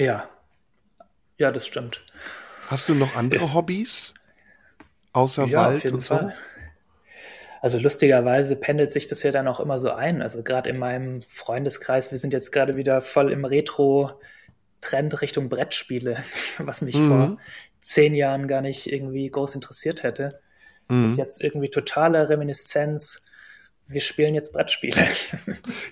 Ja. 0.04 0.28
Ja, 1.38 1.50
das 1.52 1.66
stimmt. 1.66 2.04
Hast 2.68 2.88
du 2.88 2.94
noch 2.94 3.16
andere 3.16 3.36
Ist- 3.42 3.54
Hobbys? 3.54 4.14
Außer 5.12 5.46
Ja, 5.46 5.66
Wald 5.66 5.76
auf 5.78 5.84
jeden 5.84 5.96
und 5.96 6.02
Fall. 6.04 6.34
Also 7.60 7.78
lustigerweise 7.78 8.54
pendelt 8.56 8.92
sich 8.92 9.06
das 9.08 9.22
ja 9.24 9.32
dann 9.32 9.48
auch 9.48 9.58
immer 9.58 9.78
so 9.78 9.90
ein. 9.90 10.22
Also 10.22 10.42
gerade 10.42 10.70
in 10.70 10.78
meinem 10.78 11.22
Freundeskreis, 11.28 12.10
wir 12.12 12.18
sind 12.18 12.32
jetzt 12.32 12.52
gerade 12.52 12.76
wieder 12.76 13.02
voll 13.02 13.32
im 13.32 13.44
Retro-Trend 13.44 15.20
Richtung 15.22 15.48
Brettspiele, 15.48 16.22
was 16.58 16.82
mich 16.82 16.96
Mhm. 16.96 17.08
vor 17.08 17.38
zehn 17.80 18.14
Jahren 18.14 18.46
gar 18.48 18.60
nicht 18.60 18.92
irgendwie 18.92 19.28
groß 19.28 19.54
interessiert 19.56 20.02
hätte. 20.04 20.40
Mhm. 20.88 21.04
Ist 21.04 21.16
jetzt 21.18 21.42
irgendwie 21.42 21.70
totale 21.70 22.28
Reminiszenz. 22.28 23.24
Wir 23.88 24.00
spielen 24.00 24.34
jetzt 24.34 24.52
Brettspiele. 24.52 24.96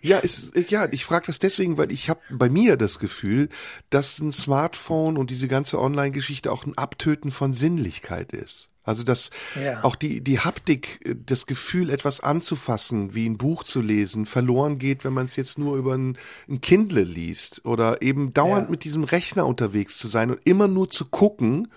Ja, 0.02 0.18
ist, 0.18 0.52
ja, 0.70 0.86
ich 0.92 1.04
frage 1.04 1.26
das 1.26 1.38
deswegen, 1.38 1.76
weil 1.78 1.90
ich 1.90 2.08
habe 2.08 2.20
bei 2.30 2.48
mir 2.48 2.76
das 2.76 2.98
Gefühl, 2.98 3.48
dass 3.90 4.18
ein 4.20 4.32
Smartphone 4.32 5.16
und 5.16 5.30
diese 5.30 5.48
ganze 5.48 5.80
Online-Geschichte 5.80 6.52
auch 6.52 6.64
ein 6.66 6.76
Abtöten 6.78 7.30
von 7.30 7.52
Sinnlichkeit 7.54 8.32
ist. 8.32 8.68
Also 8.84 9.02
dass 9.02 9.30
Ja. 9.60 9.82
auch 9.82 9.96
die, 9.96 10.20
die 10.22 10.38
Haptik, 10.38 11.00
äh, 11.04 11.14
das 11.26 11.46
Gefühl, 11.46 11.90
etwas 11.90 12.20
anzufassen, 12.20 13.14
wie 13.14 13.28
ein 13.28 13.36
Buch 13.38 13.64
zu 13.64 13.80
lesen, 13.80 14.26
verloren 14.26 14.78
geht, 14.78 15.04
wenn 15.04 15.12
man 15.12 15.26
es 15.26 15.34
jetzt 15.36 15.58
nur 15.58 15.76
über 15.76 15.94
ein, 15.94 16.16
ein 16.48 16.60
Kindle 16.60 17.02
liest 17.02 17.64
oder 17.64 18.00
eben 18.00 18.32
dauernd 18.32 18.66
Ja. 18.66 18.70
mit 18.70 18.84
diesem 18.84 19.02
Rechner 19.04 19.46
unterwegs 19.46 19.98
zu 19.98 20.06
sein 20.06 20.30
und 20.30 20.40
immer 20.44 20.68
nur 20.68 20.88
zu 20.88 21.04
gucken, 21.06 21.68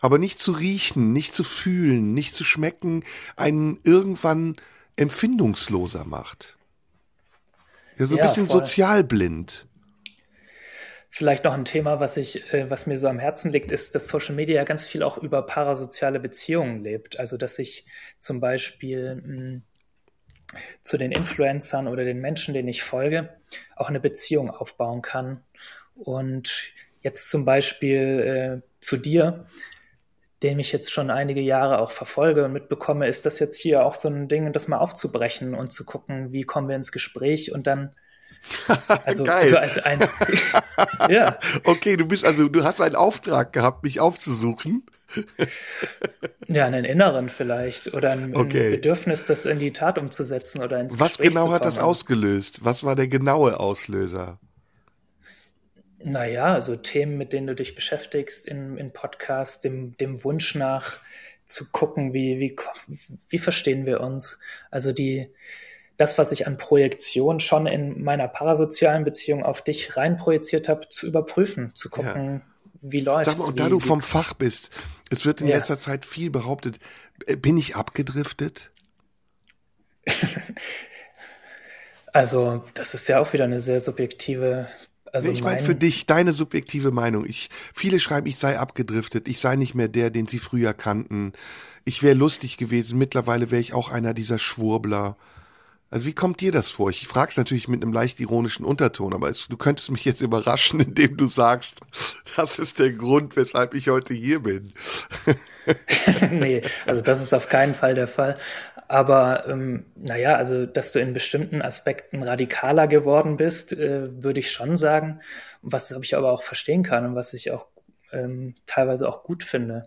aber 0.00 0.16
nicht 0.18 0.40
zu 0.40 0.52
riechen, 0.52 1.12
nicht 1.12 1.34
zu 1.34 1.44
fühlen, 1.44 2.14
nicht 2.14 2.34
zu 2.34 2.44
schmecken, 2.44 3.04
einen 3.36 3.78
irgendwann 3.84 4.56
empfindungsloser 4.98 6.04
macht. 6.04 6.58
Ja, 7.98 8.06
so 8.06 8.14
ein 8.16 8.18
Ja, 8.18 8.26
bisschen 8.26 8.46
voll. 8.46 8.60
sozialblind. 8.60 9.66
Vielleicht 11.10 11.44
noch 11.44 11.54
ein 11.54 11.64
Thema, 11.64 12.00
was 12.00 12.16
ich, 12.16 12.52
äh, 12.52 12.68
was 12.70 12.86
mir 12.86 12.98
so 12.98 13.08
am 13.08 13.18
Herzen 13.18 13.50
liegt, 13.50 13.72
ist, 13.72 13.94
dass 13.94 14.08
Social 14.08 14.34
Media 14.34 14.64
ganz 14.64 14.86
viel 14.86 15.02
auch 15.02 15.16
über 15.18 15.42
parasoziale 15.42 16.20
Beziehungen 16.20 16.82
lebt. 16.82 17.18
Also, 17.18 17.36
dass 17.36 17.58
ich 17.58 17.86
zum 18.18 18.40
Beispiel 18.40 19.16
mh, 19.16 19.62
zu 20.82 20.98
den 20.98 21.12
Influencern 21.12 21.88
oder 21.88 22.04
den 22.04 22.20
Menschen, 22.20 22.54
denen 22.54 22.68
ich 22.68 22.82
folge, 22.82 23.30
auch 23.76 23.88
eine 23.88 24.00
Beziehung 24.00 24.50
aufbauen 24.50 25.02
kann. 25.02 25.42
Und 25.94 26.72
jetzt 27.02 27.30
zum 27.30 27.44
Beispiel 27.44 28.62
äh, 28.62 28.68
zu 28.80 28.96
dir, 28.96 29.46
den 30.42 30.58
ich 30.58 30.72
jetzt 30.72 30.92
schon 30.92 31.10
einige 31.10 31.40
Jahre 31.40 31.78
auch 31.78 31.90
verfolge 31.90 32.44
und 32.44 32.52
mitbekomme, 32.52 33.08
ist 33.08 33.26
das 33.26 33.38
jetzt 33.38 33.58
hier 33.58 33.84
auch 33.84 33.94
so 33.94 34.08
ein 34.08 34.28
Ding, 34.28 34.52
das 34.52 34.68
mal 34.68 34.78
aufzubrechen 34.78 35.54
und 35.54 35.72
zu 35.72 35.84
gucken, 35.84 36.32
wie 36.32 36.42
kommen 36.44 36.68
wir 36.68 36.76
ins 36.76 36.92
Gespräch 36.92 37.52
und 37.52 37.66
dann 37.66 37.94
also, 39.04 39.24
Geil. 39.24 39.48
so 39.48 39.56
als 39.56 39.78
ein 39.78 40.00
ja, 41.08 41.38
Okay, 41.64 41.96
du 41.96 42.06
bist 42.06 42.24
also, 42.24 42.48
du 42.48 42.62
hast 42.62 42.80
einen 42.80 42.94
Auftrag 42.94 43.52
gehabt, 43.52 43.82
mich 43.82 44.00
aufzusuchen. 44.00 44.86
ja, 46.48 46.66
einen 46.66 46.84
inneren 46.84 47.30
vielleicht 47.30 47.94
oder 47.94 48.10
ein, 48.12 48.36
Okay. 48.36 48.66
ein 48.66 48.70
Bedürfnis, 48.72 49.26
das 49.26 49.46
in 49.46 49.58
die 49.58 49.72
Tat 49.72 49.98
umzusetzen 49.98 50.62
oder 50.62 50.80
ins 50.80 51.00
Was 51.00 51.12
Gespräch 51.18 51.30
genau 51.30 51.50
hat 51.50 51.64
das 51.64 51.78
ausgelöst? 51.78 52.64
Was 52.64 52.84
war 52.84 52.94
der 52.94 53.08
genaue 53.08 53.58
Auslöser? 53.58 54.38
Naja, 56.00 56.54
also 56.54 56.76
Themen, 56.76 57.18
mit 57.18 57.32
denen 57.32 57.48
du 57.48 57.54
dich 57.54 57.74
beschäftigst 57.74 58.46
in, 58.46 58.76
in 58.76 58.92
Podcasts, 58.92 59.60
dem, 59.60 59.96
dem 59.96 60.22
Wunsch 60.24 60.54
nach 60.54 60.98
zu 61.44 61.70
gucken, 61.70 62.12
wie, 62.12 62.38
wie, 62.38 62.56
wie 63.28 63.38
verstehen 63.38 63.86
wir 63.86 64.00
uns. 64.00 64.40
Also 64.70 64.92
die, 64.92 65.30
das, 65.96 66.18
was 66.18 66.30
ich 66.30 66.46
an 66.46 66.56
Projektion 66.56 67.40
schon 67.40 67.66
in 67.66 68.02
meiner 68.02 68.28
parasozialen 68.28 69.04
Beziehung 69.04 69.42
auf 69.42 69.62
dich 69.62 69.96
reinprojiziert 69.96 70.68
habe, 70.68 70.88
zu 70.88 71.06
überprüfen, 71.06 71.74
zu 71.74 71.90
gucken, 71.90 72.42
wie 72.80 73.00
läuft's. 73.00 73.32
Sag 73.32 73.38
mal, 73.38 73.46
und 73.46 73.54
wie, 73.54 73.58
da 73.58 73.68
du 73.68 73.80
wie, 73.80 73.86
vom 73.86 74.00
Fach 74.00 74.34
bist, 74.34 74.70
es 75.10 75.26
wird 75.26 75.40
in 75.40 75.48
Ja. 75.48 75.56
letzter 75.56 75.80
Zeit 75.80 76.04
viel 76.04 76.30
behauptet, 76.30 76.78
äh, 77.26 77.34
bin 77.34 77.56
ich 77.58 77.76
abgedriftet? 77.76 78.70
Also, 82.10 82.64
das 82.72 82.94
ist 82.94 83.06
ja 83.06 83.20
auch 83.20 83.34
wieder 83.34 83.44
eine 83.44 83.60
sehr 83.60 83.82
subjektive. 83.82 84.66
Also 85.18 85.30
ich 85.30 85.42
meine 85.42 85.56
mein- 85.56 85.64
für 85.64 85.74
dich, 85.74 86.06
deine 86.06 86.32
subjektive 86.32 86.90
Meinung. 86.90 87.24
Ich, 87.26 87.50
viele 87.74 88.00
schreiben, 88.00 88.26
ich 88.26 88.38
sei 88.38 88.58
abgedriftet, 88.58 89.28
ich 89.28 89.40
sei 89.40 89.56
nicht 89.56 89.74
mehr 89.74 89.88
der, 89.88 90.10
den 90.10 90.26
sie 90.26 90.38
früher 90.38 90.74
kannten. 90.74 91.32
Ich 91.84 92.02
wäre 92.02 92.14
lustig 92.14 92.56
gewesen, 92.56 92.98
mittlerweile 92.98 93.50
wäre 93.50 93.60
ich 93.60 93.72
auch 93.74 93.90
einer 93.90 94.14
dieser 94.14 94.38
Schwurbler. 94.38 95.16
Also 95.90 96.04
wie 96.04 96.12
kommt 96.12 96.42
dir 96.42 96.52
das 96.52 96.68
vor? 96.68 96.90
Ich 96.90 97.06
frage 97.08 97.30
es 97.30 97.38
natürlich 97.38 97.66
mit 97.66 97.82
einem 97.82 97.94
leicht 97.94 98.20
ironischen 98.20 98.66
Unterton, 98.66 99.14
aber 99.14 99.30
es, 99.30 99.48
du 99.48 99.56
könntest 99.56 99.90
mich 99.90 100.04
jetzt 100.04 100.20
überraschen, 100.20 100.80
indem 100.88 101.16
du 101.16 101.26
sagst, 101.26 101.80
das 102.36 102.58
ist 102.58 102.78
der 102.78 102.92
Grund, 102.92 103.36
weshalb 103.36 103.74
ich 103.74 103.88
heute 103.88 104.12
hier 104.12 104.40
bin. 104.40 104.72
nee, 106.30 106.62
also 106.86 107.00
das 107.00 107.22
ist 107.22 107.32
auf 107.32 107.48
keinen 107.48 107.74
Fall 107.74 107.94
der 107.94 108.08
Fall. 108.08 108.38
Aber 108.88 109.46
ähm, 109.46 109.84
naja, 109.96 110.36
also 110.36 110.64
dass 110.64 110.92
du 110.92 110.98
in 110.98 111.12
bestimmten 111.12 111.60
Aspekten 111.60 112.22
radikaler 112.22 112.86
geworden 112.88 113.36
bist, 113.36 113.74
äh, 113.74 114.22
würde 114.22 114.40
ich 114.40 114.50
schon 114.50 114.76
sagen. 114.78 115.20
Was 115.60 115.90
ich 115.90 116.16
aber 116.16 116.32
auch 116.32 116.42
verstehen 116.42 116.82
kann 116.82 117.04
und 117.04 117.14
was 117.14 117.34
ich 117.34 117.50
auch 117.50 117.66
ähm, 118.12 118.54
teilweise 118.64 119.06
auch 119.08 119.22
gut 119.24 119.42
finde, 119.44 119.82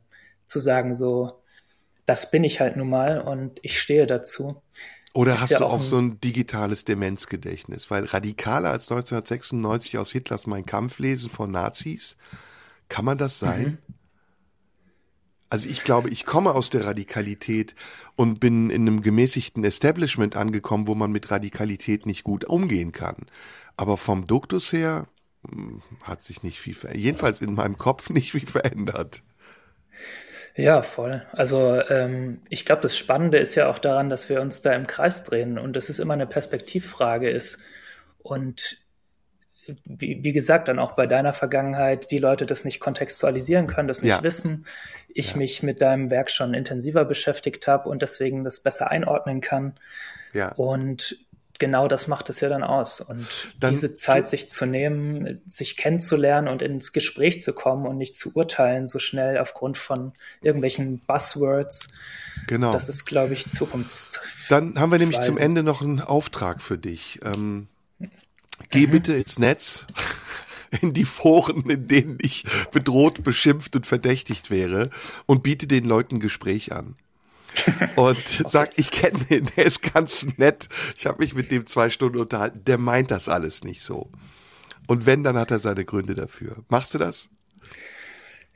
zu 0.46 0.60
sagen, 0.60 0.94
so, 0.94 1.42
das 2.06 2.30
bin 2.30 2.44
ich 2.44 2.60
halt 2.60 2.78
nun 2.78 2.90
mal 2.90 3.20
und 3.22 3.60
ich 3.64 3.80
stehe 3.82 4.06
dazu. 4.06 4.62
Oder 5.14 5.34
Ist 5.34 5.42
hast 5.42 5.50
ja 5.50 5.60
du 5.60 5.66
auch 5.66 5.74
ein- 5.78 5.82
so 5.82 5.98
ein 5.98 6.22
digitales 6.22 6.86
Demenzgedächtnis? 6.86 7.90
Weil 7.90 8.06
radikaler 8.06 8.70
als 8.70 8.84
1996 8.90 9.98
aus 9.98 10.12
Hitlers 10.12 10.46
Mein 10.46 10.66
Kampf 10.68 11.00
lesen 11.00 11.30
von 11.32 11.52
Nazis, 11.52 12.18
kann 12.88 13.04
man 13.06 13.18
das 13.18 13.40
sein? 13.40 13.80
Also 15.50 15.68
ich 15.68 15.84
glaube, 15.84 16.10
ich 16.10 16.26
komme 16.26 16.54
aus 16.56 16.70
der 16.70 16.86
Radikalität 16.86 17.76
und 18.16 18.40
bin 18.40 18.70
in 18.70 18.88
einem 18.88 19.02
gemäßigten 19.02 19.64
Establishment 19.64 20.36
angekommen, 20.36 20.88
wo 20.88 20.96
man 20.96 21.12
mit 21.12 21.32
Radikalität 21.32 22.06
nicht 22.06 22.24
gut 22.24 22.46
umgehen 22.46 22.92
kann. 22.92 23.16
Aber 23.78 23.98
vom 23.98 24.28
Duktus 24.28 24.74
her 24.74 25.08
hm, 25.50 25.82
hat 26.04 26.22
sich 26.22 26.44
nicht 26.44 26.60
viel 26.60 26.76
verändert. 26.76 27.04
Jedenfalls 27.04 27.42
in 27.42 27.54
meinem 27.54 27.78
Kopf 27.78 28.10
nicht 28.10 28.32
viel 28.32 28.46
verändert. 28.46 29.24
Ja, 30.56 30.82
voll. 30.82 31.26
Also 31.32 31.82
ähm, 31.90 32.42
ich 32.50 32.66
glaube, 32.66 32.82
das 32.82 32.98
Spannende 32.98 33.38
ist 33.38 33.56
ja 33.56 33.70
auch 33.70 33.80
daran, 33.80 34.10
dass 34.10 34.30
wir 34.30 34.42
uns 34.42 34.62
da 34.62 34.74
im 34.74 34.86
Kreis 34.86 35.24
drehen 35.24 35.58
und 35.58 35.76
dass 35.76 35.90
es 35.90 36.00
immer 36.00 36.14
eine 36.14 36.28
Perspektivfrage 36.28 37.30
ist. 37.30 37.60
Und 38.20 38.81
wie, 39.86 40.24
wie 40.24 40.32
gesagt, 40.32 40.68
dann 40.68 40.80
auch 40.80 40.94
bei 40.94 41.08
deiner 41.08 41.34
Vergangenheit, 41.34 42.12
die 42.12 42.18
Leute 42.18 42.46
das 42.46 42.66
nicht 42.66 42.80
kontextualisieren 42.80 43.68
können, 43.68 43.88
das 43.88 44.02
nicht 44.02 44.12
Ja. 44.12 44.24
wissen. 44.24 44.66
Ich 45.14 45.36
mich 45.36 45.62
mit 45.64 45.82
deinem 45.82 46.10
Werk 46.10 46.32
schon 46.32 46.54
intensiver 46.54 47.06
beschäftigt 47.06 47.68
habe 47.68 47.90
und 47.90 48.02
deswegen 48.02 48.44
das 48.44 48.60
besser 48.60 48.90
einordnen 48.90 49.42
kann. 49.42 49.74
Ja. 50.34 50.54
Und 50.54 51.18
genau 51.60 51.88
das 51.88 52.08
macht 52.08 52.28
es 52.30 52.40
ja 52.40 52.50
dann 52.50 52.64
aus. 52.64 53.02
Und 53.02 53.54
Dann- 53.60 53.70
diese 53.72 53.94
Zeit 53.94 54.28
sich 54.28 54.50
zu 54.50 54.66
nehmen, 54.66 55.42
sich 55.46 55.78
kennenzulernen 55.78 56.48
und 56.48 56.64
ins 56.64 56.92
Gespräch 56.92 57.40
zu 57.40 57.54
kommen 57.54 57.86
und 57.86 57.98
nicht 57.98 58.16
zu 58.16 58.32
urteilen 58.34 58.88
so 58.88 58.98
schnell 58.98 59.38
aufgrund 59.38 59.78
von 59.78 60.14
irgendwelchen 60.42 61.00
Buzzwords, 61.06 61.90
Genau. 62.48 62.72
das 62.72 62.90
ist, 62.90 63.06
glaube 63.06 63.34
ich, 63.34 63.48
Zukunfts. 63.48 64.20
Dann 64.50 64.80
haben 64.80 64.92
wir 64.92 64.98
nämlich 64.98 65.22
zum. 65.22 65.38
Ende 65.38 65.62
noch 65.62 65.82
einen 65.84 66.00
Auftrag 66.02 66.62
für 66.64 66.80
dich. 66.80 67.20
Ähm, 67.24 67.68
geh 68.70 68.88
mhm. 68.88 68.92
bitte 68.92 69.14
ins 69.14 69.40
Netz, 69.40 69.88
in 70.82 70.94
die 70.94 71.06
Foren, 71.06 71.70
in 71.70 71.88
denen 71.88 72.18
ich 72.22 72.46
bedroht, 72.72 73.24
beschimpft 73.24 73.76
und 73.76 73.88
verdächtigt 73.88 74.50
wäre 74.50 74.90
und 75.26 75.44
biete 75.44 75.68
den 75.68 75.86
Leuten 75.86 76.20
Gespräch 76.20 76.72
an. 76.72 76.96
und 77.96 78.18
sag, 78.48 78.72
ich 78.78 78.92
kenne 78.92 79.20
den, 79.26 79.50
der 79.58 79.66
ist 79.66 79.82
ganz 79.94 80.26
nett. 80.38 80.70
Ich 80.96 81.06
habe 81.06 81.20
mich 81.20 81.36
mit 81.36 81.52
dem 81.52 81.68
zwei 81.68 81.90
Stunden 81.90 82.20
unterhalten. 82.20 82.64
Der 82.66 82.78
meint 82.78 83.12
das 83.12 83.28
alles 83.28 83.64
nicht 83.64 83.82
so. 83.82 84.10
Und 84.88 85.06
wenn, 85.06 85.24
dann 85.24 85.38
hat 85.38 85.52
er 85.52 85.60
seine 85.60 85.86
Gründe 85.86 86.16
dafür. 86.16 86.58
Machst 86.70 86.94
du 86.94 86.98
das? 86.98 87.28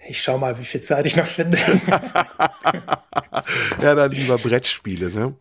Ich 0.07 0.21
schau 0.21 0.37
mal, 0.37 0.59
wie 0.59 0.65
viel 0.65 0.81
Zeit 0.81 1.05
ich 1.05 1.15
noch 1.15 1.25
finde. 1.25 1.57
ja, 3.81 3.95
dann 3.95 4.11
lieber 4.11 4.37
Brettspiele, 4.37 5.09
ne? 5.09 5.35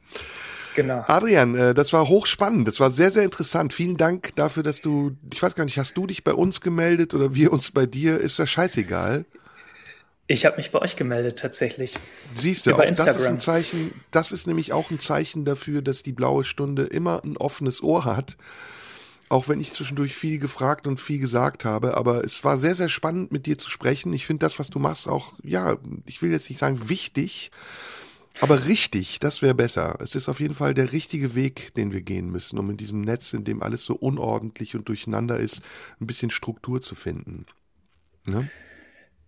Genau. 0.75 1.05
Adrian, 1.07 1.55
äh, 1.55 1.75
das 1.75 1.93
war 1.93 2.09
hochspannend. 2.09 2.67
Das 2.67 2.81
war 2.81 2.91
sehr, 2.91 3.11
sehr 3.11 3.23
interessant. 3.23 3.73
Vielen 3.73 3.97
Dank 3.97 4.35
dafür, 4.37 4.63
dass 4.63 4.81
du, 4.81 5.17
ich 5.33 5.43
weiß 5.43 5.55
gar 5.55 5.65
nicht, 5.65 5.79
hast 5.79 5.97
du 5.97 6.07
dich 6.07 6.25
bei 6.25 6.35
uns 6.35 6.61
gemeldet 6.61 7.15
oder 7.15 7.35
wir 7.35 7.53
uns 7.53 7.71
bei 7.71 7.87
dir? 7.87 8.19
Ist 8.19 8.39
das 8.39 8.51
scheißegal? 8.51 9.25
Ich 10.27 10.47
habe 10.47 10.57
mich 10.57 10.71
bei 10.71 10.81
euch 10.81 10.97
gemeldet, 10.97 11.39
tatsächlich. 11.39 11.99
Siehst 12.35 12.65
du, 12.65 12.75
auch 12.75 12.83
das 12.83 13.17
ist 13.17 13.27
ein 13.27 13.39
Zeichen, 13.39 13.93
das 14.11 14.33
ist 14.33 14.47
nämlich 14.47 14.73
auch 14.73 14.91
ein 14.91 14.99
Zeichen 14.99 15.45
dafür, 15.45 15.83
dass 15.83 16.03
die 16.03 16.13
blaue 16.13 16.45
Stunde 16.45 16.85
immer 16.85 17.23
ein 17.23 17.37
offenes 17.37 17.83
Ohr 17.83 18.05
hat. 18.07 18.37
Auch 19.29 19.49
wenn 19.49 19.61
ich 19.61 19.73
zwischendurch 19.73 20.15
viel 20.15 20.39
gefragt 20.39 20.87
und 20.87 20.99
viel 20.99 21.19
gesagt 21.19 21.65
habe, 21.65 21.97
aber 21.97 22.25
es 22.25 22.43
war 22.45 22.59
sehr, 22.59 22.75
sehr 22.75 22.89
spannend, 22.89 23.33
mit 23.33 23.47
dir 23.47 23.59
zu 23.59 23.69
sprechen. 23.69 24.13
Ich 24.13 24.27
finde 24.27 24.47
das, 24.47 24.59
was 24.59 24.71
du 24.71 24.79
machst, 24.79 25.09
auch, 25.09 25.33
ja, 25.43 25.77
ich 26.07 26.23
will 26.23 26.31
jetzt 26.31 26.49
nicht 26.49 26.59
sagen 26.59 26.89
wichtig, 26.89 27.51
aber 28.41 28.67
richtig, 28.67 29.21
das 29.21 29.43
wäre 29.43 29.55
besser. 29.55 29.97
Es 30.01 30.15
ist 30.15 30.29
auf 30.29 30.41
jeden 30.41 30.55
Fall 30.55 30.75
der 30.75 30.93
richtige 30.93 31.35
Weg, 31.35 31.73
den 31.75 31.93
wir 31.93 32.03
gehen 32.03 32.31
müssen, 32.31 32.59
um 32.59 32.69
in 32.71 32.77
diesem 32.77 33.01
Netz, 33.01 33.33
in 33.33 33.45
dem 33.45 33.63
alles 33.63 33.85
so 33.85 33.95
unordentlich 33.95 34.75
und 34.75 34.89
durcheinander 34.89 35.39
ist, 35.39 35.63
ein 36.01 36.07
bisschen 36.07 36.31
Struktur 36.31 36.83
zu 36.83 36.95
finden. 36.95 37.47
Ne? 38.27 38.51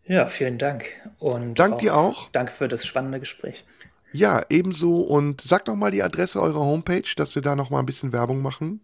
Ja, 0.07 0.29
vielen 0.29 0.59
Dank. 0.59 0.87
Und 1.19 1.59
Dank 1.59 1.75
auch, 1.75 1.79
dir 1.79 1.97
auch. 1.97 2.31
Danke 2.31 2.53
für 2.53 2.69
das 2.69 2.87
spannende 2.87 3.21
Gespräch. 3.21 3.65
Ja, 4.13 4.45
ebenso. 4.49 5.03
Und 5.03 5.41
sag 5.41 5.65
doch 5.67 5.77
mal 5.77 5.91
die 5.91 6.03
Adresse 6.03 6.41
eurer 6.41 6.61
Homepage, 6.61 7.03
dass 7.17 7.35
wir 7.35 7.43
da 7.43 7.57
noch 7.57 7.71
mal 7.71 7.81
ein 7.81 7.87
bisschen 7.87 8.13
Werbung 8.13 8.43
machen. 8.43 8.81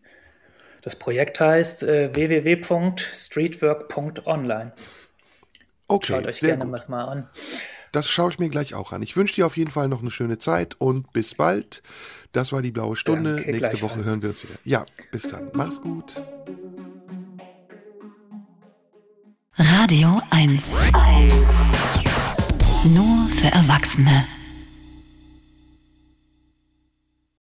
Das 0.83 0.97
Projekt 0.97 1.41
heißt 1.41 1.85
äh, 1.85 2.15
www.streetwork.online. 2.15 4.73
Okay, 5.87 6.13
Schaut 6.13 6.27
euch 6.27 6.41
gerne 6.41 6.67
gut. 6.67 6.89
mal 6.89 7.05
an. 7.05 7.31
Das 7.93 8.09
schaue 8.09 8.31
ich 8.31 8.39
mir 8.39 8.49
gleich 8.49 8.75
auch 8.75 8.93
an. 8.93 9.03
Ich 9.03 9.17
wünsche 9.17 9.35
dir 9.35 9.47
auf 9.47 9.57
jeden 9.57 9.71
Fall 9.71 9.89
noch 9.89 10.01
eine 10.01 10.11
schöne 10.11 10.39
Zeit 10.39 10.77
und 10.79 11.13
bis 11.13 11.35
bald. 11.35 11.83
Das 12.33 12.51
war 12.53 12.63
die 12.63 12.71
blaue 12.71 12.97
Stunde. 12.97 13.37
Danke, 13.37 13.51
Nächste 13.53 13.83
Woche 13.83 14.03
hören 14.03 14.23
wir 14.23 14.31
uns 14.31 14.43
wieder. 14.43 14.55
Ja, 14.65 14.85
bis 15.11 15.23
dann. 15.23 15.51
Mach's 15.53 15.81
gut. 15.81 16.15
Radio 19.57 20.23
1. 20.31 20.79
Nur 22.95 23.29
für 23.29 23.49
Erwachsene. 23.49 24.25